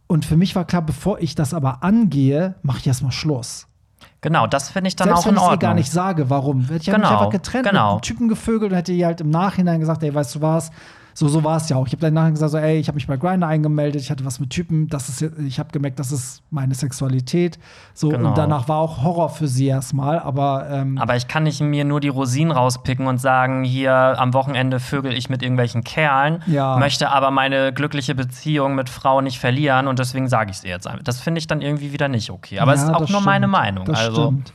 Und 0.06 0.24
für 0.24 0.36
mich 0.36 0.54
war 0.54 0.64
klar, 0.64 0.82
bevor 0.82 1.18
ich 1.20 1.34
das 1.34 1.52
aber 1.52 1.82
angehe, 1.82 2.54
mache 2.62 2.78
ich 2.78 2.86
erstmal 2.86 3.12
Schluss. 3.12 3.66
Genau, 4.20 4.46
das 4.46 4.70
finde 4.70 4.88
ich 4.88 4.96
dann 4.96 5.08
Selbst 5.08 5.26
auch 5.26 5.30
in 5.30 5.38
Ordnung. 5.38 5.50
Wenn 5.50 5.54
ich 5.54 5.60
gar 5.60 5.74
nicht 5.74 5.90
sage, 5.90 6.30
warum. 6.30 6.68
Ich 6.72 6.86
genau, 6.86 6.98
mich 6.98 7.08
einfach 7.08 7.30
getrennt, 7.30 7.68
genau. 7.68 7.94
mit 7.94 8.04
Typen 8.04 8.28
gevögelt 8.28 8.72
und 8.72 8.76
hätte 8.76 8.92
ihr 8.92 9.06
halt 9.06 9.20
im 9.20 9.30
Nachhinein 9.30 9.80
gesagt, 9.80 10.02
ey, 10.02 10.14
weißt 10.14 10.36
du 10.36 10.40
was, 10.40 10.70
so, 11.16 11.28
so 11.28 11.42
war 11.42 11.56
es 11.56 11.70
ja 11.70 11.76
auch. 11.76 11.86
Ich 11.86 11.94
habe 11.94 12.02
dann 12.02 12.12
nachher 12.12 12.32
gesagt, 12.32 12.52
so, 12.52 12.58
ey, 12.58 12.78
ich 12.78 12.88
habe 12.88 12.96
mich 12.96 13.06
bei 13.06 13.16
Grindr 13.16 13.46
eingemeldet, 13.46 14.02
ich 14.02 14.10
hatte 14.10 14.26
was 14.26 14.38
mit 14.38 14.50
Typen, 14.50 14.86
das 14.88 15.08
ist, 15.08 15.22
ich 15.22 15.58
habe 15.58 15.70
gemerkt, 15.72 15.98
das 15.98 16.12
ist 16.12 16.42
meine 16.50 16.74
Sexualität. 16.74 17.58
So, 17.94 18.10
genau. 18.10 18.28
und 18.28 18.38
danach 18.38 18.68
war 18.68 18.76
auch 18.76 19.02
Horror 19.02 19.30
für 19.30 19.48
sie 19.48 19.66
erstmal, 19.66 20.18
aber. 20.18 20.68
Ähm, 20.70 20.98
aber 20.98 21.16
ich 21.16 21.26
kann 21.26 21.44
nicht 21.44 21.62
mir 21.62 21.86
nur 21.86 22.00
die 22.00 22.08
Rosinen 22.08 22.52
rauspicken 22.52 23.06
und 23.06 23.16
sagen, 23.16 23.64
hier 23.64 23.94
am 23.94 24.34
Wochenende 24.34 24.78
vögel 24.78 25.14
ich 25.14 25.30
mit 25.30 25.42
irgendwelchen 25.42 25.84
Kerlen, 25.84 26.42
ja. 26.46 26.76
möchte 26.76 27.08
aber 27.08 27.30
meine 27.30 27.72
glückliche 27.72 28.14
Beziehung 28.14 28.74
mit 28.74 28.90
Frauen 28.90 29.24
nicht 29.24 29.38
verlieren 29.38 29.88
und 29.88 29.98
deswegen 29.98 30.28
sage 30.28 30.50
ich 30.50 30.58
es 30.58 30.64
jetzt 30.64 30.86
einfach. 30.86 31.02
Das 31.02 31.20
finde 31.20 31.38
ich 31.38 31.46
dann 31.46 31.62
irgendwie 31.62 31.94
wieder 31.94 32.08
nicht 32.08 32.28
okay. 32.28 32.58
Aber 32.58 32.74
es 32.74 32.82
ist 32.82 32.90
auch 32.90 33.00
nur 33.00 33.08
stimmt. 33.08 33.24
meine 33.24 33.46
Meinung. 33.46 33.86
Das 33.86 33.98
also. 34.00 34.26
Stimmt. 34.26 34.52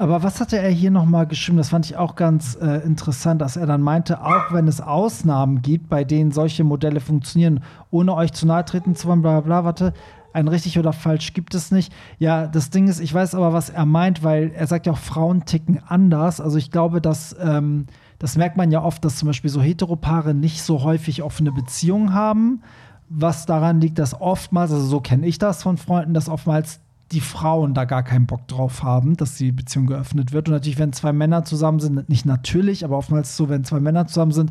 Aber 0.00 0.22
was 0.22 0.40
hatte 0.40 0.58
er 0.58 0.70
hier 0.70 0.90
nochmal 0.90 1.26
geschrieben? 1.26 1.58
Das 1.58 1.68
fand 1.68 1.84
ich 1.84 1.98
auch 1.98 2.14
ganz 2.14 2.56
äh, 2.58 2.78
interessant, 2.86 3.42
dass 3.42 3.58
er 3.58 3.66
dann 3.66 3.82
meinte, 3.82 4.24
auch 4.24 4.50
wenn 4.50 4.66
es 4.66 4.80
Ausnahmen 4.80 5.60
gibt, 5.60 5.90
bei 5.90 6.04
denen 6.04 6.30
solche 6.30 6.64
Modelle 6.64 7.00
funktionieren, 7.00 7.60
ohne 7.90 8.14
euch 8.14 8.32
zu 8.32 8.46
nahe 8.46 8.64
treten 8.64 8.96
zu 8.96 9.08
wollen, 9.08 9.20
bla 9.20 9.42
bla 9.42 9.62
warte, 9.62 9.92
ein 10.32 10.48
richtig 10.48 10.78
oder 10.78 10.94
falsch 10.94 11.34
gibt 11.34 11.54
es 11.54 11.70
nicht. 11.70 11.92
Ja, 12.18 12.46
das 12.46 12.70
Ding 12.70 12.88
ist, 12.88 12.98
ich 12.98 13.12
weiß 13.12 13.34
aber, 13.34 13.52
was 13.52 13.68
er 13.68 13.84
meint, 13.84 14.24
weil 14.24 14.52
er 14.54 14.66
sagt 14.66 14.86
ja 14.86 14.94
auch, 14.94 14.98
Frauen 14.98 15.44
ticken 15.44 15.82
anders. 15.86 16.40
Also 16.40 16.56
ich 16.56 16.70
glaube, 16.70 17.02
dass 17.02 17.36
ähm, 17.38 17.84
das 18.18 18.38
merkt 18.38 18.56
man 18.56 18.70
ja 18.70 18.82
oft, 18.82 19.04
dass 19.04 19.16
zum 19.16 19.26
Beispiel 19.26 19.50
so 19.50 19.60
Heteropaare 19.60 20.32
nicht 20.32 20.62
so 20.62 20.82
häufig 20.82 21.22
offene 21.22 21.52
Beziehungen 21.52 22.14
haben. 22.14 22.62
Was 23.10 23.44
daran 23.44 23.82
liegt, 23.82 23.98
dass 23.98 24.18
oftmals, 24.18 24.72
also 24.72 24.86
so 24.86 25.00
kenne 25.02 25.26
ich 25.26 25.36
das 25.36 25.62
von 25.62 25.76
Freunden, 25.76 26.14
dass 26.14 26.30
oftmals 26.30 26.80
die 27.12 27.20
Frauen 27.20 27.74
da 27.74 27.84
gar 27.84 28.02
keinen 28.04 28.26
Bock 28.26 28.46
drauf 28.46 28.82
haben, 28.82 29.16
dass 29.16 29.34
die 29.34 29.50
Beziehung 29.50 29.86
geöffnet 29.86 30.32
wird. 30.32 30.48
Und 30.48 30.54
natürlich, 30.54 30.78
wenn 30.78 30.92
zwei 30.92 31.12
Männer 31.12 31.44
zusammen 31.44 31.80
sind, 31.80 32.08
nicht 32.08 32.24
natürlich, 32.24 32.84
aber 32.84 32.96
oftmals 32.96 33.36
so, 33.36 33.48
wenn 33.48 33.64
zwei 33.64 33.80
Männer 33.80 34.06
zusammen 34.06 34.32
sind, 34.32 34.50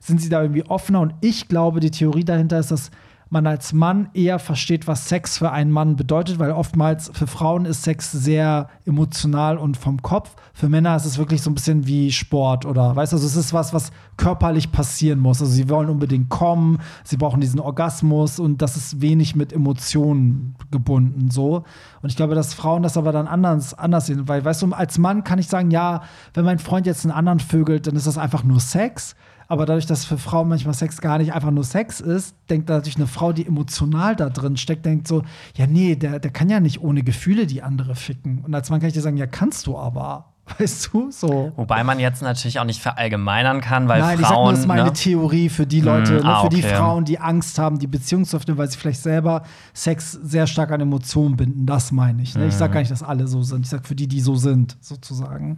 sind 0.00 0.20
sie 0.20 0.28
da 0.28 0.42
irgendwie 0.42 0.64
offener. 0.64 1.00
Und 1.00 1.14
ich 1.20 1.46
glaube, 1.46 1.78
die 1.78 1.92
Theorie 1.92 2.24
dahinter 2.24 2.58
ist, 2.58 2.72
dass 2.72 2.90
man 3.30 3.46
als 3.46 3.72
Mann 3.72 4.10
eher 4.12 4.40
versteht, 4.40 4.88
was 4.88 5.08
Sex 5.08 5.38
für 5.38 5.52
einen 5.52 5.70
Mann 5.70 5.94
bedeutet, 5.94 6.40
weil 6.40 6.50
oftmals 6.50 7.10
für 7.14 7.28
Frauen 7.28 7.64
ist 7.64 7.84
Sex 7.84 8.10
sehr 8.10 8.68
emotional 8.84 9.56
und 9.56 9.76
vom 9.76 10.02
Kopf. 10.02 10.34
Für 10.52 10.68
Männer 10.68 10.96
ist 10.96 11.04
es 11.04 11.16
wirklich 11.16 11.40
so 11.40 11.50
ein 11.50 11.54
bisschen 11.54 11.86
wie 11.86 12.10
Sport 12.10 12.66
oder 12.66 12.94
weißt 12.96 13.12
du, 13.12 13.16
also 13.16 13.26
es 13.26 13.36
ist 13.36 13.52
was, 13.52 13.72
was 13.72 13.92
körperlich 14.16 14.72
passieren 14.72 15.20
muss. 15.20 15.40
Also 15.40 15.52
sie 15.52 15.68
wollen 15.68 15.88
unbedingt 15.88 16.28
kommen, 16.28 16.78
sie 17.04 17.16
brauchen 17.16 17.40
diesen 17.40 17.60
Orgasmus 17.60 18.40
und 18.40 18.60
das 18.62 18.76
ist 18.76 19.00
wenig 19.00 19.36
mit 19.36 19.52
Emotionen 19.52 20.56
gebunden 20.72 21.30
so. 21.30 21.64
Und 22.02 22.10
ich 22.10 22.16
glaube, 22.16 22.34
dass 22.34 22.52
Frauen 22.52 22.82
das 22.82 22.96
aber 22.96 23.12
dann 23.12 23.28
anders, 23.28 23.74
anders 23.74 24.06
sehen, 24.06 24.26
weil 24.26 24.44
weißt 24.44 24.62
du, 24.62 24.72
als 24.72 24.98
Mann 24.98 25.22
kann 25.22 25.38
ich 25.38 25.46
sagen, 25.46 25.70
ja, 25.70 26.02
wenn 26.34 26.44
mein 26.44 26.58
Freund 26.58 26.84
jetzt 26.84 27.04
einen 27.04 27.12
anderen 27.12 27.38
vögelt, 27.38 27.86
dann 27.86 27.94
ist 27.94 28.08
das 28.08 28.18
einfach 28.18 28.42
nur 28.42 28.58
Sex. 28.58 29.14
Aber 29.50 29.66
dadurch, 29.66 29.86
dass 29.86 30.04
für 30.04 30.16
Frauen 30.16 30.48
manchmal 30.48 30.74
Sex 30.74 31.00
gar 31.00 31.18
nicht 31.18 31.32
einfach 31.32 31.50
nur 31.50 31.64
Sex 31.64 31.98
ist, 31.98 32.36
denkt 32.48 32.68
natürlich 32.68 32.94
eine 32.94 33.08
Frau, 33.08 33.32
die 33.32 33.44
emotional 33.44 34.14
da 34.14 34.30
drin 34.30 34.56
steckt, 34.56 34.86
denkt 34.86 35.08
so, 35.08 35.24
ja, 35.56 35.66
nee, 35.66 35.96
der, 35.96 36.20
der 36.20 36.30
kann 36.30 36.48
ja 36.48 36.60
nicht 36.60 36.80
ohne 36.80 37.02
Gefühle 37.02 37.48
die 37.48 37.60
andere 37.60 37.96
ficken. 37.96 38.44
Und 38.44 38.54
als 38.54 38.70
Mann 38.70 38.78
kann 38.78 38.86
ich 38.86 38.94
dir 38.94 39.00
sagen, 39.00 39.16
ja, 39.16 39.26
kannst 39.26 39.66
du 39.66 39.76
aber. 39.76 40.29
Weißt 40.58 40.90
du, 40.92 41.10
so. 41.10 41.52
Wobei 41.56 41.84
man 41.84 41.98
jetzt 41.98 42.22
natürlich 42.22 42.58
auch 42.58 42.64
nicht 42.64 42.80
verallgemeinern 42.80 43.60
kann, 43.60 43.88
weil 43.88 44.00
Nein, 44.00 44.18
Frauen. 44.18 44.20
Ich 44.20 44.28
sag 44.28 44.36
nur, 44.36 44.50
das 44.50 44.60
ist 44.60 44.66
meine 44.66 44.84
ne? 44.84 44.92
Theorie 44.92 45.48
für 45.48 45.66
die 45.66 45.80
Leute, 45.80 46.14
mm, 46.14 46.24
ne, 46.24 46.24
ah, 46.24 46.42
für 46.42 46.48
die 46.48 46.62
Frauen, 46.62 47.04
die 47.04 47.18
Angst 47.18 47.58
haben, 47.58 47.78
die 47.78 47.86
Beziehung 47.86 48.24
zu 48.24 48.36
öffnen, 48.36 48.58
weil 48.58 48.70
sie 48.70 48.78
vielleicht 48.78 49.02
selber 49.02 49.42
Sex 49.72 50.12
sehr 50.12 50.46
stark 50.46 50.72
an 50.72 50.80
Emotionen 50.80 51.36
binden. 51.36 51.66
Das 51.66 51.92
meine 51.92 52.22
ich. 52.22 52.34
Ne? 52.34 52.46
Mm. 52.46 52.48
Ich 52.48 52.54
sag 52.54 52.70
mhm. 52.70 52.74
gar 52.74 52.80
nicht, 52.80 52.90
dass 52.90 53.02
alle 53.02 53.26
so 53.26 53.42
sind. 53.42 53.62
Ich 53.62 53.70
sag 53.70 53.86
für 53.86 53.94
die, 53.94 54.08
die 54.08 54.20
so 54.20 54.34
sind, 54.36 54.76
sozusagen. 54.80 55.56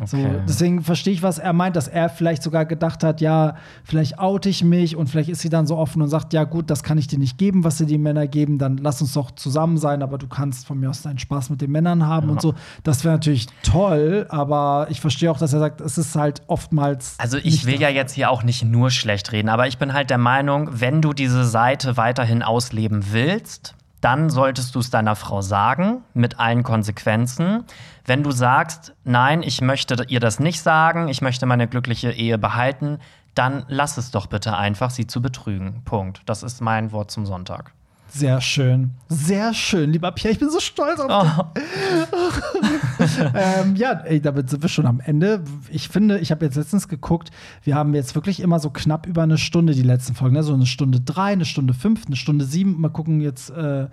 Okay. 0.00 0.06
So, 0.06 0.40
deswegen 0.46 0.82
verstehe 0.82 1.12
ich, 1.12 1.22
was 1.22 1.38
er 1.38 1.52
meint, 1.52 1.74
dass 1.74 1.88
er 1.88 2.08
vielleicht 2.08 2.42
sogar 2.42 2.66
gedacht 2.66 3.02
hat, 3.02 3.20
ja, 3.20 3.56
vielleicht 3.82 4.18
oute 4.18 4.48
ich 4.48 4.62
mich 4.62 4.96
und 4.96 5.08
vielleicht 5.08 5.28
ist 5.28 5.40
sie 5.40 5.48
dann 5.48 5.66
so 5.66 5.76
offen 5.76 6.02
und 6.02 6.08
sagt, 6.08 6.32
ja 6.32 6.44
gut, 6.44 6.70
das 6.70 6.82
kann 6.82 6.98
ich 6.98 7.08
dir 7.08 7.18
nicht 7.18 7.38
geben, 7.38 7.64
was 7.64 7.78
dir 7.78 7.86
die 7.86 7.98
Männer 7.98 8.26
geben, 8.28 8.58
dann 8.58 8.76
lass 8.76 9.00
uns 9.00 9.14
doch 9.14 9.32
zusammen 9.32 9.76
sein, 9.76 10.02
aber 10.02 10.18
du 10.18 10.28
kannst 10.28 10.66
von 10.66 10.78
mir 10.78 10.90
aus 10.90 11.02
deinen 11.02 11.18
Spaß 11.18 11.50
mit 11.50 11.60
den 11.60 11.72
Männern 11.72 12.06
haben 12.06 12.28
ja. 12.28 12.32
und 12.32 12.40
so. 12.40 12.54
Das 12.84 13.04
wäre 13.04 13.14
natürlich 13.14 13.48
toll, 13.62 14.26
aber 14.30 14.86
ich 14.90 15.00
verstehe 15.00 15.30
auch, 15.30 15.38
dass 15.38 15.52
er 15.52 15.58
sagt, 15.58 15.80
es 15.80 15.98
ist 15.98 16.16
halt 16.16 16.42
oftmals. 16.46 17.16
Also 17.18 17.38
ich 17.38 17.66
will 17.66 17.80
ja 17.80 17.88
jetzt 17.88 18.12
hier 18.12 18.30
auch 18.30 18.42
nicht 18.42 18.64
nur 18.64 18.90
schlecht 18.90 19.32
reden, 19.32 19.48
aber 19.48 19.66
ich 19.66 19.78
bin 19.78 19.92
halt 19.92 20.10
der 20.10 20.18
Meinung, 20.18 20.68
wenn 20.72 21.02
du 21.02 21.12
diese 21.12 21.44
Seite 21.44 21.96
weiterhin 21.96 22.42
ausleben 22.42 23.12
willst, 23.12 23.74
dann 24.00 24.30
solltest 24.30 24.74
du 24.74 24.78
es 24.78 24.90
deiner 24.90 25.16
Frau 25.16 25.42
sagen, 25.42 26.02
mit 26.14 26.38
allen 26.38 26.62
Konsequenzen. 26.62 27.64
Wenn 28.04 28.22
du 28.22 28.30
sagst, 28.30 28.94
nein, 29.04 29.42
ich 29.42 29.60
möchte 29.60 30.04
ihr 30.08 30.20
das 30.20 30.38
nicht 30.38 30.62
sagen, 30.62 31.08
ich 31.08 31.20
möchte 31.20 31.46
meine 31.46 31.66
glückliche 31.66 32.12
Ehe 32.12 32.38
behalten, 32.38 32.98
dann 33.34 33.64
lass 33.68 33.96
es 33.98 34.10
doch 34.10 34.26
bitte 34.26 34.56
einfach, 34.56 34.90
sie 34.90 35.06
zu 35.06 35.20
betrügen. 35.22 35.82
Punkt. 35.84 36.22
Das 36.26 36.42
ist 36.42 36.60
mein 36.60 36.92
Wort 36.92 37.10
zum 37.10 37.26
Sonntag. 37.26 37.72
Sehr 38.08 38.40
schön. 38.40 38.92
Sehr 39.08 39.52
schön, 39.52 39.92
lieber 39.92 40.10
Pierre. 40.12 40.32
Ich 40.32 40.38
bin 40.38 40.50
so 40.50 40.60
stolz 40.60 40.98
auf 40.98 41.52
dich. 41.52 41.62
Oh. 42.10 43.24
ähm, 43.34 43.76
ja, 43.76 43.92
ey, 44.04 44.20
damit 44.20 44.48
sind 44.50 44.62
wir 44.62 44.68
schon 44.68 44.86
am 44.86 45.00
Ende. 45.00 45.44
Ich 45.70 45.88
finde, 45.88 46.18
ich 46.18 46.30
habe 46.30 46.44
jetzt 46.44 46.56
letztens 46.56 46.88
geguckt, 46.88 47.30
wir 47.62 47.74
haben 47.74 47.94
jetzt 47.94 48.14
wirklich 48.14 48.40
immer 48.40 48.60
so 48.60 48.70
knapp 48.70 49.06
über 49.06 49.22
eine 49.22 49.38
Stunde 49.38 49.74
die 49.74 49.82
letzten 49.82 50.14
Folgen. 50.14 50.34
Ne? 50.34 50.42
So 50.42 50.54
eine 50.54 50.66
Stunde 50.66 51.00
drei, 51.00 51.32
eine 51.32 51.44
Stunde 51.44 51.74
fünf, 51.74 52.06
eine 52.06 52.16
Stunde 52.16 52.44
sieben. 52.44 52.80
Mal 52.80 52.88
gucken 52.88 53.20
jetzt. 53.20 53.50
Äh, 53.50 53.88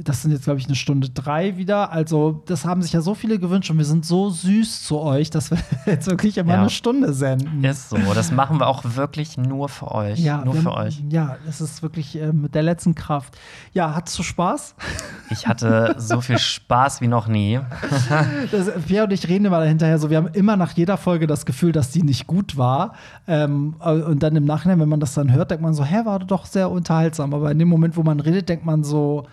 das 0.00 0.22
sind 0.22 0.30
jetzt, 0.30 0.44
glaube 0.44 0.60
ich, 0.60 0.66
eine 0.66 0.76
Stunde 0.76 1.10
drei 1.10 1.56
wieder. 1.56 1.90
Also, 1.90 2.42
das 2.46 2.64
haben 2.64 2.82
sich 2.82 2.92
ja 2.92 3.00
so 3.00 3.14
viele 3.14 3.38
gewünscht 3.40 3.68
und 3.70 3.78
wir 3.78 3.84
sind 3.84 4.06
so 4.06 4.30
süß 4.30 4.84
zu 4.84 5.00
euch, 5.00 5.28
dass 5.30 5.50
wir 5.50 5.58
jetzt 5.86 6.06
wirklich 6.08 6.38
immer 6.38 6.52
Ja. 6.54 6.60
eine 6.60 6.70
Stunde 6.70 7.12
senden. 7.12 7.64
Ist 7.64 7.90
so. 7.90 7.96
Das 8.14 8.30
machen 8.30 8.60
wir 8.60 8.68
auch 8.68 8.84
wirklich 8.84 9.36
nur 9.36 9.68
für 9.68 9.90
euch. 9.92 10.20
Ja, 10.20 10.44
nur 10.44 10.54
wir- 10.54 10.62
für 10.62 10.72
euch. 10.74 11.02
Ja, 11.10 11.36
das 11.46 11.60
ist 11.60 11.82
wirklich 11.82 12.16
äh, 12.20 12.32
mit 12.32 12.54
der 12.54 12.62
letzten 12.62 12.94
Kraft. 12.94 13.36
Ja, 13.72 13.94
hattest 13.94 14.18
du 14.18 14.22
Spaß? 14.22 14.74
Ich 15.30 15.46
hatte 15.46 15.94
so 15.98 16.22
viel 16.22 16.38
Spaß 16.38 17.02
wie 17.02 17.06
noch 17.08 17.28
nie. 17.28 17.60
Das, 18.50 18.70
Pierre 18.86 19.04
und 19.04 19.12
ich 19.12 19.28
reden 19.28 19.44
immer 19.44 19.62
hinterher 19.62 19.98
so, 19.98 20.08
wir 20.08 20.16
haben 20.16 20.28
immer 20.28 20.56
nach 20.56 20.72
jeder 20.72 20.96
Folge 20.96 21.26
das 21.26 21.44
Gefühl, 21.44 21.72
dass 21.72 21.90
die 21.90 22.02
nicht 22.02 22.26
gut 22.26 22.56
war. 22.56 22.94
Ähm, 23.26 23.74
und 23.78 24.22
dann 24.22 24.36
im 24.36 24.44
Nachhinein, 24.46 24.80
wenn 24.80 24.88
man 24.88 25.00
das 25.00 25.12
dann 25.14 25.30
hört, 25.32 25.50
denkt 25.50 25.62
man 25.62 25.74
so, 25.74 25.84
hä, 25.84 26.04
war 26.04 26.18
doch 26.20 26.46
sehr 26.46 26.70
unterhaltsam. 26.70 27.34
Aber 27.34 27.50
in 27.50 27.58
dem 27.58 27.68
Moment, 27.68 27.96
wo 27.98 28.02
man 28.02 28.20
redet, 28.20 28.48
denkt 28.48 28.64
man 28.64 28.84
so, 28.84 29.26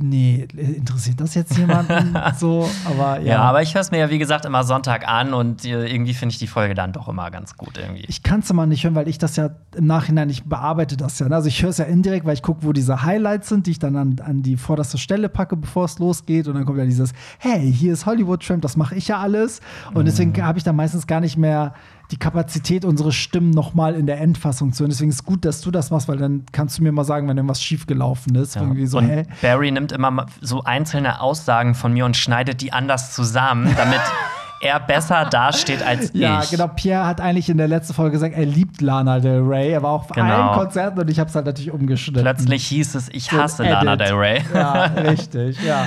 nee, 0.00 0.46
interessiert 0.54 1.20
das 1.20 1.34
jetzt 1.34 1.56
jemanden? 1.56 2.16
so, 2.38 2.68
aber 2.84 3.20
ja. 3.20 3.34
Ja, 3.34 3.42
aber 3.42 3.62
ich 3.62 3.74
höre 3.74 3.82
es 3.82 3.90
mir 3.90 3.98
ja, 3.98 4.10
wie 4.10 4.18
gesagt, 4.18 4.44
immer 4.44 4.64
Sonntag 4.64 5.08
an 5.08 5.34
und 5.34 5.64
äh, 5.64 5.86
irgendwie 5.86 6.14
finde 6.14 6.32
ich 6.32 6.38
die 6.38 6.46
Folge 6.46 6.74
dann 6.74 6.92
doch 6.92 7.08
immer 7.08 7.30
ganz 7.30 7.56
gut 7.56 7.78
irgendwie. 7.78 8.04
ich 8.08 8.22
kann 8.22 8.40
es 8.40 8.50
immer 8.50 8.66
nicht 8.66 8.84
hören, 8.84 8.94
weil 8.94 9.08
ich 9.08 9.18
das 9.18 9.36
ja 9.36 9.50
im 9.76 9.86
Nachhinein 9.86 10.28
nicht 10.28 10.48
bearbeite 10.48 10.96
das 10.96 11.18
ja. 11.18 11.28
ne? 11.28 11.34
Also 11.34 11.48
ich 11.48 11.62
höre 11.62 11.70
es 11.70 11.78
ja 11.78 11.84
indirekt, 11.84 12.26
weil 12.26 12.34
ich 12.34 12.42
gucke, 12.42 12.62
wo 12.62 12.72
diese 12.72 13.02
Highlights 13.02 13.48
sind, 13.48 13.66
die 13.66 13.72
ich 13.72 13.78
dann 13.78 13.96
an, 13.96 14.16
an 14.24 14.42
die 14.42 14.56
vorderste 14.56 14.98
Stelle 14.98 15.28
packe, 15.28 15.56
bevor 15.56 15.84
es 15.84 15.98
losgeht. 15.98 16.48
Und 16.48 16.54
dann 16.54 16.64
kommt 16.64 16.78
ja 16.78 16.84
dieses, 16.84 17.12
hey, 17.38 17.72
hier 17.72 17.92
ist 17.92 18.06
Hollywood 18.06 18.44
Tramp, 18.44 18.62
das 18.62 18.76
mache 18.76 18.94
ich 18.94 19.08
ja 19.08 19.18
alles. 19.18 19.60
Und 19.92 20.06
deswegen 20.06 20.34
habe 20.42 20.58
ich 20.58 20.64
dann 20.64 20.76
meistens 20.76 21.06
gar 21.06 21.20
nicht 21.20 21.36
mehr 21.36 21.74
die 22.14 22.18
Kapazität, 22.20 22.84
unsere 22.84 23.10
Stimmen 23.10 23.50
nochmal 23.50 23.96
in 23.96 24.06
der 24.06 24.20
Endfassung 24.20 24.72
zu 24.72 24.84
hören. 24.84 24.90
Deswegen 24.90 25.10
ist 25.10 25.16
es 25.16 25.24
gut, 25.24 25.44
dass 25.44 25.60
du 25.62 25.72
das 25.72 25.90
machst, 25.90 26.06
weil 26.06 26.16
dann 26.16 26.44
kannst 26.52 26.78
du 26.78 26.84
mir 26.84 26.92
mal 26.92 27.02
sagen, 27.02 27.26
wenn 27.26 27.36
irgendwas 27.36 27.60
schiefgelaufen 27.60 28.36
ist. 28.36 28.54
Ja. 28.54 28.62
Irgendwie 28.62 28.86
so, 28.86 29.00
hä? 29.00 29.26
Barry 29.42 29.72
nimmt 29.72 29.90
immer 29.90 30.26
so 30.40 30.62
einzelne 30.62 31.20
Aussagen 31.20 31.74
von 31.74 31.92
mir 31.92 32.04
und 32.04 32.16
schneidet 32.16 32.60
die 32.60 32.72
anders 32.72 33.16
zusammen, 33.16 33.74
damit 33.76 34.00
er 34.64 34.80
besser 34.80 35.26
dasteht 35.30 35.82
als 35.82 36.10
Ja, 36.14 36.42
ich. 36.42 36.50
genau. 36.50 36.68
Pierre 36.68 37.06
hat 37.06 37.20
eigentlich 37.20 37.48
in 37.48 37.58
der 37.58 37.68
letzten 37.68 37.94
Folge 37.94 38.12
gesagt, 38.12 38.34
er 38.34 38.46
liebt 38.46 38.80
Lana 38.80 39.20
Del 39.20 39.42
Rey. 39.42 39.70
Er 39.70 39.82
war 39.82 39.90
auf 39.92 40.08
Genau. 40.08 40.26
allen 40.48 40.58
Konzerten 40.58 40.98
und 40.98 41.10
ich 41.10 41.20
habe 41.20 41.28
es 41.28 41.34
halt 41.36 41.46
natürlich 41.46 41.70
umgeschnitten. 41.70 42.22
Plötzlich 42.22 42.66
hieß 42.66 42.94
es, 42.94 43.08
ich 43.10 43.30
hasse 43.32 43.62
Lana 43.62 43.92
Edit. 43.94 44.08
Del 44.08 44.14
Rey. 44.14 44.40
Ja, 44.54 44.84
richtig, 44.96 45.62
ja. 45.62 45.86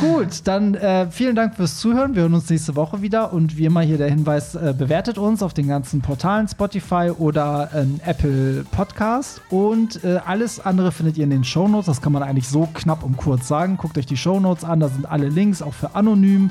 Gut, 0.00 0.42
dann 0.44 0.74
äh, 0.74 1.06
vielen 1.10 1.34
Dank 1.36 1.54
fürs 1.56 1.78
Zuhören. 1.78 2.14
Wir 2.14 2.22
hören 2.22 2.34
uns 2.34 2.48
nächste 2.50 2.76
Woche 2.76 3.02
wieder. 3.02 3.32
Und 3.32 3.56
wie 3.56 3.64
immer 3.64 3.80
hier 3.80 3.98
der 3.98 4.08
Hinweis, 4.08 4.54
äh, 4.54 4.74
bewertet 4.76 5.18
uns 5.18 5.42
auf 5.42 5.54
den 5.54 5.68
ganzen 5.68 6.00
Portalen 6.02 6.48
Spotify 6.48 7.10
oder 7.16 7.70
ähm, 7.74 8.00
Apple 8.04 8.64
Podcast. 8.70 9.40
Und 9.50 10.04
äh, 10.04 10.18
alles 10.26 10.60
andere 10.64 10.92
findet 10.92 11.16
ihr 11.18 11.24
in 11.24 11.30
den 11.30 11.44
Shownotes. 11.44 11.86
Das 11.86 12.02
kann 12.02 12.12
man 12.12 12.22
eigentlich 12.22 12.48
so 12.48 12.68
knapp 12.74 13.02
und 13.02 13.16
kurz 13.16 13.48
sagen. 13.48 13.76
Guckt 13.76 13.96
euch 13.98 14.06
die 14.06 14.16
Shownotes 14.16 14.64
an, 14.64 14.80
da 14.80 14.88
sind 14.88 15.06
alle 15.10 15.28
Links, 15.28 15.62
auch 15.62 15.74
für 15.74 15.94
Anonym. 15.94 16.50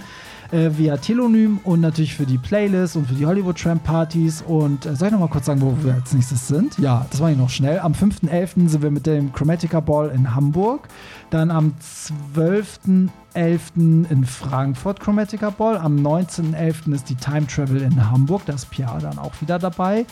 Äh, 0.52 0.70
via 0.78 0.98
Telonym 0.98 1.60
und 1.64 1.82
natürlich 1.82 2.14
für 2.14 2.28
die 2.28 2.38
Playlist 2.38 2.96
und 2.96 3.08
für 3.08 3.16
die 3.16 3.26
Hollywood 3.26 3.58
Tramp 3.58 3.84
Partys. 3.84 4.44
Und 4.46 4.86
äh, 4.86 4.96
soll 4.96 5.08
ich 5.08 5.12
noch 5.12 5.20
mal 5.20 5.28
kurz 5.28 5.48
sagen, 5.48 5.62
wo 5.62 5.76
wir 5.84 5.96
als 5.96 6.14
nächstes 6.14 6.48
sind? 6.48 6.78
Ja, 6.78 7.06
das 7.10 7.20
mache 7.20 7.32
ich 7.32 7.38
noch 7.38 7.50
schnell. 7.50 7.80
Am 7.80 7.94
5.11. 7.94 8.70
sind 8.70 8.84
wir 8.84 8.92
mit 8.92 9.08
dem 9.08 9.34
Chromatica 9.34 9.80
Ball 9.80 10.10
in 10.10 10.36
Hamburg. 10.36 10.88
Dann 11.32 11.50
am 11.50 11.74
12.11. 12.16 14.10
in 14.10 14.26
Frankfurt 14.26 15.00
Chromatica 15.00 15.50
Ball. 15.50 15.78
Am 15.78 15.98
19.11. 15.98 16.94
ist 16.94 17.10
die 17.10 17.16
Time 17.16 17.48
Travel 17.48 17.82
in 17.82 18.12
Hamburg. 18.12 18.44
Da 18.46 18.54
ist 18.54 18.70
Pierre 18.70 19.00
dann 19.02 19.18
auch 19.18 19.34
wieder 19.42 19.58
dabei. 19.58 20.06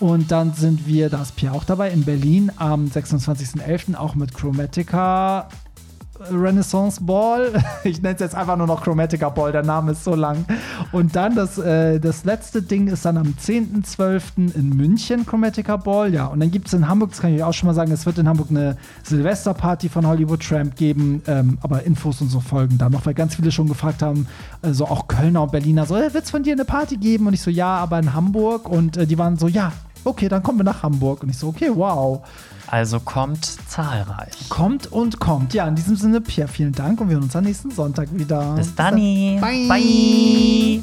Und 0.00 0.30
dann 0.32 0.54
sind 0.54 0.86
wir, 0.86 1.10
da 1.10 1.22
ist 1.22 1.36
Pierre 1.36 1.54
auch 1.54 1.64
dabei, 1.64 1.90
in 1.90 2.04
Berlin 2.04 2.50
am 2.56 2.86
26.11. 2.86 3.94
auch 3.96 4.14
mit 4.14 4.34
Chromatica 4.34 5.48
Renaissance 6.30 7.02
Ball. 7.02 7.52
Ich 7.84 8.00
nenne 8.00 8.14
es 8.14 8.20
jetzt 8.20 8.34
einfach 8.34 8.56
nur 8.56 8.66
noch 8.66 8.82
Chromatica 8.82 9.28
Ball, 9.28 9.52
der 9.52 9.62
Name 9.62 9.92
ist 9.92 10.04
so 10.04 10.14
lang. 10.14 10.46
Und 10.90 11.14
dann 11.14 11.34
das, 11.34 11.58
äh, 11.58 12.00
das 12.00 12.24
letzte 12.24 12.62
Ding 12.62 12.88
ist 12.88 13.04
dann 13.04 13.18
am 13.18 13.34
10.12. 13.38 14.54
in 14.54 14.70
München 14.70 15.26
Chromatica 15.26 15.76
Ball. 15.76 16.14
Ja, 16.14 16.26
und 16.26 16.40
dann 16.40 16.50
gibt 16.50 16.68
es 16.68 16.72
in 16.72 16.88
Hamburg, 16.88 17.10
das 17.10 17.20
kann 17.20 17.34
ich 17.34 17.42
auch 17.42 17.52
schon 17.52 17.66
mal 17.66 17.74
sagen, 17.74 17.92
es 17.92 18.06
wird 18.06 18.18
in 18.18 18.28
Hamburg 18.28 18.48
eine 18.50 18.76
Silvesterparty 19.02 19.90
von 19.90 20.06
Hollywood 20.06 20.42
Tramp 20.42 20.76
geben. 20.76 21.22
Ähm, 21.26 21.58
aber 21.60 21.82
Infos 21.82 22.20
und 22.22 22.30
so 22.30 22.40
folgen 22.40 22.78
dann 22.78 22.92
noch, 22.92 23.04
weil 23.04 23.14
ganz 23.14 23.34
viele 23.34 23.52
schon 23.52 23.68
gefragt 23.68 24.02
haben, 24.02 24.26
also 24.62 24.86
auch 24.86 25.08
Kölner 25.08 25.42
und 25.42 25.52
Berliner, 25.52 25.84
so, 25.84 25.96
äh, 25.96 26.14
wird 26.14 26.24
es 26.24 26.30
von 26.30 26.42
dir 26.42 26.54
eine 26.54 26.64
Party 26.64 26.96
geben? 26.96 27.26
Und 27.26 27.34
ich 27.34 27.42
so, 27.42 27.50
ja, 27.50 27.76
aber 27.76 27.98
in 27.98 28.14
Hamburg. 28.14 28.68
Und 28.68 28.96
äh, 28.96 29.06
die 29.06 29.18
waren 29.18 29.36
so, 29.36 29.48
ja, 29.48 29.72
okay, 30.04 30.28
dann 30.28 30.42
kommen 30.42 30.58
wir 30.58 30.64
nach 30.64 30.82
Hamburg. 30.82 31.22
Und 31.22 31.30
ich 31.30 31.38
so, 31.38 31.48
okay, 31.48 31.70
wow. 31.72 32.22
Also 32.66 33.00
kommt 33.00 33.44
zahlreich. 33.68 34.48
Kommt 34.48 34.90
und 34.90 35.20
kommt. 35.20 35.54
Ja, 35.54 35.66
in 35.68 35.74
diesem 35.74 35.96
Sinne, 35.96 36.20
Pierre, 36.20 36.48
vielen 36.48 36.72
Dank 36.72 37.00
und 37.00 37.08
wir 37.08 37.14
hören 37.14 37.24
uns 37.24 37.36
am 37.36 37.44
nächsten 37.44 37.70
Sonntag 37.70 38.08
wieder. 38.12 38.54
Bis 38.54 38.74
dann. 38.74 38.96
Bye. 38.96 39.68
Bye. 39.68 40.80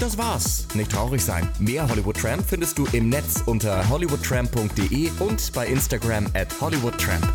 Das 0.00 0.16
war's. 0.16 0.66
Nicht 0.74 0.92
traurig 0.92 1.24
sein. 1.24 1.48
Mehr 1.58 1.88
Hollywood 1.88 2.16
Tramp 2.16 2.44
findest 2.46 2.78
du 2.78 2.86
im 2.92 3.08
Netz 3.08 3.42
unter 3.46 3.88
hollywoodtramp.de 3.88 5.10
und 5.18 5.52
bei 5.52 5.66
Instagram 5.66 6.26
at 6.34 6.48
hollywoodtramp. 6.60 7.26